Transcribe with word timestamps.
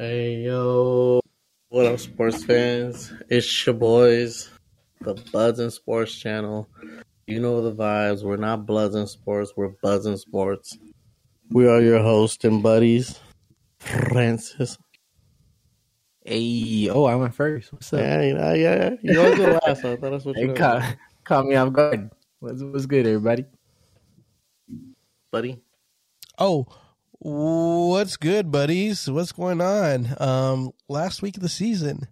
Hey 0.00 0.44
yo, 0.44 1.20
what 1.70 1.86
up, 1.86 1.98
sports 1.98 2.44
fans? 2.44 3.12
It's 3.28 3.66
your 3.66 3.74
boys, 3.74 4.48
the 5.00 5.14
Buds 5.32 5.58
and 5.58 5.72
Sports 5.72 6.14
channel. 6.14 6.68
You 7.26 7.40
know 7.40 7.60
the 7.62 7.74
vibes. 7.74 8.22
We're 8.22 8.36
not 8.36 8.64
Bloods 8.64 8.94
and 8.94 9.08
Sports. 9.08 9.54
We're 9.56 9.72
Buds 9.82 10.06
and 10.06 10.16
Sports. 10.16 10.78
We 11.50 11.66
are 11.66 11.80
your 11.80 12.00
host 12.00 12.44
and 12.44 12.62
buddies, 12.62 13.18
Francis. 13.80 14.78
Hey, 16.24 16.88
oh, 16.90 17.02
I 17.02 17.16
went 17.16 17.34
first. 17.34 17.72
What's 17.72 17.92
up? 17.92 17.98
Yeah, 17.98 18.22
you 18.22 18.34
know, 18.34 18.52
yeah, 18.54 18.90
you 19.02 19.20
always 19.20 19.36
go 19.36 19.58
last. 19.66 19.82
So 19.82 19.94
I 19.94 19.96
thought 19.96 20.10
that's 20.12 20.24
what 20.24 20.36
Hey, 20.36 20.42
you 20.42 20.52
caught, 20.52 20.96
caught 21.24 21.44
me 21.44 21.56
off 21.56 21.72
guard. 21.72 22.08
What's, 22.38 22.62
what's 22.62 22.86
good, 22.86 23.04
everybody? 23.04 23.46
buddy. 25.32 25.60
Oh, 26.38 26.68
what's 27.20 28.16
good, 28.16 28.50
buddies? 28.50 29.08
What's 29.10 29.32
going 29.32 29.60
on? 29.60 30.08
Um, 30.18 30.72
last 30.88 31.22
week 31.22 31.36
of 31.36 31.42
the 31.42 31.48
season, 31.48 32.08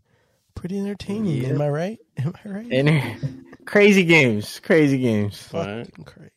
pretty 0.54 0.78
entertaining. 0.78 1.42
Yep. 1.42 1.52
Am 1.52 1.62
I 1.62 1.68
right? 1.68 1.98
Am 2.18 2.34
I 2.44 2.48
right? 2.48 2.72
And 2.72 3.46
crazy 3.64 4.04
games, 4.04 4.60
crazy 4.60 4.98
games. 4.98 5.40
Fucking 5.42 6.04
crazy. 6.04 6.30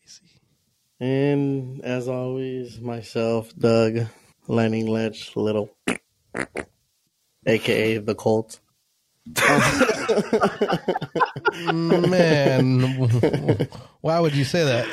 And 1.00 1.82
as 1.84 2.08
always, 2.08 2.80
myself, 2.80 3.56
Doug, 3.58 4.08
Lanning 4.48 4.88
Lynch, 4.88 5.36
Little, 5.36 5.70
aka 7.46 7.98
the 7.98 8.16
Colts. 8.16 8.60
Man, 11.74 12.82
why 14.02 14.20
would 14.20 14.36
you 14.36 14.44
say 14.44 14.64
that? 14.66 14.86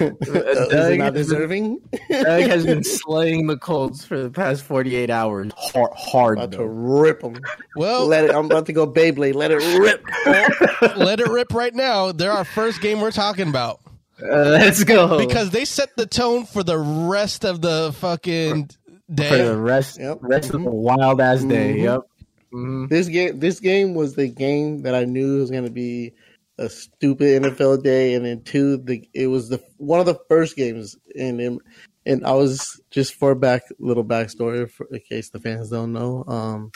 Is 0.00 0.72
it 0.90 0.98
not 0.98 1.14
deserving? 1.14 1.80
Doug 2.10 2.42
has 2.42 2.64
been 2.66 2.84
slaying 2.84 3.46
the 3.46 3.56
Colts 3.56 4.04
for 4.04 4.18
the 4.20 4.30
past 4.30 4.62
48 4.64 5.10
hours. 5.10 5.52
Hard, 5.56 5.90
hard 5.94 6.38
about 6.38 6.52
to 6.52 6.66
rip 6.66 7.20
them. 7.20 7.36
Well, 7.76 8.06
Let 8.06 8.24
it. 8.24 8.30
I'm 8.34 8.46
about 8.46 8.66
to 8.66 8.72
go 8.72 8.86
Beyblade. 8.86 9.34
Let 9.34 9.50
it 9.50 9.78
rip. 9.78 10.04
let 10.96 11.20
it 11.20 11.28
rip 11.28 11.52
right 11.52 11.74
now. 11.74 12.12
They're 12.12 12.32
our 12.32 12.44
first 12.44 12.80
game 12.80 13.00
we're 13.00 13.10
talking 13.10 13.48
about 13.48 13.80
Uh, 14.22 14.26
let's 14.50 14.84
go. 14.84 15.18
because 15.18 15.50
they 15.50 15.64
set 15.64 15.96
the 15.96 16.06
tone 16.06 16.44
for 16.46 16.62
the 16.62 16.78
rest 16.78 17.44
of 17.44 17.60
the 17.60 17.92
fucking 17.98 18.70
day. 19.12 19.28
for 19.28 19.36
the 19.36 19.56
rest, 19.56 19.98
Yep. 20.00 20.18
rest 20.22 20.54
of 20.54 20.62
the 20.62 20.70
wild 20.70 21.20
ass 21.20 21.42
day. 21.44 21.74
Mhm. 21.76 21.82
Yep. 21.82 22.00
Mhm. 22.54 22.88
This 22.88 23.08
game. 23.08 23.40
This 23.40 23.58
game 23.60 23.94
was 23.94 24.14
the 24.14 24.28
game 24.28 24.82
that 24.82 24.94
I 24.94 25.04
knew 25.04 25.38
was 25.40 25.50
going 25.50 25.64
to 25.64 25.70
be 25.70 26.12
a 26.58 26.68
stupid 26.68 27.42
NFL 27.42 27.82
day, 27.82 28.14
and 28.14 28.24
then 28.24 28.42
two, 28.42 28.76
the 28.76 29.08
it 29.12 29.26
was 29.26 29.48
the 29.48 29.60
one 29.78 29.98
of 29.98 30.06
the 30.06 30.18
first 30.28 30.54
games, 30.56 30.96
and, 31.18 31.60
and 32.06 32.24
I 32.24 32.32
was 32.32 32.80
just 32.90 33.14
for 33.14 33.34
back 33.34 33.62
little 33.80 34.04
backstory 34.04 34.70
for, 34.70 34.86
in 34.92 35.00
case 35.00 35.30
the 35.30 35.40
fans 35.40 35.70
don't 35.70 35.92
know. 35.92 36.24
Um, 36.28 36.70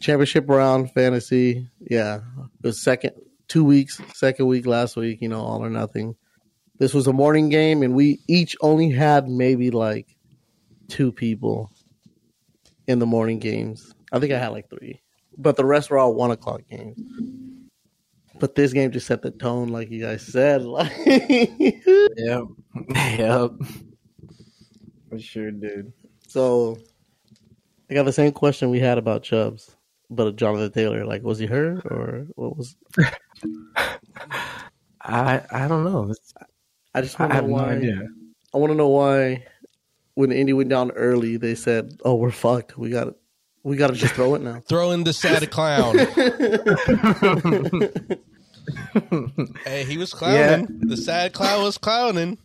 championship 0.00 0.48
round 0.48 0.92
fantasy, 0.92 1.68
yeah, 1.88 2.16
it 2.16 2.66
was 2.66 2.82
second 2.82 3.12
two 3.46 3.64
weeks, 3.64 4.00
second 4.14 4.46
week 4.46 4.66
last 4.66 4.96
week. 4.96 5.22
You 5.22 5.28
know, 5.28 5.40
all 5.40 5.64
or 5.64 5.70
nothing. 5.70 6.16
This 6.78 6.92
was 6.92 7.06
a 7.06 7.12
morning 7.12 7.48
game, 7.48 7.84
and 7.84 7.94
we 7.94 8.18
each 8.26 8.56
only 8.60 8.90
had 8.90 9.28
maybe 9.28 9.70
like 9.70 10.16
two 10.88 11.12
people 11.12 11.70
in 12.88 12.98
the 12.98 13.06
morning 13.06 13.38
games. 13.38 13.94
I 14.12 14.18
think 14.18 14.32
I 14.32 14.38
had 14.38 14.48
like 14.48 14.68
three, 14.70 15.00
but 15.36 15.56
the 15.56 15.64
rest 15.64 15.90
were 15.90 15.98
all 15.98 16.14
one 16.14 16.30
o'clock 16.30 16.62
games. 16.70 16.98
But 18.38 18.54
this 18.54 18.72
game 18.74 18.90
just 18.92 19.06
set 19.06 19.22
the 19.22 19.30
tone, 19.30 19.68
like 19.68 19.90
you 19.90 20.02
guys 20.02 20.22
said. 20.22 20.62
Like, 20.64 20.92
Yep. 21.06 22.44
Yep. 22.94 23.50
For 25.08 25.18
sure, 25.18 25.50
dude. 25.50 25.92
so, 26.26 26.76
I 27.90 27.94
got 27.94 28.02
the 28.04 28.12
same 28.12 28.32
question 28.32 28.68
we 28.70 28.80
had 28.80 28.98
about 28.98 29.22
Chubbs, 29.22 29.74
but 30.10 30.36
Jonathan 30.36 30.70
Taylor. 30.72 31.04
Like, 31.06 31.22
was 31.22 31.38
he 31.38 31.46
hurt 31.46 31.86
or 31.86 32.26
what 32.34 32.56
was? 32.56 32.76
I 35.00 35.42
I 35.50 35.68
don't 35.68 35.84
know. 35.84 36.12
I 36.94 37.00
just 37.00 37.18
want 37.18 37.30
to 37.30 37.36
have 37.36 37.44
know 37.44 37.56
no 37.56 37.62
why. 37.62 37.72
idea. 37.74 38.06
I 38.54 38.58
want 38.58 38.70
to 38.72 38.76
know 38.76 38.88
why 38.88 39.44
when 40.14 40.32
Indy 40.32 40.52
went 40.52 40.68
down 40.70 40.90
early, 40.92 41.36
they 41.36 41.54
said, 41.54 42.00
"Oh, 42.04 42.14
we're 42.16 42.30
fucked. 42.30 42.76
We 42.76 42.90
got 42.90 43.04
to 43.04 43.14
We 43.66 43.76
got 43.76 43.88
to 43.88 43.94
just 43.94 44.14
throw 44.14 44.36
it 44.36 44.42
now." 44.42 44.62
Throw 44.68 44.92
in 44.92 45.02
the 45.02 45.12
sad 45.12 45.50
clown. 45.50 45.98
hey, 49.64 49.84
he 49.84 49.96
was 49.98 50.12
clowning. 50.12 50.80
The 50.82 50.96
sad 50.96 51.32
clown 51.32 51.64
was 51.64 51.76
clowning. 51.78 52.38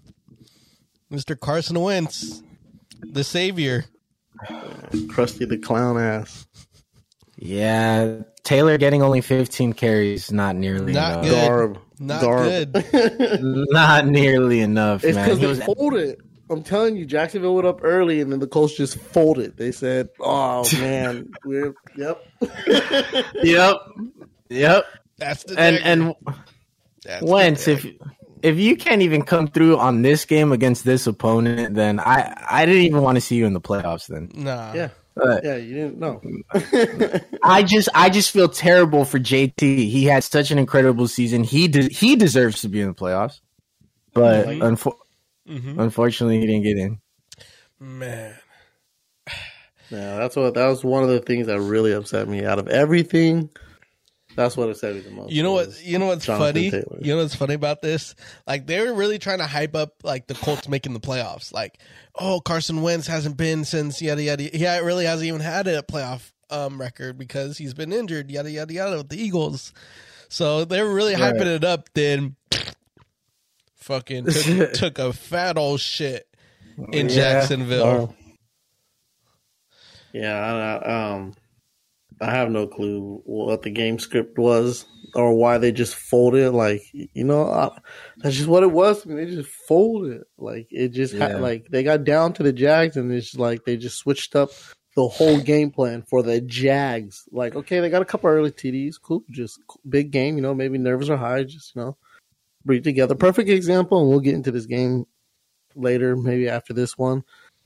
Mr. 1.11 1.39
Carson 1.39 1.79
Wentz, 1.79 2.41
the 3.01 3.23
savior. 3.23 3.85
Krusty 4.49 5.47
the 5.47 5.57
clown 5.59 5.99
ass. 5.99 6.47
Yeah, 7.37 8.21
Taylor 8.43 8.77
getting 8.77 9.01
only 9.03 9.21
15 9.21 9.73
carries, 9.73 10.31
not 10.31 10.55
nearly 10.55 10.93
Not 10.93 11.11
enough. 11.11 11.23
good. 11.25 11.47
Garb. 11.47 11.77
Not 11.99 12.21
Garb. 12.21 12.73
good. 12.73 13.39
Not 13.69 14.07
nearly 14.07 14.61
enough, 14.61 15.03
It's 15.03 15.15
man. 15.15 15.25
because 15.25 15.39
they 15.39 15.47
was- 15.47 15.63
folded. 15.63 16.19
I'm 16.51 16.63
telling 16.63 16.95
you, 16.97 17.05
Jacksonville 17.05 17.55
went 17.55 17.67
up 17.67 17.79
early, 17.83 18.21
and 18.21 18.31
then 18.31 18.39
the 18.39 18.47
Colts 18.47 18.75
just 18.75 18.97
folded. 18.97 19.57
They 19.57 19.71
said, 19.71 20.09
"Oh 20.19 20.63
man, 20.79 21.31
we're 21.45 21.73
yep." 21.97 22.23
yep, 23.43 23.75
yep. 24.49 24.85
That's 25.17 25.43
the 25.43 25.59
And 25.59 25.77
dagger. 25.77 25.85
and 25.85 26.15
That's 27.03 27.23
Wentz, 27.23 27.67
if 27.67 27.85
if 28.43 28.57
you 28.57 28.75
can't 28.75 29.01
even 29.03 29.21
come 29.23 29.47
through 29.47 29.77
on 29.77 30.01
this 30.01 30.25
game 30.25 30.51
against 30.51 30.83
this 30.83 31.07
opponent, 31.07 31.75
then 31.75 31.99
I 31.99 32.33
I 32.49 32.65
didn't 32.65 32.81
even 32.83 33.01
want 33.01 33.15
to 33.15 33.21
see 33.21 33.35
you 33.35 33.45
in 33.45 33.53
the 33.53 33.61
playoffs. 33.61 34.07
Then 34.07 34.29
nah, 34.33 34.73
Yeah, 34.73 34.89
But 35.15 35.43
yeah, 35.43 35.55
you 35.57 35.75
didn't 35.75 35.99
know. 35.99 36.21
I 37.43 37.63
just 37.63 37.87
I 37.93 38.09
just 38.09 38.31
feel 38.31 38.49
terrible 38.49 39.05
for 39.05 39.19
JT. 39.19 39.59
He 39.59 40.05
had 40.05 40.23
such 40.23 40.51
an 40.51 40.57
incredible 40.57 41.07
season. 41.07 41.43
He 41.43 41.67
de- 41.67 41.89
he 41.93 42.15
deserves 42.15 42.61
to 42.61 42.67
be 42.69 42.81
in 42.81 42.87
the 42.87 42.93
playoffs, 42.95 43.39
but 44.13 44.47
Mhm. 44.47 44.63
Unfo- 45.47 45.61
Mhm. 45.75 45.79
unfortunately 45.81 46.39
he 46.39 46.47
didn't 46.47 46.63
get 46.63 46.77
in. 46.77 46.99
man. 47.79 48.35
Yeah, 49.89 50.15
that's 50.19 50.37
what 50.37 50.53
that 50.53 50.67
was 50.67 50.85
one 50.85 51.03
of 51.03 51.09
the 51.09 51.19
things 51.19 51.47
that 51.47 51.59
really 51.59 51.91
upset 51.91 52.25
me. 52.25 52.45
Out 52.45 52.59
of 52.59 52.69
everything, 52.69 53.49
that's 54.37 54.55
what 54.55 54.69
upset 54.69 54.95
me 54.95 55.01
the 55.01 55.11
most. 55.11 55.33
You 55.33 55.43
know 55.43 55.51
what? 55.51 55.83
You 55.83 55.99
know 55.99 56.05
what's 56.05 56.25
Jonathan 56.25 56.53
funny? 56.53 56.71
Taylor. 56.71 56.97
You 57.01 57.13
know 57.13 57.21
what's 57.21 57.35
funny 57.35 57.55
about 57.55 57.81
this? 57.81 58.15
Like 58.47 58.67
they 58.67 58.79
were 58.79 58.93
really 58.93 59.19
trying 59.19 59.39
to 59.39 59.45
hype 59.47 59.75
up 59.75 59.95
like 60.03 60.27
the 60.27 60.33
Colts 60.35 60.69
making 60.69 60.93
the 60.93 61.01
playoffs. 61.01 61.51
Like, 61.51 61.77
oh, 62.15 62.39
Carson 62.39 62.81
Wentz 62.83 63.05
hasn't 63.07 63.35
been 63.35 63.65
since 63.65 64.01
yada 64.01 64.23
yada. 64.23 64.43
He 64.43 64.65
really 64.65 65.03
hasn't 65.03 65.27
even 65.27 65.41
had 65.41 65.67
a 65.67 65.81
playoff 65.81 66.31
um, 66.49 66.79
record 66.79 67.17
because 67.17 67.57
he's 67.57 67.73
been 67.73 67.91
injured. 67.91 68.31
Yada 68.31 68.49
yada 68.49 68.73
yada 68.73 68.95
with 68.95 69.09
the 69.09 69.21
Eagles. 69.21 69.73
So 70.29 70.63
they 70.63 70.81
were 70.81 70.93
really 70.93 71.15
Right. 71.15 71.33
hyping 71.35 71.47
it 71.53 71.65
up. 71.65 71.89
Then, 71.93 72.37
fucking 73.91 74.25
took, 74.25 74.73
took 74.73 74.99
a 74.99 75.11
fat 75.13 75.57
old 75.57 75.79
shit 75.81 76.27
in 76.93 77.09
Yeah. 77.09 77.15
Jacksonville. 77.15 78.15
Yeah, 80.13 80.35
I, 80.35 80.89
I, 80.89 81.13
um, 81.13 81.33
I 82.19 82.31
have 82.31 82.49
no 82.51 82.67
clue 82.67 83.21
what 83.25 83.61
the 83.61 83.69
game 83.69 83.97
script 83.99 84.37
was 84.37 84.85
or 85.15 85.33
why 85.35 85.57
they 85.57 85.71
just 85.71 85.95
folded. 85.95 86.51
Like, 86.51 86.81
you 86.93 87.23
know, 87.23 87.45
I, 87.47 87.69
that's 88.17 88.35
just 88.35 88.47
what 88.47 88.63
it 88.63 88.71
was. 88.71 89.05
I 89.05 89.09
mean, 89.09 89.17
they 89.17 89.35
just 89.35 89.49
folded. 89.67 90.23
Like, 90.37 90.67
it 90.69 90.89
just 90.89 91.13
Yeah. 91.13 91.29
had, 91.29 91.41
like 91.41 91.67
they 91.69 91.83
got 91.83 92.03
down 92.03 92.33
to 92.33 92.43
the 92.43 92.53
Jags, 92.53 92.97
and 92.97 93.11
it's 93.11 93.35
like 93.35 93.63
they 93.65 93.77
just 93.77 93.97
switched 93.97 94.35
up 94.35 94.51
the 94.95 95.07
whole 95.07 95.39
game 95.39 95.71
plan 95.71 96.03
for 96.09 96.21
the 96.21 96.41
Jags. 96.41 97.23
Like, 97.31 97.55
okay, 97.55 97.79
they 97.79 97.89
got 97.89 98.01
a 98.01 98.05
couple 98.05 98.29
early 98.29 98.51
TDs, 98.51 98.95
cool, 99.01 99.23
just 99.29 99.59
big 99.87 100.11
game. 100.11 100.35
You 100.35 100.41
know, 100.41 100.53
maybe 100.53 100.77
nerves 100.77 101.09
are 101.09 101.17
high, 101.17 101.43
just 101.43 101.75
you 101.75 101.81
know, 101.81 101.97
breathe 102.65 102.83
together. 102.83 103.15
Perfect 103.15 103.49
example, 103.49 103.99
and 104.01 104.09
we'll 104.09 104.19
get 104.19 104.35
into 104.35 104.51
this 104.51 104.65
game 104.65 105.05
later, 105.75 106.15
maybe 106.15 106.47
after 106.49 106.73
this 106.73 106.97
one. 106.97 107.23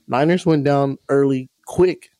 Niners 0.08 0.46
went 0.46 0.64
down 0.64 0.98
early, 1.08 1.50
quick. 1.66 2.10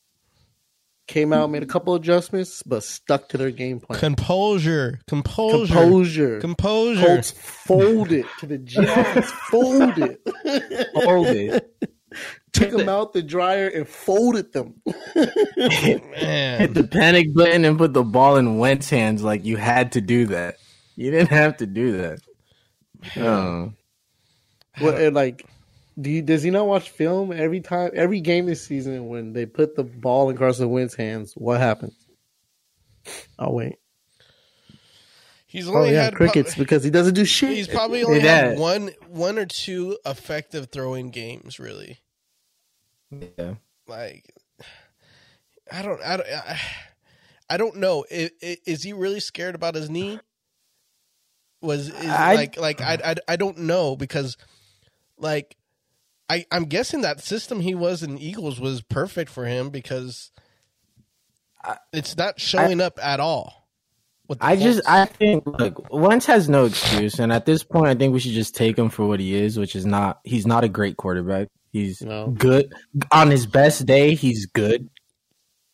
Came 1.09 1.33
out, 1.33 1.51
made 1.51 1.63
a 1.63 1.67
couple 1.67 1.95
adjustments, 1.95 2.65
but 2.65 2.83
stuck 2.83 3.29
to 3.29 3.39
their 3.39 3.53
game 3.53 3.79
plan. 3.79 4.01
Composure, 4.01 4.99
composure, 5.07 5.67
Composure. 5.69 6.41
composure. 6.41 7.07
Colts 7.07 7.31
folded 7.31 8.25
to 8.41 8.47
the 8.47 8.59
Jags. 8.65 9.31
folded. 9.31 10.19
Folded. 10.95 11.63
Took 12.53 12.71
them 12.73 12.89
out 12.89 13.13
the 13.13 13.23
dryer 13.23 13.69
and 13.69 13.87
folded 13.87 14.53
them. 14.53 14.83
Man. 15.15 16.59
Hit 16.59 16.75
the 16.75 16.89
panic 16.91 17.33
button 17.35 17.65
and 17.65 17.79
put 17.79 17.93
the 17.93 18.03
ball 18.03 18.37
in 18.37 18.59
Wentz 18.59 18.91
hands 18.91 19.23
like 19.23 19.45
you 19.45 19.57
had 19.57 19.93
to 19.93 20.01
do 20.01 20.27
that. 20.27 20.57
You 20.97 21.13
didn't 21.13 21.29
have 21.31 21.59
to 21.59 21.67
do 21.67 21.99
that. 21.99 22.19
Oh. 23.17 23.73
What 24.79 25.01
and 25.01 25.15
like 25.15 25.47
do 25.99 26.11
you, 26.11 26.21
does 26.21 26.43
he 26.43 26.51
not 26.51 26.67
watch 26.67 26.91
film 26.91 27.33
every 27.33 27.61
time 27.63 27.93
every 27.95 28.21
game 28.21 28.45
this 28.45 28.63
season 28.67 29.09
when 29.09 29.33
they 29.33 29.47
put 29.47 29.75
the 29.75 29.85
ball 29.85 30.29
in 30.29 30.37
Carson 30.37 30.69
Wentz's 30.69 30.97
hands? 30.99 31.33
What 31.35 31.61
happens? 31.61 31.95
Oh 33.39 33.53
wait. 33.53 33.77
He's 35.47 35.67
Oh 35.69 35.75
only 35.77 35.93
yeah, 35.93 36.03
had 36.05 36.15
crickets 36.15 36.55
because 36.55 36.85
he 36.85 36.91
doesn't 36.91 37.15
do 37.15 37.25
shit. 37.25 37.57
He's 37.57 37.69
probably 37.69 38.05
only 38.05 38.21
Yeah. 38.21 38.49
had 38.51 38.59
one 38.59 38.91
one 39.09 39.39
or 39.39 39.47
two 39.47 39.97
effective 40.05 40.69
throwing 40.71 41.09
games, 41.09 41.59
really. 41.59 41.99
Yeah. 43.11 43.55
Like 43.87 44.35
I 45.73 45.81
don't. 45.81 46.03
I 46.03 46.17
don't. 46.19 46.29
I, 46.29 46.61
I 47.49 47.57
don't 47.57 47.77
know. 47.77 48.05
I- 48.13 48.31
I- 48.43 48.59
Is 48.67 48.83
he 48.83 48.93
really 48.93 49.21
scared 49.21 49.55
about 49.55 49.75
his 49.75 49.89
knee? 49.89 50.21
Was 51.61 51.89
is 51.89 51.95
I- 52.07 52.35
like 52.35 52.57
like 52.59 52.81
I, 52.81 52.99
I 53.05 53.15
I 53.29 53.37
don't 53.37 53.59
know 53.61 53.97
because 53.97 54.37
like 55.19 55.57
I 56.29 56.45
I'm 56.51 56.65
guessing 56.65 57.01
that 57.03 57.21
system 57.23 57.61
he 57.61 57.75
was 57.75 58.03
in 58.03 58.19
Eagles 58.19 58.61
was 58.61 58.83
perfect 58.83 59.31
for 59.31 59.45
him 59.47 59.71
because 59.71 60.31
it's 61.93 62.17
not 62.17 62.39
showing 62.41 62.81
up 62.81 62.99
at 63.03 63.21
all. 63.21 63.67
I 64.41 64.57
just 64.57 64.83
I 64.89 65.05
think 65.07 65.45
look, 65.47 65.87
Wentz 65.93 66.27
has 66.27 66.49
no 66.49 66.65
excuse, 66.65 67.21
and 67.21 67.33
at 67.33 67.47
this 67.47 67.63
point, 67.63 67.87
I 67.87 67.95
think 67.95 68.13
we 68.13 68.19
should 68.21 68.33
just 68.33 68.57
take 68.57 68.77
him 68.77 68.89
for 68.89 69.07
what 69.07 69.21
he 69.21 69.35
is, 69.35 69.57
which 69.57 69.77
is 69.77 69.87
not. 69.87 70.19
He's 70.25 70.47
not 70.47 70.65
a 70.65 70.69
great 70.69 70.97
quarterback. 70.97 71.47
He's 71.73 72.03
No. 72.03 72.29
good 72.29 72.73
on 73.13 73.31
his 73.31 73.47
best 73.47 73.87
day. 73.87 74.15
He's 74.17 74.47
good, 74.47 74.89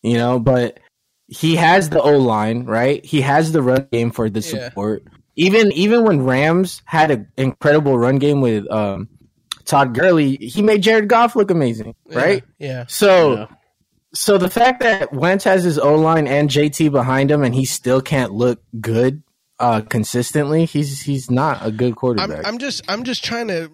you 0.03 0.19
know, 0.19 0.39
but 0.39 0.81
he 1.29 1.57
has 1.57 1.89
the 1.89 2.03
O 2.03 2.19
line, 2.19 2.65
right? 2.67 3.03
He 3.05 3.23
has 3.23 3.53
the 3.53 3.63
run 3.63 3.89
game 3.91 4.11
for 4.11 4.29
the 4.29 4.41
Yeah. 4.41 4.69
support. 4.69 5.05
Even 5.35 5.73
even 5.73 6.05
when 6.05 6.23
Rams 6.25 6.83
had 6.85 7.11
an 7.11 7.29
incredible 7.37 7.99
run 7.99 8.19
game 8.19 8.41
with 8.41 8.71
um, 8.71 9.09
Todd 9.65 9.95
Gurley, 9.95 10.37
he 10.37 10.63
made 10.63 10.83
Jared 10.83 11.09
Goff 11.09 11.37
look 11.37 11.51
amazing, 11.51 11.95
right? 12.07 12.45
Yeah. 12.59 12.87
So. 12.89 13.35
Yeah. 13.35 13.47
So 14.15 14.37
the 14.37 14.51
fact 14.51 14.81
that 14.81 15.11
Wentz 15.15 15.45
has 15.45 15.65
his 15.65 15.79
O 15.79 15.95
line 15.95 16.27
and 16.27 16.51
JT 16.51 16.93
behind 16.93 17.31
him, 17.31 17.43
and 17.43 17.55
he 17.55 17.65
still 17.65 18.03
can't 18.03 18.31
look 18.31 18.63
good 18.79 19.23
uh, 19.59 19.81
consistently, 19.81 20.67
he's 20.67 21.01
he's 21.01 21.31
not 21.31 21.65
a 21.65 21.71
good 21.71 21.91
I'm 21.91 21.95
quarterback. 21.95 22.47
I'm 22.47 22.59
just 22.59 22.83
I'm 22.91 23.05
just 23.05 23.25
trying 23.25 23.49
to 23.49 23.71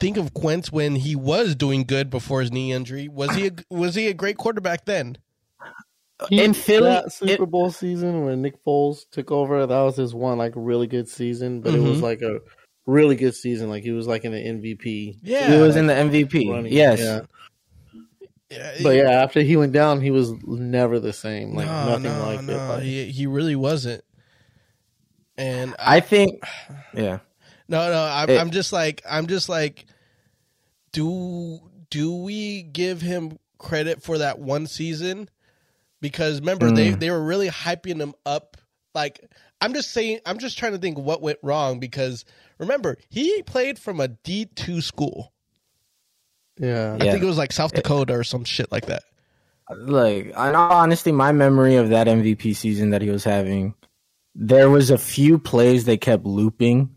think 0.00 0.16
of 0.16 0.32
Wentz 0.34 0.72
when 0.72 0.96
he 0.96 1.14
was 1.14 1.54
doing 1.54 1.84
good 1.84 2.10
before 2.10 2.40
his 2.40 2.50
knee 2.50 2.72
injury. 2.72 3.08
Was 3.08 3.34
he 3.34 3.48
a, 3.48 3.52
was 3.70 3.94
he 3.94 4.08
a 4.08 4.14
great 4.14 4.36
quarterback 4.36 4.86
then? 4.86 5.18
In 6.30 6.54
Philly, 6.54 6.88
that 6.90 7.12
Super 7.12 7.44
it- 7.44 7.50
Bowl 7.50 7.70
season 7.70 8.24
when 8.24 8.42
Nick 8.42 8.62
Foles 8.64 9.08
took 9.10 9.30
over, 9.30 9.66
that 9.66 9.80
was 9.82 9.96
his 9.96 10.14
one 10.14 10.38
like 10.38 10.52
really 10.56 10.86
good 10.86 11.08
season, 11.08 11.60
but 11.60 11.74
it 11.74 11.80
was 11.80 11.98
Mhm. 11.98 12.02
like 12.02 12.22
a 12.22 12.40
really 12.86 13.16
good 13.16 13.34
season. 13.34 13.68
Like 13.68 13.82
he 13.82 13.90
was 13.92 14.06
like 14.06 14.24
in 14.24 14.32
the 14.32 14.38
MVP. 14.38 15.18
Yeah. 15.22 15.52
he 15.54 15.60
was 15.60 15.76
in 15.76 15.86
the 15.86 15.94
MVP. 15.94 16.50
running. 16.50 16.72
Yes, 16.72 16.98
Yeah. 17.00 17.20
Yeah, 18.50 18.74
But 18.82 18.96
yeah, 18.96 19.10
after 19.22 19.40
he 19.40 19.56
went 19.56 19.72
down, 19.72 20.00
he 20.00 20.10
was 20.12 20.32
never 20.44 21.00
the 21.00 21.12
same. 21.14 21.54
Like 21.54 21.66
no, 21.66 21.88
nothing 21.88 22.02
no, 22.04 22.26
like 22.26 22.42
no. 22.42 22.52
it. 22.52 22.68
Like, 22.68 22.82
he 22.82 23.04
he 23.06 23.26
really 23.26 23.56
wasn't. 23.56 24.04
And 25.36 25.74
I, 25.78 25.96
I 25.96 26.00
think. 26.00 26.44
Yeah, 26.94 27.18
no, 27.68 27.90
no, 27.90 28.02
I'm, 28.04 28.30
It- 28.30 28.38
I'm 28.40 28.50
just 28.50 28.72
like 28.72 29.02
I'm 29.08 29.26
just 29.26 29.48
like, 29.48 29.86
do 30.92 31.58
do 31.90 32.14
we 32.14 32.62
give 32.62 33.00
him 33.00 33.38
credit 33.58 34.02
for 34.02 34.18
that 34.18 34.38
one 34.38 34.66
season? 34.66 35.28
Because 36.04 36.40
remember 36.40 36.70
they 36.70 36.92
Mm. 36.92 37.00
they 37.00 37.10
were 37.10 37.24
really 37.24 37.48
hyping 37.48 37.98
him 38.00 38.12
up. 38.26 38.58
Like 38.94 39.28
I'm 39.60 39.72
just 39.72 39.90
saying, 39.90 40.20
I'm 40.26 40.38
just 40.38 40.58
trying 40.58 40.72
to 40.72 40.78
think 40.78 40.98
what 40.98 41.22
went 41.22 41.38
wrong 41.42 41.80
because 41.80 42.24
remember 42.58 42.98
he 43.08 43.42
played 43.42 43.78
from 43.78 43.98
a 44.00 44.08
D 44.08 44.44
two 44.54 44.80
school. 44.82 45.32
yeah. 46.58 46.96
I 47.00 47.04
Yeah. 47.04 47.12
think 47.12 47.24
it 47.24 47.26
was 47.26 47.38
like 47.38 47.52
South 47.52 47.72
Dakota 47.72 48.12
or 48.14 48.24
some 48.24 48.44
shit 48.44 48.70
like 48.70 48.86
that. 48.86 49.02
like 49.76 50.26
in 50.26 50.34
all 50.34 50.72
honesty, 50.72 51.10
my 51.10 51.32
memory 51.32 51.76
of 51.76 51.88
that 51.88 52.06
MVP 52.06 52.52
season 52.54 52.90
that 52.90 53.00
he 53.00 53.08
was 53.10 53.24
having, 53.24 53.72
there 54.34 54.68
was 54.68 54.90
a 54.90 54.98
few 54.98 55.38
plays 55.38 55.84
they 55.86 55.96
kept 55.96 56.26
looping. 56.26 56.90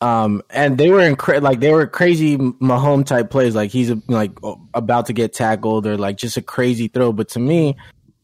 Um, 0.00 0.42
and 0.50 0.76
they 0.76 0.90
were 0.90 0.98
incre- 1.08 1.40
like 1.40 1.60
they 1.60 1.72
were 1.72 1.86
crazy 1.86 2.36
Mahomes 2.36 3.06
type 3.06 3.30
plays, 3.30 3.54
like 3.54 3.70
he's 3.70 3.90
like 4.08 4.32
about 4.74 5.06
to 5.06 5.12
get 5.14 5.32
tackled 5.32 5.86
or 5.86 5.96
like 5.96 6.18
just 6.18 6.36
a 6.36 6.42
crazy 6.42 6.88
throw. 6.88 7.12
But 7.12 7.28
to 7.30 7.38
me, 7.38 7.76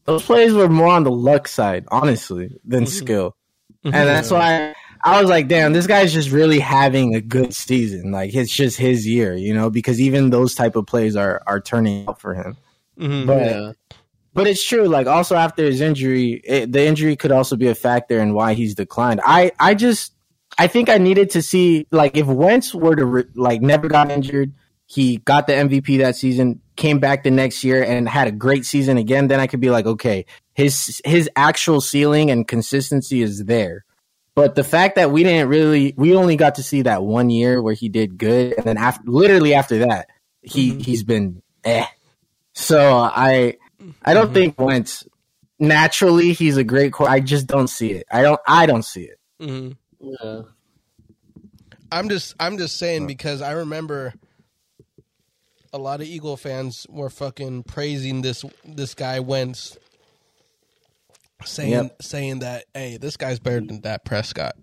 those 0.05 0.23
plays 0.23 0.53
were 0.53 0.69
more 0.69 0.87
on 0.87 1.03
the 1.03 1.11
luck 1.11 1.47
side, 1.47 1.85
honestly, 1.89 2.51
than 2.65 2.85
skill. 2.85 3.35
And 3.83 3.93
that's 3.93 4.31
why 4.31 4.73
I 5.03 5.19
was 5.21 5.29
like, 5.29 5.47
damn, 5.49 5.73
this 5.73 5.87
guy's 5.87 6.13
just 6.13 6.31
really 6.31 6.59
having 6.59 7.15
a 7.15 7.21
good 7.21 7.53
season. 7.53 8.11
Like 8.11 8.33
it's 8.33 8.51
just 8.53 8.77
his 8.77 9.05
year, 9.07 9.33
you 9.35 9.53
know, 9.53 9.69
because 9.69 9.99
even 9.99 10.29
those 10.29 10.55
type 10.55 10.75
of 10.77 10.85
plays 10.87 11.15
are 11.15 11.41
are 11.47 11.59
turning 11.59 12.07
out 12.07 12.21
for 12.21 12.33
him. 12.33 12.55
Mhm. 12.99 13.25
But 13.27 13.45
Yeah. 13.45 13.71
but 14.33 14.47
it's 14.47 14.65
true. 14.65 14.87
Like 14.87 15.07
also 15.07 15.35
after 15.35 15.63
his 15.63 15.81
injury, 15.81 16.41
it, 16.45 16.71
the 16.71 16.85
injury 16.85 17.15
could 17.17 17.31
also 17.31 17.55
be 17.57 17.67
a 17.67 17.75
factor 17.75 18.19
in 18.19 18.33
why 18.33 18.53
he's 18.53 18.75
declined. 18.75 19.19
I 19.25 19.51
I 19.59 19.73
just 19.73 20.13
I 20.57 20.67
think 20.67 20.87
I 20.87 20.97
needed 20.97 21.31
to 21.31 21.41
see 21.41 21.85
like 21.91 22.15
if 22.15 22.25
Wentz 22.27 22.73
were 22.73 22.95
to 22.95 23.05
re- 23.05 23.25
like 23.35 23.61
never 23.61 23.89
got 23.89 24.11
injured, 24.11 24.53
he 24.85 25.17
got 25.17 25.47
the 25.47 25.53
MVP 25.53 25.97
that 25.99 26.15
season, 26.15 26.61
came 26.75 26.99
back 26.99 27.23
the 27.23 27.31
next 27.31 27.63
year 27.63 27.83
and 27.83 28.07
had 28.07 28.27
a 28.27 28.31
great 28.31 28.65
season 28.65 28.97
again. 28.97 29.27
Then 29.27 29.39
I 29.39 29.47
could 29.47 29.59
be 29.59 29.69
like, 29.69 29.85
okay, 29.85 30.25
his 30.53 31.01
his 31.05 31.29
actual 31.35 31.81
ceiling 31.81 32.31
and 32.31 32.47
consistency 32.47 33.21
is 33.21 33.45
there. 33.45 33.85
But 34.35 34.55
the 34.55 34.63
fact 34.63 34.95
that 34.95 35.11
we 35.11 35.23
didn't 35.23 35.49
really, 35.49 35.93
we 35.95 36.15
only 36.15 36.35
got 36.35 36.55
to 36.55 36.63
see 36.63 36.81
that 36.83 37.03
one 37.03 37.29
year 37.29 37.61
where 37.61 37.75
he 37.75 37.87
did 37.87 38.17
good, 38.17 38.53
and 38.57 38.65
then 38.65 38.77
after, 38.77 39.03
literally 39.05 39.53
after 39.53 39.79
that, 39.79 40.07
he 40.41 40.75
he's 40.79 41.03
been 41.03 41.41
eh. 41.63 41.85
So 42.53 42.97
I 42.97 43.57
I 44.03 44.13
don't 44.13 44.33
think 44.33 44.59
Wentz 44.59 45.05
naturally 45.59 46.33
he's 46.33 46.57
a 46.57 46.63
great 46.63 46.93
core. 46.93 47.09
I 47.09 47.19
just 47.19 47.47
don't 47.47 47.67
see 47.67 47.91
it. 47.91 48.07
I 48.11 48.21
don't 48.21 48.39
I 48.47 48.65
don't 48.65 48.83
see 48.83 49.03
it. 49.03 49.19
Mm-hmm. 49.41 49.71
Yeah. 50.01 50.41
I'm 51.91 52.09
just 52.09 52.35
I'm 52.39 52.57
just 52.57 52.77
saying 52.77 53.05
because 53.07 53.41
I 53.41 53.51
remember 53.51 54.13
a 55.73 55.77
lot 55.79 56.01
of 56.01 56.07
Eagle 56.07 56.37
fans 56.37 56.85
were 56.89 57.09
fucking 57.09 57.63
praising 57.63 58.21
this 58.21 58.45
this 58.63 58.93
guy 58.93 59.19
Wentz, 59.19 59.77
saying 61.43 61.71
Yep. 61.71 62.01
saying 62.01 62.39
that 62.39 62.65
hey 62.73 62.97
this 62.97 63.17
guy's 63.17 63.39
better 63.39 63.61
than 63.61 63.81
Dak 63.81 64.05
Prescott. 64.05 64.55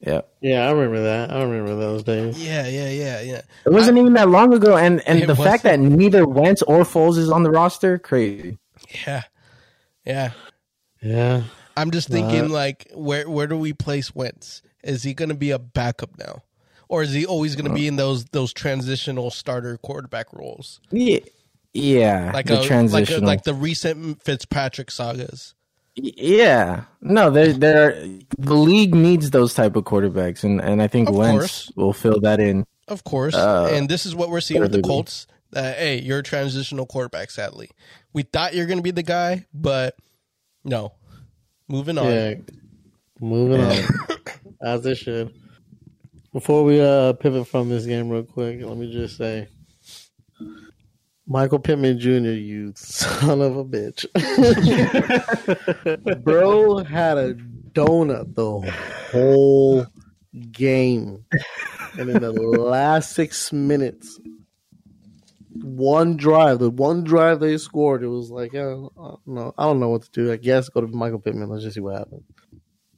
Yeah. 0.00 0.20
Yeah, 0.40 0.68
I 0.68 0.72
remember 0.72 1.02
that. 1.02 1.32
I 1.32 1.42
remember 1.42 1.74
those 1.74 2.02
days. 2.04 2.42
Yeah, 2.42 2.66
yeah, 2.68 2.90
yeah, 2.90 3.20
yeah. 3.22 3.42
It 3.64 3.72
wasn't 3.72 3.98
even 3.98 4.12
that 4.14 4.28
long 4.28 4.52
ago 4.54 4.76
and 4.76 5.00
and 5.06 5.22
the 5.24 5.36
fact 5.36 5.62
that 5.64 5.80
neither 5.80 6.26
Wentz 6.26 6.62
or 6.62 6.80
Foles 6.80 7.18
is 7.18 7.30
on 7.30 7.42
the 7.42 7.50
roster, 7.50 7.98
crazy. 7.98 8.58
Yeah, 9.06 9.22
yeah. 10.04 10.32
Yeah. 11.02 11.44
I'm 11.76 11.90
just 11.90 12.08
thinking 12.08 12.48
like 12.48 12.90
where 12.94 13.28
where 13.28 13.46
do 13.46 13.56
we 13.58 13.72
place 13.72 14.14
Wentz? 14.14 14.62
Is 14.82 15.02
he 15.02 15.14
going 15.14 15.28
to 15.30 15.34
be 15.34 15.50
a 15.50 15.58
backup 15.58 16.16
now, 16.18 16.42
or 16.88 17.02
is 17.02 17.12
he 17.12 17.26
always 17.26 17.56
going 17.56 17.68
to 17.68 17.74
be 17.74 17.86
in 17.86 17.96
those 17.96 18.24
those 18.26 18.52
transitional 18.52 19.30
starter 19.30 19.76
quarterback 19.78 20.32
roles, 20.32 20.80
Yeah. 20.90 21.20
Yeah. 21.72 22.30
like 22.32 22.46
the 22.46 22.60
a, 22.60 22.64
transitional. 22.64 23.20
like 23.20 23.22
a, 23.22 23.26
like 23.26 23.44
the 23.44 23.54
recent 23.54 24.22
Fitzpatrick 24.22 24.90
sagas? 24.90 25.54
Yeah, 25.98 26.84
no, 27.00 27.30
there, 27.30 27.54
there. 27.54 27.92
The 28.38 28.54
league 28.54 28.94
needs 28.94 29.30
those 29.30 29.54
type 29.54 29.76
of 29.76 29.84
quarterbacks, 29.84 30.44
and 30.44 30.60
and 30.60 30.82
I 30.82 30.88
think 30.88 31.08
Of 31.08 31.14
Wentz 31.16 31.38
course. 31.38 31.72
will 31.74 31.94
fill 31.94 32.20
that 32.20 32.38
in. 32.38 32.66
Of 32.86 33.02
course. 33.02 33.34
Uh, 33.34 33.70
and 33.72 33.88
this 33.88 34.04
is 34.04 34.14
what 34.14 34.28
we're 34.28 34.42
seeing 34.42 34.60
with 34.60 34.72
the 34.72 34.82
Colts. 34.82 35.26
That 35.52 35.78
hey, 35.78 36.00
you're 36.02 36.18
a 36.18 36.22
transitional 36.22 36.84
quarterback. 36.84 37.30
Sadly, 37.30 37.70
we 38.12 38.24
thought 38.24 38.54
you're 38.54 38.66
going 38.66 38.76
to 38.78 38.82
be 38.82 38.90
the 38.90 39.02
guy, 39.02 39.46
but 39.54 39.96
no. 40.64 40.92
Moving 41.66 41.96
on. 41.96 42.10
Yeah. 42.12 42.34
Moving 43.18 43.62
on. 43.62 43.82
As 44.62 44.84
it 44.84 44.96
should. 44.96 45.32
Before 46.36 46.64
we 46.64 46.78
uh 46.82 47.14
pivot 47.14 47.46
from 47.48 47.70
this 47.70 47.86
game 47.86 48.10
real 48.10 48.22
quick, 48.22 48.60
let 48.62 48.76
me 48.76 48.92
just 48.92 49.16
say 49.16 49.48
Michael 51.26 51.58
Pittman 51.58 51.98
Jr., 51.98 52.10
you 52.32 52.74
son 52.76 53.40
of 53.40 53.56
a 53.56 53.64
bitch. 53.64 54.04
Bro 56.24 56.84
had 56.84 57.16
a 57.16 57.32
donut 57.72 58.34
the 58.34 58.70
whole 59.10 59.86
game. 60.52 61.24
And 61.98 62.10
in 62.10 62.20
the 62.20 62.32
last 62.32 63.12
six 63.12 63.50
minutes, 63.50 64.20
one 65.62 66.18
drive, 66.18 66.58
the 66.58 66.68
one 66.68 67.02
drive 67.02 67.40
they 67.40 67.56
scored, 67.56 68.02
it 68.02 68.08
was 68.08 68.30
like, 68.30 68.54
uh, 68.54 68.76
no, 69.24 69.54
I 69.56 69.64
don't 69.64 69.80
know 69.80 69.88
what 69.88 70.02
to 70.02 70.10
do. 70.10 70.30
I 70.30 70.36
guess 70.36 70.68
go 70.68 70.82
to 70.82 70.86
Michael 70.86 71.18
Pittman. 71.18 71.48
Let's 71.48 71.64
just 71.64 71.76
see 71.76 71.80
what 71.80 71.96
happens. 71.96 72.24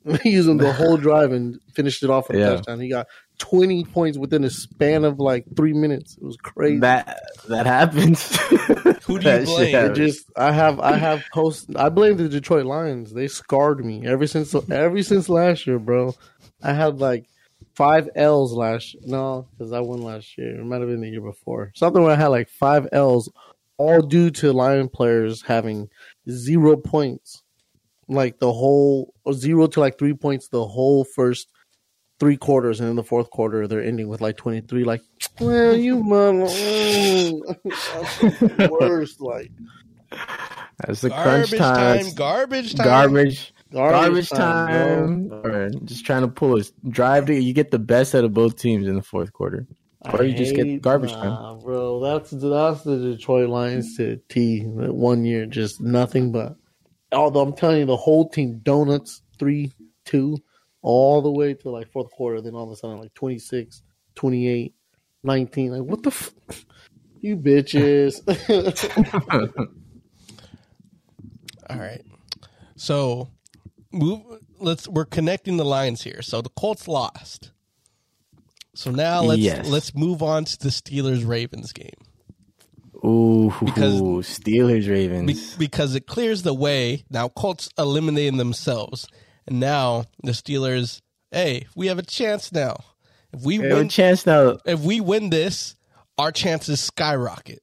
He 0.22 0.30
used 0.30 0.48
him 0.48 0.56
the 0.56 0.72
whole 0.72 0.96
drive 0.96 1.32
and 1.32 1.60
finished 1.74 2.02
it 2.02 2.08
off 2.10 2.28
with 2.28 2.38
a 2.38 2.40
Yeah. 2.40 2.56
touchdown. 2.56 2.80
He 2.80 2.88
got 2.88 3.06
20 3.38 3.84
points 3.84 4.18
within 4.18 4.44
a 4.44 4.50
span 4.50 5.04
of 5.04 5.18
like 5.18 5.44
three 5.56 5.72
minutes. 5.72 6.16
It 6.16 6.24
was 6.24 6.36
crazy. 6.36 6.80
That 6.80 7.20
that 7.48 7.66
happens. 7.66 8.36
Who 8.46 8.58
do 8.66 9.12
you 9.14 9.20
That 9.20 9.48
shit 9.48 9.72
blame? 9.72 9.74
It 9.74 9.94
just 9.94 10.26
I 10.36 10.52
have 10.52 10.80
I 10.80 10.96
have 10.96 11.24
post 11.32 11.68
I 11.76 11.88
blame 11.88 12.16
the 12.16 12.28
Detroit 12.28 12.66
Lions. 12.66 13.12
They 13.12 13.28
scarred 13.28 13.84
me 13.84 14.06
ever 14.06 14.26
since 14.26 14.54
ever 14.70 15.02
since 15.02 15.28
last 15.28 15.66
year, 15.66 15.78
bro. 15.78 16.14
I 16.62 16.72
had 16.72 16.98
like 16.98 17.26
five 17.74 18.08
L's 18.16 18.52
last 18.52 18.96
no, 19.02 19.46
because 19.56 19.72
I 19.72 19.80
won 19.80 20.02
last 20.02 20.36
year. 20.36 20.60
It 20.60 20.64
might 20.64 20.80
have 20.80 20.88
been 20.88 21.00
the 21.00 21.08
year 21.08 21.20
before. 21.20 21.72
Something 21.76 22.02
where 22.02 22.12
I 22.12 22.16
had 22.16 22.28
like 22.28 22.48
five 22.48 22.88
L's, 22.92 23.30
all 23.76 24.02
due 24.02 24.30
to 24.30 24.52
Lion 24.52 24.88
players 24.88 25.42
having 25.42 25.88
zero 26.28 26.76
points. 26.76 27.42
Like 28.08 28.38
the 28.38 28.52
whole 28.52 29.14
zero 29.32 29.66
to 29.68 29.80
like 29.80 29.98
three 29.98 30.14
points 30.14 30.48
the 30.48 30.66
whole 30.66 31.04
first 31.04 31.48
three 32.18 32.36
quarters, 32.36 32.80
and 32.80 32.90
in 32.90 32.96
the 32.96 33.02
fourth 33.04 33.30
quarter 33.30 33.66
they're 33.66 33.82
ending 33.82 34.08
with 34.08 34.20
like 34.20 34.36
twenty 34.36 34.60
three. 34.60 34.84
Like, 34.84 35.02
well, 35.40 35.76
you 35.76 36.02
mother, 36.02 36.32
mm. 36.44 37.40
That's 37.64 38.38
the 38.40 38.78
worst. 38.80 39.20
Like, 39.20 39.50
That's 40.86 41.00
the 41.00 41.10
Garbage 41.10 41.48
crunch 41.50 41.60
time. 41.60 42.04
time. 42.04 42.14
Garbage 42.14 42.74
time. 42.74 42.86
Garbage. 42.86 43.54
Garbage, 43.70 44.00
Garbage 44.00 44.30
time. 44.30 44.68
time, 44.68 45.28
bro. 45.28 45.40
or 45.42 45.70
just 45.84 46.06
trying 46.06 46.22
to 46.22 46.28
pull 46.28 46.58
a 46.58 46.62
drive 46.88 47.26
to 47.26 47.34
you 47.34 47.52
get 47.52 47.70
the 47.70 47.78
best 47.78 48.14
out 48.14 48.24
of 48.24 48.32
both 48.32 48.56
teams 48.56 48.86
in 48.88 48.96
the 48.96 49.02
fourth 49.02 49.32
quarter. 49.32 49.66
Or 50.12 50.22
you 50.22 50.32
just 50.32 50.54
get 50.54 50.80
garbage 50.80 51.10
nah, 51.10 51.54
bro. 51.56 52.00
That's 52.00 52.30
that's 52.30 52.82
the 52.82 52.98
Detroit 52.98 53.48
Lions 53.48 53.96
to 53.96 54.16
T. 54.28 54.62
One 54.64 55.24
year, 55.24 55.44
just 55.44 55.80
nothing 55.80 56.32
but. 56.32 56.56
Although 57.12 57.40
I'm 57.40 57.52
telling 57.54 57.80
you, 57.80 57.86
the 57.86 57.96
whole 57.96 58.28
team 58.28 58.60
donuts 58.62 59.22
three 59.38 59.72
two, 60.04 60.38
all 60.82 61.22
the 61.22 61.30
way 61.30 61.54
to 61.54 61.70
like 61.70 61.90
fourth 61.92 62.10
quarter. 62.12 62.40
Then 62.40 62.54
all 62.54 62.64
of 62.64 62.70
a 62.70 62.76
sudden, 62.76 62.98
like 63.00 63.14
26, 63.14 63.82
28, 64.14 64.74
19. 65.24 65.72
Like 65.72 65.82
what 65.82 66.02
the. 66.02 66.10
F- 66.10 66.32
you 67.20 67.36
bitches. 67.36 68.20
All 71.70 71.76
right. 71.78 72.02
So 72.76 73.28
move 73.92 74.22
let's 74.58 74.88
we're 74.88 75.04
connecting 75.04 75.56
the 75.56 75.64
lines 75.64 76.02
here. 76.02 76.22
So 76.22 76.40
the 76.40 76.48
Colts 76.50 76.88
lost. 76.88 77.52
So 78.74 78.90
now 78.90 79.22
let's 79.22 79.40
Yes. 79.40 79.68
let's 79.68 79.94
move 79.94 80.22
on 80.22 80.44
to 80.44 80.58
the 80.58 80.68
Steelers 80.68 81.26
Ravens 81.26 81.72
game. 81.72 81.90
Ooh, 83.04 83.52
Because- 83.64 84.00
Steelers 84.00 84.88
Ravens. 84.88 85.56
Be- 85.56 85.66
because 85.66 85.94
it 85.94 86.06
clears 86.06 86.42
the 86.42 86.54
way. 86.54 87.04
Now 87.10 87.28
Colts 87.28 87.68
eliminating 87.78 88.38
themselves. 88.38 89.06
And 89.48 89.60
now 89.60 90.04
the 90.22 90.32
Steelers, 90.32 91.00
hey, 91.30 91.66
we 91.74 91.86
have 91.86 91.98
a 91.98 92.02
chance 92.02 92.52
now. 92.52 92.84
If 93.32 93.42
we 93.42 93.56
a 93.56 93.74
win 93.74 93.88
chance 93.88 94.26
now. 94.26 94.58
if 94.66 94.80
we 94.80 95.00
win 95.00 95.30
this, 95.30 95.74
our 96.18 96.30
chances 96.30 96.80
skyrocket. 96.80 97.62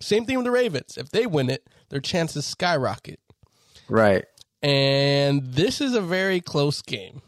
Same 0.00 0.24
thing 0.24 0.36
with 0.36 0.46
the 0.46 0.50
Ravens. 0.50 0.96
If 0.96 1.10
they 1.10 1.26
win 1.26 1.50
it, 1.50 1.68
their 1.90 2.00
chances 2.00 2.46
skyrocket. 2.46 3.20
Right. 3.86 4.24
And 4.62 5.52
this 5.52 5.82
is 5.82 5.94
a 5.94 6.00
very 6.00 6.40
close 6.40 6.80
game, 6.80 7.20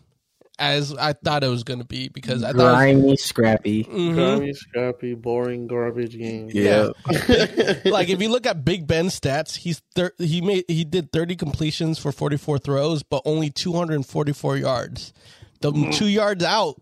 as 0.59 0.95
I 0.95 1.13
thought 1.15 1.43
it 1.45 1.49
was 1.49 1.65
going 1.65 1.81
to 1.81 1.85
be 1.87 2.09
because 2.09 2.43
I 2.43 2.53
thought. 2.53 2.75
Grimy, 2.75 3.17
scrappy. 3.17 3.85
Mhm. 3.85 4.17
Garbage, 4.17 4.57
scrappy, 4.57 5.15
boring, 5.15 5.67
garbage 5.67 6.17
game. 6.17 6.51
Yeah. 6.53 6.91
like 7.85 8.09
if 8.09 8.21
you 8.21 8.29
look 8.29 8.47
at 8.47 8.65
Big 8.65 8.87
Ben's 8.87 9.19
stats, 9.19 9.57
he's 9.57 9.81
thir- 9.95 10.13
he 10.19 10.41
made 10.41 10.65
he 10.69 10.85
did 10.85 11.11
30 11.13 11.37
completions 11.37 11.99
for 11.99 12.13
44 12.13 12.59
throws, 12.59 13.03
but 13.03 13.23
only 13.25 13.51
244 13.51 14.57
yards. 14.59 15.13
The 15.61 15.71
two 15.93 16.09
yards 16.09 16.43
out, 16.45 16.81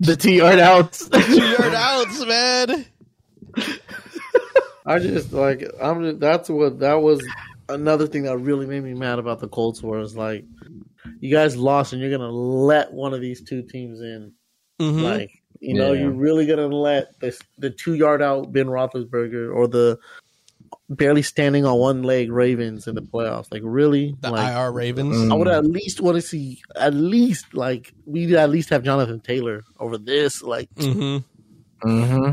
The 0.00 0.16
two 0.16 0.32
yard 0.32 0.58
outs. 0.60 1.08
two 1.08 1.44
yard 1.44 1.74
outs, 1.74 2.24
man. 2.24 2.86
I 4.86 4.98
just 5.00 5.32
like 5.32 5.64
I'm. 5.82 6.02
Just, 6.04 6.20
that's 6.20 6.48
what 6.48 6.78
that 6.80 6.94
was. 7.02 7.20
Another 7.68 8.06
thing 8.06 8.22
that 8.22 8.38
really 8.38 8.64
made 8.66 8.84
me 8.84 8.94
mad 8.94 9.18
about 9.18 9.40
the 9.40 9.48
Colts 9.48 9.82
was 9.82 10.14
like, 10.16 10.44
you 11.20 11.30
guys 11.30 11.56
lost 11.56 11.92
and 11.92 12.00
you're 12.02 12.10
gonna 12.10 12.30
let 12.30 12.92
one 12.92 13.14
of 13.14 13.20
these 13.20 13.42
two 13.42 13.62
teams 13.62 14.00
in. 14.00 14.32
Mhm. 14.80 15.02
Like, 15.02 15.30
you 15.60 15.74
know, 15.74 15.92
Yeah. 15.92 16.02
you're 16.02 16.12
really 16.12 16.46
gonna 16.46 16.66
let 16.68 17.18
the 17.20 17.36
the 17.58 17.70
two 17.70 17.94
yard 17.94 18.22
out 18.22 18.52
Ben 18.52 18.66
Roethlisberger 18.66 19.54
or 19.54 19.66
the 19.68 19.98
barely 20.88 21.22
standing 21.22 21.64
on 21.64 21.78
one 21.78 22.02
leg 22.02 22.30
Ravens 22.30 22.86
in 22.86 22.94
the 22.94 23.02
playoffs. 23.02 23.46
Like, 23.50 23.62
really? 23.64 24.14
the 24.20 24.30
like, 24.30 24.52
IR 24.52 24.72
Ravens. 24.72 25.16
Mm. 25.16 25.32
I 25.32 25.34
would 25.34 25.48
at 25.48 25.64
least 25.64 26.00
want 26.00 26.16
to 26.16 26.22
see 26.22 26.60
at 26.76 26.94
least 26.94 27.54
like 27.54 27.92
we 28.04 28.36
at 28.36 28.50
least 28.50 28.70
have 28.70 28.82
Jonathan 28.84 29.20
Taylor 29.20 29.62
over 29.80 29.98
this. 29.98 30.42
Like, 30.42 30.68
hmm 30.78 31.18
hmm 31.82 32.30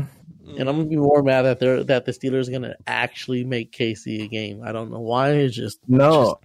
and 0.56 0.68
I'm 0.68 0.76
gonna 0.76 0.84
be 0.84 0.96
more 0.96 1.22
mad 1.22 1.42
that 1.42 1.58
they're 1.58 1.82
that 1.84 2.04
the 2.04 2.12
Steelers 2.12 2.48
are 2.48 2.52
gonna 2.52 2.76
actually 2.86 3.44
make 3.44 3.72
KC 3.72 4.24
a 4.24 4.28
game. 4.28 4.62
I 4.64 4.72
don't 4.72 4.90
know 4.90 5.00
why. 5.00 5.30
It's 5.32 5.56
just 5.56 5.78
No. 5.88 6.24
just 6.24 6.36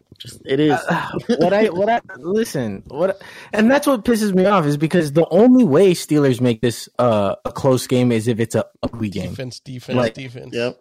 it 0.45 0.59
is. 0.59 0.79
what 1.37 1.53
I 1.53 1.65
what 1.67 1.89
I 1.89 2.01
listen 2.17 2.83
what 2.87 3.21
and 3.53 3.69
that's 3.71 3.87
what 3.87 4.03
pisses 4.05 4.33
me 4.33 4.45
off 4.45 4.65
is 4.65 4.77
because 4.77 5.13
the 5.13 5.27
only 5.29 5.63
way 5.63 5.93
Steelers 5.93 6.41
make 6.41 6.61
this 6.61 6.89
uh, 6.99 7.35
a 7.45 7.51
close 7.51 7.87
game 7.87 8.11
is 8.11 8.27
if 8.27 8.39
it's 8.39 8.55
a 8.55 8.65
ugly 8.83 9.09
game. 9.09 9.29
Defense, 9.31 9.59
defense, 9.59 9.95
Like- 9.97 10.13
defense. 10.13 10.53
yep. 10.53 10.79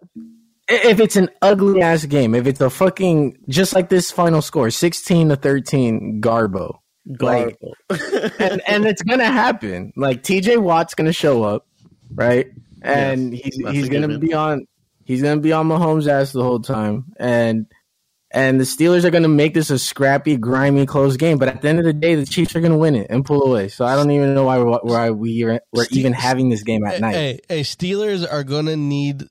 If 0.71 0.99
it's 0.99 1.15
an 1.15 1.29
ugly 1.41 1.81
ass 1.81 2.05
game, 2.05 2.35
if 2.35 2.45
it's 2.45 2.61
a 2.61 2.69
fucking 2.69 3.37
just 3.47 3.73
like 3.73 3.89
this 3.89 4.11
final 4.11 4.41
score, 4.43 4.69
sixteen 4.69 5.29
to 5.29 5.35
thirteen, 5.35 6.21
Garbo, 6.21 6.77
Like- 7.19 7.57
and 8.39 8.61
and 8.67 8.85
it's 8.85 9.01
gonna 9.01 9.25
happen. 9.25 9.93
Like 9.95 10.21
T.J. 10.21 10.57
Watt's 10.57 10.93
gonna 10.93 11.11
show 11.13 11.41
up, 11.43 11.65
right? 12.13 12.47
And 12.83 13.33
he's 13.33 13.55
he's 13.55 13.89
gonna 13.89 14.07
given. 14.07 14.19
be 14.19 14.33
on 14.35 14.67
he's 15.05 15.23
gonna 15.23 15.41
be 15.41 15.51
on 15.53 15.67
Mahomes' 15.67 16.07
ass 16.07 16.33
the 16.33 16.43
whole 16.43 16.59
time, 16.59 17.05
and 17.19 17.65
and 18.31 18.59
the 18.59 18.63
Steelers 18.63 19.03
are 19.03 19.09
gonna 19.09 19.27
make 19.27 19.53
this 19.53 19.69
a 19.69 19.79
scrappy, 19.79 20.37
grimy, 20.37 20.85
close 20.85 21.17
game. 21.17 21.37
But 21.37 21.47
at 21.49 21.61
the 21.61 21.69
end 21.69 21.79
of 21.79 21.85
the 21.85 21.93
day, 21.93 22.15
the 22.15 22.25
Chiefs 22.25 22.55
are 22.55 22.61
gonna 22.61 22.77
win 22.77 22.95
it 22.95 23.07
and 23.09 23.25
pull 23.25 23.43
away. 23.43 23.67
So 23.69 23.85
I 23.85 23.95
don't 23.95 24.11
even 24.11 24.33
know 24.33 24.43
why 24.45 24.57
we're, 24.59 24.79
why 24.81 25.09
we 25.11 25.43
are, 25.43 25.59
we're 25.73 25.85
Ste- 25.85 25.97
even 25.97 26.13
having 26.13 26.49
this 26.49 26.63
game 26.63 26.85
at 26.85 26.95
Hey, 26.95 26.99
night. 26.99 27.13
hey, 27.15 27.39
hey, 27.49 27.61
Steelers 27.61 28.25
are 28.31 28.43
gonna 28.43 28.75
need 28.75 29.23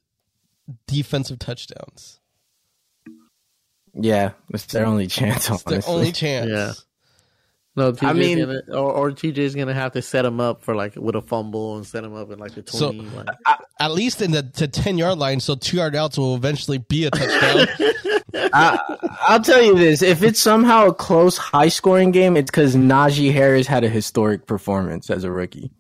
defensive 0.87 1.39
touchdowns. 1.39 2.21
Yeah, 3.95 4.33
it's 4.51 4.67
their 4.67 4.87
only 4.87 5.07
chance. 5.07 5.49
It's 5.51 5.63
their 5.65 5.83
only 5.87 6.13
chance. 6.13 6.49
Yeah. 6.49 6.73
No, 7.79 7.93
TJ's 7.93 8.03
I 8.03 8.13
mean- 8.13 8.39
gonna, 8.39 8.61
or, 8.71 8.93
or 8.93 9.11
TJ's 9.11 9.55
gonna 9.55 9.73
have 9.75 9.93
to 9.93 10.03
set 10.03 10.25
him 10.25 10.41
up 10.41 10.63
for 10.63 10.75
like 10.75 10.97
with 10.97 11.15
a 11.15 11.23
fumble 11.23 11.77
and 11.77 11.87
set 11.87 12.05
him 12.05 12.15
up 12.15 12.31
in 12.31 12.39
like 12.39 12.53
the 12.55 12.65
So- 12.67 12.93
twenty. 12.93 13.09
like, 13.17 13.29
At 13.81 13.93
least 13.93 14.21
in 14.21 14.33
the 14.33 14.43
to 14.43 14.69
ten 14.69 14.99
yard 14.99 15.19
line, 15.19 15.41
so 15.41 15.55
two 15.55 15.77
yard 15.79 15.95
outs 15.97 16.19
will 16.19 16.35
eventually 16.35 16.79
be 16.79 17.05
a 17.07 17.11
touchdown. 17.11 17.69
I, 18.53 18.79
I'll 19.23 19.43
tell 19.43 19.63
you 19.63 19.75
this: 19.77 20.03
if 20.03 20.23
it's 20.23 20.39
somehow 20.41 20.87
a 20.89 20.95
close, 20.95 21.39
high-scoring 21.39 22.11
game, 22.13 22.37
it's 22.37 22.51
because 22.51 22.77
Najee 22.77 23.33
Harris 23.33 23.67
had 23.67 23.85
a 23.85 23.89
historic 23.89 24.47
performance 24.47 25.09
as 25.11 25.25
a 25.25 25.31
rookie. 25.31 25.71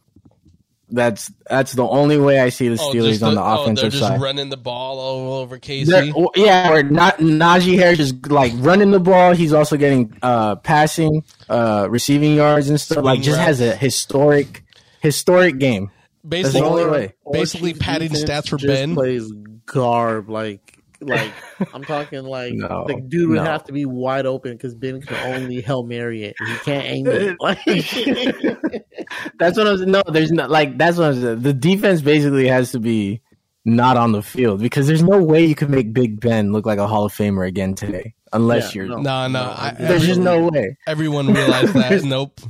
That's 0.90 1.30
that's 1.50 1.72
the 1.72 1.86
only 1.86 2.18
way 2.18 2.40
I 2.40 2.48
see 2.48 2.68
the 2.68 2.78
Oh, 2.80 2.90
Steelers 2.92 3.10
just 3.10 3.22
on 3.22 3.34
the 3.34 3.42
oh, 3.42 3.44
they're 3.44 3.62
offensive 3.62 3.92
just 3.92 4.02
side. 4.02 4.20
running 4.22 4.48
the 4.48 4.56
ball 4.56 4.98
all 4.98 5.34
over 5.34 5.56
They're- 5.56 5.84
KC. 5.84 6.30
yeah, 6.36 6.72
or 6.72 6.82
not 6.82 7.18
Najee 7.18 7.78
Harris 7.78 7.98
is 7.98 8.14
like 8.26 8.52
running 8.56 8.90
the 8.90 9.00
ball. 9.00 9.34
He's 9.34 9.52
also 9.52 9.76
getting 9.76 10.16
uh, 10.22 10.56
passing, 10.56 11.24
uh, 11.48 11.88
receiving 11.90 12.34
yards 12.36 12.70
and 12.70 12.80
stuff. 12.80 13.04
Like, 13.04 13.20
just 13.20 13.38
has 13.38 13.60
a 13.60 13.76
historic, 13.76 14.64
historic 15.00 15.58
game. 15.58 15.90
Basically, 16.26 16.60
the 16.60 16.66
only 16.66 16.86
way. 16.86 17.14
basically 17.30 17.74
padding 17.74 18.10
stats 18.10 18.48
for 18.48 18.56
just 18.56 18.66
Ben. 18.66 18.94
Plays 18.94 19.30
garb 19.66 20.28
like 20.30 20.77
like 21.00 21.32
I'm 21.74 21.84
talking 21.84 22.24
like 22.24 22.52
No, 22.54 22.84
the 22.88 23.00
dude 23.00 23.28
would 23.30 23.36
no. 23.36 23.44
have 23.44 23.64
to 23.64 23.72
be 23.72 23.84
wide 23.84 24.26
open 24.26 24.52
because 24.52 24.74
Ben 24.74 25.00
can 25.00 25.34
only 25.34 25.60
hail 25.60 25.82
Mary 25.84 26.24
it. 26.24 26.36
He 26.46 26.54
can't 26.58 26.84
aim 26.86 27.06
it. 27.06 27.36
Like, 27.40 27.58
That's 29.38 29.56
what 29.56 29.66
I 29.66 29.72
was. 29.72 29.82
No, 29.82 30.02
there's 30.10 30.32
not 30.32 30.50
like 30.50 30.76
that's 30.78 30.96
what 30.96 31.04
I 31.04 31.08
was. 31.10 31.20
The 31.42 31.52
defense 31.54 32.02
basically 32.02 32.48
has 32.48 32.72
to 32.72 32.80
be 32.80 33.20
not 33.64 33.96
on 33.96 34.12
the 34.12 34.22
field 34.22 34.60
because 34.60 34.86
there's 34.86 35.02
no 35.02 35.22
way 35.22 35.44
you 35.44 35.54
can 35.54 35.70
make 35.70 35.92
Big 35.92 36.20
Ben 36.20 36.52
look 36.52 36.66
like 36.66 36.78
a 36.78 36.86
Hall 36.86 37.04
of 37.04 37.12
Famer 37.12 37.46
again 37.46 37.74
today, 37.74 38.14
unless 38.32 38.74
Yeah, 38.74 38.82
you're. 38.82 38.90
no. 38.90 39.02
no, 39.02 39.28
no, 39.28 39.40
I, 39.56 39.74
There's 39.78 40.06
just 40.06 40.20
no 40.20 40.48
way. 40.48 40.76
Everyone 40.86 41.32
realized 41.32 41.74
that. 41.74 42.02
nope. 42.04 42.40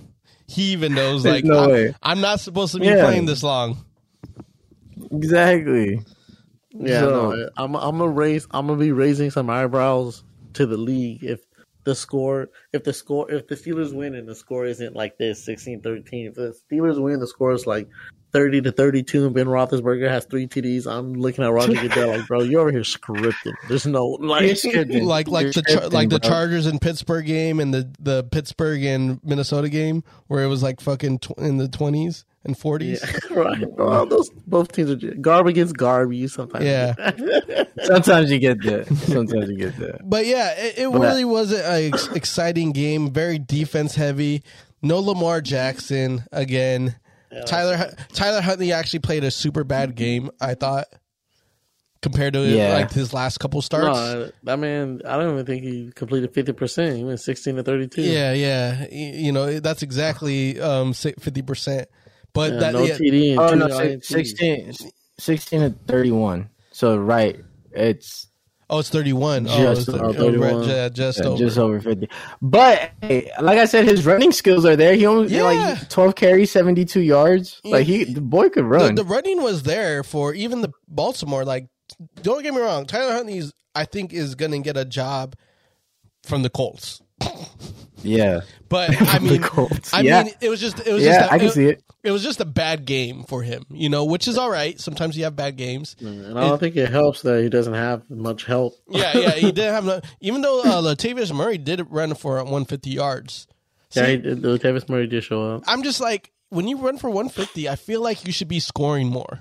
He 0.47 0.73
even 0.73 0.95
knows. 0.95 1.23
There's 1.25 1.37
Like, 1.37 1.45
no 1.45 1.65
I'm, 1.65 1.71
way. 1.71 1.95
I'm 2.03 2.21
not 2.21 2.41
supposed 2.41 2.73
to 2.75 2.81
be 2.81 2.87
Yeah. 2.87 3.05
playing 3.05 3.27
this 3.27 3.43
long. 3.43 3.85
Exactly. 5.13 6.01
Yeah, 6.79 7.01
So- 7.01 7.33
no, 7.33 7.49
I'm 7.57 7.75
I'm 7.77 7.99
gonna 7.99 8.09
raise 8.09 8.47
I'm 8.51 8.67
gonna 8.67 8.79
be 8.79 8.93
raising 8.93 9.31
some 9.31 9.51
eyebrows 9.51 10.23
to 10.55 10.67
the 10.67 10.77
league 10.77 11.25
if 11.25 11.41
the 11.85 11.95
score 11.95 12.49
if 12.73 12.85
the 12.85 12.93
score 12.93 13.31
if 13.31 13.47
the 13.49 13.55
Steelers 13.55 13.95
win 13.95 14.15
and 14.15 14.29
the 14.29 14.35
score 14.35 14.67
isn't 14.67 14.95
like 14.95 15.17
this 15.19 15.47
16-13 15.47 16.29
if 16.29 16.35
the 16.35 16.55
Steelers 16.71 17.01
win 17.01 17.19
the 17.21 17.27
score 17.27 17.53
is 17.53 17.67
like 17.67 17.89
30 18.35 18.61
to 18.63 18.73
32 18.73 19.25
and 19.25 19.35
Ben 19.35 19.47
Roethlisberger 19.47 20.07
has 20.09 20.27
three 20.27 20.47
TDs 20.47 20.87
I'm 20.87 21.15
looking 21.15 21.45
at 21.45 21.51
Roger 21.53 21.73
Goodell 21.81 22.09
like 22.19 22.27
bro 22.27 22.43
you're 22.43 22.61
over 22.61 22.71
here 22.71 22.83
scripting 22.83 23.55
there's 23.69 23.87
no 23.87 24.07
like 24.21 24.63
You're. 24.65 24.85
Like 25.05 25.29
like 25.29 25.53
the 25.53 25.63
char- 25.63 25.81
scripting, 25.83 25.93
like 25.95 26.11
the. 26.11 26.19
Chargers 26.19 26.67
and 26.67 26.79
Pittsburgh 26.79 27.25
game 27.25 27.59
and 27.59 27.73
the 27.73 27.91
the 27.99 28.25
Pittsburgh 28.25 28.85
and 28.85 29.19
Minnesota 29.25 29.71
game 29.71 30.05
where 30.27 30.45
it 30.45 30.49
was 30.49 30.63
like 30.63 30.81
fucking 30.83 31.21
tw- 31.21 31.39
in 31.39 31.57
the 31.57 31.69
twenties 31.69 32.27
and 32.49 32.59
forties. 32.59 33.01
Yeah, 33.31 33.37
right 33.39 33.77
bro, 33.77 34.05
those 34.07 34.29
both 34.47 34.73
teams 34.73 34.91
are 34.91 34.97
just, 34.97 35.23
garb 35.23 35.47
against 35.47 35.77
garb 35.77 36.13
you 36.13 36.27
sometimes 36.27 36.65
Yeah. 36.65 36.95
Sometimes 37.85 38.31
you 38.33 38.41
get 38.41 38.61
that. 38.65 38.89
Sometimes 39.07 39.49
you 39.49 39.57
get 39.57 39.77
that. 39.79 40.01
But 40.09 40.27
yeah, 40.27 40.51
it, 40.59 40.79
it 40.79 40.91
But- 40.93 41.01
really 41.01 41.25
was 41.25 41.53
an 41.53 41.93
ex- 41.95 42.09
exciting 42.09 42.73
game. 42.73 43.13
Very 43.13 43.39
defense 43.39 43.95
heavy. 43.95 44.43
No 44.83 44.99
Lamar 44.99 45.41
Jackson 45.41 46.25
again. 46.33 46.97
Tyler 47.47 47.93
Tyler 48.15 48.41
Huntley 48.41 48.73
actually 48.73 49.01
played 49.01 49.23
a 49.23 49.31
super 49.31 49.63
bad 49.63 49.95
game. 49.95 50.31
I 50.41 50.55
thought 50.55 50.87
compared 52.01 52.33
to 52.35 52.41
Yeah. 52.47 52.75
like 52.75 52.93
his 52.93 53.13
last 53.13 53.39
couple 53.39 53.61
starts. 53.61 53.99
no, 53.99 54.31
that 54.45 54.59
man 54.59 55.01
I 55.05 55.17
don't 55.17 55.33
even 55.33 55.45
think 55.47 55.65
he 55.65 55.91
completed 55.95 56.33
50% 56.33 56.97
he 56.97 57.03
went 57.05 57.19
16 57.21 57.57
to 57.57 57.63
32 57.65 58.03
Yeah, 58.03 58.33
yeah. 58.33 58.81
Y- 58.91 59.13
You 59.17 59.33
know 59.33 59.59
that's 59.61 59.83
exactly 59.83 60.61
um 60.61 60.93
fifty 60.93 61.43
percent. 61.43 61.89
But 62.33 62.53
Yeah, 62.53 62.59
that 62.61 62.73
no 62.75 62.85
yeah, 62.85 62.95
TD 62.95 63.31
and 63.33 63.41
Oh 63.41 63.51
two 63.51 63.57
no, 63.59 63.67
INTs. 63.67 64.05
16, 64.05 64.73
16 65.19 65.61
to 65.61 65.71
thirty-one. 65.87 66.49
So 66.73 66.97
right, 66.97 67.43
it's 67.73 68.29
Oh, 68.71 68.81
it's 68.81 68.91
31. 68.91 69.47
oh, 69.49 69.51
Just 69.51 69.89
it's 69.89 69.89
over 69.89 70.13
31. 70.13 70.69
yeah, 70.69 70.89
just 70.91 71.19
Yeah, 71.21 71.27
over. 71.27 71.39
just 71.39 71.59
over 71.59 71.81
50. 71.81 72.09
But 72.43 72.93
hey, 73.01 73.31
like 73.41 73.59
I 73.59 73.65
said, 73.65 73.87
his 73.87 74.05
running 74.05 74.31
skills 74.31 74.67
are 74.67 74.77
there. 74.77 74.95
He 74.95 75.07
only 75.07 75.35
Yeah. 75.35 75.43
like 75.45 75.89
12 75.89 76.15
carries, 76.15 76.51
72 76.51 77.01
yards. 77.01 77.63
Mm. 77.65 77.71
Like 77.73 77.87
he, 77.87 78.05
the 78.05 78.21
boy 78.21 78.51
could 78.51 78.67
run. 78.67 78.95
the 78.95 79.05
running 79.05 79.43
was 79.43 79.63
there 79.63 80.03
for 80.03 80.35
even 80.35 80.61
the 80.61 80.71
Baltimore. 80.87 81.47
Like, 81.47 81.69
don't 82.21 82.43
get 82.43 82.53
me 82.53 82.61
wrong, 82.61 82.85
Tyler 82.85 83.13
Huntley's 83.13 83.53
I 83.75 83.85
think 83.87 84.13
is 84.13 84.35
going 84.35 84.53
to 84.53 84.59
get 84.59 84.77
a 84.77 84.85
job 84.85 85.35
from 86.25 86.43
the 86.43 86.51
Colts. 86.51 87.01
yeah. 88.03 88.41
But 88.69 88.91
I 89.15 89.19
mean, 89.19 89.43
I 89.95 90.03
Yeah. 90.03 90.25
mean, 90.25 90.35
it 90.43 90.51
was 90.51 90.61
just 90.61 90.79
it 90.87 90.93
was 90.93 91.03
Yeah, 91.03 91.21
just 91.21 91.33
I 91.33 91.39
can 91.39 91.49
it, 91.49 91.53
see 91.53 91.67
it. 91.69 91.83
It 92.05 92.13
was 92.13 92.23
just 92.23 92.41
a 92.41 92.45
bad 92.45 92.85
game 92.85 93.25
for 93.25 93.43
him, 93.43 93.65
you 93.71 93.89
know, 93.89 94.05
which 94.05 94.29
is 94.29 94.39
all 94.39 94.51
right. 94.51 94.79
Sometimes 94.81 95.17
you 95.19 95.25
have 95.25 95.35
bad 95.35 95.57
games. 95.57 95.97
And 96.01 96.39
I 96.39 96.49
don't 96.49 96.59
think 96.61 96.77
it 96.77 96.91
helps 96.91 97.23
that 97.23 97.43
he 97.43 97.49
doesn't 97.49 97.75
have 97.75 98.09
much 98.09 98.45
help. 98.45 98.75
Yeah, 98.89 99.17
yeah, 99.17 99.31
he 99.33 99.51
didn't 99.53 99.75
have 99.75 99.85
no, 99.85 100.01
even 100.21 100.41
though 100.43 100.61
uh, 100.63 100.81
Latavius 100.81 101.35
Murray 101.35 101.59
did 101.59 101.85
run 101.91 102.15
for 102.15 102.37
150 102.37 102.91
yards. 102.91 103.49
Yeah, 103.95 104.05
See, 104.05 104.11
he 104.13 104.17
did, 104.19 104.43
Latavius 104.43 104.89
Murray 104.89 105.09
did 105.09 105.25
show 105.25 105.55
up. 105.57 105.65
I'm 105.67 105.83
just 105.83 106.01
like 106.01 106.31
when 106.51 106.69
you 106.69 106.79
run 106.79 106.99
for 106.99 107.11
150, 107.11 107.69
I 107.69 107.75
feel 107.75 108.01
like 108.01 108.25
you 108.25 108.33
should 108.33 108.49
be 108.49 108.61
scoring 108.61 109.09
more. 109.09 109.41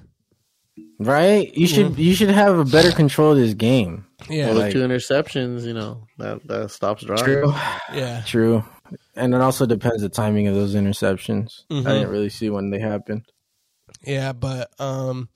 Right? 1.00 1.54
You 1.56 1.68
should 1.68 1.98
you 1.98 2.14
should 2.16 2.30
have 2.30 2.58
a 2.58 2.66
better 2.66 2.92
control 2.92 3.32
of 3.34 3.38
this 3.38 3.54
game. 3.54 4.06
Yeah, 4.30 4.48
Well, 4.48 4.56
like- 4.56 4.74
the 4.74 4.80
two 4.80 4.88
interceptions, 4.88 5.64
you 5.64 5.74
know, 5.74 6.08
that 6.18 6.46
that 6.48 6.72
stops 6.72 7.04
drive. 7.04 7.20
True. 7.24 7.54
yeah. 7.94 8.24
True. 8.26 8.64
And 9.16 9.34
it 9.34 9.42
also 9.42 9.66
depends 9.66 10.02
the 10.02 10.10
timing 10.10 10.48
of 10.48 10.56
those 10.56 10.76
interceptions. 10.76 11.66
Mhm. 11.70 11.86
I 11.88 11.94
didn't 11.94 12.10
really 12.10 12.30
see 12.30 12.50
when 12.50 12.70
they 12.70 12.80
happened. 12.80 13.24
Yeah, 14.06 14.34
but 14.34 14.70
um 14.80 15.30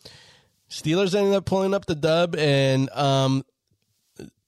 Steelers 0.69 1.13
ended 1.15 1.33
up 1.33 1.45
pulling 1.45 1.73
up 1.73 1.85
the 1.85 1.95
dub 1.95 2.35
and 2.35 2.89
um 2.91 3.43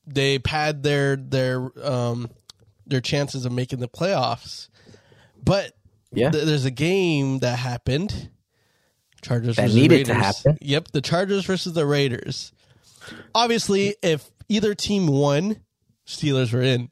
they 0.06 0.40
pad 0.40 0.84
their 0.84 1.16
their 1.16 1.70
um 1.86 2.30
their 2.86 3.02
chances 3.02 3.46
of 3.46 3.52
making 3.52 3.80
the 3.80 3.88
playoffs. 3.88 4.68
But 5.44 5.74
Yeah. 6.14 6.30
th- 6.32 6.46
there's 6.46 6.66
a 6.66 6.72
game 6.72 7.40
that 7.40 7.58
happened. 7.60 8.30
Chargers 9.22 9.56
That 9.56 9.64
versus 9.64 9.76
needed 9.76 10.06
to 10.08 10.12
Raiders. 10.14 10.26
happen. 10.44 10.58
Yep, 10.62 10.90
the 10.92 11.02
Chargers 11.02 11.46
versus 11.46 11.74
the 11.74 11.86
Raiders. 11.86 12.52
Obviously, 13.34 13.96
if 14.02 14.30
either 14.50 14.76
team 14.76 15.08
won, 15.08 15.58
Steelers 16.06 16.52
were 16.54 16.62
in. 16.62 16.90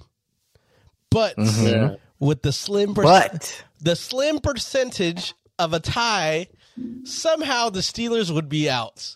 But 1.12 1.36
mm-hmm. 1.38 1.68
Yeah. 1.68 1.96
with 2.20 2.41
the 2.41 2.51
slim 2.51 2.96
per- 2.96 3.03
But 3.03 3.63
the 3.82 3.96
slim 3.96 4.39
percentage 4.39 5.34
of 5.60 5.74
a 5.74 5.80
tie, 5.80 6.48
somehow 7.03 7.70
the 7.70 7.82
Steelers 7.82 8.34
would 8.34 8.50
be 8.50 8.70
out. 8.70 9.15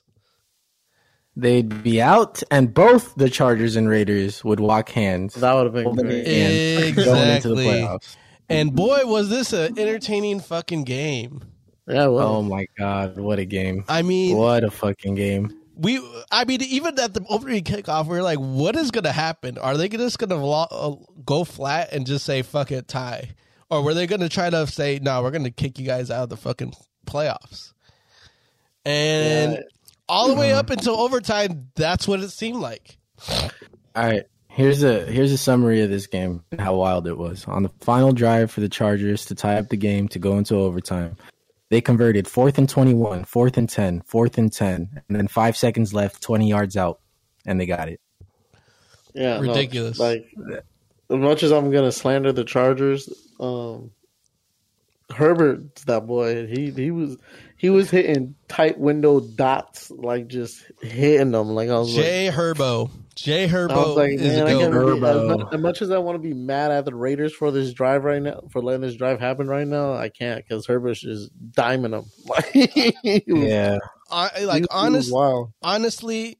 they'd 1.38 1.84
be 1.84 2.02
out 2.02 2.42
and 2.50 2.74
both 2.74 3.14
the 3.16 3.30
Chargers 3.30 3.76
and 3.76 3.90
Raiders 3.90 4.44
would 4.44 4.60
walk 4.60 4.90
hands. 4.90 5.34
That 5.36 5.54
would 5.54 5.66
have 5.66 5.74
been 5.74 5.84
holding 5.86 6.06
great. 6.06 6.26
hands 6.28 6.96
going 6.96 7.30
into 7.30 7.50
the 7.50 7.54
Exactly. 7.56 7.66
playoffs. 7.66 8.16
And 8.48 8.76
boy, 8.76 9.02
was 9.06 9.30
this 9.30 9.52
an 9.54 9.78
entertaining 9.80 10.40
fucking 10.40 10.84
game. 10.84 11.42
Yeah, 11.88 12.08
well, 12.08 12.28
Oh 12.38 12.42
my 12.42 12.68
god, 12.78 13.18
what 13.18 13.40
a 13.40 13.46
game. 13.46 13.84
I 13.90 14.02
mean, 14.02 14.36
What 14.38 14.64
a 14.64 14.72
fucking 14.72 15.16
game. 15.16 15.54
We. 15.76 16.02
I 16.32 16.46
mean, 16.46 16.62
even 16.64 17.00
at 17.00 17.14
the 17.14 17.26
opening 17.30 17.64
kickoff, 17.64 18.08
we 18.08 18.18
are 18.18 18.24
like, 18.24 18.40
"What 18.40 18.76
is 18.76 18.92
going 18.92 19.04
to 19.04 19.12
happen? 19.12 19.58
Are 19.58 19.78
they 19.78 19.90
just 19.90 20.18
going 20.20 20.30
to 20.30 20.36
lo- 20.38 20.68
uh, 20.72 20.96
go 21.26 21.44
flat 21.44 21.92
and 21.94 22.06
just 22.06 22.26
say 22.26 22.42
fuck 22.42 22.72
it, 22.72 22.88
tie, 22.88 23.32
or 23.70 23.82
were 23.84 23.94
they 23.94 24.08
going 24.08 24.22
to 24.22 24.30
try 24.30 24.50
to 24.50 24.66
say, 24.68 25.00
no, 25.02 25.22
we're 25.22 25.32
going 25.32 25.44
to 25.44 25.52
kick 25.52 25.78
you 25.80 25.86
guys 25.86 26.10
out 26.12 26.24
of 26.24 26.30
the 26.30 26.38
fucking 26.38 26.74
playoffs?" 27.06 27.74
And 28.86 29.54
Yeah. 29.54 29.60
all 30.08 30.28
the 30.28 30.36
way 30.36 30.54
up 30.54 30.70
until 30.70 30.96
overtime, 30.96 31.70
that's 31.76 32.08
what 32.08 32.20
it 32.20 32.30
seemed 32.30 32.60
like. 32.60 32.98
All 33.30 33.50
right. 33.96 34.24
Here's 34.48 34.84
a 34.84 35.06
here's 35.06 35.34
a 35.34 35.38
summary 35.38 35.82
of 35.82 35.90
this 35.90 36.08
game 36.08 36.42
and 36.52 36.62
how 36.62 36.76
wild 36.76 37.08
it 37.08 37.18
was. 37.18 37.44
On 37.46 37.64
the 37.64 37.72
final 37.82 38.14
drive 38.14 38.50
for 38.52 38.62
the 38.62 38.70
Chargers 38.70 39.26
to 39.26 39.36
tie 39.36 39.58
up 39.58 39.68
the 39.68 39.76
game 39.76 40.08
to 40.10 40.20
go 40.20 40.38
into 40.38 40.56
overtime, 40.56 41.18
they 41.70 41.82
converted 41.82 42.28
fourth 42.28 42.58
and 42.58 42.70
21, 42.70 43.26
fourth 43.26 43.58
and 43.58 43.70
10, 43.70 44.02
fourth 44.02 44.38
and 44.38 44.52
10, 44.52 45.02
and 45.08 45.18
then 45.18 45.28
five 45.28 45.58
seconds 45.58 45.94
left, 45.94 46.22
20 46.22 46.48
yards 46.48 46.78
out, 46.78 47.00
and 47.46 47.60
they 47.60 47.66
got 47.66 47.90
it. 47.90 48.00
yeah, 49.14 49.40
no, 49.40 49.54
ridiculous. 49.54 50.00
like, 50.00 50.28
as 51.10 51.18
much 51.18 51.44
as 51.44 51.52
I'm 51.52 51.72
gonna 51.72 51.92
slander 51.92 52.32
the 52.32 52.44
Chargers, 52.44 53.10
um, 53.40 53.92
Herbert's 55.14 55.84
that 55.86 56.08
boy. 56.08 56.48
He 56.48 56.72
he 56.72 56.92
was 56.92 57.18
he 57.58 57.70
was 57.70 57.90
hitting 57.90 58.36
tight 58.48 58.80
window 58.80 59.20
dots, 59.20 59.92
like 59.92 60.28
just 60.28 60.64
hitting 60.82 61.32
them. 61.32 61.50
Like 61.50 61.70
I 61.70 61.78
was 61.78 61.96
like, 61.96 62.06
Jay 62.06 62.30
Herbo. 62.32 62.90
Jay 63.16 63.44
I 63.44 63.46
was 63.46 63.54
Herbo 63.54 63.96
like, 63.96 64.12
is 64.12 64.22
man, 64.22 64.42
a 64.42 64.46
I 64.46 64.60
can't 64.60 64.74
goat. 64.74 65.00
be, 65.00 65.08
as, 65.08 65.24
much, 65.38 65.54
as 65.54 65.60
much 65.62 65.82
as 65.82 65.92
I 65.92 65.98
want 66.00 66.16
to 66.16 66.20
be 66.20 66.34
mad 66.34 66.72
at 66.72 66.84
the 66.86 66.94
Raiders 66.94 67.34
for 67.34 67.50
this 67.50 67.72
drive 67.74 68.04
right 68.04 68.22
now, 68.22 68.42
for 68.52 68.62
letting 68.62 68.82
this 68.82 68.96
drive 68.96 69.20
happen 69.22 69.48
right 69.48 69.68
now, 69.68 69.94
I 69.94 70.10
can't 70.10 70.44
because 70.44 70.66
Herbert's 70.66 71.04
is 71.06 71.30
diming 71.52 71.92
them. 71.92 72.06
Like, 72.28 73.24
Yeah. 73.26 73.78
I, 74.12 74.44
like 74.44 74.64
was 74.64 74.68
honest, 74.72 75.14
wild. 75.14 75.52
honestly, 75.64 76.38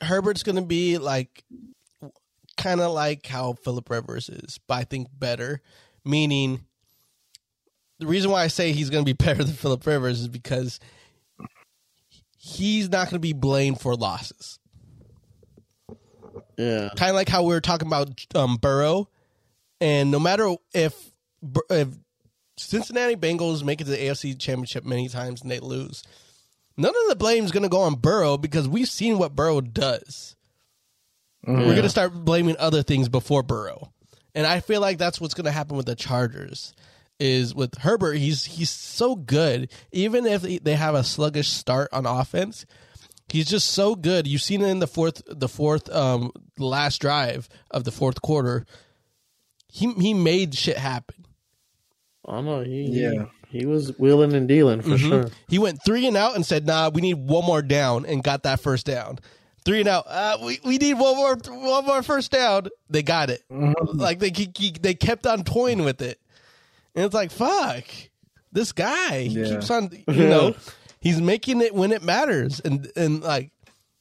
Herbert's 0.00 0.42
gonna 0.42 0.62
be 0.62 0.98
like 0.98 1.44
kind 2.56 2.80
of 2.80 2.92
like 2.92 3.26
how 3.26 3.52
Philip 3.52 3.88
Rivers 3.88 4.28
is, 4.28 4.58
but 4.66 4.74
I 4.74 4.84
think 4.84 5.08
better. 5.16 5.62
Meaning, 6.04 6.64
the 8.00 8.06
reason 8.06 8.30
why 8.30 8.42
I 8.42 8.48
say 8.48 8.72
he's 8.72 8.90
gonna 8.90 9.04
be 9.04 9.12
better 9.14 9.44
than 9.44 9.54
Philip 9.54 9.86
Rivers 9.86 10.20
is 10.20 10.28
because 10.28 10.80
he's 12.36 12.88
not 12.90 13.08
gonna 13.08 13.20
be 13.20 13.32
blamed 13.32 13.80
for 13.80 13.94
losses. 13.94 14.57
Yeah, 16.58 16.90
Kind 16.96 17.10
of 17.10 17.14
like 17.14 17.28
how 17.28 17.44
we 17.44 17.54
were 17.54 17.60
talking 17.60 17.86
about 17.86 18.26
um, 18.34 18.56
Burrow, 18.56 19.08
and 19.80 20.10
no 20.10 20.18
matter 20.18 20.54
if 20.74 20.92
if 21.70 21.88
Cincinnati 22.56 23.14
Bengals 23.14 23.64
make 23.64 23.80
it 23.80 23.84
to 23.84 23.90
the 23.90 23.96
AFC 23.96 24.36
Championship 24.38 24.84
many 24.84 25.08
times 25.08 25.40
and 25.40 25.50
they 25.50 25.60
lose, 25.60 26.02
none 26.76 26.90
of 26.90 27.08
the 27.08 27.16
blame 27.16 27.44
is 27.44 27.52
going 27.52 27.62
to 27.62 27.68
go 27.68 27.82
on 27.82 27.94
Burrow 27.94 28.36
because 28.36 28.68
we've 28.68 28.88
seen 28.88 29.18
what 29.18 29.36
Burrow 29.36 29.60
does. 29.60 30.34
We're 31.46 31.62
going 31.62 31.82
to 31.82 31.88
start 31.88 32.12
blaming 32.12 32.56
other 32.58 32.82
things 32.82 33.08
before 33.08 33.44
Burrow, 33.44 33.92
and 34.34 34.44
I 34.44 34.58
feel 34.58 34.80
like 34.80 34.98
that's 34.98 35.20
what's 35.20 35.34
going 35.34 35.44
to 35.46 35.52
happen 35.52 35.76
with 35.76 35.86
the 35.86 35.94
Chargers. 35.94 36.74
Is 37.20 37.54
with 37.54 37.78
Herbert, 37.78 38.14
he's 38.14 38.44
he's 38.44 38.70
so 38.70 39.16
good. 39.16 39.70
Even 39.92 40.26
if 40.26 40.42
they 40.42 40.74
have 40.74 40.94
a 40.94 41.02
sluggish 41.04 41.48
start 41.48 41.88
on 41.92 42.06
offense, 42.06 42.64
he's 43.28 43.46
just 43.46 43.68
so 43.72 43.94
good. 43.94 44.26
You've 44.26 44.42
seen 44.42 44.62
it 44.62 44.68
in 44.68 44.78
the 44.78 44.86
fourth, 44.86 45.22
the 45.26 45.48
fourth, 45.48 45.88
um, 45.94 46.32
last 46.58 47.00
drive 47.00 47.48
of 47.70 47.84
the 47.84 47.92
fourth 47.92 48.20
quarter. 48.22 48.66
He 49.70 49.92
he 49.94 50.14
made 50.14 50.54
shit 50.54 50.78
happen. 50.78 51.26
I 52.26 52.40
know. 52.40 52.62
He, 52.62 52.82
Yeah. 52.90 53.26
he, 53.50 53.60
he 53.60 53.66
was 53.66 53.96
wheeling 53.98 54.34
and 54.34 54.46
dealing 54.48 54.82
for 54.82 54.90
Mhm. 54.90 54.98
sure. 55.08 55.30
He 55.48 55.58
went 55.58 55.82
three 55.84 56.06
and 56.06 56.16
out 56.16 56.34
and 56.36 56.44
said, 56.44 56.66
"Nah, 56.66 56.90
we 56.92 57.00
need 57.00 57.14
one 57.14 57.44
more 57.44 57.62
down," 57.62 58.04
and 58.06 58.22
got 58.22 58.42
that 58.42 58.60
first 58.60 58.86
down. 58.86 59.18
Three 59.64 59.80
and 59.80 59.88
out. 59.88 60.04
Uh, 60.08 60.38
we 60.42 60.60
we 60.64 60.78
need 60.78 60.94
one 60.94 61.16
more 61.16 61.36
one 61.36 61.84
more 61.86 62.02
first 62.02 62.30
down. 62.30 62.68
They 62.88 63.02
got 63.02 63.28
it. 63.30 63.42
Like 63.50 64.18
they 64.18 64.30
he, 64.30 64.50
he- 64.56 64.76
they 64.80 64.94
kept 64.94 65.26
on 65.26 65.44
toying 65.44 65.84
with 65.84 66.00
it, 66.02 66.18
and 66.94 67.04
it's 67.04 67.14
like 67.14 67.30
fuck 67.30 67.84
this 68.52 68.72
guy. 68.72 69.24
He 69.24 69.40
Yeah. 69.40 69.48
keeps 69.50 69.70
on 69.70 69.90
you 70.08 70.28
know 70.28 70.54
he's 71.00 71.20
making 71.20 71.60
it 71.60 71.74
when 71.74 71.92
it 71.92 72.02
matters, 72.02 72.60
and 72.60 72.90
and 72.96 73.22
like 73.22 73.50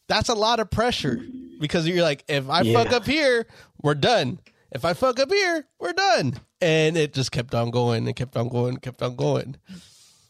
that's 0.08 0.30
a 0.30 0.36
lot 0.36 0.60
of 0.60 0.70
pressure 0.70 1.20
because 1.60 1.88
you're 1.88 2.04
like 2.04 2.24
if 2.28 2.50
I 2.50 2.72
fuck 2.74 2.92
up 2.92 3.06
here, 3.06 3.46
we're 3.82 3.96
done. 3.96 4.40
If 4.72 4.84
I 4.86 4.94
fuck 4.94 5.20
up 5.20 5.32
here, 5.32 5.66
we're 5.80 5.94
done. 5.94 6.36
And 6.62 6.98
it 6.98 7.14
just 7.14 7.32
kept 7.32 7.54
on 7.56 7.72
going 7.72 8.06
and 8.08 8.16
kept 8.16 8.36
on 8.36 8.50
going, 8.50 8.78
kept 8.78 9.02
on 9.02 9.16
going. 9.16 9.56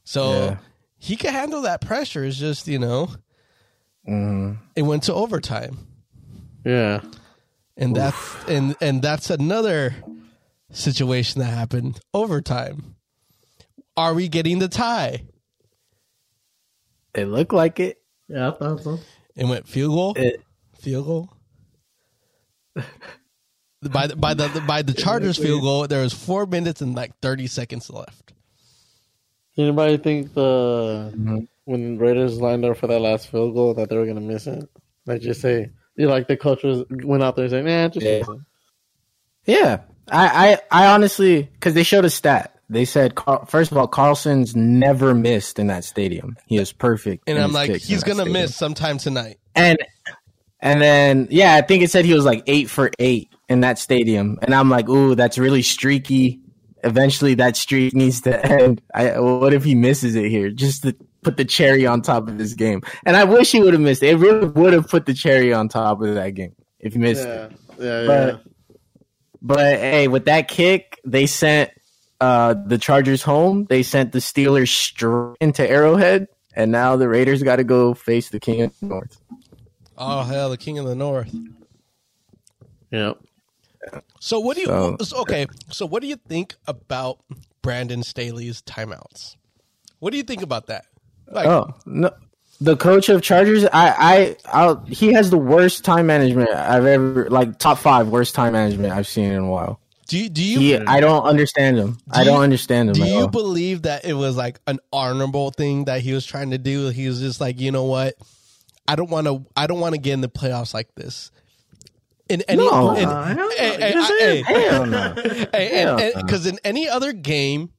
So 0.04 0.32
Yeah. 0.32 0.58
he 0.98 1.16
can 1.16 1.34
handle 1.34 1.62
that 1.64 1.82
pressure. 1.82 2.24
It's 2.24 2.38
just, 2.38 2.68
you 2.68 2.78
know, 2.80 3.10
Mhm. 4.08 4.58
it 4.76 4.84
went 4.84 5.04
to 5.04 5.14
overtime. 5.14 5.88
Yeah, 6.66 7.02
And 7.76 7.96
that's 7.96 8.36
and 8.48 8.76
and 8.82 9.02
that's 9.02 9.30
another 9.30 9.96
situation 10.72 11.40
that 11.42 11.48
happened. 11.54 12.00
Overtime. 12.14 12.96
Are 13.96 14.14
we 14.14 14.28
getting 14.28 14.60
the 14.60 14.68
tie? 14.68 15.24
It 17.18 17.26
looked 17.26 17.54
like 17.54 17.80
it. 17.80 18.00
yeah, 18.28 18.50
I 18.50 18.52
thought 18.52 18.84
so. 18.84 19.00
It 19.36 19.46
went 19.46 19.68
field 19.68 19.94
goal. 19.94 20.14
It 20.16 20.42
Field 20.80 21.06
goal. 21.06 21.34
by 23.82 24.08
the, 24.08 24.16
by 24.16 24.34
the 24.34 24.64
by 24.68 24.82
the 24.82 24.94
Chargers 24.94 25.38
field 25.38 25.62
goal, 25.62 25.88
there 25.88 26.02
was 26.04 26.14
four 26.14 26.46
minutes 26.46 26.82
and 26.82 26.96
like 26.96 27.18
thirty 27.22 27.48
seconds 27.48 27.90
left. 27.90 28.34
Anybody 29.58 29.98
think 29.98 30.34
the 30.36 31.12
Mhm. 31.16 31.48
when 31.66 31.98
Raiders 31.98 32.40
lined 32.40 32.64
up 32.66 32.78
for 32.78 32.88
that 32.88 33.00
last 33.00 33.30
field 33.30 33.56
goal 33.56 33.74
that 33.76 33.90
they 33.90 33.98
were 33.98 34.06
gonna 34.06 34.22
miss 34.22 34.46
it? 34.48 34.70
Like 35.06 35.22
just 35.22 35.42
say, 35.42 35.72
you 35.96 36.08
like 36.08 36.28
the 36.28 36.38
coach 36.38 36.64
was 36.64 36.84
went 36.90 37.24
out 37.24 37.36
there 37.36 37.46
and 37.46 37.52
said, 37.52 37.66
"Nah, 37.66 37.88
just 37.90 38.06
Yeah. 38.06 38.24
Yeah, 39.46 39.80
I, 40.12 40.58
I, 40.72 40.84
I 40.86 40.94
honestly, 40.94 41.44
because 41.44 41.74
they 41.74 41.84
showed 41.84 42.04
a 42.04 42.10
stat. 42.10 42.57
They 42.70 42.86
said, 42.86 43.14
first 43.48 43.72
of 43.72 43.78
all, 43.78 43.88
Carlson's 43.88 44.56
never 44.56 45.16
missed 45.16 45.58
in 45.58 45.68
that 45.68 45.84
stadium. 45.86 46.36
He 46.48 46.58
is 46.58 46.74
perfect. 46.74 47.24
And 47.28 47.38
I'm 47.40 47.54
like, 47.54 47.72
he's 47.78 48.04
gonna 48.04 48.26
miss 48.26 48.56
sometime 48.56 48.98
tonight. 48.98 49.40
And 49.56 49.78
And 50.60 50.82
then, 50.82 51.28
yeah, 51.30 51.54
I 51.56 51.62
think 51.62 51.84
it 51.84 51.92
said 51.92 52.04
he 52.04 52.14
was 52.14 52.26
like 52.26 52.44
eight 52.48 52.70
for 52.70 52.90
eight 53.00 53.30
in 53.48 53.62
that 53.62 53.78
stadium. 53.80 54.40
And 54.42 54.56
I'm 54.56 54.70
like, 54.70 54.90
ooh, 54.90 55.16
that's 55.16 55.38
really 55.38 55.62
streaky. 55.62 56.42
Eventually, 56.84 57.36
that 57.36 57.56
streak 57.56 57.94
needs 57.94 58.22
to 58.22 58.44
end. 58.46 58.82
I, 58.94 59.20
what 59.20 59.54
if 59.54 59.64
he 59.64 59.76
misses 59.76 60.16
it 60.16 60.30
here? 60.30 60.50
Just 60.50 60.84
to 60.84 60.96
put 61.22 61.38
the 61.38 61.46
cherry 61.46 61.86
on 61.86 62.02
top 62.02 62.28
of 62.28 62.38
this 62.38 62.54
game. 62.54 62.82
And 63.06 63.16
I 63.16 63.24
wish 63.24 63.52
he 63.52 63.62
would 63.62 63.74
have 63.74 63.82
missed 63.82 64.04
it. 64.04 64.16
It 64.16 64.18
really 64.18 64.48
would 64.48 64.74
have 64.74 64.88
put 64.88 65.06
the 65.06 65.14
cherry 65.14 65.54
on 65.54 65.70
top 65.70 66.02
of 66.02 66.16
that 66.16 66.32
game 66.32 66.56
if 66.80 66.94
he 66.94 67.00
missed 67.00 67.26
Yeah, 67.28 67.46
it. 67.46 67.52
yeah, 67.80 68.02
yeah. 68.02 68.08
But, 68.08 68.44
but 69.42 69.80
hey, 69.80 70.08
with 70.08 70.26
that 70.26 70.48
kick, 70.48 71.00
they 71.06 71.28
sent 71.28 71.72
uh, 72.22 72.56
the 72.66 72.78
Chargers 72.78 73.22
home. 73.24 73.66
They 73.70 73.84
sent 73.84 74.12
the 74.12 74.20
Steelers 74.20 74.70
straight 74.70 75.38
into 75.42 75.68
Arrowhead. 75.70 76.28
And 76.56 76.72
now 76.72 76.96
the 76.96 77.08
Raiders 77.08 77.44
got 77.44 77.58
to 77.58 77.64
go 77.64 77.94
face 77.94 78.30
the 78.30 78.40
King 78.40 78.64
of 78.64 78.80
the 78.80 78.88
North. 78.88 79.20
Oh 79.98 80.24
hell, 80.24 80.50
the 80.50 80.58
king 80.58 80.78
of 80.80 80.86
the 80.86 80.96
north. 80.96 81.34
yeah. 82.92 83.14
So 84.20 84.40
what 84.40 84.56
do 84.56 84.62
you? 84.62 84.68
So- 84.68 84.98
so- 85.02 85.22
okay, 85.22 85.46
so 85.72 85.86
what 85.86 86.02
do 86.02 86.08
you 86.08 86.16
think 86.18 86.56
about 86.68 87.20
Brandon 87.62 88.04
Staley's 88.04 88.62
timeouts? 88.62 89.36
What 90.00 90.12
do 90.12 90.18
you 90.18 90.24
think 90.24 90.42
about 90.42 90.68
that? 90.68 90.86
Like, 91.32 91.48
Oh 91.48 91.74
no, 91.86 92.12
the 92.62 92.76
coach 92.78 93.10
of 93.10 93.22
Chargers. 93.22 93.66
I, 93.66 93.70
I, 93.74 94.36
I'll, 94.46 94.86
he 94.86 95.14
has 95.14 95.30
the 95.32 95.38
worst 95.38 95.84
time 95.84 96.06
management 96.08 96.50
I've 96.50 96.86
ever 96.86 97.30
like 97.30 97.58
top 97.60 97.78
five 97.80 98.08
worst 98.10 98.36
time 98.36 98.54
management 98.54 98.94
I've 98.94 99.08
seen 99.08 99.32
in 99.32 99.40
a 99.44 99.50
while. 99.50 99.80
Do 100.08 100.18
you, 100.18 100.30
do 100.30 100.44
you 100.44 100.60
He, 100.60 100.76
I 100.78 101.00
don't 101.00 101.24
understand 101.24 101.78
him. 101.78 101.98
I 102.10 102.20
Do 102.24 102.26
you- 102.30 102.32
don't 102.36 102.44
understand 102.44 102.90
him. 102.90 102.94
do 102.96 103.04
at 103.04 103.10
you 103.10 103.16
all. 103.22 103.28
believe 103.28 103.84
that 103.84 104.06
it 104.06 104.14
was 104.14 104.36
like 104.36 104.60
an 104.68 104.80
honorable 104.94 105.52
thing 105.52 105.86
that 105.86 106.02
he 106.02 106.14
was 106.14 106.26
trying 106.26 106.52
to 106.52 106.58
do? 106.58 106.90
He 106.90 107.08
was 107.08 107.20
just 107.20 107.42
like, 107.42 107.60
you 107.60 107.72
know 107.72 107.84
what? 107.86 108.16
I 108.88 108.96
don't 108.96 109.10
want 109.10 109.28
to. 109.28 109.46
I 109.56 109.68
don't 109.68 109.80
want 109.82 109.96
to 109.96 110.02
get 110.02 110.14
in 110.14 110.22
the 110.22 110.30
playoffs 110.30 110.74
like 110.74 110.94
this. 110.96 111.30
In 112.30 112.42
any, 112.48 112.64
No, 112.66 112.92
in, 112.96 113.04
hell 113.08 113.26
hey, 113.26 113.36
no. 113.36 113.50
hey, 113.80 113.92
Just 113.94 114.14
hey, 114.20 114.42
hell 114.44 114.86
no. 114.86 115.14
Eh, 115.18 115.22
eh, 115.26 115.46
eh, 115.54 115.82
hell 115.82 115.98
no. 115.98 116.12
because 116.22 116.46
in 116.46 116.58
any 116.64 116.88
other 116.90 117.12
game, 117.14 117.72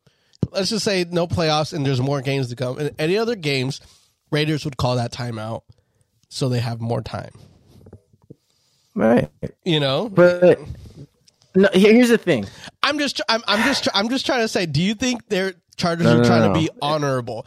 let's 0.52 0.70
just 0.70 0.84
say 0.84 1.04
no 1.10 1.26
playoffs 1.26 1.72
and 1.72 1.84
there's 1.84 2.00
more 2.00 2.20
games 2.22 2.48
to 2.48 2.56
come. 2.56 2.78
In 2.78 2.90
any 2.98 3.16
other 3.18 3.36
games, 3.36 3.80
Raiders 4.30 4.64
would 4.66 4.76
call 4.76 4.96
that 4.96 5.12
timeout 5.12 5.62
so 6.28 6.48
they 6.50 6.60
have 6.60 6.80
more 6.80 7.00
time. 7.02 7.32
Right, 8.94 9.28
You 9.64 9.80
know, 9.80 10.08
but 10.08 10.58
no. 11.62 11.68
Here's 11.72 12.08
the 12.08 12.18
thing. 12.18 12.46
I'm 12.82 12.98
just, 12.98 13.20
I'm, 13.28 13.42
I'm 13.46 13.62
just, 13.64 13.88
I'm 13.94 14.08
just 14.08 14.24
trying 14.26 14.40
to 14.40 14.48
say. 14.48 14.66
Do 14.66 14.82
you 14.82 14.94
think 14.94 15.28
their 15.28 15.54
Chargers 15.76 16.06
No, 16.06 16.14
are 16.14 16.18
no, 16.18 16.24
trying 16.24 16.42
no. 16.42 16.54
to 16.54 16.60
be 16.60 16.70
honorable? 16.80 17.46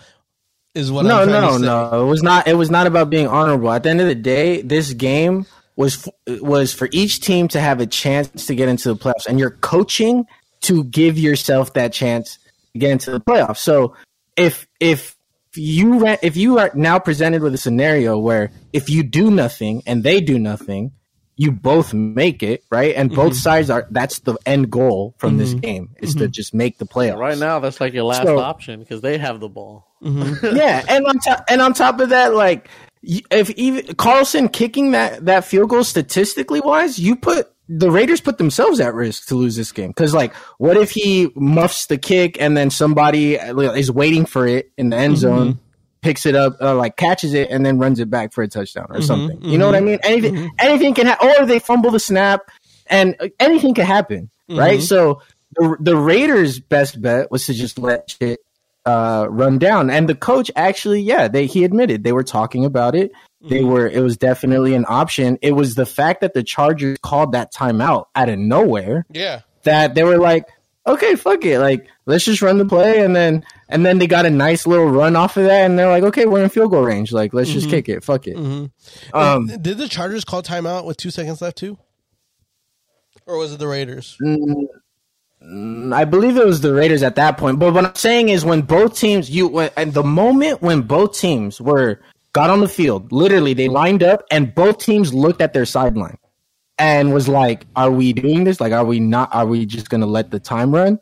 Is 0.74 0.92
what 0.92 1.06
no, 1.06 1.22
I'm 1.22 1.28
trying 1.28 1.42
no, 1.42 1.48
to 1.48 1.60
say. 1.60 1.66
no. 1.66 2.04
It 2.06 2.10
was 2.10 2.24
not. 2.24 2.48
It 2.48 2.54
was 2.54 2.70
not 2.70 2.88
about 2.88 3.10
being 3.10 3.28
honorable. 3.28 3.72
At 3.72 3.84
the 3.84 3.90
end 3.90 4.02
of 4.02 4.08
the 4.08 4.16
day, 4.16 4.62
this 4.62 4.94
game 4.94 5.46
was 5.76 6.08
was 6.28 6.74
for 6.74 6.88
each 6.92 7.20
team 7.22 7.48
to 7.50 7.60
have 7.60 7.80
a 7.80 7.86
chance 7.86 8.46
to 8.46 8.56
get 8.56 8.70
into 8.70 8.94
the 8.94 8.96
playoffs, 8.96 9.26
and 9.28 9.40
you're 9.40 9.50
coaching 9.52 10.26
to 10.62 10.84
give 10.86 11.18
yourself 11.18 11.74
that 11.74 11.92
chance 11.92 12.38
to 12.74 12.80
get 12.80 12.92
into 12.92 13.12
the 13.12 13.20
playoffs. 13.20 13.58
So 13.58 13.96
if 14.38 14.68
if 14.80 15.16
you 15.56 16.06
if 16.22 16.38
you 16.38 16.60
are 16.60 16.72
now 16.74 17.00
presented 17.00 17.42
with 17.42 17.54
a 17.54 17.58
scenario 17.58 18.18
where 18.18 18.52
if 18.72 18.90
you 18.90 19.04
do 19.04 19.30
nothing 19.32 19.84
and 19.86 20.04
they 20.04 20.22
do 20.22 20.40
nothing, 20.40 20.92
you 21.42 21.52
both 21.52 21.92
make 21.92 22.44
it 22.44 22.64
right, 22.70 22.94
and 22.96 23.10
both 23.10 23.32
mm-hmm. 23.32 23.40
sides 23.40 23.72
are 23.72 23.88
that's 23.90 24.20
the 24.20 24.38
end 24.46 24.70
goal 24.70 25.16
from 25.18 25.38
this 25.38 25.50
mm-hmm. 25.50 25.60
game 25.60 25.96
is 26.00 26.14
to 26.14 26.26
mm-hmm. 26.26 26.32
just 26.32 26.54
make 26.54 26.78
the 26.78 26.86
playoffs. 26.86 27.18
Right 27.18 27.38
now, 27.38 27.58
that's 27.58 27.82
like 27.82 27.94
your 27.94 28.04
last 28.04 28.28
So- 28.28 28.38
option 28.38 28.80
because 28.80 29.02
they 29.02 29.18
have 29.18 29.40
the 29.40 29.50
ball. 29.50 29.88
yeah, 30.02 30.86
and 30.88 31.06
on 31.08 31.18
top 31.18 31.44
and 31.50 31.60
on 31.60 31.74
top 31.74 32.00
of 32.00 32.10
that, 32.10 32.36
like 32.36 32.70
if 33.02 33.50
even 33.52 33.96
Carlson 33.96 34.50
kicking 34.50 34.92
that 34.92 35.26
that 35.26 35.44
field 35.44 35.70
goal 35.72 35.84
statistically 35.84 36.60
wise, 36.60 37.00
you 37.00 37.16
put 37.16 37.52
the 37.68 37.90
Raiders 37.90 38.22
put 38.22 38.38
themselves 38.38 38.80
at 38.80 38.94
risk 38.94 39.28
to 39.30 39.36
lose 39.36 39.56
this 39.56 39.72
game. 39.72 39.90
Because 39.90 40.14
like 40.14 40.36
what 40.60 40.78
if 40.78 40.92
he 40.92 41.32
muffs 41.36 41.88
the 41.88 41.98
kick 41.98 42.40
and 42.40 42.56
then 42.56 42.70
somebody 42.70 43.40
uh, 43.40 43.58
is 43.72 43.90
waiting 43.90 44.28
for 44.28 44.46
it 44.46 44.72
in 44.78 44.92
the 44.92 44.98
end 44.98 45.18
zone. 45.18 45.60
Picks 46.02 46.26
it 46.26 46.36
up, 46.36 46.58
uh, 46.62 46.76
like 46.76 46.96
catches 46.98 47.34
it, 47.34 47.50
and 47.52 47.66
then 47.66 47.78
runs 47.78 48.00
it 48.00 48.10
back 48.10 48.34
for 48.34 48.44
a 48.44 48.48
touchdown 48.48 48.88
or 48.90 49.02
something. 49.02 49.40
You 49.44 49.58
know 49.58 49.68
what 49.68 49.76
I 49.76 49.82
mean? 49.82 50.00
Anything, 50.04 50.52
anything 50.60 50.94
can 50.96 51.06
happen. 51.06 51.30
Or 51.40 51.46
they 51.46 51.60
fumble 51.60 51.92
the 51.92 52.00
snap, 52.00 52.50
and 52.88 53.16
uh, 53.20 53.28
anything 53.40 53.74
can 53.76 53.86
happen, 53.86 54.32
right? 54.50 54.82
So 54.82 55.22
the 55.56 55.78
the 55.80 55.96
Raiders' 55.96 56.60
best 56.60 57.02
bet 57.02 57.30
was 57.30 57.46
to 57.46 57.54
just 57.54 57.78
let 57.78 58.10
shit 58.10 58.40
uh, 58.86 59.28
run 59.30 59.60
down. 59.60 59.90
And 59.90 60.10
the 60.10 60.16
coach 60.16 60.50
actually, 60.56 61.02
yeah, 61.02 61.28
they 61.28 61.46
he 61.46 61.64
admitted 61.64 62.04
they 62.04 62.14
were 62.14 62.24
talking 62.24 62.66
about 62.66 62.96
it. 62.96 63.12
They 63.44 63.64
were 63.64 63.88
it 63.88 64.02
was 64.02 64.18
definitely 64.18 64.76
an 64.76 64.86
option. 64.88 65.38
It 65.42 65.54
was 65.54 65.76
the 65.76 65.86
fact 65.86 66.22
that 66.22 66.34
the 66.34 66.44
Chargers 66.44 66.98
called 67.02 67.32
that 67.32 67.54
timeout 67.54 68.06
out 68.16 68.30
of 68.30 68.38
nowhere 68.38 69.06
Yeah, 69.12 69.42
that 69.64 69.96
they 69.96 70.04
were 70.04 70.20
like, 70.20 70.46
okay, 70.86 71.16
fuck 71.16 71.44
it, 71.44 71.60
like 71.60 71.88
let's 72.06 72.26
just 72.26 72.42
run 72.42 72.60
the 72.60 72.66
play, 72.66 73.04
and 73.04 73.16
then 73.16 73.44
and 73.72 73.86
then 73.86 73.98
they 73.98 74.08
got 74.08 74.26
a 74.26 74.30
nice 74.30 74.68
little 74.68 74.86
run 74.86 75.16
off 75.16 75.38
of 75.38 75.46
that, 75.46 75.66
and 75.66 75.80
they're 75.80 75.90
like, 75.90 76.04
okay, 76.04 76.26
we're 76.26 76.44
in 76.44 76.50
field 76.50 76.72
goal 76.72 76.84
range, 76.84 77.12
like 77.12 77.34
let's 77.34 77.50
just 77.50 77.68
mm-hmm. 77.68 77.76
kick 77.78 77.90
it, 77.90 78.04
fuck 78.04 78.28
it. 78.28 78.36
Mm-hmm. 78.36 79.18
Um, 79.18 79.48
did 79.48 79.78
the 79.78 79.88
Chargers 79.88 80.26
call 80.26 80.44
timeout 80.44 80.86
with 80.86 80.98
two 80.98 81.10
seconds 81.10 81.42
left 81.42 81.58
too, 81.58 81.78
or 83.26 83.38
was 83.38 83.54
it 83.54 83.60
the 83.60 83.68
Raiders? 83.68 84.18
Mm, 84.22 85.94
I 85.94 86.06
believe 86.06 86.38
it 86.38 86.46
was 86.46 86.62
the 86.62 86.74
Raiders 86.74 87.02
at 87.02 87.16
that 87.16 87.38
point. 87.38 87.60
But 87.60 87.74
what 87.74 87.86
I'm 87.86 87.96
saying 87.96 88.30
is 88.30 88.46
when 88.46 88.62
both 88.62 88.96
teams 88.98 89.30
you 89.30 89.48
when, 89.48 89.72
and 89.76 89.94
the 89.94 90.04
moment 90.04 90.62
when 90.62 90.82
both 90.82 91.18
teams 91.18 91.60
were 91.60 92.00
got 92.34 92.50
on 92.50 92.60
the 92.60 92.68
field, 92.68 93.12
literally 93.12 93.54
they 93.54 93.70
lined 93.70 94.04
up 94.04 94.24
and 94.30 94.54
both 94.54 94.78
teams 94.80 95.14
looked 95.14 95.42
at 95.42 95.54
their 95.54 95.66
sideline 95.66 96.18
and 96.78 97.14
was 97.14 97.28
like, 97.28 97.66
"Are 97.76 97.90
we 97.90 98.14
doing 98.14 98.44
this? 98.44 98.60
Like, 98.60 98.74
are 98.74 98.86
we 98.86 99.00
not? 99.00 99.34
Are 99.34 99.46
we 99.46 99.66
just 99.66 99.90
gonna 99.90 100.06
let 100.06 100.30
the 100.30 100.40
time 100.40 100.76
run?" 100.76 101.00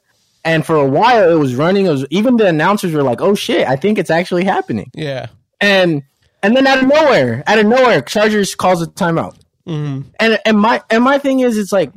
And 0.49 0.65
for 0.65 0.75
a 0.75 0.85
while, 0.85 1.29
it 1.31 1.35
was 1.35 1.55
running. 1.55 1.85
It 1.85 1.89
was 1.91 2.05
even 2.09 2.37
the 2.37 2.47
announcers 2.47 2.91
were 2.93 3.03
like, 3.03 3.21
"Oh 3.21 3.35
shit, 3.35 3.67
I 3.67 3.75
think 3.75 3.97
it's 3.99 4.09
actually 4.09 4.45
happening." 4.45 4.89
Yeah, 4.95 5.27
And 5.61 6.03
and 6.41 6.55
then 6.55 6.65
out 6.65 6.81
of 6.81 6.87
nowhere, 6.87 7.43
out 7.47 7.59
of 7.59 7.65
nowhere, 7.65 8.01
Chargers 8.01 8.55
calls 8.55 8.81
a 8.81 8.87
timeout. 8.87 9.35
And 10.19 10.39
and 10.45 10.57
my 10.57 10.81
and 10.89 11.03
my 11.03 11.17
thing 11.19 11.41
is, 11.41 11.57
it's 11.57 11.71
like 11.71 11.91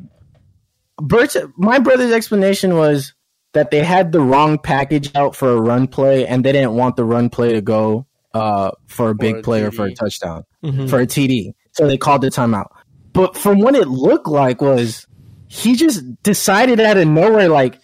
Bert's. 0.98 1.36
My 1.56 1.78
brother's 1.78 2.12
explanation 2.12 2.76
was 2.76 3.14
that 3.54 3.70
they 3.70 3.82
had 3.82 4.12
the 4.12 4.20
wrong 4.20 4.58
package 4.58 5.10
out 5.14 5.34
for 5.36 5.52
a 5.52 5.60
run 5.60 5.86
play, 5.86 6.26
and 6.26 6.44
they 6.44 6.52
didn't 6.52 6.74
want 6.74 6.96
the 6.96 7.04
run 7.04 7.30
play 7.30 7.52
to 7.52 7.60
go 7.62 8.06
uh, 8.34 8.70
for 8.86 9.10
a 9.10 9.14
big 9.14 9.36
a 9.36 9.42
play 9.42 9.62
or 9.62 9.70
for 9.70 9.86
a 9.86 9.90
TD. 9.90 9.96
touchdown 9.96 10.44
for 10.88 11.00
a 11.00 11.06
TD. 11.06 11.52
So 11.72 11.86
they 11.86 11.96
called 11.96 12.20
the 12.22 12.28
timeout. 12.28 12.68
But 13.14 13.36
from 13.36 13.60
what 13.60 13.74
it 13.74 13.88
looked 13.88 14.28
like 14.28 14.60
was 14.60 15.06
he 15.48 15.74
just 15.74 16.02
decided 16.22 16.80
out 16.80 16.96
of 16.96 17.06
nowhere, 17.08 17.48
like, 17.48 17.78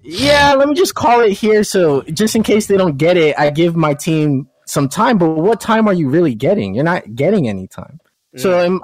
yeah, 0.00 0.54
let 0.54 0.68
me 0.68 0.74
just 0.74 0.94
call 0.94 1.20
it 1.20 1.32
here. 1.32 1.64
So 1.64 2.02
just 2.02 2.36
in 2.36 2.42
case 2.42 2.66
they 2.66 2.76
don't 2.76 2.96
get 2.96 3.16
it, 3.16 3.38
I 3.38 3.50
give 3.50 3.76
my 3.76 3.94
team 3.94 4.48
some 4.66 4.88
time. 4.88 5.18
But 5.18 5.30
what 5.30 5.60
time 5.60 5.88
are 5.88 5.92
you 5.92 6.08
really 6.08 6.34
getting? 6.34 6.74
You're 6.74 6.84
not 6.84 7.14
getting 7.14 7.48
any 7.48 7.66
time. 7.66 8.00
So 8.36 8.60
in 8.60 8.80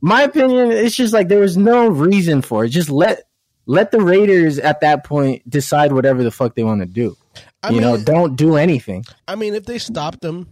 my 0.00 0.22
opinion, 0.22 0.70
it's 0.70 0.94
just 0.94 1.12
like 1.12 1.28
there 1.28 1.40
was 1.40 1.56
no 1.56 1.88
reason 1.88 2.42
for 2.42 2.64
it. 2.64 2.68
Just 2.68 2.90
let 2.90 3.22
let 3.66 3.90
the 3.90 4.00
Raiders 4.00 4.58
at 4.58 4.80
that 4.80 5.04
point 5.04 5.48
decide 5.48 5.92
whatever 5.92 6.22
the 6.22 6.30
fuck 6.30 6.54
they 6.54 6.64
want 6.64 6.80
to 6.80 6.86
do. 6.86 7.16
I 7.62 7.68
you 7.68 7.74
mean, 7.74 7.82
know, 7.82 7.96
don't 7.96 8.36
do 8.36 8.56
anything. 8.56 9.04
I 9.26 9.36
mean, 9.36 9.54
if 9.54 9.64
they 9.64 9.78
stopped 9.78 10.20
them, 10.20 10.48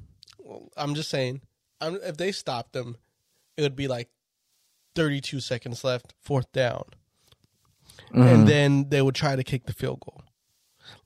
I'm 0.77 0.95
just 0.95 1.11
saying, 1.11 1.41
if 1.81 2.17
they 2.17 2.33
stopped 2.33 2.73
them, 2.73 2.97
it 3.57 3.63
would 3.63 3.77
be 3.77 3.89
like 3.89 4.09
32 4.95 5.41
seconds 5.41 5.83
left, 5.85 6.15
fourth 6.21 6.51
down, 6.53 6.85
and 8.13 8.23
mm-hmm. 8.23 8.45
then 8.47 8.89
they 8.89 9.03
would 9.03 9.15
try 9.15 9.37
to 9.37 9.45
kick 9.45 9.67
the 9.67 9.73
field 9.73 10.01
goal. 10.01 10.23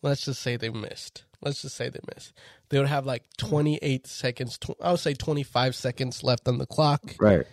Let's 0.02 0.24
just 0.24 0.42
say 0.42 0.56
they 0.56 0.70
missed. 0.70 1.24
Let's 1.42 1.62
just 1.62 1.76
say 1.76 1.88
they 1.88 2.00
missed. 2.14 2.32
They 2.70 2.78
would 2.78 2.88
have 2.88 3.06
like 3.06 3.24
28 3.36 4.06
seconds. 4.06 4.58
Tw- 4.58 4.80
I 4.82 4.90
would 4.90 5.00
say 5.00 5.14
25 5.14 5.74
seconds 5.74 6.22
left 6.22 6.48
on 6.48 6.58
the 6.58 6.66
clock, 6.66 7.02
Right. 7.20 7.46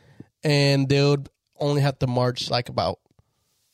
and 0.44 0.88
they 0.88 1.04
would 1.04 1.30
only 1.60 1.82
have 1.82 2.00
to 2.00 2.08
march 2.08 2.50
like 2.50 2.70
about 2.70 3.00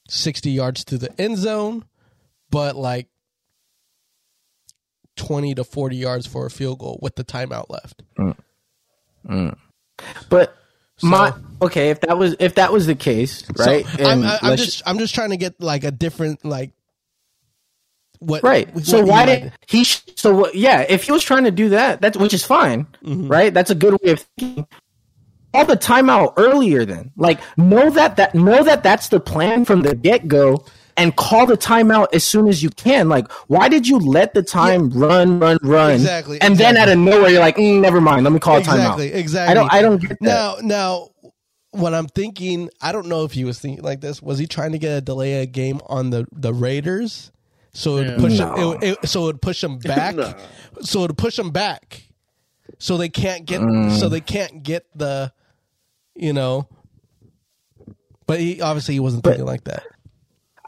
60 0.10 0.50
yards 0.50 0.84
to 0.86 0.98
the 0.98 1.22
end 1.22 1.38
zone, 1.38 1.86
but 2.50 2.76
like 2.76 3.08
20 5.16 5.56
to 5.56 5.64
40 5.64 5.96
yards 5.96 6.28
for 6.28 6.46
a 6.46 6.52
field 6.52 6.80
goal 6.80 7.00
with 7.02 7.16
the 7.16 7.24
timeout 7.24 7.70
left. 7.70 8.04
Mm. 8.18 8.38
Mm. 9.28 9.58
But 10.30 10.56
my 11.04 11.34
okay, 11.62 11.90
if 11.92 12.02
that 12.02 12.18
was 12.18 12.36
if 12.40 12.56
that 12.56 12.72
was 12.74 12.88
the 12.88 12.96
case, 12.96 13.44
right? 13.58 13.86
So 13.86 14.06
I'm, 14.06 14.24
I- 14.24 14.40
I'm 14.42 14.58
just 14.58 14.84
I'm 14.86 14.98
just 15.00 15.16
trying 15.16 15.32
to 15.32 15.38
get 15.38 15.62
like 15.62 15.84
a 15.84 15.92
different 15.92 16.44
like 16.46 16.72
what 18.20 18.44
right. 18.44 18.74
what 18.74 18.86
So 18.86 19.04
why 19.06 19.26
did 19.26 19.54
he? 19.68 19.84
sh- 19.84 20.02
So 20.16 20.36
what? 20.36 20.56
Yeah, 20.56 20.86
if 20.88 21.04
he 21.04 21.12
was 21.12 21.24
trying 21.24 21.44
to 21.46 21.52
do 21.52 21.70
that, 21.70 22.02
that's 22.02 22.18
which 22.18 22.34
is 22.34 22.46
fine, 22.46 22.86
Mm-hmm. 23.04 23.28
right? 23.28 23.54
That's 23.54 23.70
a 23.72 23.76
good 23.76 23.98
way 24.04 24.12
of 24.12 24.20
thinking. 24.38 24.68
All 25.54 25.66
the 25.66 25.78
timeout 25.78 26.34
earlier, 26.38 26.86
then, 26.86 27.12
like 27.18 27.40
know 27.58 27.90
that 27.92 28.18
that 28.18 28.36
know 28.36 28.64
that 28.64 28.84
that's 28.84 29.10
the 29.10 29.20
plan 29.20 29.66
from 29.66 29.82
the 29.82 29.96
get 29.96 30.28
go, 30.28 30.66
and 30.98 31.16
call 31.16 31.46
the 31.46 31.56
timeout 31.58 32.08
as 32.14 32.24
soon 32.24 32.48
as 32.48 32.62
you 32.64 32.70
can. 32.72 33.08
Like, 33.08 33.32
why 33.48 33.70
did 33.70 33.88
you 33.88 34.00
let 34.00 34.34
the 34.34 34.42
time 34.44 34.90
run, 34.90 35.40
run, 35.40 35.58
run, 35.62 35.92
Exactly, 35.92 36.42
and 36.42 36.58
then 36.58 36.76
out 36.76 36.90
of 36.90 36.98
nowhere 36.98 37.30
you're 37.30 37.40
like, 37.40 37.56
mm, 37.58 37.80
never 37.80 38.02
mind, 38.02 38.24
let 38.24 38.34
me 38.34 38.40
call 38.40 38.58
a 38.58 38.62
timeout. 38.62 38.74
exactly 39.00 39.14
exactly 39.14 39.52
I 39.52 39.54
don't, 39.54 39.74
I 39.74 39.82
don't 39.82 40.02
get 40.02 40.10
that. 40.10 40.22
now 40.22 40.56
now 40.62 41.10
what 41.72 41.94
I'm 41.94 42.08
thinking, 42.08 42.70
I 42.82 42.92
don't 42.92 43.08
know 43.08 43.24
if 43.24 43.32
he 43.34 43.44
was 43.46 43.60
thinking 43.60 43.84
like 43.84 44.02
this. 44.02 44.22
Was 44.22 44.40
he 44.40 44.48
trying 44.48 44.72
to 44.72 44.80
get 44.80 44.98
a 44.98 45.02
delay 45.02 45.36
a 45.42 45.46
game 45.46 45.80
on 45.86 46.10
the 46.10 46.26
the 46.32 46.52
Raiders? 46.54 47.32
So 47.74 47.98
it 47.98 48.08
Yeah. 48.08 48.18
push 48.18 48.40
No. 48.40 48.56
him, 48.72 48.78
it, 48.82 48.98
it, 49.04 49.08
so 49.10 49.28
it 49.28 49.40
push 49.42 49.62
them 49.62 49.78
back. 49.94 50.16
Nah. 50.16 50.34
So 50.82 51.04
it 51.04 51.16
push 51.16 51.36
them 51.36 51.52
back. 51.52 52.04
So 52.80 52.98
they 52.98 53.10
can't 53.10 53.46
get. 53.46 53.62
Mm. 53.62 53.92
So 54.00 54.10
they 54.10 54.22
can't 54.22 54.64
get 54.64 54.86
the, 54.96 55.32
you 56.16 56.34
know. 56.34 56.68
But 58.26 58.40
he 58.40 58.62
obviously 58.62 58.96
he 58.96 59.00
wasn't 59.00 59.24
But- 59.24 59.32
thinking 59.32 59.46
like 59.46 59.66
that. 59.66 59.84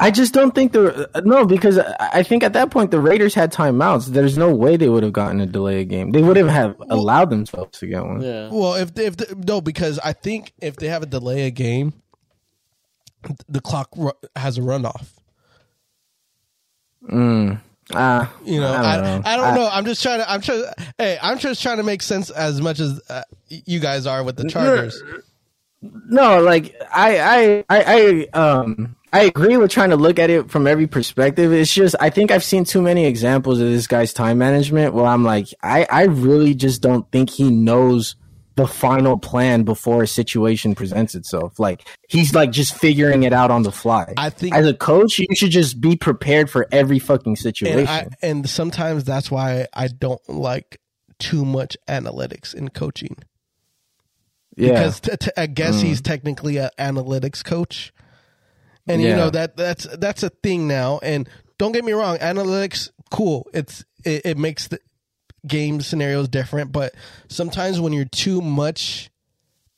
I 0.01 0.11
just 0.11 0.33
don't 0.33 0.55
think 0.55 0.71
the 0.71 1.09
no 1.25 1.45
because 1.45 1.77
I 1.77 1.95
I 2.13 2.23
think 2.23 2.41
at 2.43 2.53
that 2.53 2.71
point 2.71 2.91
the 2.91 3.01
Raiders 3.01 3.35
had 3.35 3.51
timeouts. 3.51 4.07
There's 4.07 4.37
no 4.37 4.53
way 4.55 4.77
they 4.77 4.87
would 4.89 5.03
have 5.03 5.11
gotten 5.13 5.41
a 5.41 5.45
delay 5.45 5.83
game. 5.85 6.11
They 6.11 6.21
would 6.21 6.37
have 6.37 6.47
have 6.47 6.75
allowed 6.89 7.29
themselves 7.29 7.77
to 7.79 7.87
get 7.87 8.03
one. 8.05 8.21
Yeah. 8.21 8.49
Well, 8.49 8.75
if 8.75 8.97
if 8.97 9.17
the, 9.17 9.35
no, 9.45 9.59
because 9.61 9.99
I 9.99 10.13
think 10.13 10.53
if 10.61 10.77
they 10.77 10.87
have 10.87 11.03
a 11.03 11.05
delay 11.05 11.47
a 11.47 11.51
game, 11.51 11.93
the 13.49 13.59
clock 13.59 13.89
ru- 13.97 14.13
has 14.37 14.57
a 14.57 14.61
runoff. 14.61 15.07
Mm. 17.09 17.59
Ah, 17.93 18.31
You 18.45 18.59
know, 18.59 18.71
I 18.71 18.93
I, 18.93 18.95
don't 18.97 19.03
know. 19.03 19.21
I 19.25 19.35
don't 19.35 19.55
know. 19.55 19.69
I'm 19.71 19.85
just 19.85 20.03
trying 20.03 20.19
to. 20.19 20.31
I'm 20.31 20.41
trying. 20.41 20.63
Hey, 20.97 21.17
I'm 21.21 21.39
just 21.39 21.61
trying 21.61 21.77
to 21.77 21.83
make 21.83 22.01
sense 22.03 22.29
as 22.29 22.61
much 22.61 22.79
as 22.79 23.01
uh, 23.09 23.23
you 23.47 23.79
guys 23.79 24.05
are 24.05 24.23
with 24.23 24.37
the 24.37 24.47
Chargers. 24.47 25.01
No, 25.81 26.41
like 26.41 26.75
I, 26.93 27.19
I, 27.19 27.65
I, 27.69 28.27
I, 28.33 28.37
um, 28.39 28.95
I 29.11 29.21
agree 29.21 29.57
with 29.57 29.71
trying 29.71 29.89
to 29.89 29.95
look 29.95 30.19
at 30.19 30.29
it 30.29 30.51
from 30.51 30.67
every 30.67 30.87
perspective. 30.87 31.51
It's 31.51 31.73
just 31.73 31.95
I 31.99 32.09
think 32.09 32.31
I've 32.31 32.43
seen 32.43 32.63
too 32.63 32.81
many 32.81 33.05
examples 33.05 33.59
of 33.59 33.67
this 33.67 33.87
guy's 33.87 34.13
time 34.13 34.37
management 34.37 34.93
where 34.93 35.05
I'm 35.05 35.23
like, 35.23 35.47
I, 35.63 35.87
I 35.89 36.03
really 36.03 36.53
just 36.53 36.81
don't 36.81 37.09
think 37.11 37.29
he 37.29 37.49
knows 37.49 38.15
the 38.55 38.67
final 38.67 39.17
plan 39.17 39.63
before 39.63 40.03
a 40.03 40.07
situation 40.07 40.75
presents 40.75 41.15
itself. 41.15 41.59
Like 41.59 41.87
he's 42.09 42.35
like 42.35 42.51
just 42.51 42.75
figuring 42.75 43.23
it 43.23 43.33
out 43.33 43.51
on 43.51 43.63
the 43.63 43.71
fly. 43.71 44.13
I 44.17 44.29
think- 44.29 44.53
as 44.53 44.67
a 44.67 44.73
coach, 44.73 45.17
you 45.17 45.27
should 45.33 45.51
just 45.51 45.79
be 45.79 45.95
prepared 45.95 46.49
for 46.49 46.67
every 46.71 46.99
fucking 46.99 47.37
situation. 47.37 47.79
And 47.79 47.87
I 47.87 48.07
and 48.21 48.49
sometimes 48.49 49.05
that's 49.05 49.31
why 49.31 49.67
I 49.73 49.87
don't 49.87 50.21
like 50.29 50.79
too 51.19 51.45
much 51.45 51.77
analytics 51.87 52.53
in 52.53 52.69
coaching 52.69 53.17
yeah, 54.59 54.73
because 54.73 54.99
t- 54.99 55.17
t- 55.17 55.31
I 55.37 55.47
guess 55.47 55.81
he's 55.81 56.01
mm. 56.01 56.05
technically 56.05 56.57
an 56.57 56.69
analytics 56.77 57.43
coach, 57.43 57.93
and 58.89 59.01
you 59.01 59.15
know 59.15 59.29
that 59.29 59.55
that's 59.55 59.85
that's 59.97 60.23
a 60.23 60.29
thing 60.29 60.67
now. 60.67 60.99
And 61.01 61.29
don't 61.57 61.71
get 61.71 61.85
me 61.85 61.91
wrong, 61.93 62.17
analytics 62.17 62.89
cool. 63.11 63.47
It's 63.53 63.85
it, 64.03 64.25
it 64.25 64.37
makes 64.37 64.67
the 64.67 64.79
game 65.45 65.81
scenarios 65.81 66.27
different, 66.27 66.71
but 66.71 66.93
sometimes 67.27 67.79
when 67.79 67.93
you're 67.93 68.05
too 68.05 68.41
much 68.41 69.09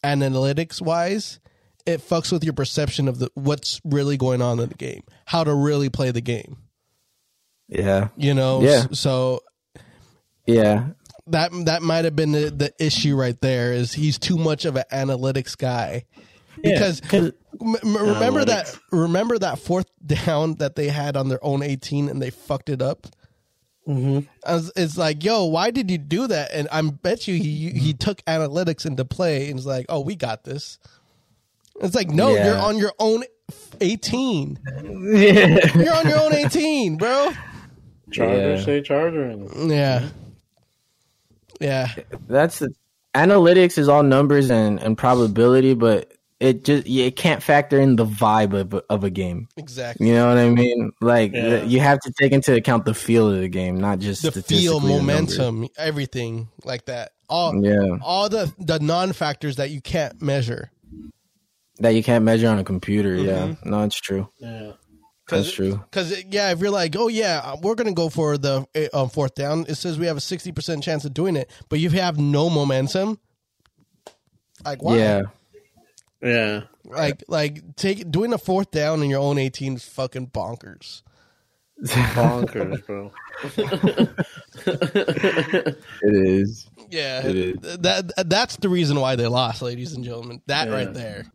analytics 0.03 0.81
wise, 0.81 1.39
it 1.85 2.01
fucks 2.01 2.31
with 2.31 2.43
your 2.43 2.53
perception 2.53 3.07
of 3.07 3.19
the 3.19 3.29
what's 3.33 3.81
really 3.83 4.17
going 4.17 4.41
on 4.41 4.59
in 4.59 4.69
the 4.69 4.75
game, 4.75 5.03
how 5.25 5.43
to 5.43 5.53
really 5.53 5.89
play 5.89 6.11
the 6.11 6.21
game. 6.21 6.57
yeah, 7.67 8.09
You 8.15 8.33
know, 8.33 8.61
Yeah. 8.61 8.87
So 8.91 9.41
yeah. 10.45 10.87
that 11.27 11.51
that 11.65 11.81
might 11.81 12.05
have 12.05 12.15
been 12.15 12.31
the, 12.31 12.49
the 12.49 12.73
issue 12.79 13.15
right 13.15 13.39
there 13.41 13.73
is 13.73 13.93
he's 13.93 14.17
too 14.17 14.37
much 14.37 14.65
of 14.65 14.75
an 14.75 14.83
analytics 14.91 15.57
guy 15.57 16.05
because 16.63 17.01
because 17.01 17.31
m- 17.61 17.75
m- 17.83 17.97
remember 17.97 18.45
that 18.45 18.77
remember 18.91 19.37
that 19.39 19.59
fourth 19.59 19.87
down 20.05 20.55
that 20.55 20.75
they 20.75 20.87
had 20.89 21.15
on 21.17 21.29
their 21.29 21.43
own 21.43 21.63
18 21.63 22.09
and 22.09 22.21
they 22.21 22.29
fucked 22.29 22.69
it 22.69 22.81
up 22.81 23.07
Mm-hmm. 23.87 24.19
Was- 24.47 24.71
it's 24.75 24.95
like 24.95 25.23
yo 25.23 25.45
why 25.45 25.71
did 25.71 25.89
you 25.89 25.97
do 25.97 26.27
that 26.27 26.51
and 26.53 26.67
i 26.71 26.79
bet 26.83 27.27
you 27.27 27.33
he 27.33 27.71
he 27.71 27.93
took 27.93 28.21
analytics 28.25 28.85
into 28.85 29.03
play 29.03 29.47
and 29.47 29.55
was 29.55 29.65
like 29.65 29.87
oh 29.89 30.01
we 30.01 30.15
got 30.15 30.43
this 30.43 30.77
it's 31.81 31.95
like 31.95 32.09
no 32.11 32.35
Yeah. 32.35 32.45
you're 32.45 32.57
on 32.59 32.77
your 32.77 32.93
own 32.99 33.23
18 33.81 34.59
yeah. 34.83 35.57
you're 35.75 35.95
on 35.95 36.07
your 36.07 36.19
own 36.19 36.31
18 36.31 36.97
bro 36.97 37.31
Charger 38.11 38.55
Yeah. 38.55 38.63
say 38.63 38.81
Charger. 38.81 39.35
Yeah 39.55 40.09
yeah 41.59 41.87
that's 42.27 42.59
the 42.59 42.69
analytics 43.15 43.77
is 43.77 43.89
all 43.89 44.03
numbers 44.03 44.49
and, 44.51 44.79
and 44.79 44.97
probability, 44.97 45.73
but 45.73 46.11
it 46.41 46.63
just 46.65 46.87
yeah, 46.87 47.05
it 47.05 47.15
can't 47.15 47.41
factor 47.43 47.79
in 47.79 47.95
the 47.95 48.05
vibe 48.05 48.53
of 48.59 48.73
a- 48.73 48.83
of 48.89 49.03
a 49.03 49.09
game. 49.09 49.47
exactly 49.57 50.07
You 50.07 50.15
know 50.15 50.27
what 50.27 50.37
I 50.37 50.49
mean? 50.49 50.91
Like 50.99 51.31
Yeah. 51.33 51.49
the- 51.49 51.65
you 51.67 51.79
have 51.79 51.99
to 52.01 52.11
take 52.19 52.31
into 52.33 52.53
account 52.55 52.85
the 52.85 52.93
feel 52.93 53.29
of 53.29 53.39
the 53.39 53.47
game, 53.47 53.79
not 53.79 53.99
just 53.99 54.23
the 54.23 54.31
feel 54.31 54.41
statistically 54.41 54.91
the 54.93 54.97
momentum 54.97 55.67
everything 55.77 56.49
like 56.65 56.85
that 56.85 57.11
all 57.29 57.63
Yeah, 57.63 57.97
all 58.03 58.27
the 58.27 58.51
the 58.59 58.79
non-factors 58.79 59.55
that 59.57 59.69
you 59.69 59.79
can't 59.81 60.21
measure 60.21 60.71
that 61.79 61.95
you 61.95 62.03
can't 62.03 62.23
measure 62.25 62.47
on 62.47 62.59
a 62.59 62.63
computer. 62.63 63.15
Mm-hmm. 63.15 63.27
Yeah, 63.27 63.55
no, 63.63 63.83
it's 63.83 63.99
true. 63.99 64.29
yeah. 64.39 64.73
That's 65.29 65.49
true. 65.51 65.77
Because 65.89 66.25
yeah, 66.25 66.51
if 66.51 66.59
you're 66.59 66.69
like, 66.71 66.93
oh 66.97 67.07
yeah, 67.07 67.55
we're 67.61 67.75
gonna 67.75 67.93
go 67.93 68.09
for 68.09 68.37
the 68.37 68.65
uh, 68.93 69.07
fourth 69.07 69.33
down, 69.33 69.65
it 69.69 69.75
says 69.75 69.97
we 69.97 70.05
have 70.07 70.17
a 70.17 70.21
sixty 70.21 70.51
percent 70.51 70.83
chance 70.83 71.05
of 71.05 71.13
doing 71.13 71.37
it, 71.37 71.49
but 71.69 71.79
you 71.79 71.89
have 71.91 72.19
no 72.19 72.49
momentum. 72.49 73.17
Like 74.65 74.83
why? 74.83 74.97
Yeah, 74.97 75.21
Yeah. 76.21 76.61
Like 76.85 77.23
like 77.27 77.75
take 77.75 78.09
doing 78.11 78.33
a 78.33 78.37
fourth 78.37 78.71
down 78.71 79.01
in 79.03 79.09
your 79.09 79.19
own 79.21 79.37
eighteen 79.37 79.75
is 79.75 79.85
fucking 79.85 80.27
bonkers. 80.27 81.01
Bonkers, 81.83 82.85
bro. 82.85 83.11
it 86.03 86.03
is. 86.03 86.67
Yeah, 86.89 87.25
It 87.25 87.35
is. 87.35 87.77
that 87.79 88.11
that's 88.29 88.57
the 88.57 88.69
reason 88.69 88.99
why 88.99 89.15
they 89.15 89.27
lost, 89.27 89.61
ladies 89.61 89.93
and 89.93 90.03
gentlemen. 90.03 90.41
That 90.47 90.67
Yeah. 90.67 90.73
right 90.73 90.93
there. 90.93 91.25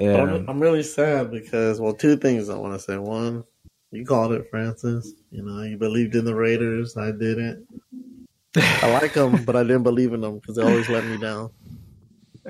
Yeah, 0.00 0.22
I'm, 0.22 0.48
I'm 0.48 0.60
really 0.60 0.82
sad 0.82 1.30
because, 1.30 1.80
well, 1.80 1.94
two 1.94 2.16
things 2.16 2.50
I 2.50 2.56
want 2.56 2.74
to 2.74 2.78
say. 2.80 2.98
One, 2.98 3.44
you 3.90 4.04
called 4.04 4.32
it, 4.32 4.48
Francis. 4.50 5.12
You 5.30 5.42
know, 5.44 5.62
you 5.62 5.78
believed 5.78 6.14
in 6.14 6.24
the 6.24 6.34
Raiders. 6.34 6.96
I 6.96 7.10
didn't. 7.12 7.66
I 8.56 8.90
like 8.92 9.14
them, 9.14 9.44
but 9.44 9.56
I 9.56 9.62
didn't 9.62 9.84
believe 9.84 10.12
in 10.12 10.20
them 10.20 10.38
because 10.38 10.56
they 10.56 10.62
always 10.62 10.88
let 10.88 11.04
me 11.06 11.16
down. 11.18 11.50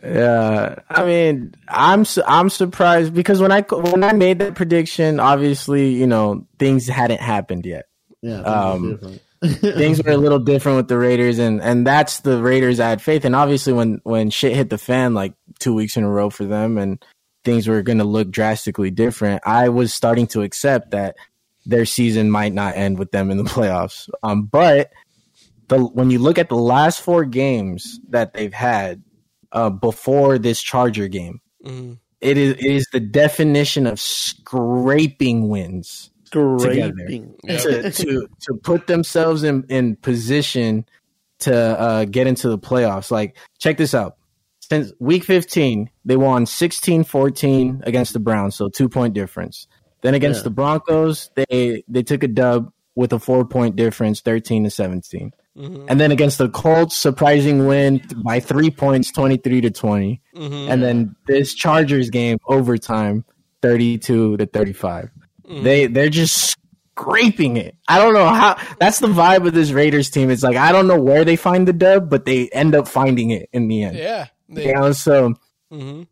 Yeah, 0.03 0.77
I 0.89 1.05
mean, 1.05 1.55
I'm 1.69 2.05
su- 2.05 2.23
I'm 2.27 2.51
surprised 2.51 3.15
because 3.15 3.41
when 3.41 3.53
I 3.53 3.63
when 3.63 4.05
I 4.05 4.13
made 4.13 4.39
that 4.41 4.55
prediction, 4.55 5.19
obviously, 5.21 5.95
you 5.95 6.07
know, 6.07 6.47
things 6.59 6.87
hadn't 6.87 7.21
happened 7.21 7.67
yet. 7.67 7.87
Yeah, 8.23 8.41
Um, 8.41 9.21
things 9.45 10.03
were 10.03 10.13
a 10.13 10.17
little 10.17 10.39
different 10.39 10.77
with 10.77 10.89
the 10.89 10.99
Raiders, 10.99 11.39
and 11.39 11.61
and 11.63 11.87
that's 11.87 12.21
the 12.21 12.43
Raiders 12.43 12.81
I 12.81 12.89
had 12.91 13.03
faith 13.03 13.25
in. 13.25 13.35
Obviously, 13.35 13.73
when 13.73 14.01
when 14.05 14.31
shit 14.31 14.55
hit 14.55 14.71
the 14.71 14.79
fan 14.79 15.15
like 15.15 15.35
two 15.59 15.75
weeks 15.75 15.97
in 15.97 16.05
a 16.05 16.11
row 16.11 16.31
for 16.31 16.45
them, 16.45 16.79
and 16.79 17.05
things 17.45 17.67
were 17.69 17.83
going 17.83 17.99
to 17.99 18.05
look 18.05 18.31
drastically 18.31 18.91
different, 18.91 19.43
I 19.47 19.69
was 19.69 19.93
starting 19.95 20.27
to 20.29 20.43
accept 20.43 20.91
that 20.91 21.17
their 21.67 21.87
season 21.87 22.31
might 22.31 22.53
not 22.53 22.77
end 22.77 22.99
with 22.99 23.11
them 23.11 23.31
in 23.31 23.37
the 23.37 23.45
playoffs. 23.51 24.09
Um, 24.23 24.45
but 24.45 24.91
the 25.69 25.79
when 25.79 26.11
you 26.11 26.19
look 26.19 26.39
at 26.39 26.49
the 26.49 26.57
last 26.57 27.01
four 27.01 27.25
games 27.25 28.01
that 28.11 28.33
they've 28.35 28.53
had 28.53 29.03
uh, 29.53 29.71
before 29.71 30.39
this 30.39 30.61
Charger 30.63 31.09
game, 31.09 31.41
Mhm. 31.65 31.99
it 32.21 32.37
is 32.39 32.53
it 32.55 32.65
is 32.65 32.87
the 32.93 33.01
definition 33.01 33.87
of 33.87 33.99
scraping 34.01 35.49
wins 35.49 36.11
Scraping. 36.25 37.35
to, 37.49 37.91
to 37.91 38.29
to 38.41 38.55
put 38.63 38.87
themselves 38.87 39.43
in 39.45 39.65
in 39.69 39.97
position 39.97 40.85
to 41.41 41.55
uh, 41.57 42.05
get 42.05 42.27
into 42.27 42.49
the 42.49 42.59
playoffs. 42.59 43.11
Like, 43.11 43.37
check 43.59 43.77
this 43.77 43.95
out. 43.95 44.17
Since 44.61 44.93
week 44.99 45.25
15, 45.25 45.89
they 46.05 46.17
won 46.17 46.45
16-14 46.45 47.81
against 47.87 48.13
the 48.13 48.19
Browns, 48.19 48.57
so 48.57 48.69
two 48.69 48.89
point 48.89 49.15
difference. 49.15 49.67
Then 50.03 50.15
against 50.15 50.41
Yeah. 50.41 50.45
the 50.45 50.51
Broncos, 50.51 51.31
they 51.35 51.83
they 51.89 52.03
took 52.03 52.23
a 52.23 52.29
dub 52.29 52.71
with 52.95 53.13
a 53.13 53.19
four 53.19 53.45
point 53.45 53.77
difference, 53.77 54.21
13 54.21 54.65
to 54.65 54.71
17. 54.71 55.31
Mhm. 55.59 55.87
And 55.89 56.01
then 56.01 56.13
against 56.13 56.39
the 56.39 56.49
Colts, 56.49 56.97
surprising 56.97 57.67
win 57.67 58.01
by 58.25 58.39
three 58.41 58.71
points, 58.71 59.11
23 59.13 59.61
to 59.63 59.71
20. 59.71 60.21
Mhm. 60.37 60.69
And 60.71 60.83
then 60.83 61.17
this 61.27 61.53
Chargers 61.55 62.11
game, 62.11 62.39
overtime, 62.47 63.25
32 63.63 64.37
to 64.37 64.47
35. 64.47 65.11
Mm-hmm. 65.49 65.65
They 65.65 65.87
they're 65.87 66.09
just 66.11 66.57
scraping 66.97 67.57
it. 67.57 67.75
I 67.89 67.99
don't 67.99 68.15
know 68.15 68.29
how. 68.29 68.57
That's 68.79 68.99
the 69.01 69.09
vibe 69.09 69.47
of 69.47 69.55
this 69.55 69.71
Raiders 69.73 70.11
team. 70.11 70.31
It's 70.31 70.43
like 70.43 70.57
I 70.57 70.73
don't 70.73 70.87
know 70.87 71.01
where 71.01 71.25
they 71.25 71.37
find 71.37 71.67
the 71.67 71.73
dub, 71.73 72.09
but 72.11 72.25
they 72.25 72.49
end 72.51 72.75
up 72.75 72.87
finding 72.87 73.31
it 73.31 73.49
in 73.53 73.69
the 73.69 73.83
end. 73.83 73.97
yeah, 73.97 74.27
they, 74.49 74.67
You 74.69 74.75
know, 74.75 74.93
so 74.93 75.35
mhm. 75.73 76.03
it, 76.03 76.09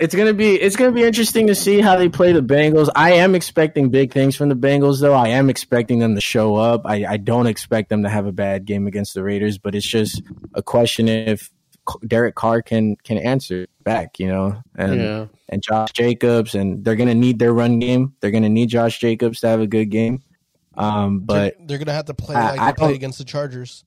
it's 0.00 0.14
gonna 0.14 0.32
be 0.34 0.54
it's 0.54 0.76
gonna 0.76 0.92
be 0.92 1.04
interesting 1.04 1.46
to 1.48 1.54
see 1.54 1.80
how 1.80 1.96
they 1.96 2.08
play 2.08 2.32
the 2.32 2.40
Bengals. 2.42 2.88
I 2.96 3.12
am 3.14 3.34
expecting 3.34 3.90
big 3.90 4.12
things 4.12 4.34
from 4.36 4.48
the 4.48 4.54
Bengals, 4.56 5.00
though. 5.00 5.14
I 5.14 5.28
am 5.28 5.50
expecting 5.50 5.98
them 5.98 6.14
to 6.14 6.20
show 6.20 6.56
up. 6.56 6.82
I, 6.84 7.04
I 7.06 7.16
don't 7.18 7.46
expect 7.46 7.88
them 7.90 8.02
to 8.04 8.08
have 8.08 8.26
a 8.26 8.32
bad 8.32 8.64
game 8.64 8.86
against 8.86 9.14
the 9.14 9.22
Raiders, 9.22 9.58
but 9.58 9.74
it's 9.74 9.86
just 9.86 10.22
a 10.54 10.62
question 10.62 11.08
if 11.08 11.50
Derek 12.06 12.34
Carr 12.34 12.62
can 12.62 12.96
can 12.96 13.18
answer 13.18 13.66
back. 13.84 14.18
You 14.18 14.28
know, 14.28 14.62
and 14.76 14.96
Yeah. 15.00 15.26
and 15.48 15.62
Josh 15.62 15.90
Jacobs, 15.92 16.54
and 16.54 16.84
they're 16.84 16.96
gonna 16.96 17.14
need 17.14 17.38
their 17.38 17.52
run 17.52 17.78
game. 17.78 18.14
They're 18.20 18.30
gonna 18.30 18.48
need 18.48 18.68
Josh 18.70 18.98
Jacobs 18.98 19.40
to 19.40 19.48
have 19.48 19.60
a 19.60 19.66
good 19.66 19.90
game. 19.90 20.22
Um, 20.76 21.20
but 21.20 21.56
they're, 21.58 21.66
they're 21.66 21.78
gonna 21.78 21.92
have 21.92 22.06
to 22.06 22.14
play 22.14 22.34
like 22.34 22.58
I 22.58 22.66
they 22.70 22.76
play 22.76 22.94
against 22.94 23.18
the 23.18 23.24
Chargers. 23.24 23.84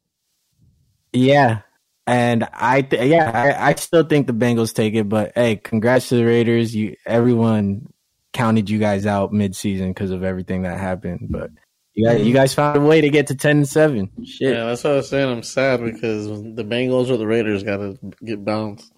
yeah, 1.12 1.62
And 2.06 2.48
I, 2.54 2.82
th- 2.82 3.10
yeah, 3.10 3.32
I, 3.34 3.70
I 3.70 3.76
still 3.76 4.04
think 4.04 4.28
the 4.28 4.34
Bengals 4.34 4.74
take 4.74 4.94
it. 4.94 5.08
But 5.08 5.32
hey, 5.36 5.56
congrats 5.56 6.10
to 6.10 6.16
the 6.16 6.26
Raiders. 6.26 6.76
You, 6.76 6.96
everyone 7.06 7.94
counted 8.34 8.70
you 8.70 8.80
guys 8.80 9.06
out 9.06 9.32
mid-season 9.32 9.92
because 9.92 10.12
of 10.12 10.24
everything 10.24 10.64
that 10.64 10.80
happened. 10.80 11.28
But 11.30 11.52
you 11.94 12.06
guys, 12.06 12.20
you 12.20 12.26
mm-hmm. 12.26 12.34
guys 12.34 12.54
found 12.54 12.78
a 12.78 12.82
way 12.82 13.00
to 13.02 13.10
get 13.10 13.28
to 13.28 13.36
ten 13.36 13.58
and 13.58 13.70
seven. 13.70 14.10
Shit. 14.26 14.56
Yeah, 14.56 14.66
that's 14.66 14.84
what 14.84 14.94
I 14.94 14.96
was 14.98 15.10
saying. 15.10 15.30
I'm 15.30 15.44
sad 15.44 15.82
because 15.82 16.28
the 16.28 16.66
Bengals 16.66 17.10
or 17.10 17.18
the 17.18 17.28
Raiders 17.28 17.64
got 17.64 17.78
to 17.78 17.98
get 18.26 18.44
bounced, 18.44 18.92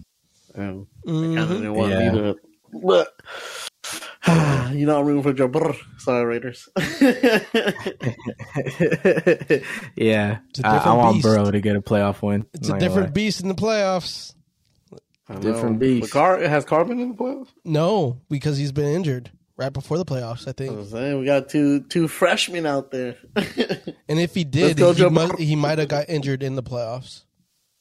and 0.55 0.87
I 1.05 1.11
kind 1.11 1.39
of 1.39 1.49
didn't 1.49 1.73
want 1.73 1.91
Yeah. 1.91 2.11
to. 2.11 2.35
But 2.81 3.09
you 4.73 4.85
know, 4.85 4.99
I'm 4.99 5.05
rooting 5.05 5.23
for 5.23 5.33
Joe 5.33 5.47
Burrow. 5.47 5.75
Sorry, 5.97 6.25
Raiders. 6.25 6.67
yeah, 9.95 10.39
I, 10.63 10.67
a 10.67 10.67
I, 10.67 10.71
I 10.71 10.77
different 10.77 10.97
want 10.97 11.15
beast. 11.15 11.25
Burrow 11.25 11.51
to 11.51 11.61
get 11.61 11.75
a 11.75 11.81
playoff 11.81 12.21
win. 12.21 12.45
It's 12.53 12.69
a 12.69 12.79
different 12.79 13.07
lie. 13.09 13.13
beast 13.13 13.41
in 13.41 13.47
the 13.49 13.55
playoffs. 13.55 14.33
Different 15.39 15.79
beast. 15.79 16.01
But 16.01 16.11
Car 16.11 16.39
has 16.39 16.65
Carbon 16.65 16.99
in 16.99 17.09
the 17.09 17.15
playoffs. 17.15 17.49
No, 17.63 18.21
because 18.29 18.57
he's 18.57 18.71
been 18.71 18.85
injured 18.93 19.31
right 19.57 19.73
before 19.73 19.97
the 19.97 20.05
playoffs, 20.05 20.47
I 20.47 20.51
I 20.51 20.53
think. 20.53 20.75
was 20.77 20.91
saying 20.91 21.19
we 21.19 21.25
got 21.25 21.49
two 21.49 21.81
two 21.83 22.07
freshmen 22.07 22.65
out 22.65 22.91
there. 22.91 23.15
And 24.07 24.19
if 24.19 24.35
he 24.35 24.43
did, 24.43 24.77
he, 24.77 24.93
Joe 24.93 25.09
must, 25.09 25.39
he 25.39 25.55
might 25.55 25.79
have 25.79 25.88
got 25.88 26.09
injured 26.09 26.43
in 26.43 26.55
the 26.55 26.61
playoffs. 26.63 27.23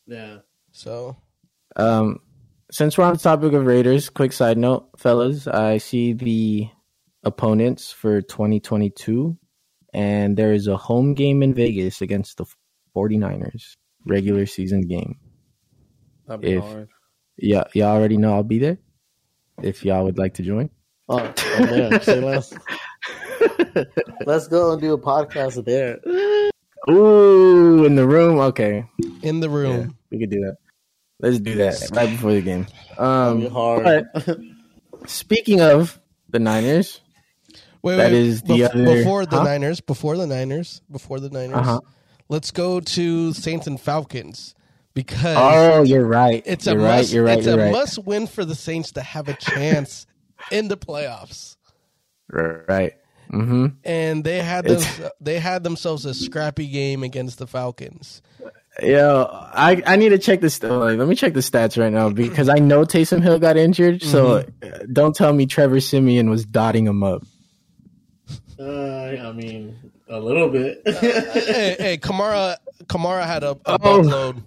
yeah. 0.07 0.39
So 0.73 1.17
Um, 1.77 2.21
since 2.75 2.99
we're 2.99 3.05
on 3.05 3.13
the 3.13 3.21
topic 3.21 3.53
of 3.53 3.65
Raiders, 3.65 4.11
quick 4.11 4.33
side 4.33 4.59
note, 4.59 4.89
fellas, 4.99 5.47
I 5.47 5.79
see 5.79 6.13
the 6.13 6.67
opponents 7.23 7.93
for 7.93 8.21
2022, 8.21 9.39
and 9.93 10.37
there 10.37 10.53
is 10.53 10.67
a 10.67 10.77
home 10.77 11.15
game 11.15 11.45
in 11.45 11.55
Vegas 11.55 12.03
against 12.03 12.39
the 12.39 12.47
49ers, 12.97 13.77
regular 14.05 14.45
season 14.47 14.81
game. 14.81 15.21
That'd 16.27 16.41
be 16.41 16.55
If- 16.55 16.65
hard. 16.65 16.89
Yeah, 17.37 17.63
y'all 17.75 17.97
already 17.97 18.17
know 18.17 18.35
I'll 18.35 18.43
be 18.43 18.59
there. 18.59 18.79
If 19.63 19.85
y'all 19.85 20.03
would 20.03 20.19
like 20.19 20.35
to 20.35 20.43
join, 20.43 20.69
Oh, 21.09 21.33
oh 21.37 21.61
man. 21.61 22.01
Say 22.01 22.21
less. 22.21 22.53
Let's 24.27 24.49
go 24.49 24.73
and 24.73 24.81
do 24.83 24.95
a 24.95 24.99
podcast 24.99 25.65
there. 25.65 26.01
ooh, 26.91 27.85
in 27.85 27.95
the 27.95 28.07
room. 28.07 28.39
Okay, 28.41 28.85
in 29.23 29.39
the 29.39 29.49
yeah, 29.49 29.55
room, 29.55 29.97
we 30.11 30.19
could 30.19 30.31
do 30.31 30.41
that. 30.41 30.57
Let's 31.25 31.41
do 31.41 31.55
that 31.57 31.89
right 31.93 32.11
before 32.11 32.33
the 32.33 32.43
game. 32.43 32.67
That'd 32.99 33.41
be 33.41 33.47
Um, 33.47 33.51
hard. 33.53 34.07
speaking 35.07 35.61
of 35.61 35.99
the 36.29 36.39
Niners, 36.39 37.01
wait, 37.83 37.97
that 37.97 38.13
wait, 38.13 38.21
is 38.21 38.43
the 38.43 38.55
bef- 38.55 38.71
other- 38.75 38.97
before 38.99 39.27
the 39.27 39.39
huh? 39.39 39.45
Niners, 39.45 39.81
before 39.81 40.17
the 40.17 40.27
Niners, 40.27 40.83
before 40.91 41.21
the 41.21 41.31
Niners. 41.31 41.57
Uh-huh. 41.57 41.81
Let's 42.29 42.51
go 42.51 42.81
to 42.81 43.33
Saints 43.33 43.67
and 43.67 43.81
Falcons 43.81 44.55
because 44.95 45.37
oh, 45.39 45.83
you're 45.83 46.07
right. 46.07 46.43
it's 46.47 46.67
you're 46.67 46.77
a 46.77 46.79
right. 46.83 46.97
must. 46.99 47.13
You're 47.13 47.25
right. 47.25 47.39
it's 47.39 47.47
you're 47.47 47.59
a 47.61 47.65
right. 47.65 47.73
must 47.73 47.99
win 48.05 48.27
for 48.27 48.45
the 48.45 48.55
Saints 48.55 48.93
to 48.93 49.03
have 49.03 49.29
a 49.29 49.35
chance 49.35 50.07
in 50.51 50.69
the 50.69 50.77
playoffs. 50.77 51.57
Right. 52.31 52.95
Mm-hmm. 53.33 53.67
And 53.85 54.25
they 54.25 54.39
had 54.43 54.67
them, 54.67 55.11
they 55.21 55.39
had 55.39 55.65
themselves 55.65 56.05
a 56.05 56.15
scrappy 56.15 56.67
game 56.69 57.03
against 57.03 57.39
the 57.39 57.47
Falcons. 57.47 58.23
Yeah, 58.83 59.23
I 59.31 59.83
I 59.87 59.97
need 59.97 60.09
to 60.11 60.19
check 60.19 60.41
this. 60.41 60.63
uh, 60.65 60.77
Let 60.77 61.07
me 61.07 61.15
check 61.15 61.33
the 61.35 61.41
stats 61.41 61.79
right 61.81 61.93
now 61.93 62.11
because 62.11 62.49
I 62.49 62.59
know 62.59 62.85
Taysom 62.85 63.23
Hill 63.23 63.39
got 63.39 63.57
injured. 63.57 64.03
So 64.03 64.43
Mm-hmm. 64.43 64.67
uh, 64.75 64.87
don't 64.93 65.15
tell 65.15 65.33
me 65.33 65.47
Trevor 65.47 65.81
Siemian 65.81 66.29
was 66.29 66.45
dotting 66.45 66.87
him 66.87 67.03
up. 67.05 67.23
Uh, 68.59 68.65
I 68.65 69.33
mean, 69.33 69.77
a 70.09 70.19
little 70.19 70.49
bit. 70.49 70.83
hey, 70.87 71.77
hey, 71.79 71.99
Kamara, 71.99 72.57
Kamara 72.85 73.25
had 73.27 73.43
a, 73.45 73.51
a 73.51 73.57
Oh. 73.67 73.79
boatload. 73.79 74.43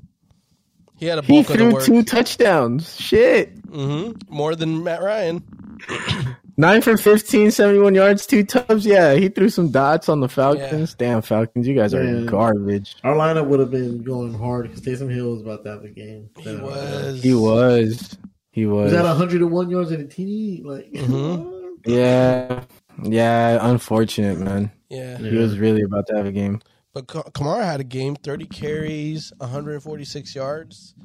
He 0.98 1.06
had 1.06 1.20
a 1.20 1.22
He 1.22 1.34
bulk 1.34 1.50
of 1.50 1.52
the 1.54 1.58
threw 1.64 1.74
work. 1.74 1.84
two 1.86 2.04
touchdowns. 2.04 3.00
Shit. 3.00 3.62
Mm-hmm. 3.68 4.34
More 4.34 4.56
than 4.56 4.84
Matt 4.84 5.02
Ryan. 5.04 5.44
Nine 6.60 6.82
for 6.82 6.98
15, 6.98 7.52
71 7.52 7.94
yards, 7.94 8.26
two 8.26 8.44
tubs. 8.44 8.84
Yeah, 8.84 9.14
he 9.14 9.30
threw 9.30 9.48
some 9.50 9.70
dots 9.70 10.10
on 10.10 10.22
the 10.22 10.28
Falcons. 10.28 10.96
Damn, 10.96 11.22
Falcons, 11.22 11.68
you 11.68 11.76
guys 11.76 11.94
are 11.94 12.04
Man. 12.04 12.26
garbage. 12.26 12.96
Our 13.04 13.16
lineup 13.16 13.46
would 13.48 13.60
have 13.60 13.70
been 13.70 14.02
going 14.02 14.34
hard 14.34 14.64
because 14.64 14.82
Taysom 14.82 15.14
Hill 15.14 15.34
was 15.34 15.42
about 15.42 15.64
to 15.66 15.70
have 15.70 15.84
a 15.84 15.90
game. 15.90 16.32
He 16.40 16.56
was. 16.56 17.22
He 17.22 17.34
was. 17.36 18.18
He 18.52 18.62
He 18.62 18.66
was. 18.66 18.92
was 18.92 18.94
at 18.94 19.06
101 19.06 19.70
yards 19.70 19.92
in 19.92 20.02
a 20.02 20.06
TD. 20.06 20.64
Like, 20.66 20.92
Mhm. 20.92 21.76
yeah. 21.86 22.64
Yeah, 23.04 23.60
unfortunate, 23.70 24.40
man. 24.40 24.72
Yeah. 24.90 25.20
He 25.20 25.38
was 25.38 25.60
really 25.60 25.84
about 25.84 26.08
to 26.08 26.16
have 26.18 26.26
a 26.26 26.32
game. 26.32 26.60
But 26.92 27.06
Kamara 27.06 27.64
had 27.66 27.82
a 27.82 27.84
game, 27.84 28.16
30 28.16 28.48
carries, 28.48 29.32
146 29.40 30.34
yards. 30.34 30.96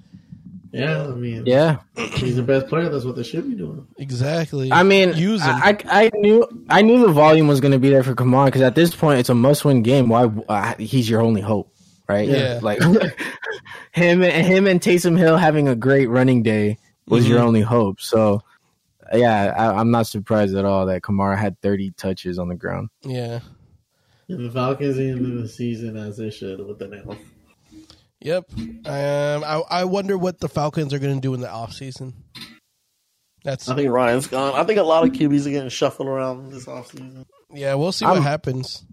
Yeah, 0.72 1.02
I 1.04 1.08
mean, 1.14 1.44
Yeah. 1.46 1.78
he's 1.96 2.36
the 2.36 2.42
best 2.42 2.66
player. 2.68 2.88
That's 2.88 3.04
what 3.04 3.16
they 3.16 3.22
should 3.22 3.48
be 3.48 3.54
doing. 3.56 3.86
Exactly. 3.98 4.72
I 4.72 4.82
mean, 4.82 5.14
use 5.14 5.42
him. 5.42 5.54
I, 5.54 5.76
I 5.86 6.04
I 6.06 6.10
knew 6.14 6.64
I 6.68 6.82
knew 6.82 7.00
the 7.06 7.12
volume 7.12 7.46
was 7.48 7.60
going 7.60 7.72
to 7.72 7.78
be 7.78 7.90
there 7.90 8.02
for 8.02 8.14
Kamara 8.14 8.46
because 8.46 8.62
at 8.62 8.74
this 8.74 8.94
point 8.94 9.20
it's 9.20 9.28
a 9.28 9.34
must-win 9.34 9.82
game. 9.82 10.08
Why 10.08 10.24
uh, 10.48 10.74
he's 10.78 11.08
your 11.08 11.20
only 11.20 11.40
hope, 11.42 11.72
right? 12.08 12.28
Yeah. 12.28 12.58
like 12.62 12.80
him 13.92 14.22
and 14.22 14.46
him 14.46 14.66
and 14.66 14.80
Taysom 14.80 15.18
Hill 15.18 15.36
having 15.36 15.68
a 15.68 15.76
great 15.76 16.06
running 16.08 16.42
day 16.42 16.78
was 17.06 17.28
your 17.28 17.40
Mhm. 17.40 17.44
only 17.46 17.60
hope. 17.60 18.00
So, 18.00 18.42
yeah, 19.12 19.52
I, 19.56 19.78
I'm 19.78 19.90
not 19.90 20.06
surprised 20.06 20.54
at 20.56 20.64
all 20.64 20.86
that 20.86 21.02
Kamara 21.02 21.36
had 21.36 21.60
30 21.60 21.90
touches 21.92 22.38
on 22.38 22.48
the 22.48 22.54
ground. 22.54 22.88
yeah. 23.02 23.40
And 24.28 24.46
the 24.46 24.50
Falcons 24.50 24.98
ended 24.98 25.42
the 25.42 25.48
season 25.48 25.96
as 25.96 26.16
they 26.16 26.30
should 26.30 26.64
with 26.66 26.78
the 26.78 26.88
nail. 26.88 27.16
Yep. 28.24 28.44
Um, 28.56 29.44
I, 29.44 29.62
I 29.70 29.84
wonder 29.84 30.16
what 30.16 30.38
the 30.40 30.48
Falcons 30.48 30.92
are 30.94 30.98
going 30.98 31.14
to 31.14 31.20
do 31.20 31.34
in 31.34 31.40
the 31.40 31.48
offseason. 31.48 32.14
That's 33.44 33.68
I 33.68 33.74
think 33.74 33.90
Ryan's 33.90 34.28
gone. 34.28 34.54
I 34.54 34.62
think 34.64 34.78
a 34.78 34.84
lot 34.84 35.04
of 35.04 35.10
QBs 35.12 35.46
are 35.46 35.50
getting 35.50 35.68
shuffled 35.68 36.06
around 36.08 36.52
this 36.52 36.66
offseason. 36.66 37.26
yeah. 37.52 37.74
We'll 37.74 37.92
see 37.92 38.04
what 38.04 38.14
I'm- 38.14 38.22
happens. 38.22 38.84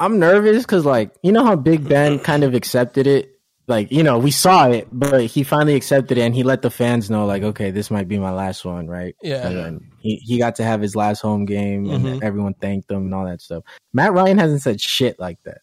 I'm 0.00 0.18
nervous 0.18 0.62
because, 0.64 0.84
like, 0.84 1.12
you 1.22 1.30
know 1.30 1.44
how 1.44 1.54
Big 1.54 1.88
Ben 1.88 2.18
kind 2.18 2.42
of 2.42 2.52
accepted 2.54 3.06
it. 3.06 3.30
Like, 3.68 3.92
you 3.92 4.02
know, 4.02 4.18
we 4.18 4.30
saw 4.32 4.66
it, 4.68 4.88
but 4.92 5.24
he 5.26 5.42
finally 5.44 5.74
accepted 5.76 6.18
it, 6.18 6.22
and 6.22 6.34
he 6.34 6.42
let 6.42 6.62
the 6.62 6.68
fans 6.70 7.08
know, 7.10 7.24
like, 7.26 7.42
okay, 7.44 7.70
this 7.70 7.90
might 7.90 8.08
be 8.08 8.18
my 8.18 8.32
last 8.32 8.64
one, 8.64 8.88
right? 8.88 9.14
Yeah. 9.22 9.46
And 9.46 9.56
then 9.56 9.80
he, 10.00 10.16
he 10.16 10.36
got 10.38 10.56
to 10.56 10.64
have 10.64 10.80
his 10.82 10.94
last 10.96 11.20
home 11.22 11.44
game, 11.46 11.88
and 11.88 12.04
Mhm. 12.04 12.22
everyone 12.24 12.54
thanked 12.54 12.90
him 12.90 13.04
and 13.04 13.14
all 13.14 13.24
that 13.24 13.40
stuff. 13.40 13.62
Matt 13.92 14.12
Ryan 14.12 14.36
hasn't 14.36 14.62
said 14.62 14.80
shit 14.80 15.18
like 15.18 15.38
that. 15.44 15.58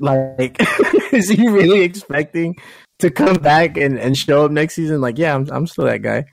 Like, 0.00 0.56
is 1.12 1.28
he 1.28 1.48
really 1.48 1.82
expecting 1.82 2.56
to 2.98 3.10
come 3.10 3.36
back 3.36 3.76
and, 3.76 3.98
and 3.98 4.16
show 4.16 4.44
up 4.44 4.50
next 4.50 4.74
season? 4.74 5.00
Like, 5.00 5.18
yeah, 5.18 5.34
I'm 5.34 5.48
I'm 5.50 5.66
still 5.66 5.84
that 5.86 6.02
guy. 6.02 6.24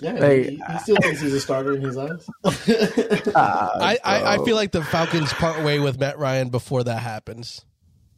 Yeah, 0.00 0.16
Hey, 0.16 0.50
he, 0.50 0.62
he 0.70 0.78
still 0.78 0.96
thinks 0.96 1.20
he's 1.20 1.34
a 1.34 1.40
starter 1.40 1.74
in 1.74 1.82
his 1.82 1.96
eyes. 1.96 2.28
Ah, 3.34 3.70
I, 3.80 3.98
I, 4.04 4.34
I 4.34 4.44
feel 4.44 4.54
like 4.54 4.72
the 4.72 4.82
Falcons 4.82 5.32
part 5.32 5.64
way 5.64 5.80
with 5.80 5.98
Matt 5.98 6.18
Ryan 6.18 6.50
before 6.50 6.84
that 6.84 7.00
happens. 7.00 7.64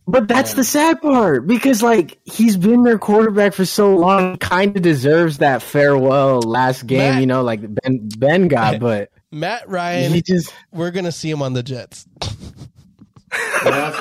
But 0.06 0.28
that's 0.28 0.54
the 0.54 0.64
sad 0.64 1.00
part 1.00 1.46
because 1.46 1.82
like 1.82 2.18
he's 2.24 2.56
been 2.56 2.82
their 2.82 2.98
quarterback 2.98 3.54
for 3.54 3.64
so 3.64 3.96
long, 3.96 4.38
kind 4.38 4.76
of 4.76 4.82
deserves 4.82 5.38
that 5.38 5.62
farewell 5.62 6.40
last 6.40 6.86
game, 6.86 6.98
Matt- 6.98 7.20
you 7.20 7.26
know, 7.26 7.42
like 7.42 7.60
Ben 7.62 8.08
Ben 8.18 8.48
got, 8.48 8.80
but 8.80 9.10
Matt 9.30 9.68
Ryan, 9.68 10.12
he 10.12 10.20
just 10.20 10.52
we're 10.72 10.90
going 10.90 11.04
to 11.04 11.12
see 11.12 11.30
him 11.30 11.42
on 11.42 11.52
the 11.52 11.62
Jets. 11.62 12.06
that's, 13.62 13.98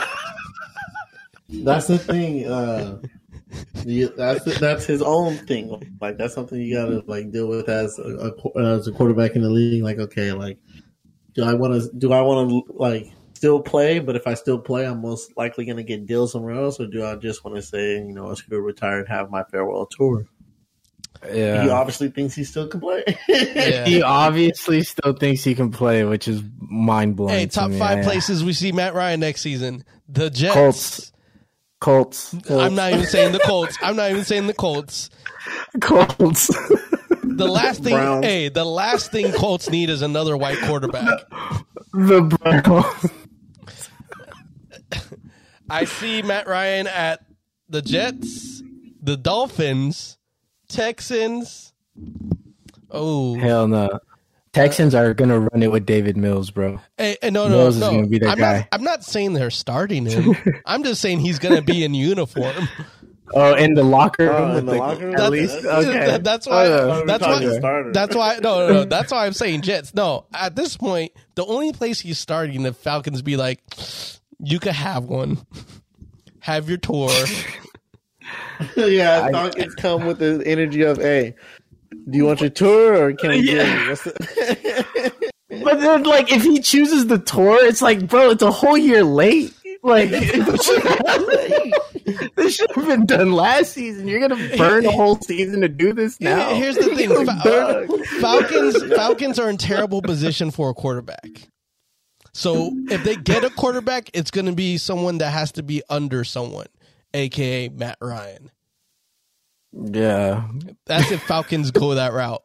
that's 1.49 1.87
the 1.87 1.97
thing. 1.97 2.47
Uh, 2.47 3.01
you, 3.85 4.09
that's 4.09 4.59
that's 4.59 4.85
his 4.85 5.01
own 5.01 5.35
thing. 5.35 5.97
Like 5.99 6.17
that's 6.17 6.33
something 6.33 6.59
you 6.61 6.75
gotta 6.75 7.03
like 7.07 7.31
deal 7.31 7.47
with 7.47 7.69
as 7.69 7.97
a, 7.99 8.31
a 8.55 8.59
as 8.59 8.87
a 8.87 8.91
quarterback 8.91 9.35
in 9.35 9.41
the 9.41 9.49
league. 9.49 9.83
Like 9.83 9.97
okay, 9.97 10.31
like 10.31 10.59
do 11.33 11.43
I 11.43 11.53
want 11.53 11.81
to 11.81 11.89
do 11.97 12.13
I 12.13 12.21
want 12.21 12.49
to 12.49 12.73
like 12.73 13.11
still 13.33 13.61
play? 13.61 13.99
But 13.99 14.15
if 14.15 14.27
I 14.27 14.35
still 14.35 14.59
play, 14.59 14.85
I'm 14.85 15.01
most 15.01 15.35
likely 15.37 15.65
gonna 15.65 15.83
get 15.83 16.05
deals 16.05 16.31
somewhere 16.31 16.55
else, 16.55 16.79
or 16.79 16.87
do 16.87 17.03
I 17.03 17.15
just 17.15 17.43
want 17.43 17.57
to 17.57 17.63
say 17.63 17.93
you 17.95 18.13
know 18.13 18.27
let's 18.27 18.41
go 18.41 18.57
retire 18.57 18.99
and 18.99 19.07
have 19.07 19.31
my 19.31 19.43
farewell 19.43 19.87
tour? 19.87 20.25
Yeah. 21.33 21.63
He 21.63 21.69
obviously 21.69 22.09
thinks 22.09 22.33
he 22.33 22.43
still 22.43 22.67
can 22.67 22.79
play. 22.79 23.03
Yeah. 23.27 23.85
He 23.89 24.01
obviously 24.01 24.83
still 24.83 25.13
thinks 25.13 25.43
he 25.43 25.55
can 25.55 25.71
play, 25.71 26.03
which 26.05 26.27
is 26.27 26.41
mind 26.59 27.15
blowing. 27.15 27.33
Hey, 27.33 27.45
top 27.47 27.71
five 27.71 28.05
places 28.05 28.43
we 28.43 28.53
see 28.53 28.71
Matt 28.71 28.93
Ryan 28.93 29.19
next 29.19 29.41
season. 29.41 29.83
The 30.07 30.29
Jets. 30.29 30.53
Colts. 30.53 31.11
Colts. 31.79 32.35
I'm 32.49 32.75
not 32.75 32.91
even 32.93 33.05
saying 33.05 33.31
the 33.31 33.39
Colts. 33.39 33.77
I'm 33.81 33.95
not 33.95 34.11
even 34.11 34.25
saying 34.25 34.47
the 34.47 34.53
Colts. 34.53 35.09
Colts. 35.81 36.47
The 37.23 37.47
last 37.47 37.83
thing, 37.83 37.93
Browns. 37.95 38.25
hey, 38.25 38.49
the 38.49 38.65
last 38.65 39.11
thing 39.11 39.31
Colts 39.31 39.69
need 39.69 39.89
is 39.89 40.01
another 40.01 40.35
white 40.35 40.57
quarterback. 40.65 41.19
the 41.93 42.21
Browns. 42.21 43.11
I 45.69 45.85
see 45.85 46.21
Matt 46.21 46.47
Ryan 46.47 46.87
at 46.87 47.21
the 47.69 47.81
Jets, 47.81 48.61
the 49.01 49.15
Dolphins, 49.15 50.17
Texans. 50.67 51.73
Oh, 52.91 53.37
Hell 53.37 53.67
no. 53.67 53.99
Texans 54.53 54.95
are 54.95 55.13
gonna 55.13 55.39
run 55.39 55.61
it 55.61 55.71
with 55.71 55.85
Davis 55.85 56.15
Mills, 56.15 56.49
bro. 56.51 56.79
hey, 56.97 57.17
hey, 57.21 57.29
no, 57.29 57.47
no, 57.47 57.57
Mills 57.57 57.75
is 57.75 57.81
gonna 57.81 58.07
be 58.07 58.17
their 58.19 58.29
I'm 58.29 58.37
guy. 58.37 58.57
not. 58.57 58.67
I'm 58.71 58.83
not 58.83 59.03
saying 59.03 59.33
they're 59.33 59.51
starting 59.51 60.05
him. 60.05 60.35
I'm 60.65 60.83
just 60.83 61.01
saying 61.01 61.19
he's 61.19 61.37
going 61.39 61.55
to 61.55 61.61
be 61.61 61.83
in 61.83 61.93
uniform. 61.93 62.67
Oh, 63.31 63.53
in 63.53 63.75
the 63.75 63.83
locker 63.83 64.27
Oh, 64.27 64.39
room. 64.47 64.57
in 64.57 64.65
with 64.65 64.65
the 64.65 64.79
locker 64.79 65.05
room? 65.05 65.13
At 65.13 65.17
That's- 65.17 65.31
least, 65.31 65.65
okay. 65.65 66.05
That- 66.07 66.23
that's 66.23 66.47
why. 66.47 66.65
Oh, 66.65 66.87
yeah. 66.87 66.95
Oh, 66.95 67.05
that's 67.05 67.23
why. 67.23 67.83
That's 67.93 68.15
why. 68.15 68.39
No, 68.41 68.67
no, 68.67 68.73
no. 68.73 68.83
That's 68.89 69.11
why 69.11 69.27
I'm 69.27 69.33
saying 69.33 69.61
Jets. 69.61 69.93
No, 69.93 70.25
at 70.33 70.55
this 70.55 70.75
point, 70.75 71.11
the 71.35 71.45
only 71.45 71.71
place 71.71 71.99
he's 71.99 72.17
starting, 72.17 72.63
the 72.63 72.73
Falcons 72.73 73.21
be 73.21 73.37
like, 73.37 73.61
you 74.39 74.59
could 74.59 74.73
have 74.73 75.03
one, 75.05 75.37
have 76.39 76.67
your 76.69 76.79
tour. 76.79 77.11
yeah, 78.75 79.21
I- 79.25 79.31
Falcons 79.31 79.75
come 79.75 80.05
with 80.05 80.19
the 80.19 80.41
energy 80.45 80.81
of, 80.81 80.97
hey, 80.97 81.35
do 82.09 82.17
you 82.17 82.25
want 82.25 82.41
your 82.41 82.49
tour 82.49 83.05
or 83.07 83.13
can 83.13 83.31
I 83.31 83.35
Yeah. 83.35 83.53
get 83.53 83.81
you? 83.83 83.89
What's 83.89 84.03
the- 84.03 85.11
But 85.63 85.79
then, 85.81 86.03
like, 86.03 86.31
if 86.31 86.43
he 86.43 86.59
chooses 86.61 87.07
the 87.07 87.17
tour, 87.17 87.57
it's 87.65 87.81
like, 87.81 88.07
bro, 88.07 88.29
it's 88.31 88.43
a 88.43 88.51
whole 88.51 88.77
year 88.77 89.03
late. 89.03 89.53
Like, 89.81 90.09
this 90.39 90.65
should 92.55 92.71
have 92.75 92.87
been 92.87 93.05
done 93.05 93.31
last 93.31 93.73
season. 93.73 94.07
You're 94.07 94.19
gonna 94.27 94.57
burn 94.57 94.85
a 94.85 94.91
whole 94.91 95.15
season 95.21 95.61
to 95.61 95.69
do 95.69 95.93
this 95.93 96.19
now. 96.19 96.53
Here's 96.53 96.75
the 96.75 96.95
thing: 96.95 97.09
Fa- 97.25 97.25
gonna 97.43 97.93
uh, 97.93 97.97
Falcons 98.19 98.83
Falcons 98.93 99.39
are 99.39 99.49
in 99.49 99.57
terrible 99.57 100.01
position 100.01 100.51
for 100.51 100.69
a 100.69 100.73
quarterback. 100.73 101.47
So 102.33 102.71
if 102.89 103.03
they 103.03 103.15
get 103.15 103.43
a 103.43 103.49
quarterback, 103.49 104.09
it's 104.13 104.31
going 104.31 104.45
to 104.45 104.53
be 104.53 104.77
someone 104.77 105.17
that 105.17 105.31
has 105.31 105.51
to 105.53 105.63
be 105.63 105.81
under 105.89 106.23
someone, 106.23 106.67
aka 107.13 107.69
Matt 107.69 107.97
Ryan. 108.01 108.51
Yeah, 109.71 110.47
That's 110.85 111.11
if 111.11 111.21
Falcons 111.23 111.71
go 111.71 111.93
that 111.95 112.13
route. 112.13 112.41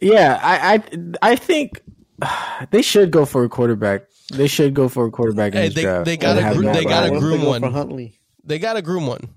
yeah. 0.00 0.38
I, 0.42 0.74
I, 1.22 1.32
I 1.32 1.36
think 1.36 1.80
they 2.70 2.82
should 2.82 3.10
go 3.10 3.24
for 3.24 3.44
a 3.44 3.48
quarterback. 3.48 4.02
They 4.32 4.48
should 4.48 4.74
go 4.74 4.88
for 4.88 5.06
a 5.06 5.10
quarterback 5.10 5.52
in 5.54 5.58
Hey, 5.58 5.66
this 5.68 5.74
they- 5.76 5.82
draft. 5.82 6.04
they 6.04 6.16
got 6.16 6.36
a 6.38 6.54
gr- 6.56 6.72
they 6.72 6.84
gotta 6.84 7.10
Ryan. 7.10 7.14
What 7.14 7.16
if 7.16 7.22
they 7.22 7.36
groom 7.38 7.42
one. 7.46 7.60
for 7.60 7.70
Huntley. 7.70 8.18
They 8.44 8.58
got 8.58 8.76
a 8.76 8.82
groom 8.82 9.06
one. 9.06 9.28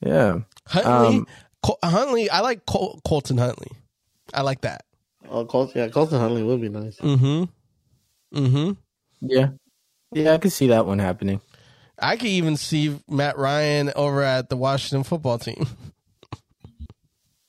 Yeah, 0.00 0.40
Huntley, 0.66 0.92
Um, 1.18 1.26
Col- 1.62 1.78
Huntley. 1.82 2.28
I 2.30 2.40
like 2.40 2.66
Col- 2.66 3.00
Colton 3.06 3.38
Huntley. 3.38 3.70
I 4.34 4.42
like 4.42 4.60
that. 4.62 4.84
Oh, 5.30 5.44
Colton, 5.46 5.80
yeah, 5.80 5.88
Colton 5.88 6.20
Huntley 6.20 6.42
would 6.42 6.60
be 6.60 6.68
nice. 6.68 6.98
Mm-hmm. 6.98 7.44
Mm-hmm. 8.38 8.72
yeah, 9.22 9.48
yeah. 10.12 10.32
I 10.34 10.38
can 10.38 10.50
see 10.50 10.66
that 10.68 10.84
one 10.86 10.98
happening. 10.98 11.40
I 12.04 12.16
could 12.16 12.28
even 12.28 12.58
see 12.58 13.00
Matt 13.08 13.38
Ryan 13.38 13.90
over 13.96 14.22
at 14.22 14.50
the 14.50 14.56
Washington 14.56 15.04
football 15.04 15.38
team. 15.38 15.66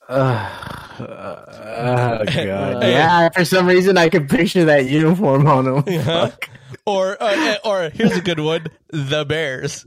Uh, 0.08 0.50
oh 1.00 2.24
god. 2.26 2.28
yeah, 2.84 3.30
for 3.30 3.44
some 3.44 3.68
reason 3.68 3.98
I 3.98 4.08
could 4.08 4.30
picture 4.30 4.64
that 4.66 4.86
uniform 4.86 5.46
on 5.48 5.68
him. 5.68 6.02
Huh? 6.04 6.32
or 6.86 7.18
uh, 7.22 7.56
or 7.66 7.90
here's 7.90 8.16
a 8.16 8.22
good 8.22 8.40
one: 8.40 8.68
the 8.90 9.26
Bears. 9.26 9.86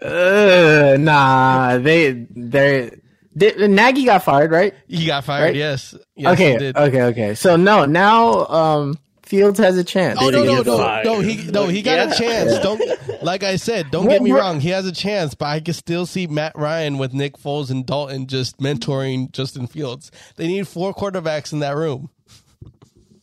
Uh, 0.00 0.96
nah, 1.00 1.78
they 1.78 2.12
they 2.30 2.90
did, 3.36 3.68
Nagy 3.70 4.04
got 4.04 4.22
fired, 4.22 4.52
right? 4.52 4.74
He 4.86 5.06
got 5.06 5.24
fired. 5.24 5.42
Right? 5.42 5.56
Yes. 5.56 5.94
yes. 6.14 6.34
okay, 6.34 6.52
He 6.52 6.58
did. 6.58 6.76
okay, 6.76 7.02
okay. 7.02 7.34
So 7.34 7.56
no, 7.56 7.84
now 7.84 8.46
um 8.46 8.98
Fields 9.32 9.58
has 9.58 9.78
a 9.78 9.84
chance. 9.84 10.18
Oh 10.20 10.28
no 10.28 10.44
Did 10.44 10.66
no 10.66 10.76
no 10.76 11.02
no 11.04 11.20
he 11.20 11.50
no 11.50 11.66
he 11.66 11.80
got 11.80 11.96
Yeah. 11.96 12.12
a 12.12 12.14
chance. 12.14 12.58
Don't 12.58 13.22
like 13.22 13.42
I 13.42 13.56
said. 13.56 13.90
Don't 13.90 14.06
get 14.08 14.20
me 14.22 14.30
wrong. 14.30 14.60
He 14.60 14.68
has 14.68 14.84
a 14.86 14.92
chance, 14.92 15.34
but 15.34 15.46
I 15.46 15.60
can 15.60 15.72
still 15.74 16.04
see 16.04 16.26
Matt 16.26 16.52
Ryan 16.54 16.98
with 16.98 17.14
Nick 17.14 17.38
Foles 17.38 17.70
and 17.70 17.86
Dalton 17.86 18.26
just 18.26 18.58
mentoring 18.58 19.32
Justin 19.32 19.66
Fields. 19.66 20.10
They 20.36 20.46
need 20.46 20.68
four 20.68 20.92
quarterbacks 20.94 21.52
in 21.52 21.60
that 21.60 21.76
room. 21.76 22.10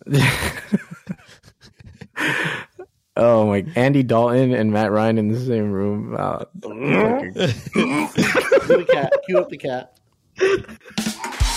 Oh 3.21 3.47
my, 3.47 3.65
Andy 3.75 4.01
Dalton 4.01 4.53
and 4.53 4.71
Matt 4.71 4.91
Ryan 4.91 5.17
in 5.17 5.27
the 5.27 5.39
same 5.39 5.71
room. 5.73 6.15
Uh, 6.17 6.45
Cue 6.61 7.31
the 7.33 8.85
cat. 8.89 9.11
Cue 9.25 9.37
up 9.37 9.49
the 9.49 9.57
cat. 9.57 9.97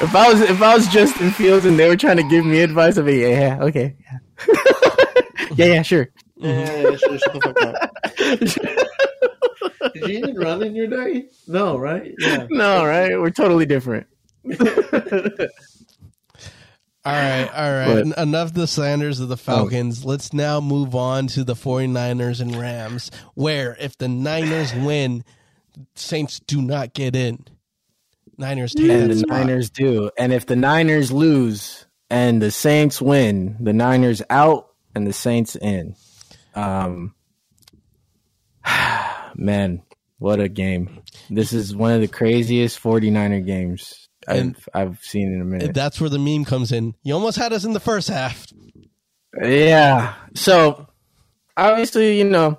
if 0.00 0.14
I 0.14 0.32
was 0.32 0.40
if 0.40 0.62
I 0.62 0.74
was 0.74 0.86
Justin 0.88 1.30
Fields 1.30 1.64
and 1.64 1.78
they 1.78 1.88
were 1.88 1.96
trying 1.96 2.18
to 2.18 2.24
give 2.24 2.44
me 2.44 2.60
advice, 2.60 2.98
I'd 2.98 3.06
be 3.06 3.18
yeah, 3.18 3.28
yeah 3.28 3.62
okay, 3.64 3.96
yeah, 4.00 4.18
yeah, 5.54 5.66
yeah, 5.66 5.82
sure. 5.82 6.08
Yeah, 6.36 6.50
yeah, 6.50 6.90
yeah, 6.90 6.96
shut, 6.96 7.20
shut 7.20 7.32
the 7.32 7.40
fuck 7.40 7.62
up. 7.62 7.74
Did 9.94 10.08
you 10.08 10.18
even 10.18 10.36
run 10.36 10.62
in 10.62 10.74
your 10.74 10.86
day? 10.86 11.24
No, 11.46 11.78
right? 11.78 12.14
Yeah. 12.18 12.46
No, 12.50 12.84
right? 12.84 13.18
We're 13.18 13.30
totally 13.30 13.64
different. 13.66 14.06
All 17.06 17.12
right, 17.12 17.48
all 17.54 17.70
right. 17.70 18.04
But- 18.04 18.18
Enough 18.20 18.52
the 18.52 18.66
slanders 18.66 19.20
of 19.20 19.28
the 19.28 19.34
oh. 19.34 19.36
Falcons. 19.36 20.04
Let's 20.04 20.32
now 20.32 20.60
move 20.60 20.96
on 20.96 21.28
to 21.28 21.44
the 21.44 21.54
49ers 21.54 22.40
and 22.40 22.56
Rams, 22.56 23.12
where 23.34 23.76
if 23.78 23.96
the 23.96 24.08
Niners 24.08 24.74
win, 24.74 25.22
Saints 25.94 26.40
do 26.40 26.60
not 26.60 26.94
get 26.94 27.14
in. 27.14 27.44
Niners 28.38 28.74
take 28.74 28.90
And 28.90 29.10
the 29.10 29.16
spot. 29.16 29.38
Niners 29.38 29.70
do. 29.70 30.10
And 30.18 30.32
if 30.32 30.46
the 30.46 30.56
Niners 30.56 31.10
lose 31.10 31.86
and 32.10 32.40
the 32.40 32.50
Saints 32.50 33.00
win, 33.00 33.56
the 33.60 33.72
Niners 33.72 34.22
out 34.30 34.68
and 34.94 35.06
the 35.06 35.12
Saints 35.12 35.56
in. 35.56 35.94
Um, 36.54 37.14
man, 39.34 39.82
what 40.18 40.40
a 40.40 40.48
game. 40.48 41.02
This 41.30 41.52
is 41.52 41.74
one 41.74 41.92
of 41.92 42.00
the 42.00 42.08
craziest 42.08 42.80
49er 42.82 43.44
games 43.44 44.08
And- 44.26 44.56
I've, 44.74 44.88
I've 44.88 44.98
seen 45.02 45.32
in 45.32 45.40
a 45.40 45.44
minute. 45.44 45.74
That's 45.74 46.00
where 46.00 46.10
the 46.10 46.18
meme 46.18 46.44
comes 46.44 46.72
in. 46.72 46.94
You 47.02 47.14
almost 47.14 47.36
had 47.38 47.52
us 47.52 47.64
in 47.64 47.72
the 47.72 47.80
first 47.80 48.08
half. 48.08 48.46
Yeah. 49.42 50.14
So 50.34 50.88
obviously, 51.56 52.18
you 52.18 52.24
know, 52.24 52.58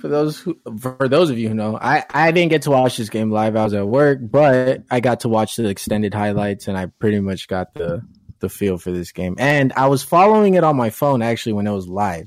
for 0.00 0.08
those 0.08 0.38
who, 0.38 0.58
for 0.78 1.08
those 1.08 1.30
of 1.30 1.38
you 1.38 1.48
who 1.48 1.54
know, 1.54 1.78
I 1.80 2.04
I 2.10 2.30
didn't 2.30 2.50
get 2.50 2.62
to 2.62 2.70
watch 2.70 2.96
this 2.96 3.08
game 3.08 3.30
live. 3.30 3.56
I 3.56 3.64
was 3.64 3.74
at 3.74 3.86
work, 3.86 4.18
but 4.22 4.82
I 4.90 5.00
got 5.00 5.20
to 5.20 5.28
watch 5.28 5.56
the 5.56 5.68
extended 5.68 6.14
highlights, 6.14 6.68
and 6.68 6.76
I 6.76 6.86
pretty 6.86 7.20
much 7.20 7.48
got 7.48 7.74
the 7.74 8.02
the 8.40 8.48
feel 8.48 8.78
for 8.78 8.92
this 8.92 9.12
game. 9.12 9.34
And 9.38 9.72
I 9.72 9.88
was 9.88 10.02
following 10.02 10.54
it 10.54 10.64
on 10.64 10.76
my 10.76 10.90
phone 10.90 11.22
actually 11.22 11.54
when 11.54 11.66
it 11.66 11.72
was 11.72 11.88
live. 11.88 12.26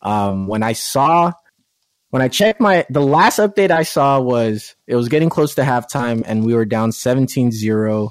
Um, 0.00 0.46
when 0.46 0.62
I 0.62 0.72
saw. 0.72 1.32
When 2.10 2.20
I 2.20 2.28
checked 2.28 2.60
my 2.60 2.84
the 2.90 3.00
last 3.00 3.38
update 3.38 3.70
I 3.70 3.84
saw 3.84 4.20
was 4.20 4.76
it 4.86 4.96
was 4.96 5.08
getting 5.08 5.30
close 5.30 5.54
to 5.54 5.62
halftime 5.62 6.22
and 6.26 6.44
we 6.44 6.54
were 6.54 6.66
down 6.66 6.90
17-0. 6.90 8.10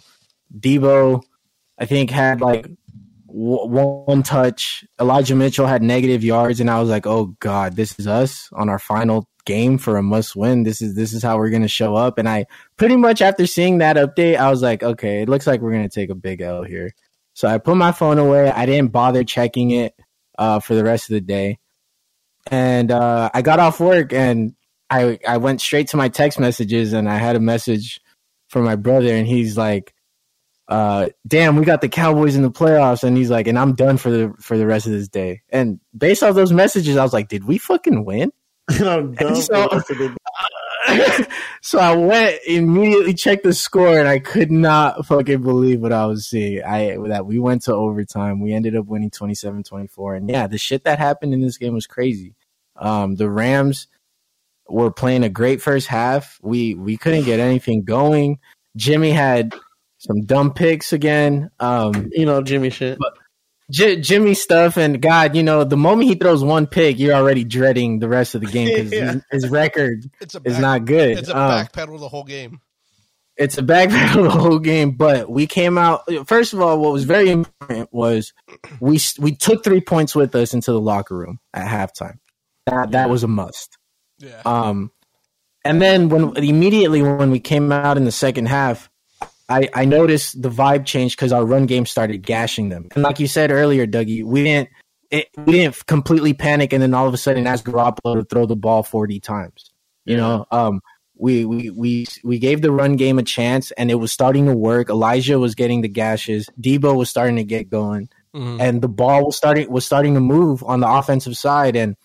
Deebo 0.60 1.22
I 1.78 1.86
think 1.86 2.10
had 2.10 2.42
like 2.42 2.68
one 3.34 4.24
touch. 4.24 4.84
Elijah 5.00 5.36
Mitchell 5.36 5.68
had 5.68 5.82
negative 5.82 6.24
yards, 6.24 6.60
and 6.60 6.70
I 6.70 6.80
was 6.80 6.90
like, 6.90 7.08
"Oh 7.08 7.36
God, 7.40 7.76
this 7.76 7.98
is 8.00 8.08
us 8.08 8.50
on 8.54 8.70
our 8.70 8.80
final 8.80 9.28
game 9.46 9.78
for 9.78 9.98
a 9.98 10.04
must 10.04 10.36
win. 10.36 10.64
This 10.64 10.82
is 10.82 10.96
this 10.96 11.14
is 11.14 11.24
how 11.24 11.38
we're 11.38 11.50
gonna 11.50 11.68
show 11.68 11.96
up." 11.96 12.18
And 12.18 12.28
I 12.28 12.46
pretty 12.78 12.98
much 12.98 13.22
after 13.22 13.46
seeing 13.46 13.80
that 13.80 13.96
update, 13.96 14.38
I 14.38 14.50
was 14.50 14.62
like, 14.62 14.84
"Okay, 14.84 15.22
it 15.22 15.30
looks 15.30 15.48
like 15.48 15.62
we're 15.62 15.72
gonna 15.72 15.90
take 15.90 16.10
a 16.10 16.16
big 16.16 16.42
L 16.42 16.64
here." 16.64 16.92
So 17.34 17.48
I 17.48 17.58
put 17.58 17.78
my 17.78 17.92
phone 17.92 18.18
away. 18.18 18.52
I 18.52 18.66
didn't 18.66 18.92
bother 18.92 19.24
checking 19.24 19.72
it 19.72 19.96
uh, 20.38 20.60
for 20.60 20.76
the 20.76 20.84
rest 20.84 21.10
of 21.10 21.14
the 21.14 21.22
day, 21.22 21.60
and 22.50 22.92
uh, 22.92 23.30
I 23.34 23.42
got 23.42 23.60
off 23.60 23.80
work 23.80 24.14
and 24.14 24.56
I 24.90 25.20
I 25.28 25.38
went 25.38 25.62
straight 25.62 25.88
to 25.90 25.98
my 25.98 26.10
text 26.10 26.40
messages, 26.40 26.94
and 26.94 27.10
I 27.10 27.18
had 27.18 27.36
a 27.36 27.40
message 27.40 28.02
from 28.50 28.66
my 28.66 28.76
brother, 28.76 29.16
and 29.16 29.26
he's 29.26 29.58
like 29.58 29.94
uh, 30.72 31.10
damn, 31.28 31.58
we 31.58 31.66
got 31.66 31.82
the 31.82 31.90
Cowboys 31.90 32.38
in 32.38 32.44
the 32.44 32.50
playoffs, 32.52 33.04
and 33.04 33.18
he's 33.18 33.30
like, 33.30 33.46
and 33.48 33.60
I'm 33.60 33.74
done 33.74 33.98
for 33.98 34.10
the 34.10 34.34
for 34.40 34.58
the 34.58 34.66
rest 34.66 34.86
of 34.86 34.94
this 34.94 35.10
day. 35.10 35.42
And 35.50 35.82
based 35.96 36.24
off 36.24 36.34
those 36.34 36.54
messages, 36.54 36.96
I 36.96 37.04
was 37.04 37.12
like, 37.12 37.28
did 37.28 37.44
we 37.44 37.58
fucking 37.58 38.06
win? 38.06 38.32
I'm 38.70 39.14
dumb. 39.14 39.36
So- 39.36 39.68
for 39.68 39.70
the 39.70 39.76
rest 39.76 39.92
of 39.92 39.98
the- 39.98 40.18
so 41.62 41.78
I 41.78 41.94
went 41.96 42.40
immediately 42.48 43.14
checked 43.14 43.44
the 43.44 43.54
score, 43.54 44.00
and 44.00 44.08
I 44.08 44.20
could 44.20 44.50
not 44.50 45.06
fucking 45.06 45.42
believe 45.42 45.82
what 45.82 45.92
I 45.92 46.06
was 46.06 46.30
seeing. 46.30 46.64
I 46.64 46.98
that 47.10 47.26
we 47.26 47.38
went 47.38 47.64
to 47.64 47.74
overtime, 47.74 48.40
we 48.40 48.54
ended 48.54 48.78
up 48.78 48.86
winning 48.86 49.12
27-24. 49.12 50.18
and 50.18 50.30
yeah, 50.30 50.48
the 50.48 50.58
shit 50.58 50.86
that 50.86 51.00
happened 51.00 51.34
in 51.34 51.42
this 51.42 51.58
game 51.58 51.74
was 51.74 51.86
crazy. 51.86 52.34
Um, 52.78 53.16
the 53.16 53.30
Rams 53.30 53.88
were 54.70 54.90
playing 54.92 55.24
a 55.26 55.30
great 55.30 55.62
first 55.62 55.88
half. 55.88 56.40
We 56.42 56.76
we 56.76 56.96
couldn't 56.96 57.26
get 57.26 57.42
anything 57.42 57.84
going. 57.84 58.40
Jimmy 58.78 59.12
had 59.12 59.54
some 60.02 60.22
dumb 60.26 60.54
picks 60.54 60.94
again. 60.94 61.50
Um, 61.60 62.10
you 62.12 62.26
know, 62.26 62.42
Jimmy 62.42 62.70
shit. 62.72 62.98
J- 63.72 64.02
Jimmy 64.02 64.34
stuff 64.34 64.76
and 64.78 65.02
God, 65.02 65.36
you 65.36 65.44
know, 65.44 65.64
the 65.64 65.78
moment 65.78 66.10
he 66.10 66.16
throws 66.16 66.44
one 66.44 66.68
pick, 66.68 67.00
you're 67.00 67.14
already 67.14 67.44
dreading 67.46 68.00
the 68.00 68.10
rest 68.10 68.36
of 68.36 68.42
the 68.42 68.48
game 68.48 68.68
because 68.68 68.92
Yeah. 68.92 69.14
his, 69.32 69.44
his 69.44 69.50
record 69.50 70.04
It's 70.20 70.36
a 70.36 70.42
is 70.44 70.60
not 70.60 70.84
good. 70.86 71.18
It's 71.20 71.30
a 71.30 71.38
Um, 71.38 71.66
backpedal 71.66 72.00
the 72.00 72.10
whole 72.10 72.26
game. 72.26 72.60
it's 73.38 73.58
a 73.58 73.62
backpedal 73.62 74.24
the 74.30 74.30
whole 74.30 74.60
game. 74.60 74.92
But 74.92 75.30
we 75.32 75.48
came 75.48 75.78
out. 75.78 76.02
First 76.28 76.52
of 76.54 76.60
all, 76.60 76.80
what 76.82 76.92
was 76.92 77.06
very 77.06 77.30
important 77.30 77.88
was 77.94 78.34
we 78.82 79.00
we 79.20 79.36
took 79.36 79.64
three 79.64 79.82
points 79.82 80.16
with 80.16 80.36
us 80.36 80.54
into 80.54 80.72
the 80.74 80.82
locker 80.82 81.16
room 81.16 81.40
at 81.54 81.66
halftime. 81.68 82.18
That 82.66 82.92
that 82.92 83.10
was 83.10 83.24
a 83.24 83.28
must. 83.30 83.78
Yeah. 84.20 84.42
Um, 84.44 84.92
and 85.64 85.82
then 85.82 86.10
when 86.10 86.36
immediately 86.36 87.02
when 87.04 87.32
we 87.32 87.40
came 87.40 87.72
out 87.72 87.96
in 87.96 88.04
the 88.04 88.12
second 88.12 88.48
half, 88.48 88.90
I, 89.52 89.70
I 89.74 89.86
noticed 89.86 90.42
the 90.42 90.50
vibe 90.50 90.86
changed 90.86 91.18
because 91.18 91.32
our 91.32 91.46
run 91.46 91.66
game 91.66 91.86
started 91.86 92.20
gashing 92.24 92.70
them. 92.70 92.88
And 92.96 93.04
like 93.04 93.20
you 93.20 93.28
said 93.28 93.52
earlier, 93.52 93.86
Dougie, 93.86 94.24
we 94.24 94.44
didn't 94.44 94.70
it, 95.10 95.28
we 95.46 95.54
didn't 95.54 95.86
completely 95.88 96.34
panic 96.34 96.72
and 96.74 96.82
then 96.82 96.94
all 96.94 97.08
of 97.08 97.14
a 97.14 97.18
sudden 97.18 97.46
ask 97.46 97.66
Garoppolo 97.66 98.16
to 98.16 98.24
throw 98.24 98.46
the 98.46 98.56
ball 98.56 98.82
forty 98.84 99.20
times. 99.20 99.72
You 100.06 100.18
know, 100.18 100.46
um, 100.52 100.82
we 101.18 101.46
we 101.46 101.70
we 101.70 102.06
we 102.24 102.40
gave 102.40 102.62
the 102.62 102.72
run 102.72 102.96
game 102.96 103.20
a 103.20 103.24
chance, 103.24 103.72
and 103.72 103.92
it 103.92 103.96
was 103.96 104.12
starting 104.12 104.48
to 104.48 104.56
work. 104.56 104.90
Elijah 104.90 105.38
was 105.38 105.54
getting 105.54 105.82
the 105.82 105.88
gashes. 105.88 106.50
Deebo 106.60 106.96
was 106.98 107.10
starting 107.10 107.36
to 107.36 107.44
get 107.44 107.70
going, 107.70 108.10
Mhm. 108.36 108.60
and 108.60 108.82
the 108.82 108.88
ball 108.90 109.26
was 109.26 109.38
starting 109.38 109.70
was 109.70 109.86
starting 109.86 110.16
to 110.16 110.20
move 110.22 110.64
on 110.64 110.80
the 110.80 110.90
offensive 110.90 111.38
side, 111.38 111.76
and 111.76 111.96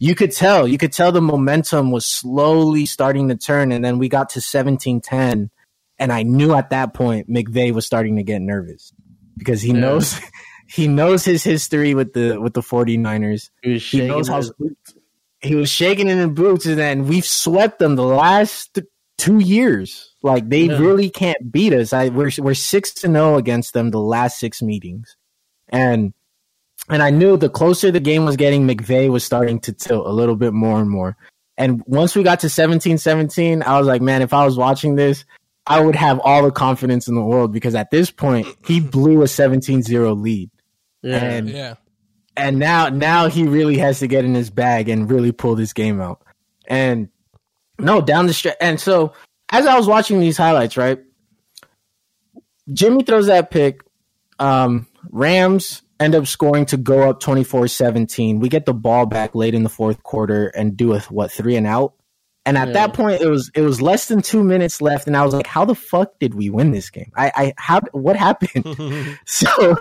you 0.00 0.14
could 0.16 0.32
tell 0.32 0.66
you 0.66 0.78
could 0.78 0.92
tell 0.92 1.12
the 1.12 1.20
momentum 1.22 1.92
was 1.92 2.06
slowly 2.06 2.86
starting 2.86 3.28
to 3.28 3.36
turn, 3.36 3.70
and 3.70 3.84
then 3.84 3.98
we 3.98 4.08
got 4.08 4.30
to 4.30 4.40
17-10, 4.40 5.50
and 5.98 6.12
I 6.12 6.22
knew 6.22 6.54
at 6.54 6.70
that 6.70 6.94
point 6.94 7.28
McVay 7.30 7.72
was 7.72 7.86
starting 7.86 8.16
to 8.16 8.22
get 8.22 8.40
nervous 8.42 8.92
because 9.36 9.60
he 9.62 9.68
Yeah. 9.72 9.80
knows 9.80 10.18
he 10.68 10.88
knows 10.88 11.24
his 11.24 11.42
history 11.44 11.94
with 11.94 12.12
the 12.12 12.40
with 12.40 12.54
the 12.54 12.60
49ers 12.62 13.50
He 13.62 13.72
was 13.72 13.82
he 13.82 13.98
shaking 13.98 14.08
knows 14.08 14.28
how 14.28 14.36
his 14.38 14.52
boots. 14.58 14.94
he 15.40 15.54
was 15.54 15.70
shaking 15.70 16.08
in 16.08 16.18
the 16.18 16.28
boots, 16.28 16.66
and 16.66 16.78
then 16.78 17.06
we've 17.06 17.24
swept 17.26 17.78
them 17.78 17.96
the 17.96 18.02
last 18.04 18.74
th- 18.74 18.86
two 19.18 19.38
years. 19.38 20.14
Like 20.22 20.48
they 20.48 20.62
Yeah. 20.64 20.78
really 20.78 21.08
can't 21.08 21.50
beat 21.52 21.72
us. 21.72 21.92
I 21.92 22.08
we're 22.08 22.30
we're 22.38 22.54
six 22.54 22.92
to 22.94 23.08
oh 23.08 23.12
zero 23.12 23.36
against 23.36 23.72
them 23.74 23.90
the 23.90 24.00
last 24.00 24.38
six 24.40 24.60
meetings, 24.62 25.16
and 25.68 26.12
and 26.88 27.02
I 27.02 27.10
knew 27.10 27.36
the 27.36 27.48
closer 27.48 27.90
the 27.90 28.00
game 28.00 28.24
was 28.24 28.36
getting, 28.36 28.66
McVay 28.66 29.08
was 29.10 29.24
starting 29.24 29.58
to 29.60 29.72
tilt 29.72 30.06
a 30.06 30.12
little 30.12 30.36
bit 30.36 30.52
more 30.52 30.78
and 30.80 30.88
more. 30.90 31.16
And 31.58 31.82
once 31.86 32.14
we 32.14 32.22
got 32.22 32.40
to 32.40 32.48
17-17, 32.48 33.62
I 33.64 33.78
was 33.78 33.86
like, 33.88 34.02
man, 34.02 34.20
if 34.22 34.32
I 34.34 34.44
was 34.44 34.56
watching 34.58 34.94
this, 34.94 35.24
I 35.66 35.80
would 35.80 35.96
have 35.96 36.20
all 36.20 36.42
the 36.44 36.50
confidence 36.52 37.08
in 37.08 37.14
the 37.14 37.22
world 37.24 37.52
because 37.52 37.74
at 37.74 37.90
this 37.90 38.10
point 38.10 38.46
he 38.66 38.80
blew 38.80 39.22
a 39.22 39.26
17-0 39.26 40.20
lead 40.22 40.50
Yeah. 41.02 41.16
and 41.16 41.48
yeah. 41.50 41.74
and 42.36 42.58
now 42.58 42.88
now 42.88 43.28
he 43.28 43.44
really 43.48 43.78
has 43.78 43.98
to 44.00 44.06
get 44.06 44.24
in 44.24 44.34
his 44.34 44.50
bag 44.50 44.88
and 44.88 45.10
really 45.10 45.32
pull 45.32 45.56
this 45.56 45.72
game 45.72 46.00
out. 46.00 46.22
And 46.68 47.08
no, 47.78 48.00
down 48.00 48.26
the 48.26 48.32
stretch. 48.34 48.56
And 48.60 48.80
so 48.80 49.12
as 49.50 49.66
I 49.66 49.76
was 49.76 49.86
watching 49.86 50.20
these 50.20 50.36
highlights, 50.36 50.76
right, 50.76 50.98
Jimmy 52.72 53.02
throws 53.04 53.26
that 53.26 53.50
pick. 53.50 53.80
Um, 54.38 54.86
Rams 55.10 55.82
end 55.98 56.14
up 56.14 56.26
scoring 56.26 56.66
to 56.66 56.76
go 56.76 57.08
up 57.08 57.20
24-17. 57.22 58.40
We 58.40 58.48
get 58.48 58.66
the 58.66 58.74
ball 58.74 59.06
back 59.06 59.34
late 59.34 59.54
in 59.54 59.62
the 59.62 59.68
fourth 59.68 60.02
quarter 60.02 60.48
and 60.48 60.76
do 60.76 60.92
a 60.94 61.00
what 61.00 61.30
three 61.32 61.56
and 61.56 61.66
out. 61.66 61.94
And 62.46 62.56
at 62.56 62.68
Yeah. 62.68 62.74
that 62.74 62.94
point, 62.94 63.20
it 63.20 63.28
was 63.28 63.50
it 63.54 63.60
was 63.62 63.82
less 63.82 64.06
than 64.08 64.22
two 64.22 64.42
minutes 64.42 64.80
left, 64.80 65.06
and 65.06 65.16
I 65.16 65.24
was 65.24 65.34
like, 65.34 65.46
"How 65.48 65.64
the 65.64 65.74
fuck 65.74 66.18
did 66.20 66.34
we 66.34 66.48
win 66.48 66.70
this 66.70 66.88
game? 66.88 67.10
I, 67.16 67.32
I 67.34 67.54
how 67.58 67.80
what 67.92 68.16
happened?" 68.16 68.64
so 69.26 69.76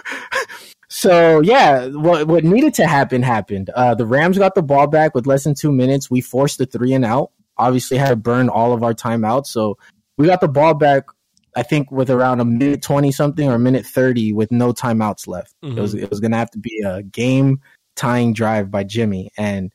so 0.87 1.41
yeah 1.41 1.87
what 1.87 2.27
what 2.27 2.43
needed 2.43 2.73
to 2.75 2.87
happen 2.87 3.21
happened. 3.23 3.69
Uh 3.75 3.95
the 3.95 4.05
rams 4.05 4.37
got 4.37 4.55
the 4.55 4.61
ball 4.61 4.87
back 4.87 5.15
with 5.15 5.25
less 5.27 5.43
than 5.43 5.55
two 5.55 5.71
minutes. 5.71 6.09
We 6.09 6.21
forced 6.21 6.57
the 6.57 6.65
three 6.65 6.93
and 6.93 7.05
out. 7.05 7.31
Obviously 7.57 7.97
had 7.97 8.09
to 8.09 8.15
burn 8.15 8.49
all 8.49 8.73
of 8.73 8.83
our 8.83 8.93
timeouts 8.93 9.47
so 9.47 9.77
we 10.17 10.25
got 10.27 10.41
the 10.41 10.47
ball 10.47 10.73
back 10.73 11.03
i 11.55 11.63
think 11.63 11.89
with 11.91 12.09
around 12.09 12.39
a 12.41 12.45
minute 12.45 12.81
20 12.81 13.11
something 13.13 13.47
or 13.49 13.55
a 13.55 13.59
minute 13.59 13.85
30 13.85 14.33
with 14.33 14.51
no 14.51 14.73
timeouts 14.73 15.27
left. 15.27 15.53
It 15.63 15.75
was 15.79 15.93
it 15.93 16.09
was 16.09 16.19
gonna 16.19 16.35
have 16.37 16.51
to 16.51 16.59
be 16.59 16.81
a 16.85 17.01
game 17.03 17.61
tying 17.95 18.33
drive 18.33 18.69
by 18.71 18.83
jimmy. 18.83 19.29
And 19.37 19.71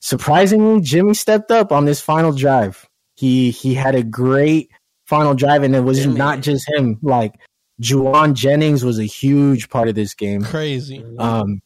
surprisingly 0.00 0.80
jimmy 0.80 1.14
stepped 1.14 1.50
up 1.50 1.70
on 1.72 1.84
this 1.84 2.00
final 2.00 2.32
drive 2.32 2.86
he 3.16 3.50
he 3.50 3.74
had 3.74 3.94
a 3.94 4.02
great 4.02 4.70
final 5.06 5.34
drive 5.34 5.62
and 5.62 5.74
it 5.76 5.80
was 5.80 6.00
Jimmy. 6.00 6.14
not 6.16 6.40
just 6.40 6.68
him 6.74 6.98
like 7.02 7.34
Jauan 7.82 8.34
Jennings 8.34 8.84
was 8.84 8.98
a 8.98 9.04
huge 9.04 9.70
part 9.70 9.88
of 9.88 9.94
this 9.94 10.12
game. 10.14 10.42
Crazy. 10.42 11.02
Um, 11.18 11.62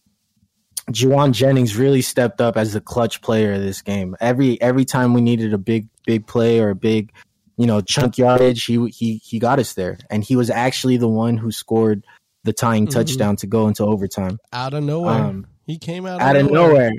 Jauan 0.90 1.32
Jennings 1.32 1.76
really 1.76 2.02
stepped 2.02 2.40
up 2.40 2.56
as 2.56 2.72
the 2.72 2.80
clutch 2.80 3.20
player 3.20 3.52
of 3.54 3.60
this 3.60 3.82
game. 3.82 4.14
Every 4.20 4.60
every 4.62 4.84
time 4.84 5.12
we 5.14 5.20
needed 5.22 5.52
a 5.52 5.58
big 5.58 5.88
big 6.06 6.26
play 6.26 6.60
or 6.60 6.70
a 6.70 6.74
big, 6.76 7.12
you 7.56 7.66
know, 7.66 7.80
chunk 7.80 8.16
yardage, 8.18 8.64
he 8.64 8.86
he 8.88 9.16
he 9.24 9.38
got 9.40 9.58
us 9.58 9.72
there, 9.74 9.98
and 10.08 10.22
he 10.22 10.36
was 10.36 10.50
actually 10.50 10.98
the 10.98 11.08
one 11.08 11.36
who 11.36 11.50
scored 11.50 12.04
the 12.44 12.52
tying 12.52 12.86
Mhm. 12.86 12.92
touchdown 12.92 13.36
to 13.36 13.46
go 13.48 13.66
into 13.66 13.84
overtime 13.84 14.38
Out 14.52 14.74
of 14.74 14.84
nowhere. 14.84 15.14
Um, 15.14 15.46
he 15.66 15.78
came 15.78 16.06
out, 16.06 16.20
out 16.20 16.36
of 16.36 16.50
nowhere. 16.50 16.92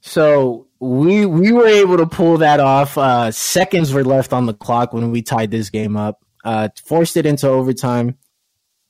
So 0.00 0.66
we 0.78 1.26
we 1.26 1.52
were 1.52 1.66
able 1.66 1.98
to 1.98 2.06
pull 2.06 2.38
that 2.38 2.60
off. 2.60 2.96
Uh, 2.96 3.30
seconds 3.30 3.92
were 3.92 4.04
left 4.04 4.32
on 4.32 4.46
the 4.46 4.54
clock 4.54 4.92
when 4.92 5.10
we 5.10 5.22
tied 5.22 5.50
this 5.50 5.70
game 5.70 5.96
up. 5.96 6.24
Uh, 6.44 6.68
forced 6.84 7.16
it 7.16 7.26
into 7.26 7.48
overtime. 7.48 8.16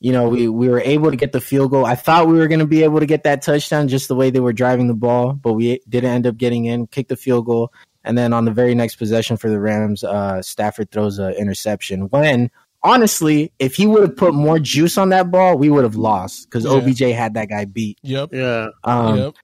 You 0.02 0.12
know, 0.12 0.28
we, 0.30 0.48
we 0.48 0.68
were 0.68 0.80
able 0.80 1.10
to 1.10 1.16
get 1.16 1.32
the 1.32 1.42
field 1.42 1.72
goal. 1.72 1.84
I 1.84 1.94
thought 1.94 2.26
we 2.26 2.38
were 2.38 2.48
going 2.48 2.60
to 2.60 2.66
be 2.66 2.84
able 2.84 3.00
to 3.00 3.06
get 3.06 3.24
that 3.24 3.42
touchdown 3.42 3.86
just 3.88 4.08
the 4.08 4.14
way 4.14 4.30
they 4.30 4.40
were 4.40 4.54
driving 4.54 4.86
the 4.88 4.94
ball, 4.94 5.34
but 5.34 5.52
we 5.52 5.80
didn't 5.86 6.10
end 6.10 6.26
up 6.26 6.38
getting 6.38 6.64
in. 6.64 6.86
Kicked 6.86 7.10
the 7.10 7.16
field 7.16 7.44
goal, 7.44 7.70
and 8.02 8.16
then 8.16 8.32
on 8.32 8.46
the 8.46 8.50
very 8.50 8.74
next 8.74 8.96
possession 8.96 9.36
for 9.36 9.50
the 9.50 9.60
Rams, 9.60 10.02
uh, 10.02 10.40
Stafford 10.40 10.90
throws 10.90 11.18
an 11.18 11.34
interception. 11.34 12.08
When 12.08 12.50
honestly, 12.82 13.52
if 13.58 13.74
he 13.74 13.86
would 13.86 14.02
have 14.02 14.16
put 14.16 14.32
more 14.32 14.58
juice 14.58 14.96
on 14.96 15.10
that 15.10 15.30
ball, 15.30 15.58
we 15.58 15.68
would 15.68 15.84
have 15.84 15.96
lost 15.96 16.48
because 16.48 16.64
Yeah. 16.64 16.70
OBJ 16.72 17.00
had 17.14 17.34
that 17.34 17.48
guy 17.50 17.66
beat. 17.66 17.98
Yep. 18.02 18.30
Yeah. 18.32 18.68
Um, 18.84 19.16
yep. 19.18 19.34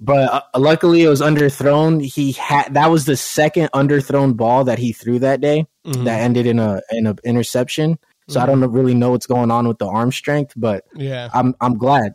But 0.00 0.32
uh, 0.32 0.58
luckily 0.58 1.02
it 1.02 1.08
was 1.08 1.20
underthrown. 1.20 2.02
He 2.04 2.32
had 2.32 2.74
that 2.74 2.90
was 2.90 3.04
the 3.04 3.16
second 3.16 3.70
underthrown 3.74 4.36
ball 4.36 4.64
that 4.64 4.78
he 4.78 4.92
threw 4.92 5.18
that 5.20 5.40
day 5.40 5.66
Mhm. 5.86 6.04
that 6.04 6.20
ended 6.20 6.46
in 6.46 6.58
a 6.58 6.80
in 6.92 7.06
an 7.06 7.18
interception. 7.24 7.98
So 8.28 8.38
I 8.40 8.42
Mm-hmm. 8.46 8.60
don't 8.60 8.72
really 8.72 8.94
know 8.94 9.10
what's 9.12 9.26
going 9.26 9.50
on 9.50 9.66
with 9.66 9.78
the 9.78 9.86
arm 9.86 10.12
strength, 10.12 10.52
but 10.56 10.84
yeah. 10.94 11.28
I'm 11.32 11.54
I'm 11.60 11.78
glad. 11.78 12.12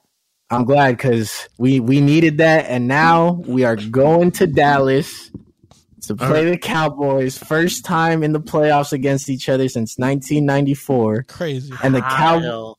I'm 0.51 0.65
glad 0.65 0.97
because 0.97 1.49
we 1.57 1.79
we 1.79 1.99
needed 2.01 2.37
that, 2.37 2.65
and 2.69 2.87
now 2.87 3.41
we 3.47 3.63
are 3.63 3.75
going 3.75 4.29
to 4.33 4.45
Dallas 4.45 5.31
to 6.01 6.15
play 6.15 6.49
the 6.51 6.57
Cowboys. 6.57 7.37
First 7.37 7.85
time 7.85 8.21
in 8.23 8.33
the 8.33 8.39
playoffs 8.41 8.91
against 8.93 9.29
each 9.29 9.49
other 9.49 9.67
since 9.69 9.97
1994, 9.97 11.23
Crazy. 11.23 11.73
and 11.81 11.95
the 11.95 12.01
Cow 12.01 12.39
Kyle. 12.39 12.77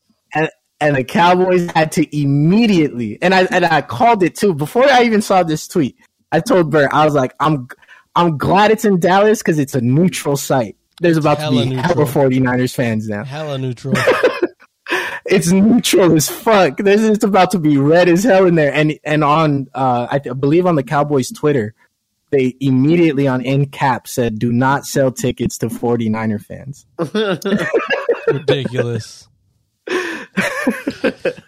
And 0.85 0.97
the 0.97 1.05
Cowboys 1.05 1.71
had 1.73 1.93
to 1.93 2.17
immediately 2.17 3.19
and 3.23 3.35
I 3.35 3.45
and 3.51 3.65
I 3.65 3.83
called 3.83 4.23
it 4.23 4.35
too 4.35 4.55
before 4.55 4.85
I 4.85 5.05
even 5.05 5.23
saw 5.23 5.43
this 5.43 5.67
tweet. 5.67 5.97
I 6.33 6.41
told 6.41 6.71
Bert 6.71 6.91
I 6.93 7.05
was 7.05 7.15
like 7.15 7.35
I'm 7.41 7.69
I'm 8.15 8.39
glad 8.39 8.71
it's 8.71 8.85
in 8.85 9.01
Dallas 9.01 9.41
because 9.41 9.59
it's 9.59 9.75
a 9.75 9.81
neutral 9.81 10.37
site. 10.37 10.77
There's 11.01 11.17
about 11.17 11.41
to 11.41 11.51
be 11.51 11.65
neutral. 11.71 12.07
hella 12.07 12.31
49ers 12.31 12.75
fans 12.75 13.09
now. 13.09 13.25
Hella 13.25 13.59
neutral. 13.59 13.95
It's 15.27 15.51
neutral 15.51 16.15
as 16.15 16.29
fuck. 16.29 16.77
There's 16.77 17.03
it's 17.03 17.25
about 17.25 17.53
to 17.53 17.59
be 17.59 17.79
red 17.79 18.09
as 18.09 18.25
hell 18.25 18.47
in 18.47 18.57
there. 18.57 18.73
And 18.73 18.99
and 19.05 19.25
on 19.25 19.69
uh 19.75 20.07
I 20.11 20.19
th- 20.19 20.39
believe 20.39 20.67
on 20.67 20.75
the 20.77 20.83
Cowboys 20.83 21.33
Twitter, 21.33 21.75
they 22.31 22.55
immediately 22.61 23.27
on 23.27 23.41
in 23.41 23.67
cap 23.67 24.07
said 24.07 24.39
do 24.39 24.53
not 24.53 24.85
sell 24.85 25.11
tickets 25.11 25.57
to 25.59 25.69
49er 25.69 26.45
fans. 26.45 26.87
Ridiculous. 28.27 29.29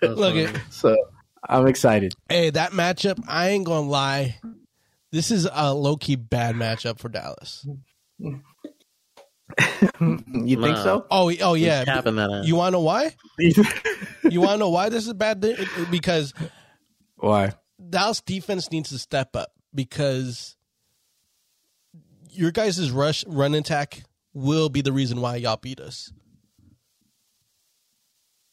Look 0.03 0.37
at 0.37 0.61
So 0.71 0.97
I'm 1.49 1.67
excited. 1.67 2.15
hey 2.29 2.51
that 2.51 2.73
matchup. 2.73 3.23
I 3.29 3.51
ain't 3.51 3.65
gonna 3.65 3.89
lie. 3.89 4.39
This 5.13 5.31
is 5.31 5.49
a 5.53 5.73
low 5.73 5.97
key 5.97 6.17
bad 6.17 6.55
matchup 6.57 6.99
for 6.99 7.09
Dallas. 7.09 7.67
You 10.01 10.57
think 10.61 10.77
Nah. 10.77 10.83
so? 10.83 11.07
Oh, 11.11 11.33
oh 11.41 11.55
yeah. 11.55 11.79
He's 11.79 11.85
capping 11.87 12.17
that 12.17 12.31
ass. 12.31 12.47
You 12.47 12.57
want 12.57 12.69
to 12.69 12.79
know 12.79 12.81
why? 12.81 13.15
You 14.29 14.41
want 14.41 14.55
to 14.55 14.59
know 14.59 14.71
why 14.71 14.89
this 14.89 15.07
is 15.07 15.13
bad? 15.15 15.41
Because 15.91 16.35
Why? 17.17 17.53
Dallas 17.91 18.21
defense 18.21 18.71
needs 18.73 18.89
to 18.89 18.99
step 18.99 19.37
up 19.37 19.53
because 19.73 20.57
your 22.31 22.51
guys' 22.51 22.91
rush 22.91 23.25
run 23.29 23.55
attack 23.55 24.03
will 24.35 24.69
be 24.69 24.81
the 24.83 24.93
reason 24.93 25.21
why 25.21 25.37
y'all 25.37 25.57
beat 25.57 25.79
us. 25.81 26.13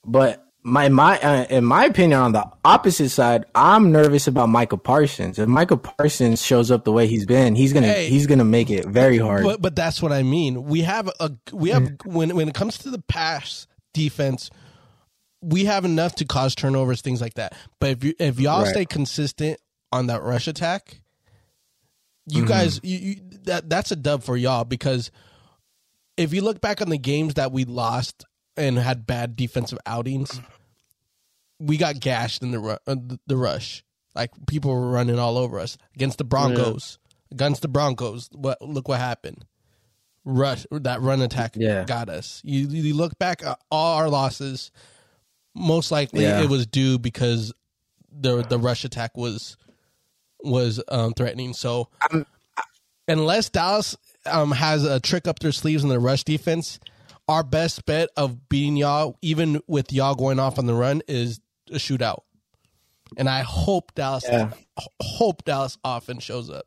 But 0.05 0.45
my 0.63 0.89
my 0.89 1.19
uh, 1.19 1.45
in 1.49 1.65
my 1.65 1.85
opinion, 1.85 2.19
on 2.19 2.31
the 2.31 2.49
opposite 2.63 3.09
side, 3.09 3.45
I'm 3.53 3.91
nervous 3.91 4.27
about 4.27 4.49
Micah 4.49 4.77
Parsons. 4.77 5.37
If 5.39 5.47
Micah 5.49 5.77
Parsons 5.77 6.41
shows 6.41 6.71
up 6.71 6.85
the 6.85 6.91
way 6.91 7.07
he's 7.07 7.25
been, 7.25 7.55
he's 7.55 7.73
gonna 7.73 7.87
Hey. 7.87 8.09
he's 8.09 8.27
gonna 8.27 8.45
make 8.45 8.69
it 8.69 8.85
very 8.85 9.17
hard. 9.17 9.43
But 9.43 9.61
but 9.61 9.75
that's 9.75 10.01
what 10.01 10.11
I 10.11 10.23
mean. 10.23 10.63
We 10.63 10.81
have 10.81 11.09
a 11.19 11.31
we 11.51 11.69
have 11.71 11.91
when 12.05 12.35
when 12.35 12.47
it 12.47 12.55
comes 12.55 12.77
to 12.79 12.89
the 12.89 12.99
pass 13.01 13.67
defense, 13.93 14.49
we 15.41 15.65
have 15.65 15.83
enough 15.85 16.15
to 16.15 16.25
cause 16.25 16.55
turnovers, 16.55 17.01
things 17.01 17.19
like 17.21 17.33
that. 17.35 17.53
But 17.79 17.89
if 17.91 18.03
you 18.03 18.13
if 18.19 18.39
y'all 18.39 18.61
Right. 18.61 18.69
stay 18.69 18.85
consistent 18.85 19.59
on 19.91 20.07
that 20.07 20.23
rush 20.23 20.47
attack, 20.47 21.01
you 22.27 22.43
Mm-hmm. 22.43 22.47
guys 22.47 22.79
you, 22.83 22.97
you 22.97 23.15
that 23.43 23.69
that's 23.69 23.91
a 23.91 23.97
dub 23.97 24.23
for 24.23 24.37
y'all 24.37 24.63
because 24.63 25.11
if 26.15 26.33
you 26.33 26.41
look 26.41 26.61
back 26.61 26.81
on 26.81 26.89
the 26.89 26.97
games 26.97 27.33
that 27.33 27.51
we 27.51 27.65
lost 27.65 28.23
and 28.55 28.77
had 28.77 29.05
bad 29.07 29.35
defensive 29.35 29.79
outings, 29.85 30.39
we 31.59 31.77
got 31.77 31.99
gashed 31.99 32.41
in 32.43 32.51
the 32.51 32.59
ru- 32.59 32.77
uh, 32.87 32.95
the- 33.27 33.37
rush. 33.37 33.83
Like 34.15 34.31
people 34.47 34.71
were 34.71 34.91
running 34.91 35.17
all 35.17 35.37
over 35.37 35.59
us 35.59 35.77
against 35.95 36.17
the 36.19 36.23
Broncos. 36.23 36.99
Against 37.31 37.61
the 37.63 37.67
Broncos, 37.67 38.29
what 38.31 38.61
look 38.61 38.87
what 38.87 38.99
happened? 38.99 39.45
Rush 40.25 40.65
that 40.71 41.01
run 41.01 41.21
attack 41.21 41.55
Yeah. 41.57 41.83
got 41.85 42.09
us. 42.09 42.39
You 42.43 42.67
you 42.67 42.93
look 42.93 43.17
back 43.17 43.43
at 43.43 43.59
all 43.71 43.97
our 43.97 44.09
losses. 44.09 44.71
Most 45.55 45.91
likely, 45.91 46.23
Yeah. 46.23 46.41
it 46.41 46.49
was 46.49 46.65
due 46.67 46.99
because 46.99 47.51
the 48.11 48.43
the 48.43 48.59
rush 48.59 48.85
attack 48.85 49.17
was 49.17 49.57
was 50.43 50.79
um, 50.89 51.13
threatening. 51.13 51.53
So 51.53 51.89
unless 53.07 53.49
Dallas 53.49 53.95
um, 54.25 54.51
has 54.51 54.83
a 54.83 54.99
trick 54.99 55.27
up 55.27 55.39
their 55.39 55.51
sleeves 55.51 55.83
in 55.83 55.89
the 55.89 55.99
rush 55.99 56.23
defense, 56.23 56.79
our 57.27 57.43
best 57.43 57.85
bet 57.85 58.09
of 58.17 58.47
beating 58.49 58.77
y'all, 58.77 59.17
even 59.21 59.61
with 59.67 59.91
y'all 59.91 60.15
going 60.15 60.39
off 60.39 60.59
on 60.59 60.65
the 60.65 60.73
run, 60.73 61.01
is 61.07 61.39
a 61.73 61.77
shootout. 61.77 62.19
And 63.17 63.29
I 63.29 63.41
hope 63.41 63.93
Dallas, 63.95 64.25
Yeah. 64.27 64.51
hope 65.01 65.43
Dallas 65.45 65.77
offense 65.83 66.23
shows 66.23 66.49
up. 66.49 66.65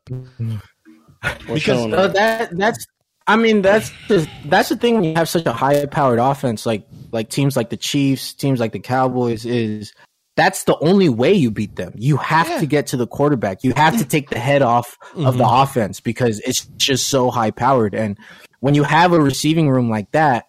Because, 1.51 1.91
Uh, 1.93 2.07
that 2.09 2.55
that's 2.57 2.85
I 3.25 3.35
mean 3.35 3.61
that's 3.61 3.91
the 4.07 4.27
that's 4.45 4.69
the 4.69 4.77
thing 4.77 4.95
when 4.95 5.03
you 5.03 5.13
have 5.15 5.27
such 5.27 5.45
a 5.45 5.51
high 5.51 5.85
powered 5.87 6.19
offense 6.19 6.65
like 6.65 6.87
like 7.11 7.29
teams 7.29 7.57
like 7.57 7.69
the 7.69 7.77
Chiefs, 7.77 8.33
teams 8.33 8.59
like 8.59 8.71
the 8.71 8.79
Cowboys 8.79 9.45
is 9.45 9.93
that's 10.35 10.63
the 10.65 10.77
only 10.79 11.09
way 11.09 11.33
you 11.33 11.49
beat 11.49 11.75
them. 11.75 11.91
You 11.95 12.17
have 12.17 12.47
Yeah. 12.47 12.59
to 12.59 12.65
get 12.67 12.87
to 12.87 12.97
the 12.97 13.07
quarterback. 13.07 13.63
You 13.63 13.73
have 13.75 13.97
to 13.97 14.05
take 14.05 14.29
the 14.29 14.37
head 14.39 14.61
off 14.61 14.97
of 15.15 15.37
the 15.37 15.47
offense 15.47 15.99
because 15.99 16.39
it's 16.41 16.65
just 16.77 17.07
so 17.07 17.31
high 17.31 17.49
powered. 17.51 17.95
And 17.95 18.17
when 18.59 18.75
you 18.75 18.83
have 18.83 19.11
a 19.13 19.19
receiving 19.19 19.67
room 19.69 19.89
like 19.89 20.11
that, 20.11 20.45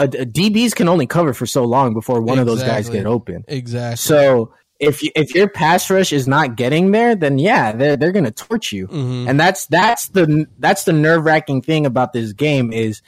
a, 0.00 0.04
a 0.04 0.26
DBs 0.26 0.74
can 0.74 0.88
only 0.88 1.06
cover 1.06 1.32
for 1.34 1.46
so 1.46 1.64
long 1.64 1.94
before 1.94 2.20
one 2.20 2.38
of 2.38 2.46
those 2.46 2.62
guys 2.62 2.88
get 2.88 3.06
open. 3.06 3.44
Exactly. 3.48 3.96
So 3.96 4.52
if 4.78 5.02
you, 5.02 5.10
if 5.14 5.34
your 5.34 5.48
pass 5.48 5.90
rush 5.90 6.12
is 6.12 6.26
not 6.26 6.56
getting 6.56 6.90
there, 6.90 7.14
then 7.14 7.38
yeah, 7.38 7.72
they're 7.72 7.96
they're 7.96 8.12
gonna 8.12 8.30
torch 8.30 8.72
you, 8.72 8.88
Mhm. 8.88 9.28
and 9.28 9.38
that's 9.38 9.66
that's 9.66 10.08
the 10.08 10.46
that's 10.58 10.84
the 10.84 10.92
nerve 10.92 11.24
wracking 11.24 11.60
thing 11.62 11.84
about 11.86 12.12
this 12.12 12.32
game 12.32 12.72
is 12.72 13.02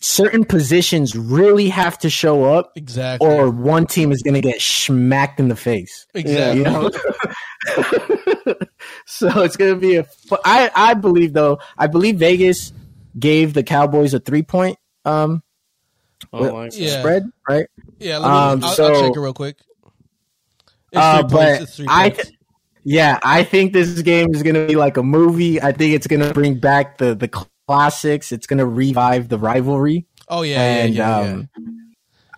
certain 0.00 0.44
positions 0.44 1.14
really 1.16 1.68
have 1.68 1.98
to 1.98 2.08
show 2.10 2.44
up, 2.44 2.72
exactly. 2.76 3.26
or 3.28 3.48
one 3.50 3.86
team 3.86 4.10
is 4.12 4.22
gonna 4.22 4.40
get 4.40 4.60
smacked 4.60 5.38
in 5.40 5.48
the 5.48 5.56
face. 5.56 6.06
exactly. 6.14 6.58
You 6.58 6.64
know. 6.64 6.90
so 9.06 9.42
it's 9.42 9.56
gonna 9.56 9.76
be 9.76 9.96
a. 9.96 10.06
I 10.44 10.70
I 10.74 10.94
believe 10.94 11.32
though. 11.32 11.58
I 11.76 11.86
believe 11.86 12.16
Vegas 12.18 12.72
gave 13.18 13.54
the 13.54 13.62
Cowboys 13.62 14.14
a 14.14 14.20
three 14.20 14.42
point 14.42 14.78
um 15.04 15.42
Oh, 16.32 16.52
my 16.52 16.68
Yeah. 16.72 17.00
spread, 17.00 17.30
right? 17.48 17.66
Yeah, 17.98 18.18
let 18.18 18.30
me, 18.30 18.36
Um, 18.36 18.64
I'll, 18.64 18.74
so- 18.74 18.92
I'll 18.94 19.00
check 19.02 19.16
it 19.16 19.20
real 19.20 19.32
quick. 19.34 19.56
It's 20.92 21.00
Uh, 21.00 21.22
three 21.22 21.22
points. 21.22 21.32
but 21.32 21.62
It's 21.62 21.76
three 21.76 21.86
I, 21.88 22.10
points. 22.10 22.32
yeah, 22.84 23.18
I 23.22 23.44
think 23.44 23.72
this 23.72 24.00
game 24.02 24.34
is 24.34 24.42
gonna 24.42 24.66
be 24.66 24.76
like 24.76 24.96
a 24.96 25.02
movie. 25.02 25.60
I 25.60 25.72
think 25.72 25.94
it's 25.94 26.06
gonna 26.06 26.32
bring 26.32 26.58
back 26.58 26.98
the 26.98 27.14
the 27.14 27.28
classics. 27.28 28.32
It's 28.32 28.46
gonna 28.46 28.64
revive 28.66 29.28
the 29.28 29.38
rivalry, 29.38 30.06
oh 30.28 30.42
yeah, 30.42 30.60
and 30.62 30.94
yeah, 30.94 31.20
yeah, 31.20 31.24
yeah. 31.26 31.32
um, 31.32 31.48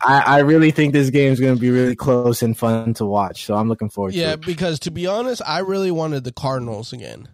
I, 0.02 0.20
I 0.26 0.38
really 0.40 0.70
think 0.72 0.92
this 0.92 1.10
game 1.10 1.32
is 1.32 1.38
gonna 1.38 1.56
be 1.56 1.70
really 1.70 1.94
close 1.94 2.42
and 2.42 2.56
fun 2.58 2.94
to 2.94 3.04
watch. 3.06 3.44
So 3.44 3.54
I'm 3.54 3.68
looking 3.68 3.88
forward 3.90 4.14
Yeah, 4.14 4.24
to 4.24 4.28
it. 4.32 4.40
Yeah, 4.40 4.46
because 4.46 4.80
to 4.80 4.90
be 4.90 5.06
honest, 5.06 5.42
I 5.46 5.58
really 5.60 5.90
wanted 5.92 6.24
the 6.24 6.32
Cardinals 6.32 6.92
again. 6.92 7.28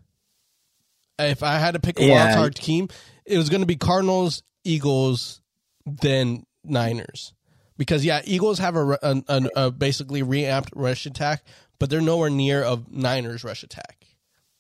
If 1.19 1.43
I 1.43 1.59
had 1.59 1.73
to 1.73 1.81
pick 1.81 1.99
a 1.99 2.05
Yeah. 2.05 2.25
wild 2.27 2.35
card 2.37 2.55
team, 2.57 2.89
it 3.25 3.39
was 3.39 3.49
going 3.49 3.63
to 3.63 3.67
be 3.67 3.77
Cardinals, 3.77 4.43
Eagles, 4.65 5.41
then 5.87 6.45
Niners. 6.65 7.33
Because 7.79 8.05
yeah, 8.05 8.23
Eagles 8.25 8.59
have 8.59 8.75
a, 8.77 8.85
re- 8.85 8.99
a, 9.03 9.23
a, 9.29 9.43
a 9.57 9.71
basically 9.71 10.23
reamped 10.23 10.71
rush 10.75 11.07
attack, 11.07 11.45
but 11.79 11.91
they're 11.91 12.01
nowhere 12.01 12.31
near 12.31 12.63
of 12.63 12.91
Niners 12.91 13.45
rush 13.45 13.63
attack. 13.63 14.07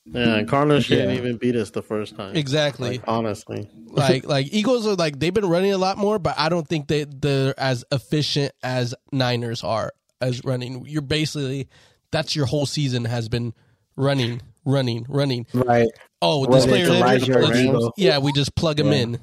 Yeah, 0.04 0.36
and 0.36 0.48
Cardinals 0.48 0.84
shouldn't 0.84 1.18
even 1.18 1.36
beat 1.36 1.56
us 1.56 1.70
the 1.70 1.82
first 1.82 2.16
time. 2.16 2.36
Exactly. 2.36 2.98
Like, 2.98 3.08
honestly. 3.08 3.68
like 3.86 4.24
like 4.24 4.52
Eagles 4.52 4.86
are 4.86 4.94
like 4.94 5.18
they've 5.18 5.34
been 5.34 5.48
running 5.48 5.72
a 5.72 5.78
lot 5.78 5.98
more, 5.98 6.18
but 6.18 6.34
I 6.38 6.48
don't 6.48 6.66
think 6.66 6.86
they 6.86 7.04
they're 7.04 7.58
as 7.58 7.84
efficient 7.90 8.52
as 8.62 8.94
Niners 9.10 9.64
are 9.64 9.92
as 10.20 10.44
running. 10.44 10.86
You're 10.86 11.02
basically 11.02 11.68
that's 12.12 12.36
your 12.36 12.46
whole 12.46 12.66
season 12.66 13.04
has 13.06 13.28
been 13.28 13.52
running, 13.96 14.42
running, 14.64 15.06
running. 15.08 15.46
Right. 15.52 15.88
Oh, 16.22 16.46
this 16.46 16.64
it's 16.64 16.66
player 16.66 16.86
Elijah 16.86 17.38
or 17.38 17.42
let's- 17.42 17.58
Deebo. 17.58 17.92
yeah, 17.96 18.18
we 18.18 18.32
just 18.32 18.54
plug 18.54 18.78
him 18.78 18.88
Yeah. 18.88 18.98
in, 18.98 19.18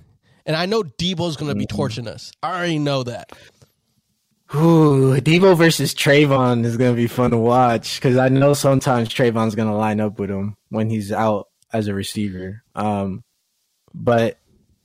and 0.45 0.55
I 0.55 0.65
know 0.65 0.83
Deebo's 0.83 1.37
going 1.37 1.49
to 1.49 1.55
be 1.55 1.65
torching 1.65 2.07
us. 2.07 2.31
I 2.41 2.55
already 2.57 2.79
know 2.79 3.03
that. 3.03 3.31
Ooh, 4.55 5.19
Deebo 5.19 5.57
versus 5.57 5.95
Trevon 5.95 6.63
is 6.63 6.77
gonna 6.77 6.93
be 6.93 7.07
fun 7.07 7.31
to 7.31 7.37
watch 7.37 7.95
because 7.99 8.17
I 8.17 8.29
know 8.29 8.53
sometimes 8.53 9.09
Trevon's 9.09 9.55
gonna 9.55 9.75
line 9.75 9.99
up 9.99 10.19
with 10.19 10.29
him 10.29 10.55
when 10.69 10.91
he's 10.91 11.11
out 11.11 11.47
as 11.71 11.87
a 11.87 11.93
receiver. 11.95 12.61
Um, 12.75 13.23
but 13.95 14.37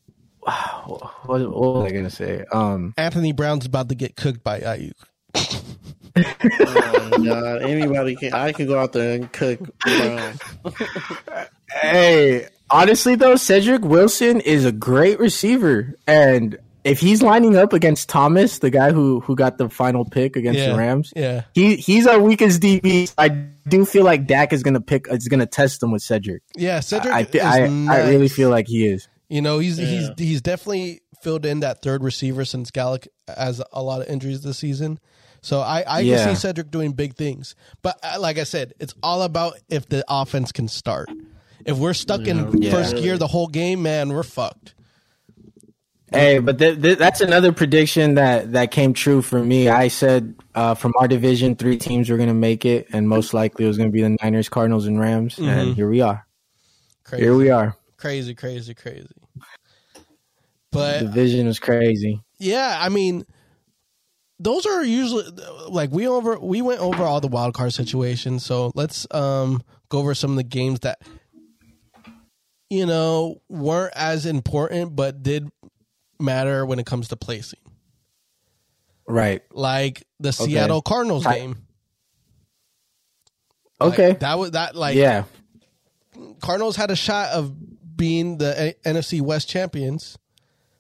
what, 0.41 1.27
what 1.27 1.51
was 1.53 1.85
I 1.85 1.95
gonna 1.95 2.09
say? 2.09 2.47
Um, 2.51 2.95
Anthony 2.97 3.33
Brown's 3.33 3.67
about 3.67 3.91
to 3.91 3.95
get 3.95 4.17
cooked 4.17 4.43
by 4.43 4.61
Aiyuk. 4.61 4.93
Oh 6.17 7.23
god, 7.23 7.63
anybody 7.63 8.17
can. 8.17 8.33
I 8.33 8.53
can 8.53 8.67
go 8.67 8.79
out 8.79 8.93
there 8.95 9.17
and 9.17 9.31
cook 9.31 9.61
Brown. 9.81 10.35
Hey, 11.71 12.47
honestly 12.71 13.15
though, 13.15 13.37
Cedric 13.37 13.83
Wilson 13.83 14.41
is 14.41 14.65
a 14.65 14.73
great 14.73 15.19
receiver, 15.19 15.95
and 16.07 16.59
if 16.85 17.01
he's 17.01 17.23
lining 17.23 17.57
up 17.57 17.73
against 17.73 18.09
Thomas, 18.09 18.61
the 18.61 18.71
guy 18.71 18.93
who 18.93 19.21
who 19.21 19.35
got 19.37 19.59
the 19.59 19.69
final 19.69 20.05
pick 20.05 20.37
against 20.37 20.61
Yeah, 20.61 20.73
the 20.73 20.79
Rams, 20.79 21.13
yeah. 21.17 21.43
he 21.55 21.77
he's 21.77 22.07
our 22.07 22.21
weakest 22.21 22.61
DB. 22.63 23.13
I 23.19 23.29
do 23.29 23.85
feel 23.85 24.05
like 24.05 24.27
Dak 24.27 24.53
is 24.53 24.63
gonna 24.63 24.81
pick, 24.81 25.07
is 25.11 25.29
gonna 25.29 25.47
test 25.47 25.83
him 25.83 25.91
with 25.91 26.03
Cedric. 26.03 26.43
Yeah, 26.57 26.81
Cedric 26.81 27.13
I, 27.15 27.21
is 27.21 27.27
thi- 27.29 27.41
I, 27.41 27.65
I 27.65 28.09
really 28.09 28.29
feel 28.29 28.51
like 28.51 28.67
he 28.69 28.87
is. 28.87 29.09
You 29.29 29.43
know, 29.43 29.59
he's 29.59 29.77
he's 29.77 30.05
Yeah. 30.09 30.15
he's 30.17 30.41
definitely 30.41 31.01
filled 31.21 31.45
in 31.45 31.61
that 31.61 31.83
third 31.83 32.03
receiver 32.05 32.45
since 32.45 32.71
Gallup 32.71 33.05
has 33.27 33.61
a 33.73 33.83
lot 33.83 34.01
of 34.01 34.09
injuries 34.09 34.43
this 34.43 34.57
season. 34.59 34.99
So 35.43 35.61
I 35.61 35.83
I 35.83 36.01
Yeah. 36.01 36.25
can 36.25 36.35
see 36.37 36.41
Cedric 36.41 36.71
doing 36.71 36.93
big 36.93 37.17
things. 37.17 37.55
But 37.83 37.99
uh, 38.03 38.19
like 38.21 38.39
I 38.39 38.45
said, 38.45 38.73
it's 38.81 38.95
all 39.03 39.23
about 39.23 39.59
if 39.69 39.89
the 39.89 40.05
offense 40.09 40.53
can 40.53 40.69
start. 40.69 41.11
If 41.69 41.77
we're 41.77 41.93
stuck 41.95 42.27
in 42.27 42.61
Yeah. 42.63 42.71
first 42.71 42.97
gear 42.97 43.19
the 43.19 43.27
whole 43.27 43.47
game, 43.47 43.83
man, 43.83 44.09
we're 44.09 44.23
fucked. 44.23 44.75
Hey, 46.11 46.39
but 46.39 46.59
th- 46.59 46.81
th- 46.81 46.97
that's 46.97 47.21
another 47.21 47.53
prediction 47.53 48.15
that 48.15 48.53
that 48.53 48.71
came 48.71 48.95
true 48.95 49.21
for 49.21 49.45
me. 49.45 49.69
I 49.69 49.89
said 49.89 50.35
uh, 50.55 50.75
from 50.75 50.95
our 50.99 51.07
division, 51.07 51.55
three 51.55 51.77
teams 51.77 52.09
were 52.09 52.17
going 52.17 52.31
to 52.31 52.35
make 52.35 52.65
it, 52.65 52.87
and 52.95 53.07
most 53.07 53.35
likely 53.35 53.67
it 53.67 53.69
was 53.69 53.77
going 53.77 53.91
to 53.91 53.93
be 53.93 54.01
the 54.01 54.17
Niners, 54.23 54.49
Cardinals, 54.49 54.87
and 54.87 54.99
Rams. 54.99 55.39
And 55.39 55.75
here 55.77 55.91
we 55.91 56.01
are. 56.01 56.27
Crazy, 57.05 57.25
Here 57.25 57.37
we 57.37 57.51
are. 57.51 57.77
crazy, 57.99 58.35
crazy, 58.35 58.73
crazy. 58.75 59.07
But 60.73 61.01
Division 61.01 61.47
is 61.47 61.59
crazy. 61.59 62.23
yeah, 62.39 62.79
I 62.81 62.89
mean, 62.89 63.25
those 64.39 64.65
are 64.65 64.83
usually 64.85 65.25
like 65.69 65.91
we 65.91 66.09
over 66.09 66.39
we 66.39 66.63
went 66.63 66.81
over 66.81 67.03
all 67.03 67.21
the 67.21 67.29
wild 67.29 67.53
card 67.53 67.75
situations. 67.75 68.47
So 68.47 68.73
let's 68.75 69.07
um 69.11 69.63
go 69.91 69.99
over 69.99 70.15
some 70.15 70.31
of 70.31 70.37
the 70.39 70.43
games 70.43 70.81
that 70.81 71.01
you 72.71 72.87
know 72.87 73.41
weren't 73.49 73.93
as 73.97 74.27
important 74.27 74.95
but 74.97 75.23
did 75.23 75.49
matter 76.21 76.65
when 76.67 76.79
it 76.79 76.87
comes 76.87 77.09
to 77.09 77.17
placing, 77.17 77.61
Right. 79.07 79.43
like 79.53 80.05
the 80.21 80.33
Seattle 80.33 80.83
Cardinals 80.83 81.25
I- 81.27 81.39
game. 81.39 81.57
Like, 83.81 83.93
Okay. 83.93 84.13
that 84.21 84.39
was 84.39 84.51
that 84.53 84.75
like 84.75 84.97
yeah. 84.97 85.25
Cardinals 86.41 86.75
had 86.77 86.91
a 86.91 86.97
shot 86.97 87.31
of 87.31 87.53
being 87.97 88.39
the 88.39 88.75
A- 88.85 88.89
NFC 88.89 89.21
West 89.21 89.49
champions, 89.49 90.17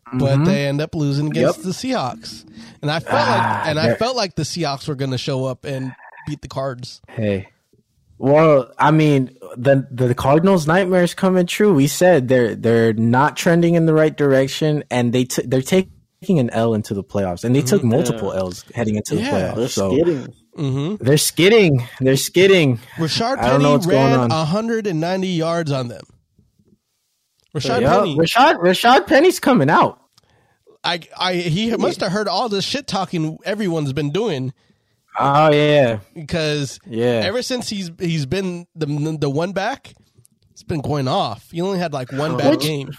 Mm-hmm. 0.08 0.18
but 0.18 0.44
they 0.44 0.66
end 0.66 0.80
up 0.80 0.94
losing 0.94 1.26
against 1.28 1.62
the 1.62 1.70
Seahawks. 1.70 2.44
And 2.82 2.90
I 2.90 2.98
felt 2.98 3.14
Ah, 3.28 3.58
like 3.60 3.68
and 3.70 3.78
I 3.78 3.94
felt 3.94 4.16
like 4.16 4.34
the 4.36 4.42
Seahawks 4.42 4.88
were 4.88 4.94
going 4.94 5.10
to 5.10 5.18
show 5.18 5.44
up 5.44 5.64
and 5.64 5.94
beat 6.26 6.40
the 6.40 6.48
Cards. 6.48 7.00
Hey. 7.08 7.48
Well, 8.18 8.72
I 8.78 8.90
mean, 8.90 9.36
the 9.56 9.86
the 9.90 10.14
Cardinals' 10.14 10.66
nightmares 10.66 11.14
coming 11.14 11.46
true. 11.46 11.72
We 11.72 11.86
said 11.86 12.28
they're 12.28 12.54
they're 12.56 12.92
not 12.92 13.36
trending 13.36 13.74
in 13.74 13.86
the 13.86 13.94
right 13.94 14.16
direction, 14.16 14.82
and 14.90 15.12
they 15.12 15.24
t- 15.24 15.42
they're 15.46 15.62
taking 15.62 16.38
an 16.40 16.50
L 16.50 16.74
into 16.74 16.94
the 16.94 17.04
playoffs, 17.04 17.44
and 17.44 17.54
they 17.54 17.62
took 17.62 17.84
multiple 17.84 18.32
L's 18.32 18.64
heading 18.74 18.96
into 18.96 19.14
the 19.14 19.20
Yeah. 19.22 19.30
playoffs. 19.30 19.56
They're 19.56 19.68
so 19.68 19.92
skidding. 19.94 20.34
Mm-hmm. 20.58 21.04
they're 21.04 21.16
skidding. 21.18 21.86
They're 22.00 22.16
skidding. 22.16 22.78
Rashard 22.96 23.36
Penny 23.36 23.46
I 23.46 23.50
don't 23.50 23.62
know 23.62 23.68
Penny 23.68 23.72
what's 23.74 23.86
going 23.86 24.10
ran 24.10 24.18
on. 24.18 24.28
190 24.30 25.28
yards 25.28 25.70
on 25.70 25.86
them. 25.86 26.02
Rashard 27.54 27.80
Yeah, 27.82 27.98
Penny, 27.98 28.16
Rashaad 28.16 28.56
Rashaad 28.56 29.06
Penny's 29.06 29.38
coming 29.40 29.70
out. 29.70 30.00
I, 30.84 31.00
I, 31.18 31.34
he 31.34 31.74
must 31.76 32.00
have 32.00 32.12
heard 32.12 32.28
all 32.28 32.48
this 32.48 32.64
shit 32.64 32.86
talking 32.86 33.38
everyone's 33.44 33.92
been 33.92 34.10
doing 34.10 34.52
Oh 35.18 35.50
yeah, 35.52 35.98
because 36.14 36.78
yeah. 36.86 37.22
ever 37.24 37.42
since 37.42 37.68
he's 37.68 37.90
he's 37.98 38.26
been 38.26 38.66
the 38.74 38.86
the 39.20 39.28
one 39.30 39.52
back, 39.52 39.92
it's 40.52 40.62
been 40.62 40.80
going 40.80 41.08
off. 41.08 41.50
He 41.50 41.60
only 41.60 41.78
had 41.78 41.92
like 41.92 42.12
one 42.12 42.36
bad 42.36 42.50
Which- 42.52 42.60
game. 42.62 42.90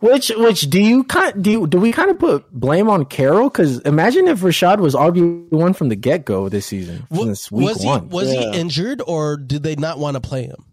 Which 0.00 0.28
which 0.36 0.70
do 0.70 0.80
you 0.80 1.02
kind 1.02 1.42
do 1.42 1.50
you, 1.50 1.66
do 1.66 1.78
we 1.80 1.90
kind 1.90 2.08
of 2.08 2.20
put 2.20 2.48
blame 2.52 2.88
on 2.88 3.04
Carroll? 3.04 3.48
Because 3.50 3.80
imagine 3.80 4.28
if 4.28 4.42
Rashaad 4.42 4.78
was 4.78 4.94
RB 4.94 5.50
one 5.50 5.72
from 5.72 5.88
the 5.88 5.96
get 5.96 6.24
go 6.24 6.48
this 6.48 6.66
season 6.66 7.04
Wa- 7.10 7.24
since 7.24 7.50
week 7.50 7.64
was 7.70 7.82
he 7.82 7.88
was 7.88 8.32
Yeah. 8.32 8.52
he 8.52 8.58
injured 8.60 9.02
or 9.04 9.36
did 9.36 9.64
they 9.64 9.74
not 9.74 9.98
want 9.98 10.14
to 10.14 10.20
play 10.20 10.44
him? 10.44 10.64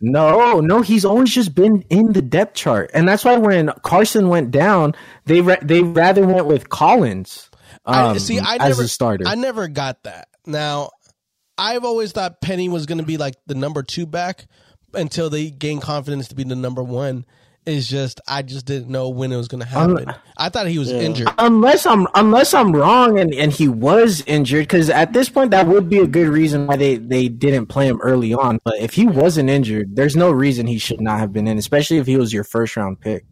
No, 0.00 0.60
no, 0.60 0.82
he's 0.82 1.04
always 1.04 1.32
just 1.34 1.54
been 1.56 1.82
in 1.90 2.12
the 2.12 2.22
depth 2.22 2.54
chart, 2.54 2.90
and 2.94 3.08
that's 3.08 3.24
why 3.24 3.38
when 3.38 3.70
Carson 3.82 4.28
went 4.28 4.50
down, 4.52 4.94
they 5.24 5.40
ra- 5.40 5.56
they 5.62 5.82
rather 5.82 6.24
went 6.26 6.46
with 6.46 6.68
Collins. 6.68 7.50
Um, 7.86 8.14
I 8.14 8.18
see. 8.18 8.38
I 8.38 8.54
as 8.56 8.70
never 8.70 8.82
a 8.82 8.88
starter. 8.88 9.24
I 9.26 9.34
never 9.34 9.68
got 9.68 10.02
that. 10.04 10.28
Now, 10.46 10.90
I've 11.58 11.84
always 11.84 12.12
thought 12.12 12.40
Penny 12.40 12.68
was 12.68 12.86
going 12.86 12.98
to 12.98 13.04
be 13.04 13.16
like 13.16 13.34
the 13.46 13.54
number 13.54 13.82
two 13.82 14.06
back, 14.06 14.46
until 14.94 15.30
they 15.30 15.50
gain 15.50 15.80
confidence 15.80 16.28
to 16.28 16.34
be 16.34 16.44
the 16.44 16.56
number 16.56 16.82
one. 16.82 17.24
It's 17.66 17.88
just 17.88 18.20
I 18.28 18.42
just 18.42 18.66
didn't 18.66 18.90
know 18.90 19.08
when 19.08 19.32
it 19.32 19.38
was 19.38 19.48
going 19.48 19.62
to 19.62 19.66
happen. 19.66 20.12
I 20.36 20.50
thought 20.50 20.66
he 20.66 20.78
was 20.78 20.92
Yeah. 20.92 21.00
injured. 21.00 21.28
Unless 21.38 21.86
I'm 21.86 22.06
unless 22.14 22.52
I'm 22.52 22.72
wrong 22.76 23.18
and, 23.18 23.32
and 23.32 23.50
he 23.50 23.68
was 23.68 24.22
injured, 24.26 24.64
because 24.64 24.90
at 24.90 25.14
this 25.14 25.30
point 25.30 25.50
that 25.52 25.66
would 25.66 25.88
be 25.88 25.98
a 26.00 26.06
good 26.06 26.28
reason 26.28 26.66
why 26.66 26.76
they, 26.76 26.96
they 26.96 27.28
didn't 27.28 27.66
play 27.68 27.86
him 27.88 28.00
early 28.02 28.34
on. 28.34 28.60
But 28.64 28.80
if 28.80 28.92
he 28.92 29.06
wasn't 29.06 29.48
injured, 29.48 29.96
there's 29.96 30.14
no 30.14 30.30
reason 30.30 30.66
he 30.66 30.76
should 30.76 31.00
not 31.00 31.20
have 31.20 31.32
been 31.32 31.48
in, 31.48 31.56
especially 31.56 31.96
if 31.96 32.06
he 32.06 32.18
was 32.18 32.34
your 32.34 32.44
first 32.44 32.76
round 32.76 33.00
pick. 33.00 33.24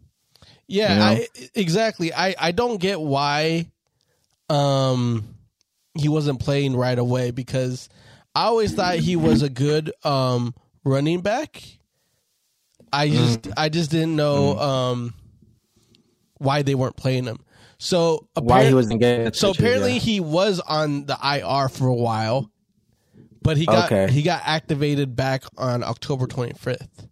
Yeah, 0.67 0.93
You 0.93 0.99
know? 0.99 1.05
I, 1.05 1.27
exactly. 1.53 2.11
I 2.11 2.33
I 2.39 2.51
don't 2.53 2.77
get 2.81 2.99
why 2.99 3.69
um 4.49 5.25
he 5.95 6.09
wasn't 6.09 6.39
playing 6.39 6.75
right 6.75 6.97
away 6.97 7.31
because 7.31 7.87
I 8.35 8.45
always 8.45 8.73
thought 8.73 8.95
he 8.95 9.15
was 9.15 9.41
a 9.41 9.49
good 9.49 9.91
um 10.03 10.53
running 10.83 11.21
back. 11.21 11.61
I 12.91 13.09
just 13.09 13.41
Mm. 13.41 13.53
I 13.57 13.69
just 13.69 13.91
didn't 13.91 14.15
know 14.15 14.57
um 14.57 15.13
why 16.37 16.61
they 16.61 16.75
weren't 16.75 16.97
playing 16.97 17.25
him. 17.25 17.39
So 17.77 18.27
Why 18.35 18.65
he 18.65 18.73
wasn't 18.73 18.99
getting 19.01 19.33
so 19.33 19.51
apparently 19.51 19.93
yeah. 19.93 19.99
he 19.99 20.19
was 20.19 20.59
on 20.61 21.05
the 21.05 21.17
IR 21.21 21.69
for 21.69 21.87
a 21.87 21.93
while, 21.93 22.49
but 23.41 23.57
he 23.57 23.65
got 23.65 23.91
Okay. 23.91 24.11
he 24.11 24.21
got 24.21 24.41
activated 24.45 25.15
back 25.15 25.43
on 25.57 25.83
October 25.83 26.25
25th. 26.25 27.07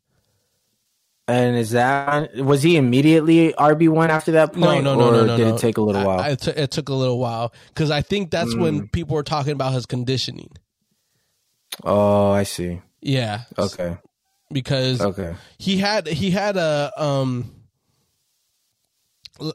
And 1.27 1.55
is 1.55 1.71
that 1.71 2.35
was 2.35 2.61
he 2.63 2.75
immediately 2.77 3.53
RB 3.53 3.87
one 3.89 4.09
after 4.09 4.31
that 4.33 4.53
point? 4.53 4.83
no, 4.83 4.95
no, 4.95 5.07
or 5.07 5.11
no, 5.11 5.25
no. 5.25 5.37
Did 5.37 5.47
no. 5.47 5.55
it 5.55 5.59
take 5.59 5.77
a 5.77 5.81
little 5.81 6.03
while? 6.05 6.19
I- 6.19 6.29
it, 6.31 6.39
took- 6.39 6.57
it 6.57 6.71
took 6.71 6.89
a 6.89 6.93
little 6.93 7.19
while 7.19 7.53
because 7.69 7.89
I 7.91 8.01
think 8.01 8.31
that's 8.31 8.53
Mm. 8.55 8.59
when 8.59 8.87
people 8.89 9.15
were 9.15 9.23
talking 9.23 9.53
about 9.53 9.73
his 9.73 9.85
conditioning. 9.85 10.49
oh, 11.83 12.31
I 12.31 12.43
see. 12.43 12.81
Yeah. 13.01 13.41
Okay, 13.57 13.97
Because 14.51 14.99
okay. 15.01 15.35
he 15.57 15.77
had 15.77 16.07
he 16.07 16.31
had 16.31 16.57
a 16.57 16.91
um 16.97 17.51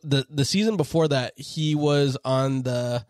the 0.03 0.27
the 0.31 0.45
season 0.45 0.77
before 0.77 1.09
that 1.09 1.35
he 1.39 1.75
was 1.75 2.17
on 2.25 2.63
the 2.63 3.05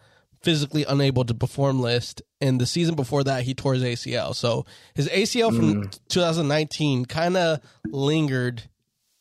physically 0.47 0.84
unable 0.84 1.24
to 1.24 1.34
perform 1.34 1.80
list 1.80 2.22
and 2.40 2.61
the 2.61 2.66
season 2.66 2.94
before 2.94 3.24
that 3.24 3.42
he 3.42 3.53
tore 3.53 3.74
his 3.74 3.82
ACL. 3.82 4.32
So 4.32 4.64
his 4.94 5.09
ACL 5.09 5.49
from 5.49 5.82
mm. 5.82 5.99
2019 6.09 7.05
kind 7.07 7.36
of 7.36 7.59
lingered 7.84 8.62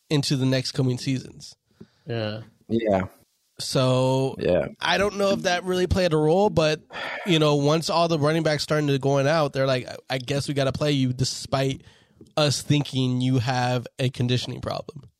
into 0.08 0.36
the 0.36 0.46
next 0.46 0.70
coming 0.70 0.98
seasons. 0.98 1.56
Yeah. 2.06 2.42
Yeah, 2.68 3.06
So 3.58 4.36
yeah. 4.38 4.68
I 4.80 4.98
don't 4.98 5.16
know 5.16 5.30
if 5.30 5.42
that 5.42 5.64
really 5.64 5.88
played 5.88 6.12
a 6.12 6.16
role, 6.16 6.48
but 6.48 6.80
you 7.26 7.40
know, 7.40 7.56
once 7.56 7.90
all 7.90 8.06
the 8.06 8.20
running 8.20 8.44
backs 8.44 8.62
started 8.62 8.86
to 8.86 8.98
going 9.00 9.26
out, 9.26 9.52
they're 9.52 9.66
like, 9.66 9.88
I 10.08 10.18
guess 10.18 10.46
we 10.46 10.54
got 10.54 10.64
to 10.66 10.72
play 10.72 10.92
you, 10.92 11.12
despite 11.12 11.82
us 12.36 12.62
thinking 12.62 13.20
you 13.20 13.38
have 13.38 13.88
a 13.98 14.10
conditioning 14.10 14.60
problem. 14.60 15.10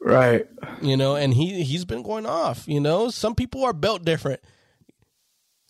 Right. 0.00 0.46
You 0.80 0.96
know, 0.96 1.14
and 1.14 1.34
he 1.34 1.62
he's 1.62 1.84
been 1.84 2.02
going 2.02 2.24
off. 2.24 2.66
You 2.66 2.80
know, 2.80 3.10
some 3.10 3.34
people 3.34 3.64
are 3.64 3.74
built 3.74 4.02
different. 4.02 4.40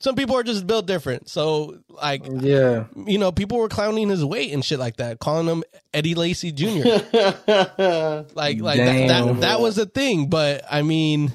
Some 0.05 0.17
people 0.17 0.37
are 0.37 0.43
just 0.43 0.67
built 0.67 0.85
different. 0.85 1.31
So, 1.31 1.79
like, 1.89 2.27
Yeah. 2.31 2.85
you 3.07 3.17
know, 3.17 3.33
people 3.33 3.57
were 3.57 3.71
clowning 3.71 4.11
his 4.11 4.23
weight 4.23 4.53
and 4.53 4.63
shit 4.63 4.79
like 4.79 4.97
that, 4.97 5.19
calling 5.19 5.47
him 5.47 5.65
Eddie 5.95 6.15
Lacy 6.15 6.53
Jr. 6.53 6.67
like, 8.35 8.61
like 8.61 8.77
that, 8.77 8.77
Damn. 8.77 9.09
that 9.09 9.41
that 9.41 9.61
was 9.63 9.79
a 9.79 9.87
thing. 9.87 10.29
But 10.29 10.63
I 10.71 10.83
mean, 10.83 11.33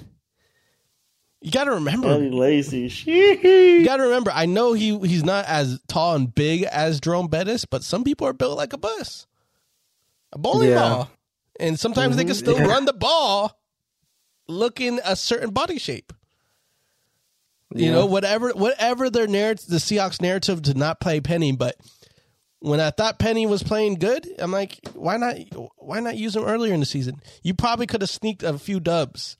you 1.42 1.50
got 1.50 1.64
to 1.64 1.72
remember, 1.72 2.10
Eddie 2.10 2.30
Lacy. 2.30 2.94
You 3.08 3.84
got 3.84 3.98
to 3.98 4.04
remember, 4.04 4.30
I 4.32 4.46
know 4.46 4.74
he 4.74 4.96
he's 5.00 5.24
not 5.24 5.46
as 5.46 5.80
tall 5.88 6.14
and 6.14 6.36
big 6.36 6.62
as 6.62 7.00
Jerome 7.00 7.28
Bettis, 7.28 7.66
but 7.66 7.84
some 7.84 8.04
people 8.04 8.28
are 8.28 8.34
built 8.34 8.56
like 8.56 8.74
a 8.74 8.78
bus, 8.78 9.26
a 10.32 10.38
bowling 10.38 10.70
Yeah. 10.70 10.76
ball, 10.80 11.12
and 11.60 11.80
sometimes 11.80 12.18
they 12.18 12.24
can 12.24 12.34
mm-hmm. 12.34 12.38
still 12.38 12.60
Yeah. 12.60 12.68
run 12.68 12.86
the 12.86 12.94
ball, 12.94 13.60
looking 14.48 15.00
a 15.04 15.16
certain 15.16 15.50
body 15.50 15.80
shape. 15.80 16.14
You 17.76 17.86
Yeah. 17.86 17.92
know, 17.92 18.06
whatever 18.08 18.50
whatever 18.52 19.10
their 19.10 19.28
narrative, 19.28 19.68
the 19.68 19.78
Seahawks 19.78 20.22
narrative 20.22 20.62
to 20.64 20.74
not 20.74 21.00
play 21.00 21.20
Penny, 21.22 21.52
but 21.52 21.76
when 22.60 22.80
I 22.80 22.90
thought 22.90 23.20
Penny 23.20 23.46
was 23.46 23.62
playing 23.64 23.96
good, 23.96 24.28
I'm 24.40 24.52
like, 24.52 24.80
why 24.94 25.18
not? 25.18 25.36
Why 25.78 26.00
not 26.00 26.18
use 26.18 26.36
him 26.36 26.44
earlier 26.46 26.74
in 26.74 26.80
the 26.80 26.86
season? 26.86 27.22
You 27.44 27.54
probably 27.54 27.86
could 27.88 28.02
have 28.02 28.10
sneaked 28.10 28.44
a 28.44 28.58
few 28.58 28.80
dubs. 28.80 29.38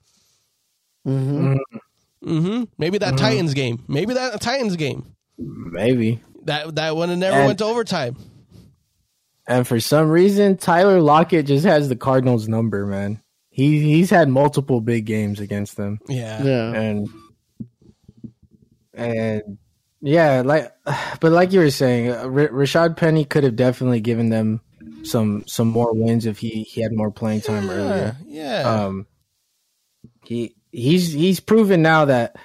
Mm-hmm. 1.06 1.56
hmm 2.22 2.64
Maybe 2.78 2.98
that 2.98 3.16
Titans 3.16 3.54
game. 3.54 3.82
Maybe 3.88 4.14
that 4.14 4.40
Titans 4.40 4.76
game. 4.76 5.14
Maybe. 5.38 6.22
That 6.44 6.74
that 6.76 6.96
one 6.96 7.18
never 7.18 7.36
And- 7.36 7.46
went 7.46 7.58
to 7.58 7.64
overtime. 7.64 8.16
And 9.48 9.66
for 9.66 9.80
some 9.80 10.08
reason, 10.10 10.56
Tyler 10.58 11.00
Lockett 11.00 11.46
just 11.46 11.64
has 11.64 11.88
the 11.88 11.96
Cardinals 11.96 12.46
number, 12.46 12.86
man. 12.86 13.20
He 13.48 13.80
he's 13.80 14.10
had 14.10 14.28
multiple 14.28 14.80
big 14.80 15.06
games 15.06 15.40
against 15.40 15.76
them, 15.76 15.98
Yeah. 16.08 16.42
Yeah. 16.44 16.72
and 16.72 17.08
and 19.00 19.58
yeah, 20.00 20.42
like, 20.44 20.72
but 21.20 21.32
like 21.32 21.52
you 21.52 21.60
were 21.60 21.70
saying, 21.70 22.10
uh, 22.10 22.22
R- 22.24 22.48
Rashaad 22.48 22.96
Penny 22.96 23.24
could 23.24 23.44
have 23.44 23.56
definitely 23.56 24.00
given 24.00 24.28
them 24.30 24.60
some 25.02 25.44
some 25.46 25.68
more 25.68 25.92
wins 25.94 26.26
if 26.26 26.38
he 26.38 26.62
he 26.62 26.82
had 26.82 26.92
more 26.92 27.10
playing 27.10 27.40
time 27.40 27.66
Yeah. 27.66 27.72
earlier. 27.72 28.16
yeah. 28.26 28.60
Um, 28.84 29.06
he 30.24 30.54
he's 30.72 31.12
he's 31.12 31.40
proven 31.40 31.82
now 31.82 32.04
that 32.06 32.36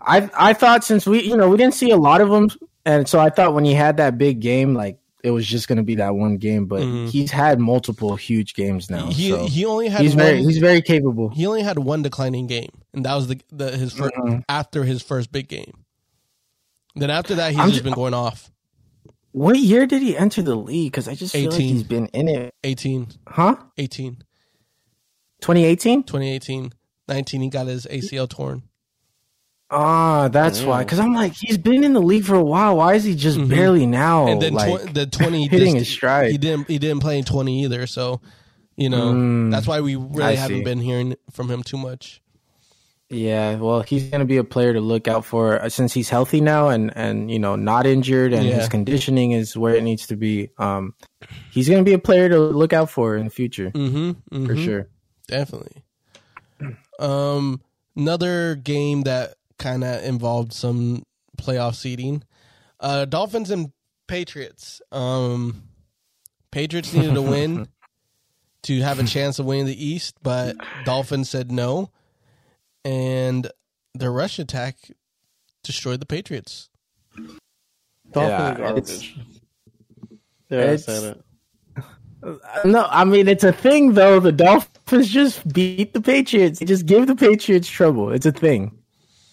I 0.00 0.28
I 0.36 0.52
thought 0.54 0.84
since 0.84 1.06
we 1.06 1.22
you 1.22 1.36
know 1.36 1.48
we 1.48 1.56
didn't 1.56 1.74
see 1.74 1.90
a 1.90 1.96
lot 1.96 2.20
of 2.20 2.30
him, 2.30 2.50
and 2.84 3.08
so 3.08 3.18
I 3.18 3.30
thought 3.30 3.54
when 3.54 3.64
he 3.64 3.74
had 3.74 3.98
that 3.98 4.18
big 4.18 4.40
game, 4.40 4.74
like 4.74 4.98
it 5.22 5.30
was 5.32 5.46
just 5.46 5.68
going 5.68 5.76
to 5.76 5.84
be 5.84 5.96
that 5.96 6.14
one 6.14 6.38
game, 6.38 6.64
but 6.64 6.80
Mhm. 6.80 7.08
he's 7.10 7.30
had 7.30 7.60
multiple 7.60 8.16
huge 8.16 8.54
games 8.54 8.88
now. 8.90 9.06
he 9.10 9.28
so 9.28 9.46
he 9.46 9.66
only 9.66 9.88
had 9.88 10.00
he's 10.00 10.12
one, 10.16 10.24
very 10.24 10.42
he's 10.42 10.56
very 10.58 10.80
capable. 10.80 11.28
he 11.28 11.46
only 11.46 11.62
had 11.62 11.78
one 11.78 12.00
declining 12.02 12.46
game, 12.46 12.70
and 12.94 13.04
that 13.04 13.14
was 13.14 13.28
the, 13.28 13.38
the 13.52 13.70
his 13.76 13.92
1st 13.92 14.12
Mhm. 14.16 14.44
after 14.48 14.82
his 14.84 15.02
first 15.02 15.30
big 15.30 15.46
game. 15.48 15.72
Then 16.96 17.10
after 17.10 17.34
that, 17.36 17.50
he's 17.52 17.60
I'm 17.60 17.68
just 17.68 17.78
ju- 17.78 17.84
been 17.84 17.94
going 17.94 18.14
off. 18.14 18.50
What 19.32 19.56
year 19.58 19.86
did 19.86 20.02
he 20.02 20.16
enter 20.16 20.42
the 20.42 20.56
league? 20.56 20.90
Because 20.92 21.06
I 21.06 21.14
just 21.14 21.32
feel 21.32 21.50
like 21.50 21.60
18. 21.60 21.68
he's 21.74 21.82
been 21.84 22.06
in 22.08 22.28
it, 22.28 22.52
18, 22.64 23.06
huh? 23.28 23.56
18, 23.78 24.16
2018. 25.40 26.02
2018, 26.02 26.72
19, 27.08 27.40
he 27.40 27.48
got 27.48 27.66
his 27.66 27.86
ACL 27.86 28.28
torn. 28.28 28.62
Ah, 29.70 30.26
that's 30.28 30.62
why. 30.62 30.82
Because 30.82 30.98
I'm 30.98 31.14
like, 31.14 31.32
he's 31.34 31.56
been 31.58 31.84
in 31.84 31.92
the 31.92 32.00
league 32.00 32.24
for 32.24 32.34
a 32.34 32.42
while. 32.42 32.76
Why 32.78 32.94
is 32.94 33.04
he 33.04 33.14
just 33.14 33.38
Mhm. 33.38 33.48
barely 33.48 33.86
now? 33.86 34.26
and 34.26 34.42
then 34.42 34.52
like, 34.54 34.82
tw- 34.90 34.94
the 34.94 35.06
20 35.06 35.46
hitting 35.48 35.74
just- 35.76 35.86
his 35.86 35.88
stride. 35.88 36.32
He 36.32 36.38
didn't 36.38 36.66
he 36.66 36.78
didn't 36.78 37.00
play 37.00 37.18
in 37.18 37.24
20 37.24 37.62
either, 37.64 37.86
so 37.86 38.20
you 38.76 38.88
know, 38.88 39.12
Mm, 39.12 39.50
that's 39.52 39.66
why 39.68 39.80
we 39.80 39.94
really 39.94 40.22
I 40.24 40.34
haven't 40.34 40.58
see. 40.58 40.64
been 40.64 40.80
hearing 40.80 41.14
from 41.30 41.48
him 41.50 41.62
too 41.62 41.76
much. 41.76 42.20
Yeah, 43.12 43.56
well, 43.56 43.82
he's 43.82 44.04
going 44.04 44.20
to 44.20 44.24
be 44.24 44.36
a 44.36 44.44
player 44.44 44.72
to 44.72 44.80
look 44.80 45.08
out 45.08 45.24
for 45.24 45.60
uh, 45.60 45.68
since 45.68 45.92
he's 45.92 46.08
healthy 46.08 46.40
now 46.40 46.68
and 46.68 46.96
and 46.96 47.28
you 47.30 47.40
know 47.40 47.56
not 47.56 47.84
injured 47.84 48.32
and 48.32 48.46
Yeah. 48.46 48.54
his 48.60 48.68
conditioning 48.68 49.32
is 49.32 49.56
where 49.56 49.74
it 49.74 49.82
needs 49.82 50.06
to 50.06 50.16
be. 50.16 50.50
Um, 50.58 50.94
he's 51.50 51.68
going 51.68 51.80
to 51.80 51.88
be 51.88 51.92
a 51.94 51.98
player 51.98 52.28
to 52.28 52.38
look 52.38 52.72
out 52.72 52.88
for 52.88 53.16
in 53.16 53.24
the 53.24 53.30
future 53.30 53.70
Mhm. 53.72 54.16
for 54.30 54.54
mhm. 54.54 54.64
sure. 54.64 54.88
Definitely. 55.26 55.82
Um, 56.98 57.60
another 57.96 58.54
game 58.54 59.02
that 59.02 59.34
kind 59.58 59.82
of 59.84 60.04
involved 60.04 60.52
some 60.52 61.02
playoff 61.36 61.74
seeding. 61.74 62.22
Uh, 62.78 63.04
Dolphins 63.06 63.50
and 63.50 63.72
Patriots. 64.06 64.80
Um, 64.92 65.62
Patriots 66.50 66.92
needed 66.92 67.16
a 67.16 67.22
win 67.22 67.68
to 68.64 68.80
have 68.82 68.98
a 68.98 69.04
chance 69.04 69.38
of 69.38 69.46
winning 69.46 69.66
the 69.66 69.84
East, 69.84 70.16
but 70.22 70.56
Dolphins 70.84 71.30
said 71.30 71.50
no, 71.50 71.90
and 72.84 73.50
their 73.94 74.12
rush 74.12 74.38
attack 74.38 74.76
destroyed 75.62 76.00
the 76.00 76.06
Patriots. 76.06 76.68
Dolphin 78.12 78.30
Yeah, 78.30 78.54
garbage. 78.56 79.16
Yeah, 80.48 80.58
I 80.58 80.62
it's- 80.62 80.84
said 80.84 81.16
it. 81.16 81.24
No, 82.66 82.86
I 82.90 83.04
mean 83.04 83.28
it's 83.28 83.44
a 83.44 83.52
thing 83.52 83.94
though. 83.94 84.20
The 84.20 84.30
Dolphins 84.32 85.08
just 85.08 85.46
beat 85.54 85.94
the 85.94 86.02
Patriots. 86.02 86.58
They 86.58 86.66
just 86.66 86.84
give 86.84 87.06
the 87.06 87.16
Patriots 87.16 87.66
trouble. 87.68 88.12
It's 88.12 88.26
a 88.26 88.32
thing. 88.32 88.76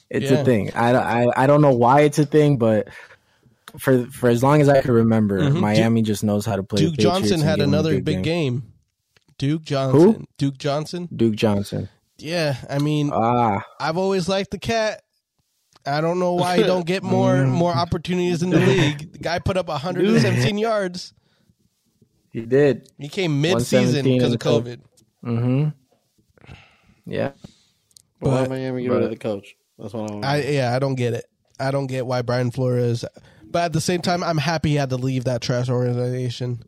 It's 0.09 0.31
Yeah. 0.31 0.37
a 0.39 0.45
thing. 0.45 0.71
I, 0.73 0.93
I 0.93 1.43
I 1.43 1.47
don't 1.47 1.61
know 1.61 1.73
why 1.75 2.01
it's 2.01 2.17
a 2.17 2.25
thing, 2.25 2.57
but 2.57 2.87
for 3.77 4.05
for 4.05 4.29
as 4.29 4.41
long 4.41 4.61
as 4.61 4.69
I 4.69 4.79
can 4.81 4.91
remember, 4.93 5.41
Mhm. 5.41 5.59
Miami 5.59 6.01
just 6.01 6.23
knows 6.23 6.45
how 6.45 6.55
to 6.55 6.63
play. 6.63 6.81
the 6.85 6.87
Duke 6.91 6.95
Patriots 6.97 7.19
Johnson 7.19 7.33
and 7.41 7.43
had 7.43 7.55
give 7.57 7.65
them 7.65 7.73
a 7.73 7.77
another 7.77 8.01
big 8.01 8.23
game. 8.23 8.71
Duke 9.37 9.63
Johnson. 9.63 9.99
Who? 9.99 10.25
Duke 10.37 10.57
Johnson. 10.57 11.09
Duke 11.13 11.35
Johnson. 11.35 11.89
Yeah, 12.19 12.55
I 12.69 12.79
mean, 12.79 13.11
Ah, 13.13 13.63
I've 13.79 13.97
always 13.97 14.27
liked 14.27 14.51
the 14.51 14.57
cat. 14.57 15.03
I 15.85 16.01
don't 16.01 16.19
know 16.19 16.33
why 16.33 16.57
he 16.57 16.63
don't 16.63 16.85
get 16.85 17.03
more 17.15 17.33
Mm. 17.35 17.49
more 17.49 17.71
opportunities 17.71 18.43
in 18.43 18.49
the 18.49 18.59
league. 18.59 19.13
The 19.13 19.19
guy 19.19 19.39
put 19.39 19.55
up 19.57 19.67
117 19.67 20.57
yards. 20.57 21.13
he 22.31 22.41
did. 22.41 22.89
He 22.97 23.07
came 23.07 23.39
mid 23.41 23.61
season 23.61 24.03
because 24.03 24.33
of 24.33 24.39
COVID. 24.39 24.79
Mm-hmm. 25.25 25.69
Yeah. 27.05 27.31
Why 28.19 28.41
But- 28.41 28.49
Miami 28.49 28.83
get 28.83 28.91
rid 28.91 29.03
of 29.03 29.09
the 29.09 29.15
coach? 29.17 29.55
That's 29.77 29.93
what 29.93 30.09
I 30.09 30.13
want. 30.13 30.25
I 30.25 30.41
yeah, 30.41 30.75
I 30.75 30.79
don't 30.79 30.95
get 30.95 31.13
it. 31.13 31.25
I 31.59 31.71
don't 31.71 31.87
get 31.87 32.05
why 32.05 32.21
Brian 32.23 32.51
Flores. 32.51 33.05
But 33.49 33.63
at 33.65 33.73
the 33.73 33.81
same 33.81 34.01
time, 34.01 34.23
I'm 34.23 34.37
happy 34.39 34.69
he 34.71 34.75
had 34.75 34.89
to 34.89 34.97
leave 34.97 35.23
that 35.25 35.41
trash 35.41 35.69
organization. 35.69 36.63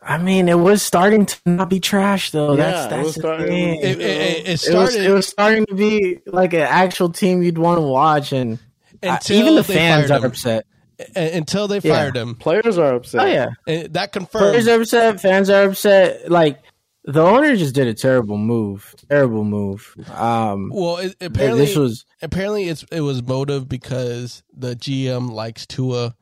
I 0.00 0.16
mean, 0.18 0.48
it 0.48 0.58
was 0.58 0.82
starting 0.82 1.26
to 1.26 1.36
not 1.46 1.68
be 1.68 1.80
trash 1.80 2.30
though. 2.30 2.54
Yeah, 2.56 2.70
that's 2.70 2.86
it 2.86 2.90
that's 2.90 3.04
was 3.06 3.14
the 3.16 3.46
thing. 3.46 3.74
It, 3.82 3.84
it, 3.84 4.00
it 4.00 4.46
It 4.46 4.50
was, 4.52 4.60
started 4.62 5.04
it 5.04 5.10
was 5.12 5.26
starting 5.26 5.66
to 5.66 5.74
be 5.74 6.18
like 6.26 6.52
an 6.54 6.60
actual 6.60 7.10
team 7.10 7.42
you'd 7.42 7.58
want 7.58 7.78
to 7.78 7.82
watch, 7.82 8.32
and 8.32 8.58
I- 9.02 9.18
even 9.30 9.56
the 9.56 9.64
fans 9.64 10.10
are 10.10 10.18
him. 10.18 10.24
upset. 10.24 10.66
Until 11.14 11.68
they 11.68 11.78
Yeah. 11.78 11.94
fired 11.94 12.16
him. 12.16 12.34
Players 12.34 12.76
are 12.76 12.94
upset. 12.94 13.20
Oh 13.20 13.26
yeah, 13.26 13.48
And 13.68 13.92
that 13.94 14.10
confirmed. 14.12 14.50
players 14.50 14.66
are 14.68 14.80
upset, 14.80 15.20
fans 15.20 15.48
are 15.48 15.68
upset. 15.68 16.28
Like 16.30 16.60
the 17.04 17.22
owner 17.22 17.54
just 17.56 17.74
did 17.74 17.86
a 17.86 17.94
terrible 17.94 18.36
move, 18.36 18.94
terrible 19.08 19.44
move. 19.44 19.94
Um, 20.12 20.70
well, 20.74 20.96
it, 20.96 21.14
apparently, 21.20 21.66
this 21.66 21.76
was 21.76 22.04
apparently 22.20 22.68
it's 22.68 22.84
it 22.90 23.00
was 23.02 23.22
motive 23.22 23.68
because 23.68 24.42
the 24.52 24.74
GM 24.74 25.30
likes 25.30 25.66
Tua. 25.66 26.14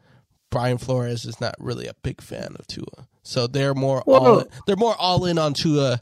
Brian 0.50 0.76
Flores 0.78 1.24
is 1.24 1.40
not 1.40 1.54
really 1.58 1.86
a 1.86 1.94
big 2.02 2.20
fan 2.20 2.54
of 2.58 2.66
Tua, 2.66 3.08
so 3.26 3.46
they're 3.46 3.74
more 3.74 4.02
Well, 4.06 4.26
all 4.26 4.36
no. 4.38 4.46
they're 4.66 4.76
more 4.76 4.94
all 4.98 5.24
in 5.26 5.38
on 5.38 5.54
Tua. 5.54 5.92
Uh, 5.92 5.96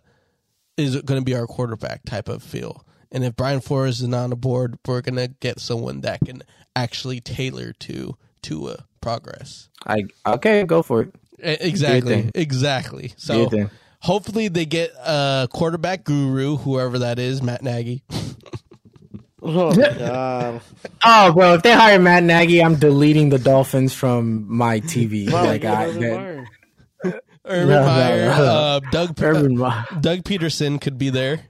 is 0.77 1.01
going 1.03 1.20
to 1.20 1.25
be 1.25 1.37
our 1.37 1.47
quarterback 1.47 2.05
type 2.05 2.29
of 2.29 2.43
feel, 2.43 2.85
and 3.12 3.22
if 3.25 3.37
Brian 3.37 3.61
Flores 3.61 4.01
is 4.01 4.09
not 4.09 4.25
on 4.25 4.31
the 4.31 4.37
board, 4.37 4.77
we're 4.89 5.03
going 5.03 5.14
to 5.14 5.29
get 5.29 5.61
someone 5.61 6.01
that 6.01 6.18
can 6.25 6.43
actually 6.75 7.20
tailor 7.20 7.72
to 7.79 8.16
Tua 8.43 8.85
progress. 9.01 9.68
I 9.87 10.05
okay, 10.27 10.64
go 10.64 10.83
for 10.83 11.03
it. 11.03 11.14
Exactly, 11.39 12.29
exactly. 12.35 13.12
So 13.16 13.68
hopefully 14.01 14.49
they 14.49 14.66
get 14.66 14.91
a 15.05 15.47
quarterback 15.53 16.03
guru, 16.03 16.57
whoever 16.57 16.99
that 16.99 17.20
is, 17.20 17.41
Matt 17.41 17.62
Nagy. 17.62 18.03
Oh 19.47 19.75
god. 19.99 20.62
Oh, 21.05 21.33
bro, 21.35 21.55
if 21.55 21.62
they 21.62 21.72
hire 21.75 21.99
Matt 21.99 22.22
Nagy, 22.22 22.62
I'm 22.62 22.77
deleting 22.77 23.29
the 23.29 23.39
Dolphins 23.39 23.93
from 23.93 24.47
my 24.49 24.81
TV. 24.81 25.31
Wow, 25.31 25.45
like 25.45 25.61
get 25.61 25.75
I, 25.75 26.47
Urban 27.45 27.68
that- 27.68 27.86
Meyer. 27.86 28.26
No, 28.28 28.36
no, 28.38 28.45
Uh, 28.45 28.80
Doug 28.90 29.22
Urban 29.22 29.57
Meyer. 29.57 29.84
Doug 30.01 30.18
Pederson 30.24 30.80
could 30.80 30.99
be 30.99 31.11
there. 31.11 31.40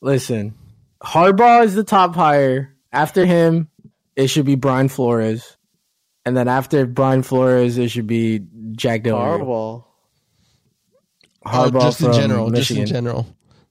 Listen, 0.00 0.54
Harbaugh 1.02 1.64
is 1.64 1.74
the 1.74 1.84
top 1.84 2.14
hire. 2.14 2.74
After 2.92 3.26
him, 3.26 3.68
it 4.16 4.28
should 4.28 4.46
be 4.46 4.54
Brian 4.54 4.88
Flores, 4.88 5.56
and 6.24 6.36
then 6.36 6.48
after 6.48 6.86
Brian 6.86 7.22
Flores, 7.22 7.78
it 7.78 7.88
should 7.90 8.06
be 8.06 8.42
Jack 8.72 9.02
Del 9.02 9.16
Rio. 9.16 9.24
Horrible. 9.26 9.86
Oh, 11.44 11.48
Harbaugh 11.50 11.80
just 11.82 12.00
in 12.02 12.12
general, 12.12 12.50
Michigan. 12.50 12.82
just 12.84 12.90
in 12.90 12.96
general, 12.96 13.26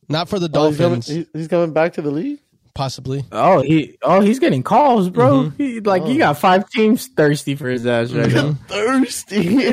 not 0.09 0.29
for 0.29 0.39
the 0.39 0.49
Oh, 0.53 0.69
he's, 0.69 0.77
coming, 0.77 0.99
Dolphins, 0.99 1.27
he's 1.33 1.47
coming 1.47 1.73
back 1.73 1.93
to 1.93 2.01
the 2.01 2.11
league. 2.11 2.39
Possibly. 2.77 3.25
Oh, 3.31 3.61
he 3.61 3.97
oh 4.03 4.21
he's 4.21 4.39
getting 4.39 4.63
calls, 4.63 5.09
bro. 5.09 5.45
Mm-hmm. 5.49 5.57
He, 5.57 5.79
like 5.81 6.03
Oh. 6.03 6.09
you 6.09 6.17
got 6.19 6.37
five 6.37 6.69
teams 6.69 7.07
thirsty 7.07 7.55
for 7.55 7.67
his 7.67 7.85
ass 7.85 8.11
right 8.13 8.31
now. 8.31 8.53
Thirsty. 8.67 9.57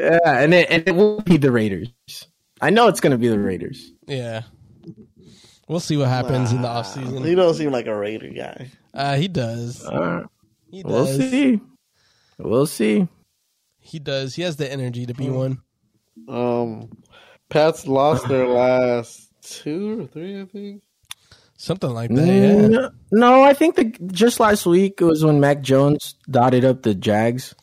Yeah, 0.00 0.18
and 0.24 0.54
it 0.54 0.70
and 0.70 0.84
it 0.86 0.94
will 0.94 1.20
be 1.22 1.38
the 1.38 1.50
Raiders. 1.50 1.88
I 2.60 2.70
know 2.70 2.86
it's 2.86 3.00
gonna 3.00 3.18
be 3.18 3.26
the 3.28 3.38
Raiders. 3.38 3.90
Yeah, 4.06 4.42
we'll 5.66 5.80
see 5.80 5.96
what 5.96 6.06
happens 6.08 6.52
in 6.52 6.62
the 6.62 6.68
offseason. 6.68 7.24
he 7.24 7.32
offseason. 7.32 7.36
don't 7.36 7.54
seem 7.54 7.72
like 7.72 7.86
a 7.88 7.96
Raider 7.96 8.28
guy. 8.28 8.70
Uh, 8.94 9.16
he 9.16 9.26
does. 9.26 9.84
Uh, 9.84 10.22
He 10.70 10.84
we'll 10.84 11.06
see. 11.06 11.60
We'll 12.38 12.66
see. 12.66 13.08
He 13.80 13.98
does. 13.98 14.36
He 14.36 14.42
has 14.42 14.56
the 14.56 14.70
energy 14.70 15.04
to 15.06 15.14
be 15.14 15.30
one. 15.30 15.62
Um, 16.28 16.90
Pats 17.48 17.88
lost 17.88 18.28
their 18.28 18.46
last 18.46 19.27
two 19.50 20.02
or 20.02 20.06
three, 20.06 20.40
I 20.40 20.44
think. 20.46 20.82
Something 21.56 21.90
like 21.90 22.10
that. 22.14 22.26
Yeah. 22.26 22.68
No, 22.68 22.90
no, 23.10 23.42
I 23.42 23.52
think 23.52 23.74
the 23.74 23.84
just 24.12 24.38
last 24.38 24.64
week 24.66 25.00
it 25.00 25.04
was 25.04 25.24
when 25.24 25.40
Mac 25.40 25.60
Jones 25.60 26.14
dotted 26.30 26.64
up 26.64 26.82
the 26.82 26.94
Jags. 26.94 27.54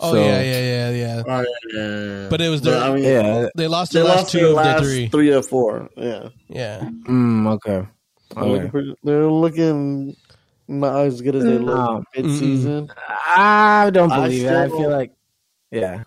Oh 0.00 0.12
So- 0.12 0.24
yeah, 0.24 0.42
yeah, 0.42 0.60
yeah, 0.60 0.90
yeah. 0.90 1.22
Oh, 1.26 1.44
yeah. 1.72 2.28
But 2.28 2.40
it 2.40 2.48
was 2.48 2.62
their- 2.62 2.82
I 2.82 2.92
mean, 2.94 3.04
Yeah. 3.04 3.48
They 3.56 3.68
lost 3.68 3.92
they 3.92 4.02
last 4.02 4.16
lost 4.16 4.32
two 4.32 4.38
their 4.38 4.46
of 4.48 4.54
last 4.54 4.82
their 4.82 5.08
three. 5.08 5.32
or 5.32 5.42
four. 5.42 5.88
Yeah, 5.96 6.28
Yeah. 6.48 6.80
Mm, 7.06 7.46
okay. 7.54 7.86
they're, 8.34 8.42
Okay. 8.42 8.50
looking 8.52 8.70
pretty- 8.70 8.94
they're 9.04 9.26
looking 9.30 10.16
not 10.66 11.04
as 11.06 11.20
good 11.20 11.36
as 11.36 11.44
they 11.44 11.58
look 11.58 11.76
No. 11.76 12.02
mid 12.16 12.24
season. 12.36 12.90
I 13.36 13.90
don't 13.92 14.10
I 14.10 14.24
believe 14.26 14.46
it. 14.46 14.52
I 14.52 14.68
feel 14.68 14.90
like, 14.90 15.12
yeah. 15.70 16.02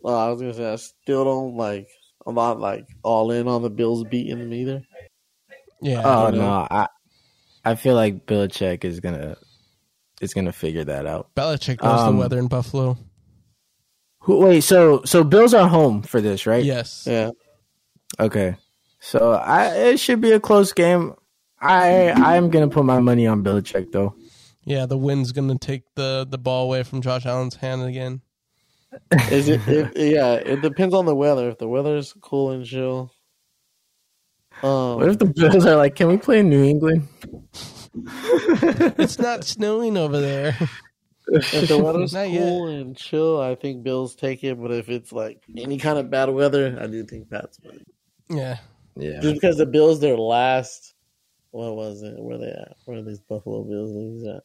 Well, 0.00 0.16
I 0.16 0.30
was 0.30 0.40
gonna 0.40 0.54
say 0.54 0.72
I 0.72 0.76
still 0.76 1.24
don't 1.24 1.56
like. 1.56 1.88
I'm 2.28 2.34
not 2.34 2.60
like 2.60 2.86
all 3.02 3.30
in 3.30 3.48
on 3.48 3.62
the 3.62 3.70
Bills 3.70 4.04
beating 4.04 4.38
them 4.38 4.52
either. 4.52 4.82
Yeah. 5.80 6.02
Oh 6.04 6.26
I 6.26 6.30
don't 6.30 6.40
know. 6.40 6.46
no, 6.46 6.66
I 6.70 6.86
I 7.64 7.74
feel 7.74 7.94
like 7.94 8.26
Belichick 8.26 8.84
is 8.84 9.00
gonna 9.00 9.36
is 10.20 10.34
gonna 10.34 10.52
figure 10.52 10.84
that 10.84 11.06
out. 11.06 11.34
Belichick 11.34 11.82
knows 11.82 12.00
Um, 12.00 12.16
the 12.16 12.20
weather 12.20 12.38
in 12.38 12.48
Buffalo. 12.48 12.98
Who, 14.20 14.40
wait, 14.40 14.60
so 14.60 15.02
so 15.04 15.24
Bills 15.24 15.54
are 15.54 15.68
home 15.68 16.02
for 16.02 16.20
this, 16.20 16.46
right? 16.46 16.62
Yes. 16.64 17.04
Yeah, 17.06 17.30
Okay. 18.20 18.56
So 19.00 19.32
I 19.32 19.66
it 19.74 20.00
should 20.00 20.20
be 20.20 20.32
a 20.32 20.40
close 20.40 20.72
game. 20.72 21.14
I 21.60 22.10
I'm 22.10 22.50
gonna 22.50 22.68
put 22.68 22.84
my 22.84 23.00
money 23.00 23.26
on 23.26 23.42
Belichick 23.42 23.90
though. 23.92 24.14
Yeah, 24.64 24.84
the 24.84 24.98
wind's 24.98 25.32
gonna 25.32 25.56
take 25.58 25.84
the 25.94 26.26
the 26.28 26.36
ball 26.36 26.64
away 26.64 26.82
from 26.82 27.00
Josh 27.00 27.24
Allen's 27.24 27.56
hand 27.56 27.82
again. 27.84 28.20
Is 29.30 29.48
it, 29.48 29.66
it? 29.68 29.96
Yeah, 29.96 30.34
it 30.34 30.62
depends 30.62 30.94
on 30.94 31.06
the 31.06 31.14
weather. 31.14 31.48
If 31.50 31.58
the 31.58 31.68
weather's 31.68 32.14
cool 32.20 32.50
and 32.50 32.64
chill. 32.64 33.12
Um, 34.62 34.96
What 34.96 35.08
if 35.08 35.18
the 35.18 35.26
Bills 35.26 35.66
are 35.66 35.76
like, 35.76 35.94
can 35.94 36.08
we 36.08 36.16
play 36.16 36.40
in 36.40 36.48
New 36.48 36.64
England? 36.64 37.08
It's 38.98 39.18
not 39.18 39.44
snowing 39.44 39.96
over 39.96 40.20
there. 40.20 40.56
if 41.28 41.68
the 41.68 41.78
weather's 41.78 42.12
Not 42.12 42.26
cool 42.26 42.68
and 42.68 42.96
chill, 42.96 43.40
I 43.40 43.54
think 43.54 43.82
Bills 43.82 44.14
take 44.14 44.42
it. 44.44 44.60
But 44.60 44.72
if 44.72 44.88
it's 44.88 45.12
like 45.12 45.42
any 45.56 45.78
kind 45.78 45.98
of 45.98 46.10
bad 46.10 46.30
weather, 46.30 46.76
I 46.80 46.86
do 46.86 47.04
think 47.04 47.30
Pats 47.30 47.58
win. 47.62 47.84
Yeah. 48.28 48.58
Yeah. 48.96 49.20
Just 49.20 49.34
because 49.34 49.56
the 49.56 49.66
Bills, 49.66 50.00
their 50.00 50.16
last, 50.16 50.94
what 51.50 51.76
was 51.76 52.02
it? 52.02 52.14
Where 52.18 52.38
they 52.38 52.48
at? 52.48 52.76
Where 52.84 52.98
are 52.98 53.02
these 53.02 53.20
Buffalo 53.20 53.62
Bills 53.64 53.92
leagues 53.92 54.26
at? 54.26 54.42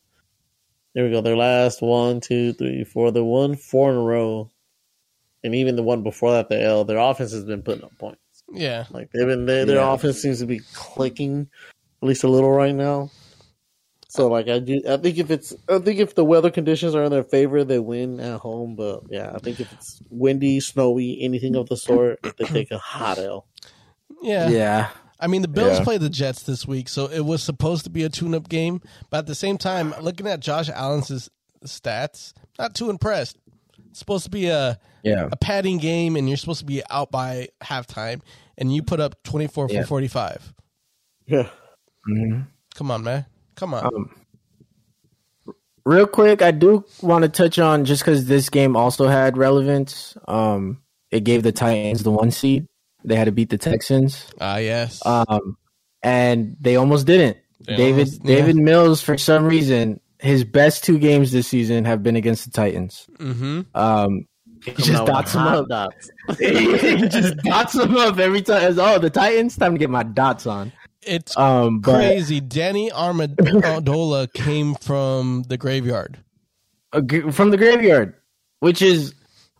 There 0.93 1.05
we 1.05 1.11
go. 1.11 1.21
Their 1.21 1.35
last 1.37 1.81
one, 1.81 2.21
two, 2.21 2.53
three, 2.53 2.83
four. 2.83 3.11
The 3.11 3.23
one 3.23 3.55
four 3.55 3.89
in 3.91 3.97
a 3.97 4.01
row, 4.01 4.51
and 5.43 5.55
even 5.55 5.75
the 5.75 5.83
one 5.83 6.03
before 6.03 6.31
that, 6.33 6.49
the 6.49 6.61
L. 6.61 6.83
Their 6.85 6.99
offense 6.99 7.31
has 7.31 7.45
been 7.45 7.63
putting 7.63 7.83
up 7.83 7.97
points. 7.97 8.19
Yeah. 8.51 8.85
Like 8.91 9.11
they've 9.11 9.25
been, 9.25 9.45
they, 9.45 9.63
their 9.65 9.77
Yeah. 9.77 9.93
offense 9.93 10.21
seems 10.21 10.39
to 10.39 10.45
be 10.45 10.61
clicking 10.73 11.49
at 12.01 12.07
least 12.07 12.23
a 12.23 12.27
little 12.29 12.51
right 12.51 12.75
now. 12.75 13.09
So 14.07 14.27
like 14.27 14.47
I 14.47 14.59
do, 14.59 14.79
I 14.87 14.97
think 14.97 15.17
if 15.17 15.31
it's, 15.31 15.55
I 15.67 15.79
think 15.79 15.99
if 15.99 16.13
the 16.13 16.23
weather 16.23 16.51
conditions 16.51 16.93
are 16.93 17.03
in 17.03 17.09
their 17.11 17.23
favor, 17.23 17.63
they 17.63 17.79
win 17.79 18.19
at 18.19 18.41
home. 18.41 18.75
But 18.75 19.05
yeah, 19.09 19.31
I 19.33 19.39
think 19.39 19.59
if 19.59 19.73
it's 19.73 20.03
windy, 20.11 20.59
snowy, 20.59 21.17
anything 21.21 21.55
of 21.55 21.67
the 21.69 21.77
sort, 21.77 22.19
they 22.37 22.45
take 22.45 22.69
a 22.69 22.77
hot 22.77 23.17
L. 23.17 23.47
Yeah. 24.21 24.49
Yeah. 24.49 24.89
I 25.23 25.27
mean, 25.27 25.41
the 25.41 25.47
Bills 25.47 25.77
Yeah. 25.77 25.83
play 25.85 25.97
the 25.97 26.09
Jets 26.09 26.43
this 26.43 26.67
week, 26.67 26.89
so 26.89 27.07
it 27.07 27.21
was 27.21 27.41
supposed 27.41 27.85
to 27.85 27.89
be 27.89 28.03
a 28.03 28.09
tune-up 28.09 28.49
game. 28.49 28.81
But 29.09 29.19
at 29.19 29.27
the 29.27 29.35
same 29.35 29.57
time, 29.57 29.93
looking 30.01 30.27
at 30.27 30.41
Josh 30.41 30.69
Allen's 30.69 31.29
stats, 31.65 32.33
not 32.59 32.75
too 32.75 32.89
impressed. 32.89 33.37
It's 33.89 33.99
supposed 33.99 34.25
to 34.25 34.29
be 34.29 34.47
a 34.47 34.77
Yeah. 35.03 35.29
a 35.31 35.37
padding 35.37 35.77
game, 35.77 36.15
and 36.17 36.27
you're 36.27 36.37
supposed 36.37 36.59
to 36.59 36.65
be 36.65 36.81
out 36.89 37.09
by 37.09 37.47
halftime, 37.63 38.21
and 38.57 38.73
you 38.75 38.83
put 38.83 38.99
up 38.99 39.15
24 39.23 39.69
Yeah. 39.71 39.81
for 39.81 39.87
45. 39.87 40.53
Yeah. 41.25 41.49
hmm 42.05 42.41
Come 42.75 42.91
on, 42.91 43.03
man. 43.03 43.25
Come 43.55 43.73
on. 43.75 43.85
Um, 43.85 44.09
real 45.85 46.07
quick, 46.07 46.41
I 46.41 46.51
do 46.51 46.83
want 47.01 47.23
to 47.23 47.29
touch 47.29 47.59
on 47.59 47.85
just 47.85 48.03
because 48.03 48.25
this 48.25 48.49
game 48.49 48.75
also 48.75 49.07
had 49.07 49.37
relevance. 49.37 50.17
Um, 50.27 50.81
it 51.11 51.23
gave 51.23 51.43
the 51.43 51.51
Titans 51.51 52.03
the 52.03 52.11
one 52.11 52.31
seed. 52.31 52.67
They 53.05 53.15
had 53.15 53.25
to 53.25 53.31
beat 53.31 53.49
the 53.49 53.57
Texans. 53.57 54.25
Ah, 54.39 54.57
yes. 54.57 55.05
Um, 55.05 55.57
and 56.01 56.55
they 56.59 56.75
almost 56.75 57.05
didn't. 57.07 57.37
They 57.65 57.75
David 57.75 57.99
almost- 58.07 58.21
yeah. 58.25 58.35
Davis 58.35 58.55
Mills, 58.55 59.01
for 59.01 59.17
some 59.17 59.45
reason, 59.45 59.99
his 60.19 60.43
best 60.43 60.83
two 60.83 60.97
games 60.99 61.31
this 61.31 61.47
season 61.47 61.85
have 61.85 62.01
been 62.03 62.15
against 62.15 62.45
the 62.45 62.51
Titans. 62.51 63.07
mm-hmm. 63.17 63.61
Um, 63.75 64.25
he 64.63 64.71
Coming 64.71 64.85
just 64.93 65.05
dots 65.05 65.33
them 65.33 65.41
up. 65.47 65.67
dots. 65.67 66.09
he 66.39 67.07
just 67.09 67.35
dots 67.39 67.73
them 67.73 67.97
up 67.97 68.17
every 68.17 68.41
time. 68.41 68.63
It's, 68.63 68.79
oh, 68.79 68.97
the 68.99 69.09
Titans, 69.09 69.57
time 69.57 69.73
to 69.73 69.77
get 69.77 69.89
my 69.89 70.03
dots 70.03 70.47
on. 70.47 70.71
It's 71.05 71.35
Um, 71.37 71.79
but 71.81 71.95
crazy. 71.95 72.39
Danny 72.39 72.89
Amendola 72.91 74.31
came 74.33 74.75
from 74.75 75.43
the 75.49 75.57
graveyard. 75.57 76.17
uh, 76.93 77.01
from 77.31 77.49
the 77.51 77.57
graveyard, 77.57 78.13
which 78.61 78.81
is 78.81 79.13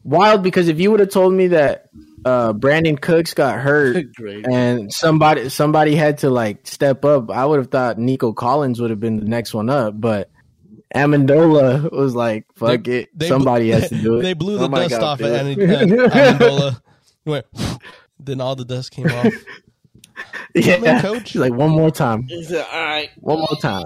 wild 0.06 0.42
because 0.44 0.70
if 0.70 0.80
you 0.80 0.90
would 0.92 1.02
have 1.02 1.10
told 1.10 1.34
me 1.34 1.48
that 1.48 1.90
uh, 2.26 2.54
Brandin 2.54 3.00
Cooks 3.00 3.34
got 3.34 3.60
hurt 3.60 4.06
and 4.50 4.92
somebody 4.92 5.50
somebody 5.50 5.96
had 5.96 6.20
to 6.20 6.30
like 6.30 6.66
step 6.68 7.04
up, 7.06 7.30
I 7.30 7.46
would 7.46 7.60
have 7.60 7.72
thought 7.72 7.98
Nico 7.98 8.34
Collins 8.34 8.80
would 8.82 8.90
have 8.90 9.00
been 9.00 9.18
the 9.20 9.26
next 9.26 9.54
one 9.54 9.70
up, 9.70 10.00
but 10.00 10.30
Amendola 10.96 11.92
was 11.92 12.14
like, 12.16 12.46
"Fuck 12.56 12.88
it, 12.88 13.10
They 13.18 13.28
somebody 13.28 13.66
blew- 13.72 13.80
has 13.80 13.90
to 13.90 13.96
do 14.02 14.16
it." 14.20 14.22
They 14.24 14.34
blew 14.34 14.58
the 14.58 14.70
my 14.70 14.88
dust 14.88 15.02
off 15.02 15.18
Bill. 15.20 15.36
at 15.36 15.46
Andy- 15.46 15.64
uh, 15.66 16.10
Amendola. 16.10 16.82
Went, 17.26 17.46
then 18.20 18.42
all 18.42 18.56
the 18.56 18.66
dust 18.66 18.92
came 18.92 19.08
off. 19.08 19.34
yeah, 20.54 20.76
in, 20.76 21.02
coach. 21.02 21.32
He's 21.32 21.42
like 21.42 21.54
one 21.54 21.72
more 21.72 21.90
time, 21.90 22.24
He 22.28 22.44
said, 22.44 22.66
"All 22.72 22.82
right, 22.84 23.10
one 23.18 23.40
more 23.40 23.58
time. 23.60 23.86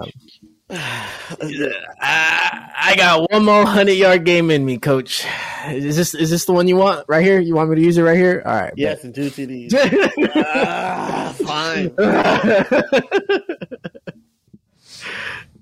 I, 0.70 2.70
I 2.78 2.94
got 2.94 3.30
one 3.30 3.44
more 3.44 3.64
hundred 3.64 3.92
yard 3.92 4.24
game 4.24 4.50
in 4.50 4.66
me, 4.66 4.76
Coach. 4.76 5.24
Is 5.68 5.96
this 5.96 6.14
is 6.14 6.28
this 6.28 6.44
the 6.44 6.52
one 6.52 6.68
you 6.68 6.76
want 6.76 7.06
right 7.08 7.24
here? 7.24 7.40
You 7.40 7.54
want 7.54 7.70
me 7.70 7.76
to 7.76 7.82
use 7.82 7.96
it 7.96 8.02
right 8.02 8.18
here? 8.18 8.42
All 8.44 8.54
right. 8.54 8.74
Yes, 8.76 9.02
and 9.02 9.14
two 9.14 9.30
TDs. 9.30 9.72
ah, 10.36 11.34
fine. 11.42 11.94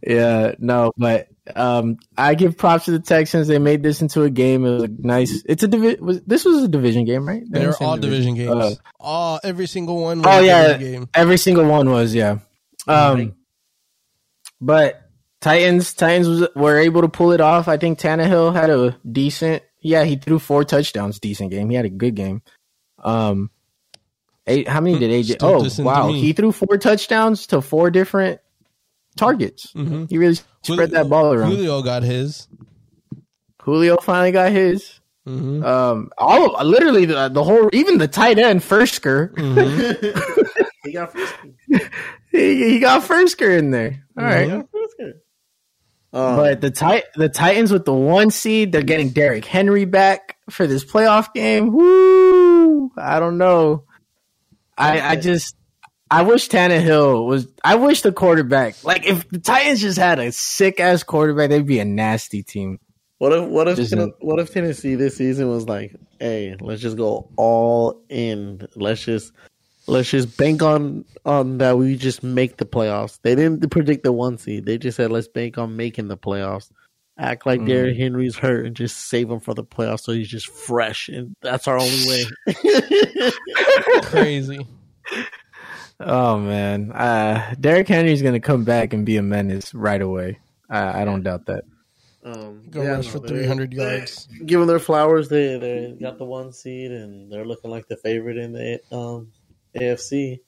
yeah, 0.02 0.56
no, 0.58 0.92
but 0.96 1.28
um, 1.54 1.98
I 2.18 2.34
give 2.34 2.56
props 2.56 2.86
to 2.86 2.90
the 2.90 2.98
Texans. 2.98 3.46
They 3.46 3.60
made 3.60 3.84
this 3.84 4.02
into 4.02 4.24
a 4.24 4.30
game. 4.30 4.64
It 4.64 4.70
was 4.72 4.82
a 4.82 4.88
nice. 4.88 5.44
It's 5.46 5.62
a 5.62 5.68
divi- 5.68 6.00
was 6.00 6.20
This 6.22 6.44
was 6.44 6.64
a 6.64 6.68
division 6.68 7.04
game, 7.04 7.28
right? 7.28 7.44
They're 7.48 7.80
all 7.80 7.96
division 7.96 8.34
games. 8.34 8.50
Uh, 8.50 8.74
all 8.98 9.38
every 9.44 9.68
single 9.68 10.02
one. 10.02 10.22
Was 10.22 10.26
oh 10.28 10.40
yeah, 10.40 10.72
division 10.72 10.92
game. 10.92 11.08
every 11.14 11.36
single 11.36 11.66
one 11.66 11.90
was 11.90 12.12
yeah. 12.12 12.38
Um, 12.88 13.36
but 14.66 15.00
Titans, 15.40 15.94
Titans 15.94 16.28
was, 16.28 16.48
were 16.56 16.78
able 16.78 17.02
to 17.02 17.08
pull 17.08 17.32
it 17.32 17.40
off. 17.40 17.68
I 17.68 17.76
think 17.76 17.98
Tannehill 17.98 18.52
had 18.52 18.68
a 18.70 18.98
decent. 19.10 19.62
Yeah, 19.80 20.04
he 20.04 20.16
threw 20.16 20.38
four 20.38 20.64
touchdowns. 20.64 21.20
Decent 21.20 21.50
game. 21.50 21.70
He 21.70 21.76
had 21.76 21.84
a 21.84 21.90
good 21.90 22.14
game. 22.16 22.42
Um, 22.98 23.50
eight. 24.46 24.66
How 24.66 24.80
many 24.80 24.98
did 24.98 25.10
AJ? 25.10 25.34
Still 25.34 25.48
Oh 25.48 25.62
decent 25.62 25.76
to 25.76 25.82
wow, 25.84 26.12
he 26.12 26.32
threw 26.32 26.50
four 26.50 26.76
touchdowns 26.78 27.46
to 27.48 27.62
four 27.62 27.90
different 27.90 28.40
targets. 29.16 29.72
Mhm. 29.74 30.10
He 30.10 30.18
really 30.18 30.38
spread 30.62 30.90
that 30.90 31.08
ball 31.08 31.32
around. 31.32 31.52
Julio 31.52 31.82
got 31.82 32.02
his. 32.02 32.48
Julio 33.62 33.96
finally 33.98 34.32
got 34.32 34.50
his. 34.52 35.00
hmm 35.24 35.62
Um, 35.64 36.10
all 36.18 36.64
literally 36.64 37.04
the, 37.04 37.28
the 37.28 37.42
whole, 37.42 37.68
even 37.72 37.98
the 37.98 38.08
tight 38.08 38.38
end 38.38 38.60
Firkser, 38.60 39.30
hmm 39.36 40.58
he 40.84 40.92
got 40.92 41.12
first. 41.12 41.34
he, 42.36 42.70
he 42.72 42.78
got 42.78 43.02
Firkser 43.02 43.58
in 43.58 43.70
there. 43.70 44.04
All 44.18 44.24
right. 44.24 44.44
He 44.44 44.50
got 44.50 44.68
first. 44.70 44.94
Um, 46.12 46.36
But 46.36 46.60
the 46.60 46.70
tit- 46.70 47.08
the 47.16 47.28
Titans 47.28 47.70
with 47.72 47.84
the 47.84 47.92
one 47.92 48.30
seed, 48.30 48.72
they're 48.72 48.82
getting 48.82 49.10
Derrick 49.10 49.44
Henry 49.44 49.84
back 49.84 50.36
for 50.48 50.66
this 50.66 50.84
playoff 50.84 51.32
game. 51.34 51.72
Woo! 51.72 52.90
I 52.96 53.20
don't 53.20 53.38
know. 53.38 53.84
I 54.78 55.00
I 55.00 55.16
just 55.16 55.56
I 56.10 56.22
wish 56.22 56.48
Tannehill 56.48 57.26
was. 57.26 57.48
I 57.64 57.74
wish 57.74 58.02
the 58.02 58.12
quarterback, 58.12 58.82
like 58.84 59.06
if 59.06 59.28
the 59.28 59.38
Titans 59.40 59.80
just 59.80 59.98
had 59.98 60.18
a 60.18 60.30
sick 60.32 60.78
ass 60.80 61.02
quarterback, 61.02 61.50
they'd 61.50 61.66
be 61.66 61.80
a 61.80 61.84
nasty 61.84 62.42
team. 62.42 62.78
What 63.18 63.32
if 63.32 63.44
what 63.48 63.68
if 63.68 63.76
Just 63.76 63.94
what 64.20 64.38
if 64.38 64.52
Tennessee 64.52 64.94
this 64.94 65.16
season 65.16 65.48
was 65.48 65.66
like, 65.66 65.96
hey, 66.20 66.54
let's 66.60 66.80
just 66.82 66.96
go 66.96 67.30
all 67.36 68.02
in. 68.08 68.66
Let's 68.76 69.04
just 69.04 69.32
let's 69.86 70.10
just 70.10 70.36
bank 70.36 70.62
on 70.62 71.04
on 71.24 71.58
that 71.58 71.78
we 71.78 71.96
just 71.96 72.22
make 72.22 72.56
the 72.56 72.64
playoffs. 72.66 73.18
They 73.22 73.34
didn't 73.34 73.68
predict 73.70 74.04
the 74.04 74.12
one 74.12 74.38
seed. 74.38 74.64
They 74.66 74.78
just 74.78 74.96
said 74.96 75.10
let's 75.12 75.28
bank 75.28 75.58
on 75.58 75.76
making 75.76 76.08
the 76.08 76.16
playoffs. 76.16 76.70
Act 77.18 77.46
like 77.46 77.60
Mm. 77.60 77.66
Derrick 77.68 77.96
Henry's 77.96 78.36
hurt 78.36 78.66
and 78.66 78.76
just 78.76 79.08
save 79.08 79.30
him 79.30 79.40
for 79.40 79.54
the 79.54 79.64
playoffs 79.64 80.00
so 80.00 80.12
he's 80.12 80.28
just 80.28 80.48
fresh 80.48 81.08
and 81.08 81.34
that's 81.40 81.66
our 81.66 81.78
only 81.78 82.06
way. 82.06 82.24
Crazy. 84.02 84.66
Oh 85.98 86.38
man, 86.38 86.92
uh, 86.92 87.54
Derrick 87.58 87.88
Henry's 87.88 88.20
gonna 88.22 88.40
come 88.40 88.64
back 88.64 88.92
and 88.92 89.06
be 89.06 89.16
a 89.16 89.22
menace 89.22 89.72
right 89.72 90.02
away. 90.02 90.38
I, 90.68 91.02
I 91.02 91.04
don't 91.06 91.22
doubt 91.22 91.46
that. 91.46 91.64
um, 92.22 92.68
Go 92.70 92.82
yeah, 92.82 92.90
rush 92.96 93.06
no, 93.06 93.12
for 93.20 93.26
300 93.28 93.72
yards. 93.72 94.28
Give 94.44 94.60
them 94.60 94.68
their 94.68 94.78
flowers. 94.78 95.28
They 95.30 95.56
they 95.58 95.96
got 95.98 96.18
the 96.18 96.24
one 96.26 96.52
seed 96.52 96.90
and 96.90 97.32
they're 97.32 97.46
looking 97.46 97.70
like 97.70 97.88
the 97.88 97.96
favorite 97.96 98.36
in 98.36 98.52
the 98.52 98.78
um, 98.94 99.32
AFC. 99.80 100.40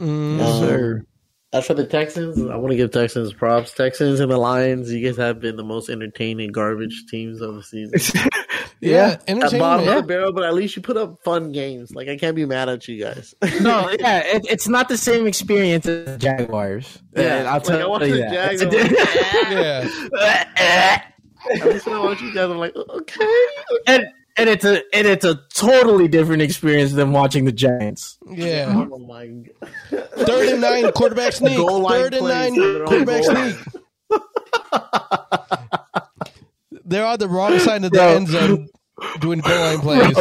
Mm. 0.00 0.40
Um, 0.40 0.60
sir. 0.60 1.02
As 1.52 1.66
for 1.66 1.74
the 1.74 1.86
Texans, 1.86 2.38
I 2.50 2.56
want 2.56 2.72
to 2.72 2.76
give 2.76 2.90
Texans 2.90 3.32
props. 3.32 3.72
Texans 3.72 4.20
and 4.20 4.30
the 4.30 4.36
Lions, 4.36 4.92
you 4.92 5.06
guys 5.06 5.16
have 5.16 5.40
been 5.40 5.56
the 5.56 5.64
most 5.64 5.88
entertaining 5.88 6.50
garbage 6.52 7.04
teams 7.08 7.40
of 7.40 7.54
the 7.54 7.62
season. 7.62 8.20
yeah, 8.80 9.16
At 9.26 9.26
bottom 9.26 9.44
of 9.44 9.52
entertainment. 9.54 9.96
the 9.96 10.02
barrel, 10.02 10.32
but 10.32 10.42
at 10.44 10.54
least 10.54 10.76
you 10.76 10.82
put 10.82 10.96
up 10.98 11.22
fun 11.22 11.52
games. 11.52 11.94
Like 11.94 12.08
I 12.08 12.16
can't 12.18 12.36
be 12.36 12.44
mad 12.44 12.68
at 12.68 12.86
you 12.88 13.02
guys. 13.02 13.34
no, 13.60 13.88
yeah, 13.98 14.18
it, 14.26 14.44
it's 14.50 14.68
not 14.68 14.88
the 14.88 14.98
same 14.98 15.26
experience 15.26 15.86
as 15.86 16.04
the 16.04 16.18
Jaguars. 16.18 16.98
Yeah, 17.16 17.44
I'll 17.46 17.54
like, 17.54 17.62
tell 17.62 17.80
I 17.80 17.86
watch 17.86 18.02
you 18.02 18.14
the 18.16 18.20
that. 18.22 18.62
I'm 18.62 19.88
like, 20.12 20.48
Yeah. 20.56 21.02
At 21.48 21.64
least 21.64 21.86
when 21.86 21.94
I 21.96 22.00
watch 22.00 22.20
you 22.20 22.34
guys, 22.34 22.50
I'm 22.50 22.58
like, 22.58 22.74
okay. 22.76 23.46
and 23.86 24.06
and 24.36 24.48
it's 24.48 24.64
a 24.64 24.82
and 24.94 25.06
it's 25.06 25.24
a 25.24 25.40
totally 25.54 26.08
different 26.08 26.42
experience 26.42 26.92
than 26.92 27.12
watching 27.12 27.44
the 27.44 27.52
Giants. 27.52 28.18
Yeah. 28.30 28.86
Oh 28.90 28.98
my 28.98 29.26
god. 29.26 30.08
Third 30.16 30.48
and 30.50 30.60
nine, 30.60 30.90
quarterback 30.92 31.32
sneak. 31.32 31.56
Goal 31.56 31.80
line 31.80 32.02
Third 32.02 32.14
and 32.14 32.26
nine, 32.26 32.54
quarterback 32.86 33.24
goal 33.24 33.34
sneak. 33.34 33.56
They're 36.84 37.06
on 37.06 37.18
the 37.18 37.28
wrong 37.28 37.58
side 37.58 37.84
of 37.84 37.90
the 37.90 37.98
Bro. 37.98 38.06
end 38.14 38.28
zone 38.28 38.68
doing 39.20 39.40
goal 39.40 39.58
line 39.58 39.80
plays. 39.80 40.16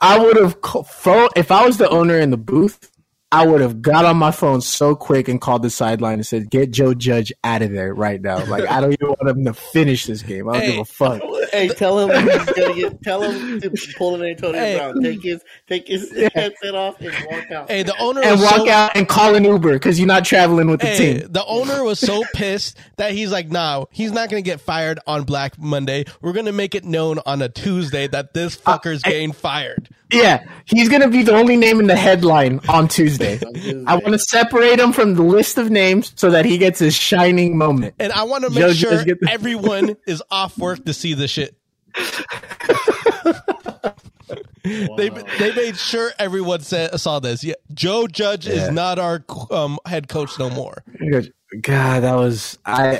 I 0.00 0.18
would 0.18 0.36
have 0.36 0.60
ca- 0.62 0.82
phone 0.82 1.28
if 1.36 1.50
I 1.50 1.66
was 1.66 1.76
the 1.76 1.88
owner 1.88 2.18
in 2.18 2.30
the 2.30 2.36
booth. 2.38 2.89
I 3.32 3.46
would 3.46 3.60
have 3.60 3.80
got 3.80 4.04
on 4.04 4.16
my 4.16 4.32
phone 4.32 4.60
so 4.60 4.96
quick 4.96 5.28
and 5.28 5.40
called 5.40 5.62
the 5.62 5.70
sideline 5.70 6.14
and 6.14 6.26
said, 6.26 6.50
"Get 6.50 6.72
Joe 6.72 6.94
Judge 6.94 7.32
out 7.44 7.62
of 7.62 7.70
there 7.70 7.94
right 7.94 8.20
now!" 8.20 8.44
Like 8.46 8.68
I 8.68 8.80
don't 8.80 8.92
even 8.92 9.06
want 9.08 9.28
him 9.28 9.44
to 9.44 9.54
finish 9.54 10.06
this 10.06 10.22
game. 10.22 10.48
I 10.48 10.54
don't 10.54 10.62
Hey. 10.62 10.70
give 10.72 10.80
a 10.80 10.84
fuck. 10.84 11.22
Hey, 11.52 11.68
tell 11.68 11.98
him 12.00 12.10
he's 12.28 12.44
gonna 12.46 12.74
get. 12.74 13.02
Tell 13.04 13.22
him 13.22 13.60
to 13.60 13.70
pull 13.96 14.16
an 14.16 14.22
Antonio 14.28 14.60
Hey. 14.60 14.76
Brown. 14.78 15.00
Take 15.00 15.22
his 15.22 15.42
take 15.68 15.86
his 15.86 16.10
headset 16.34 16.74
off 16.74 17.00
and 17.00 17.14
walk 17.30 17.50
out. 17.52 17.70
Hey, 17.70 17.84
the 17.84 17.96
owner 18.00 18.20
And 18.20 18.32
was 18.32 18.42
walk 18.42 18.66
so, 18.66 18.68
out 18.68 18.96
and 18.96 19.08
call 19.08 19.36
an 19.36 19.44
Uber 19.44 19.74
because 19.74 19.98
you're 20.00 20.08
not 20.08 20.24
traveling 20.24 20.68
with 20.68 20.80
the 20.80 20.88
Hey, 20.88 21.18
team. 21.20 21.28
the 21.30 21.44
owner 21.46 21.84
was 21.84 22.00
so 22.00 22.24
pissed 22.34 22.78
that 22.96 23.12
he's 23.12 23.30
like, 23.30 23.48
"Nah, 23.48 23.84
he's 23.92 24.10
not 24.10 24.28
gonna 24.28 24.42
get 24.42 24.60
fired 24.60 24.98
on 25.06 25.22
Black 25.22 25.56
Monday. 25.56 26.04
We're 26.20 26.32
gonna 26.32 26.50
make 26.52 26.74
it 26.74 26.84
known 26.84 27.20
on 27.26 27.42
a 27.42 27.48
Tuesday 27.48 28.08
that 28.08 28.34
this 28.34 28.58
uh, 28.66 28.76
fucker's 28.76 29.02
hey. 29.04 29.12
getting 29.12 29.32
fired." 29.32 29.88
Yeah, 30.12 30.44
he's 30.64 30.88
gonna 30.88 31.08
be 31.08 31.22
the 31.22 31.34
only 31.34 31.56
name 31.56 31.80
in 31.80 31.86
the 31.86 31.96
headline 31.96 32.60
on 32.68 32.88
Tuesday. 32.88 33.38
Tuesday. 33.38 33.84
I 33.86 33.94
want 33.94 34.12
to 34.12 34.18
separate 34.18 34.78
him 34.80 34.92
from 34.92 35.14
the 35.14 35.22
list 35.22 35.58
of 35.58 35.70
names 35.70 36.12
so 36.16 36.30
that 36.30 36.44
he 36.44 36.58
gets 36.58 36.78
his 36.78 36.94
shining 36.94 37.56
moment. 37.56 37.94
And 37.98 38.12
I 38.12 38.24
want 38.24 38.44
to 38.44 38.50
Joe 38.50 38.68
make 38.68 38.76
sure 38.76 38.96
the- 39.04 39.28
everyone 39.30 39.96
is 40.06 40.22
off 40.30 40.58
work 40.58 40.84
to 40.86 40.92
see 40.94 41.14
the 41.14 41.28
shit. 41.28 41.54
They 44.64 45.08
they 45.38 45.54
made 45.54 45.76
sure 45.76 46.12
everyone 46.18 46.60
said, 46.60 46.98
saw 47.00 47.18
this. 47.20 47.42
Yeah, 47.44 47.54
Joe 47.72 48.06
Judge 48.06 48.46
Yeah. 48.46 48.54
is 48.54 48.70
not 48.70 48.98
our 48.98 49.24
um, 49.50 49.78
head 49.86 50.08
coach 50.08 50.38
no 50.38 50.50
more. 50.50 50.82
God, 51.62 52.00
that 52.04 52.14
was 52.14 52.58
I. 52.64 52.98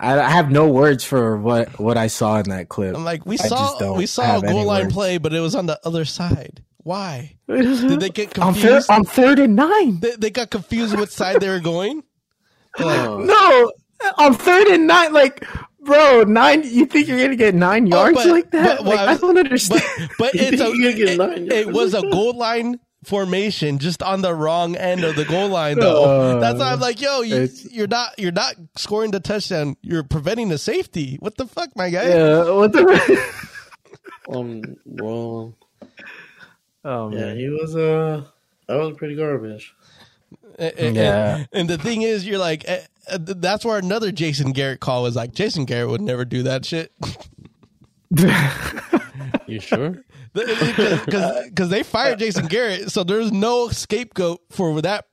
I 0.00 0.28
have 0.28 0.50
no 0.50 0.66
words 0.68 1.04
for 1.04 1.36
what 1.36 1.78
what 1.78 1.96
I 1.96 2.08
saw 2.08 2.38
in 2.38 2.48
that 2.50 2.68
clip. 2.68 2.96
I'm 2.96 3.04
like, 3.04 3.24
we 3.26 3.38
I 3.38 3.46
saw 3.48 3.94
we 3.96 4.06
saw 4.06 4.38
a 4.38 4.42
goal 4.42 4.64
line 4.64 4.84
words. 4.84 4.94
play, 4.94 5.18
but 5.18 5.32
it 5.32 5.40
was 5.40 5.54
on 5.54 5.66
the 5.66 5.78
other 5.84 6.04
side. 6.04 6.62
Why 6.78 7.36
did 7.48 8.00
they 8.00 8.10
get 8.10 8.34
confused? 8.34 8.90
on 8.90 9.04
third 9.04 9.38
and 9.38 9.54
nine? 9.56 10.00
They, 10.00 10.16
they 10.16 10.30
got 10.30 10.50
confused 10.50 10.98
which 10.98 11.10
side 11.10 11.40
they 11.40 11.48
were 11.48 11.60
going. 11.60 12.02
Oh. 12.78 13.18
No, 13.18 13.72
on 14.18 14.34
third 14.34 14.66
and 14.66 14.86
nine, 14.88 15.12
like. 15.12 15.46
Bro, 15.84 16.24
nine. 16.24 16.62
You 16.64 16.86
think 16.86 17.08
you're 17.08 17.20
gonna 17.20 17.36
get 17.36 17.54
nine 17.54 17.86
yards 17.86 18.18
Oh, 18.18 18.22
but- 18.24 18.30
like 18.30 18.50
that? 18.52 18.78
but- 18.78 18.86
like, 18.86 18.96
well, 18.96 19.08
I 19.08 19.16
don't 19.16 19.38
understand. 19.38 19.82
but 20.18 20.32
but 20.32 20.34
it's 20.34 20.60
a, 20.62 20.68
You 20.68 20.88
it, 20.90 21.52
it 21.52 21.72
was 21.72 21.94
a 21.94 22.02
goal 22.02 22.32
line 22.36 22.80
formation 23.04 23.78
just 23.78 24.02
on 24.02 24.22
the 24.22 24.34
wrong 24.34 24.76
end 24.76 25.04
of 25.04 25.14
the 25.14 25.26
goal 25.26 25.48
line 25.48 25.78
though. 25.78 26.04
Uh, 26.04 26.40
That's 26.40 26.58
why 26.58 26.72
I'm 26.72 26.80
like, 26.80 27.00
yo, 27.02 27.20
you, 27.20 27.48
you're 27.70 27.86
not 27.86 28.18
you're 28.18 28.32
not 28.32 28.54
scoring 28.76 29.10
the 29.10 29.20
touchdown. 29.20 29.76
You're 29.82 30.02
preventing 30.04 30.48
the 30.48 30.56
safety. 30.58 31.16
What 31.20 31.36
the 31.36 31.46
fuck, 31.46 31.70
my 31.76 31.90
guy? 31.90 32.08
yeah, 32.08 32.50
what 32.50 32.72
the? 32.72 33.34
Um, 34.26 34.62
well, 34.86 35.54
oh 36.82 37.10
yeah, 37.12 37.18
man. 37.26 37.36
he 37.36 37.48
was 37.50 37.76
uh, 37.76 38.24
that 38.66 38.74
was 38.76 38.96
pretty 38.96 39.16
garbage. 39.16 39.74
And, 40.58 40.74
and- 40.78 40.96
Yeah. 40.96 41.44
and 41.52 41.68
the 41.68 41.76
thing 41.76 42.00
is, 42.02 42.26
you're 42.26 42.38
like, 42.38 42.64
eh, 42.66 42.80
that's 43.18 43.64
where 43.64 43.78
another 43.78 44.12
Jason 44.12 44.52
Garrett 44.52 44.80
call 44.80 45.02
was 45.02 45.16
like, 45.16 45.32
Jason 45.32 45.64
Garrett 45.64 45.90
would 45.90 46.00
never 46.00 46.24
do 46.24 46.42
that 46.44 46.64
shit. 46.64 46.92
You 49.46 49.60
sure? 49.60 50.02
Because 50.32 51.68
they 51.68 51.82
fired 51.82 52.18
Jason 52.18 52.46
Garrett, 52.46 52.90
so 52.90 53.04
there's 53.04 53.30
no 53.30 53.68
scapegoat 53.68 54.40
for 54.50 54.80
that 54.82 55.06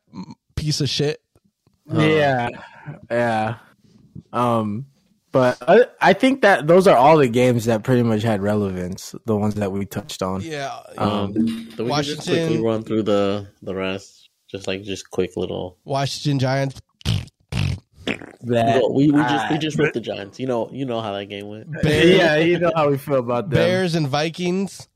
piece 0.56 0.82
of 0.82 0.90
shit. 0.90 1.22
yeah, 1.92 2.50
yeah. 3.10 3.58
Um, 4.32 4.86
but 5.32 5.58
I, 5.68 5.86
I 6.00 6.14
think 6.14 6.42
that 6.42 6.68
those 6.68 6.88
are 6.88 6.96
all 6.96 7.18
the 7.18 7.28
games 7.28 7.66
that 7.66 7.84
pretty 7.84 8.04
much 8.04 8.22
had 8.24 8.42
relevance. 8.42 9.14
The 9.26 9.36
ones 9.36 9.56
that 9.56 9.72
we 9.72 9.86
touched 9.86 10.22
on. 10.22 10.42
Yeah. 10.42 10.80
Um, 10.98 11.34
so 11.76 11.84
we 11.84 11.92
can 11.92 12.04
just 12.04 12.28
quickly 12.28 12.62
run 12.62 12.84
through 12.84 13.04
the 13.04 13.48
the 13.62 13.76
rest, 13.76 14.30
just 14.50 14.68
like 14.68 14.84
just 14.84 15.10
quick 15.10 15.36
little. 15.36 15.78
Washington 15.84 16.40
Giants. 16.40 16.82
That 18.06 18.90
we 18.92 19.12
we 19.12 19.22
just 19.22 19.52
we 19.52 19.58
just 19.58 19.78
ripped 19.78 19.94
the 19.94 20.02
Giants. 20.02 20.40
You 20.40 20.48
know 20.48 20.70
you 20.72 20.86
know 20.86 21.02
how 21.02 21.14
that 21.14 21.26
game 21.26 21.48
went. 21.48 21.72
Bears, 21.84 22.18
yeah, 22.18 22.38
you 22.38 22.60
know 22.60 22.72
how 22.76 22.90
we 22.90 22.98
feel 22.98 23.20
about 23.20 23.50
them. 23.50 23.58
Bears 23.58 23.96
and 23.96 24.08
Vikings. 24.08 24.88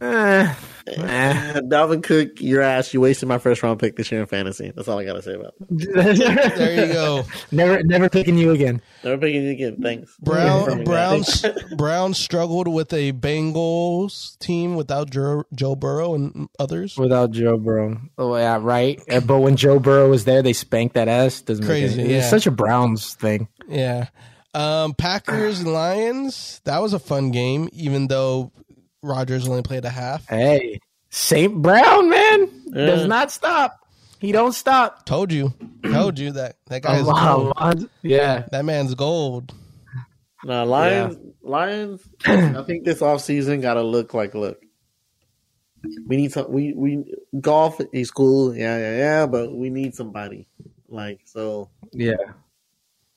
Eh, 0.00 0.54
Eh. 0.88 1.60
Dalvin 1.62 2.00
Cook, 2.02 2.40
your 2.40 2.62
ass. 2.62 2.94
You 2.94 3.00
wasted 3.00 3.28
my 3.28 3.38
first 3.38 3.60
round 3.62 3.80
pick 3.80 3.96
this 3.96 4.12
year 4.12 4.20
in 4.20 4.26
fantasy. 4.26 4.70
That's 4.74 4.86
all 4.86 4.98
I 5.00 5.04
gotta 5.04 5.20
say 5.22 5.34
about. 5.34 5.54
It. 5.68 6.56
There 6.56 6.86
you 6.86 6.92
go. 6.92 7.24
Never, 7.50 7.82
never 7.82 8.08
picking 8.08 8.38
you 8.38 8.52
again. 8.52 8.80
Never 9.02 9.18
picking 9.18 9.42
you 9.44 9.50
again. 9.50 9.78
Thanks. 9.82 10.16
Brown 10.20 10.64
Confirming 10.66 10.84
Brown. 10.84 11.22
Brown 11.76 12.14
struggled 12.14 12.68
with 12.68 12.92
a 12.92 13.12
Bengals 13.12 14.38
team 14.38 14.76
without 14.76 15.10
Joe, 15.10 15.44
Joe 15.54 15.74
Burrow 15.74 16.14
and 16.14 16.48
others. 16.58 16.96
Without 16.96 17.32
Joe 17.32 17.56
Burrow. 17.56 18.00
Oh 18.16 18.36
yeah, 18.36 18.58
right. 18.60 19.00
Uh, 19.10 19.20
But 19.20 19.38
when 19.40 19.56
Joe 19.56 19.78
Burrow 19.80 20.08
was 20.10 20.24
there, 20.24 20.42
they 20.42 20.52
spanked 20.52 20.94
that 20.94 21.08
ass. 21.08 21.40
Doesn't 21.40 21.64
Crazy, 21.64 21.96
Make 21.96 22.04
any, 22.04 22.12
yeah. 22.14 22.20
It's 22.20 22.30
such 22.30 22.46
a 22.46 22.50
Browns 22.52 23.14
thing. 23.14 23.48
Yeah. 23.68 24.06
Um, 24.54 24.94
Packers 24.94 25.66
Lions. 25.66 26.60
That 26.64 26.78
was 26.80 26.92
a 26.92 26.98
fun 26.98 27.30
game, 27.32 27.68
even 27.72 28.06
though 28.06 28.52
Rodgers 29.06 29.48
only 29.48 29.62
played 29.62 29.84
a 29.84 29.90
half. 29.90 30.26
Hey, 30.28 30.80
Saint 31.10 31.62
Brown, 31.62 32.10
man, 32.10 32.48
Yeah. 32.66 32.86
does 32.86 33.06
not 33.06 33.30
stop. 33.30 33.78
He 34.18 34.32
don't 34.32 34.52
stop. 34.52 35.04
Told 35.06 35.30
you, 35.32 35.52
told 35.82 36.18
you 36.18 36.32
that 36.32 36.56
that 36.66 36.82
guy 36.82 36.96
is 36.96 37.06
Alon- 37.06 37.52
gold. 37.52 37.90
yeah. 38.02 38.46
That 38.50 38.64
man's 38.64 38.94
gold. 38.94 39.52
Nah, 40.44 40.62
Lions. 40.64 41.16
Lions. 41.42 42.02
I 42.26 42.62
think 42.62 42.84
this 42.84 43.00
offseason 43.00 43.60
got 43.62 43.74
to 43.74 43.82
look 43.82 44.14
like 44.14 44.34
look. 44.34 44.60
We 46.06 46.16
need 46.16 46.32
some. 46.32 46.50
We 46.50 46.72
we 46.72 47.04
Goff 47.40 47.80
is 47.92 48.10
cool. 48.10 48.56
Yeah, 48.56 48.76
yeah, 48.78 48.96
yeah. 48.96 49.26
But 49.26 49.52
we 49.54 49.70
need 49.70 49.94
somebody. 49.94 50.48
Like 50.88 51.20
so. 51.24 51.70
Yeah. 51.92 52.14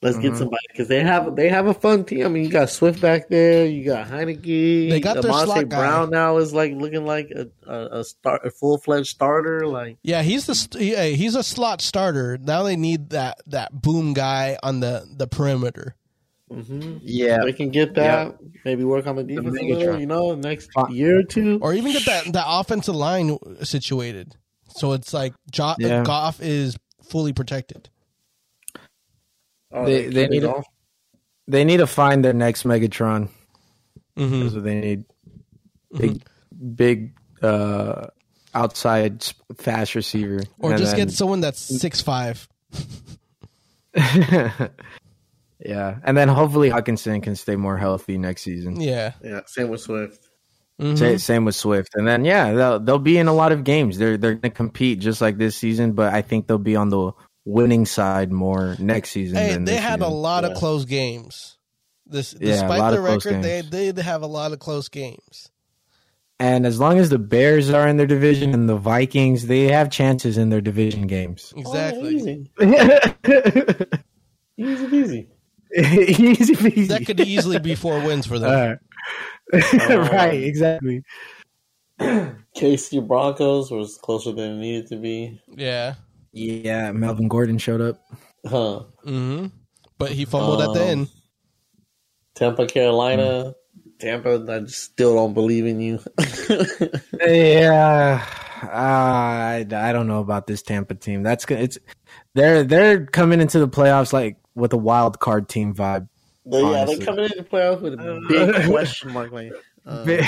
Let's 0.02 0.16
get 0.16 0.32
Mhm. 0.32 0.38
somebody 0.38 0.62
because 0.68 0.88
they 0.88 1.02
have 1.02 1.36
they 1.36 1.50
have 1.50 1.66
a 1.66 1.74
fun 1.74 2.04
team. 2.04 2.24
I 2.24 2.28
mean, 2.30 2.44
you 2.44 2.48
got 2.50 2.70
Swift 2.70 3.02
back 3.02 3.28
there, 3.28 3.66
you 3.66 3.84
got 3.84 4.08
Heineke. 4.08 4.88
They 4.88 4.98
got 4.98 5.20
their 5.20 5.30
Devontae 5.30 5.44
slot 5.44 5.68
guy. 5.68 5.76
Brown 5.78 6.08
now 6.10 6.38
is 6.38 6.54
like 6.54 6.72
looking 6.72 7.04
like 7.04 7.30
a 7.30 7.48
a, 7.70 7.98
a 8.00 8.04
start 8.04 8.46
a 8.46 8.50
full 8.50 8.78
fledged 8.78 9.08
starter. 9.08 9.66
Like 9.66 9.98
Yeah, 10.02 10.22
he's 10.22 10.46
the 10.46 10.82
yeah, 10.82 11.04
he's 11.04 11.34
a 11.34 11.42
slot 11.42 11.82
starter. 11.82 12.38
Now 12.40 12.62
they 12.62 12.76
need 12.76 13.10
that 13.10 13.42
that 13.48 13.82
boom 13.82 14.14
guy 14.14 14.56
on 14.62 14.80
the 14.80 15.06
the 15.14 15.26
perimeter. 15.26 15.96
hmm 16.50 16.96
Yeah. 17.02 17.40
they 17.44 17.52
can 17.52 17.68
get 17.68 17.94
that. 17.96 18.36
Maybe 18.64 18.84
work 18.84 19.06
on 19.06 19.16
the 19.16 19.22
defense 19.24 19.48
a 19.58 19.64
little. 19.64 20.00
You 20.00 20.06
know, 20.06 20.34
next 20.34 20.70
year 20.88 21.18
or 21.20 21.22
two. 21.24 21.58
or 21.60 21.74
even 21.74 21.92
get 21.92 22.06
that 22.06 22.32
that 22.32 22.44
offensive 22.48 22.96
line 22.96 23.36
situated. 23.62 24.36
So 24.76 24.92
it's 24.92 25.12
like 25.12 25.34
jo- 25.50 25.74
Yeah. 25.78 26.04
Goff 26.04 26.40
is 26.40 26.76
fully 27.06 27.34
protected. 27.34 27.90
Oh, 29.72 29.84
They- 29.84 30.06
they 30.08 30.08
keep 30.08 30.16
it 30.16 30.30
need 30.30 30.44
a- 30.44 30.62
They 31.48 31.64
need 31.64 31.78
to 31.78 31.86
find 31.86 32.24
their 32.24 32.32
next 32.32 32.64
Megatron. 32.64 33.28
hmm 34.16 34.42
That's 34.42 34.54
what 34.54 34.64
they 34.64 34.80
need. 34.80 35.04
Big, 35.96 36.22
big 36.76 37.12
uh, 37.42 38.06
outside 38.54 39.24
fast 39.56 39.94
receiver, 39.94 40.40
Or 40.58 40.70
And 40.70 40.78
just 40.78 40.96
then- 40.96 41.06
get 41.06 41.14
someone 41.14 41.40
that's 41.40 41.58
six 41.60 42.00
five. 42.00 42.46
yeah, 43.94 44.70
and 46.04 46.16
then 46.16 46.28
hopefully 46.28 46.70
Hockenson 46.70 47.22
can 47.22 47.36
stay 47.36 47.56
more 47.56 47.76
healthy 47.76 48.18
next 48.18 48.42
season. 48.42 48.80
Yeah. 48.80 49.12
Yeah, 49.22 49.40
same 49.46 49.68
with 49.68 49.80
Swift. 49.80 50.28
Mhm. 50.80 50.96
Sa- 50.98 51.18
Same 51.18 51.44
with 51.44 51.54
Swift, 51.54 51.94
and 51.94 52.06
then 52.08 52.24
yeah, 52.24 52.52
they'll 52.54 52.80
they'll 52.80 52.98
be 52.98 53.18
in 53.18 53.28
a 53.28 53.34
lot 53.34 53.52
of 53.52 53.64
games. 53.64 53.98
They're 53.98 54.16
they're 54.16 54.36
gonna 54.36 54.50
compete 54.54 54.98
just 55.00 55.20
like 55.20 55.36
this 55.36 55.54
season, 55.54 55.92
but 55.92 56.14
I 56.14 56.22
think 56.22 56.46
they'll 56.46 56.56
be 56.58 56.74
on 56.76 56.88
the 56.88 57.12
winning 57.50 57.86
side 57.86 58.32
more 58.32 58.76
next 58.78 59.10
season. 59.10 59.36
Hey, 59.36 59.52
than 59.52 59.64
they 59.64 59.72
this 59.72 59.80
had 59.80 60.00
a 60.00 60.04
season. 60.04 60.18
lot 60.18 60.44
of 60.44 60.56
close 60.56 60.84
games. 60.84 61.56
This, 62.06 62.34
Yeah, 62.38 62.52
despite 62.52 62.78
lot 62.80 62.90
their 62.92 63.02
record, 63.02 63.42
they 63.42 63.60
games. 63.62 63.70
did 63.70 63.98
have 63.98 64.22
a 64.22 64.26
lot 64.26 64.52
of 64.52 64.58
close 64.58 64.88
games. 64.88 65.50
and 66.40 66.66
as 66.66 66.80
long 66.80 66.98
as 66.98 67.08
the 67.10 67.18
Bears 67.18 67.70
are 67.70 67.86
in 67.86 67.96
their 67.98 68.06
division 68.06 68.52
and 68.54 68.68
the 68.68 68.76
Vikings, 68.76 69.46
they 69.46 69.64
have 69.68 69.90
chances 69.90 70.36
in 70.38 70.48
their 70.50 70.60
division 70.60 71.06
games. 71.06 71.52
Oh, 71.56 71.60
exactly. 71.60 72.08
Oh, 72.08 72.10
easy, 72.10 72.50
easy, 74.56 74.96
easy. 74.96 75.28
Easy 75.72 76.56
peasy. 76.56 76.88
That 76.88 77.06
could 77.06 77.20
easily 77.20 77.60
be 77.60 77.76
four 77.76 78.00
wins 78.04 78.26
for 78.26 78.40
them. 78.40 78.50
Alright. 78.50 78.78
Uh, 79.90 79.98
right, 80.12 80.42
exactly. 80.42 81.02
KC 82.00 83.06
Broncos 83.06 83.70
was 83.70 83.96
closer 84.02 84.32
than 84.32 84.52
it 84.52 84.56
needed 84.58 84.86
to 84.88 84.96
be. 84.96 85.40
Yeah. 85.56 85.94
Yeah, 86.32 86.92
Melvin 86.92 87.28
Gordon 87.28 87.58
showed 87.58 87.80
up. 87.80 88.00
Huh. 88.46 88.84
hmm 89.04 89.46
But 89.98 90.12
he 90.12 90.24
fumbled 90.24 90.60
at 90.62 90.72
the 90.72 90.82
Um, 90.82 90.88
end. 90.88 91.08
Tampa, 92.34 92.66
Carolina. 92.66 93.54
Tampa, 93.98 94.44
I 94.48 94.60
just 94.60 94.82
still 94.82 95.14
don't 95.14 95.34
believe 95.34 95.66
in 95.66 95.80
you. 95.80 95.98
Yeah, 97.26 98.24
uh, 98.62 98.66
I, 98.66 99.66
I 99.70 99.92
don't 99.92 100.06
know 100.06 100.20
about 100.20 100.46
this 100.46 100.62
Tampa 100.62 100.94
team. 100.94 101.22
That's 101.22 101.44
good. 101.44 101.60
It's 101.60 101.78
they're 102.34 102.64
they're 102.64 103.04
coming 103.06 103.40
into 103.40 103.58
the 103.58 103.68
playoffs 103.68 104.12
like 104.12 104.38
with 104.54 104.72
a 104.72 104.76
wild 104.78 105.18
card 105.20 105.48
team 105.48 105.74
vibe. 105.74 106.08
But 106.46 106.58
yeah, 106.58 106.64
Honestly. 106.64 106.96
they're 106.96 107.04
coming 107.06 107.24
into 107.24 107.36
the 107.36 107.44
playoffs 107.44 107.80
with 107.82 107.94
a 107.94 108.24
big 108.28 108.66
question 108.70 109.12
mark. 109.12 109.32
Like, 109.32 109.52
uh, 109.86 110.04
Big- 110.04 110.24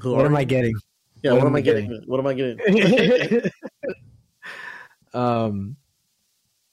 who 0.00 0.12
what 0.12 0.22
are 0.22 0.26
am 0.26 0.36
I 0.36 0.44
getting? 0.44 0.74
Yeah, 1.22 1.32
what 1.32 1.40
what 1.40 1.46
am 1.48 1.52
am 1.52 1.56
I 1.56 1.58
I 1.58 1.62
getting? 1.62 2.02
What 2.06 2.20
am 2.20 2.26
I 2.26 2.34
getting? 2.34 3.50
um, 5.14 5.76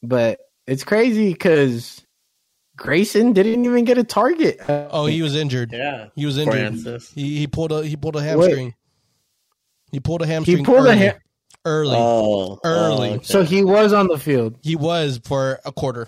but 0.03 0.39
it's 0.67 0.83
crazy 0.83 1.33
because 1.33 2.05
Grayson 2.77 3.33
didn't 3.33 3.65
even 3.65 3.85
get 3.85 3.97
a 3.97 4.03
target. 4.03 4.59
Oh, 4.67 5.05
he 5.05 5.21
was 5.21 5.35
injured. 5.35 5.71
yeah, 5.73 6.07
He 6.15 6.25
was 6.25 6.37
injured. 6.37 6.53
Francis. 6.53 7.11
He 7.13 7.37
he 7.39 7.47
pulled 7.47 7.71
a 7.71 7.85
he 7.85 7.95
pulled 7.95 8.15
a 8.15 8.21
hamstring. 8.21 8.75
He 9.91 9.99
pulled 9.99 10.21
a 10.21 10.27
hamstring. 10.27 10.57
he 10.59 10.63
pulled 10.63 10.79
early, 10.79 10.89
a 10.91 10.95
ham- 10.95 11.15
early. 11.65 11.95
Oh, 11.97 12.59
Early. 12.63 13.09
oh, 13.09 13.13
okay. 13.15 13.23
so 13.23 13.43
he 13.43 13.63
was 13.63 13.91
on 13.91 14.07
the 14.07 14.17
field, 14.19 14.55
he 14.61 14.75
was 14.75 15.19
for 15.25 15.59
a 15.65 15.71
quarter. 15.71 16.07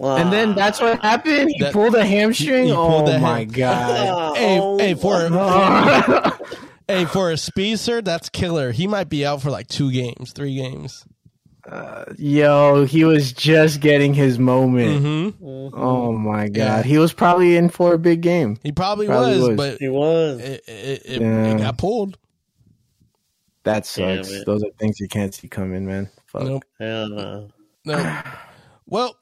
and 0.00 0.32
then 0.32 0.54
that's 0.54 0.80
what 0.80 1.00
happened. 1.02 1.50
He 1.50 1.58
That- 1.62 1.72
pulled 1.72 1.94
a 1.94 2.04
hamstring. 2.04 2.66
he 2.68 2.72
pulled 2.72 3.08
oh 3.08 3.12
the 3.12 3.18
my 3.18 3.40
ham- 3.40 3.48
god. 3.48 4.36
Hey, 4.36 4.58
oh, 4.60 4.78
hey, 4.78 4.94
for 4.94 5.28
Oh. 5.30 6.38
hey 6.88 7.04
for 7.06 7.30
a 7.30 7.36
speedster, 7.36 8.02
that's 8.02 8.28
killer. 8.28 8.72
He 8.72 8.86
might 8.86 9.08
be 9.08 9.24
out 9.26 9.42
for 9.42 9.50
like 9.50 9.66
two 9.68 9.90
games, 9.92 10.32
three 10.32 10.54
games. 10.56 11.04
Yo, 12.16 12.84
he 12.84 13.02
was 13.04 13.32
just 13.32 13.80
getting 13.80 14.14
his 14.14 14.38
moment. 14.38 15.00
hmm 15.00 15.44
Mhm. 15.44 15.70
Oh 15.74 16.12
my 16.12 16.48
god, 16.48 16.56
Yeah. 16.56 16.82
he 16.84 16.98
was 16.98 17.12
probably 17.12 17.56
in 17.56 17.70
for 17.70 17.92
a 17.94 17.98
big 17.98 18.20
game. 18.20 18.56
He 18.62 18.70
probably, 18.70 19.06
Probably 19.06 19.38
was, 19.38 19.48
was. 19.48 19.56
but 19.56 19.78
he 19.78 19.88
was. 19.88 20.40
it, 20.40 20.62
it, 20.68 21.02
it, 21.06 21.20
Yeah. 21.22 21.46
it 21.54 21.58
got 21.58 21.76
pulled. 21.78 22.18
That 23.64 23.84
sucks. 23.84 24.44
Those 24.44 24.62
are 24.62 24.70
things 24.78 25.00
you 25.00 25.08
can't 25.08 25.34
see 25.34 25.48
coming, 25.48 25.86
man. 25.86 26.08
Fuck. 26.26 26.42
Nope. 26.44 26.62
Hell 26.78 27.08
no. 27.08 27.48
No. 27.84 28.22
well, 28.86 29.16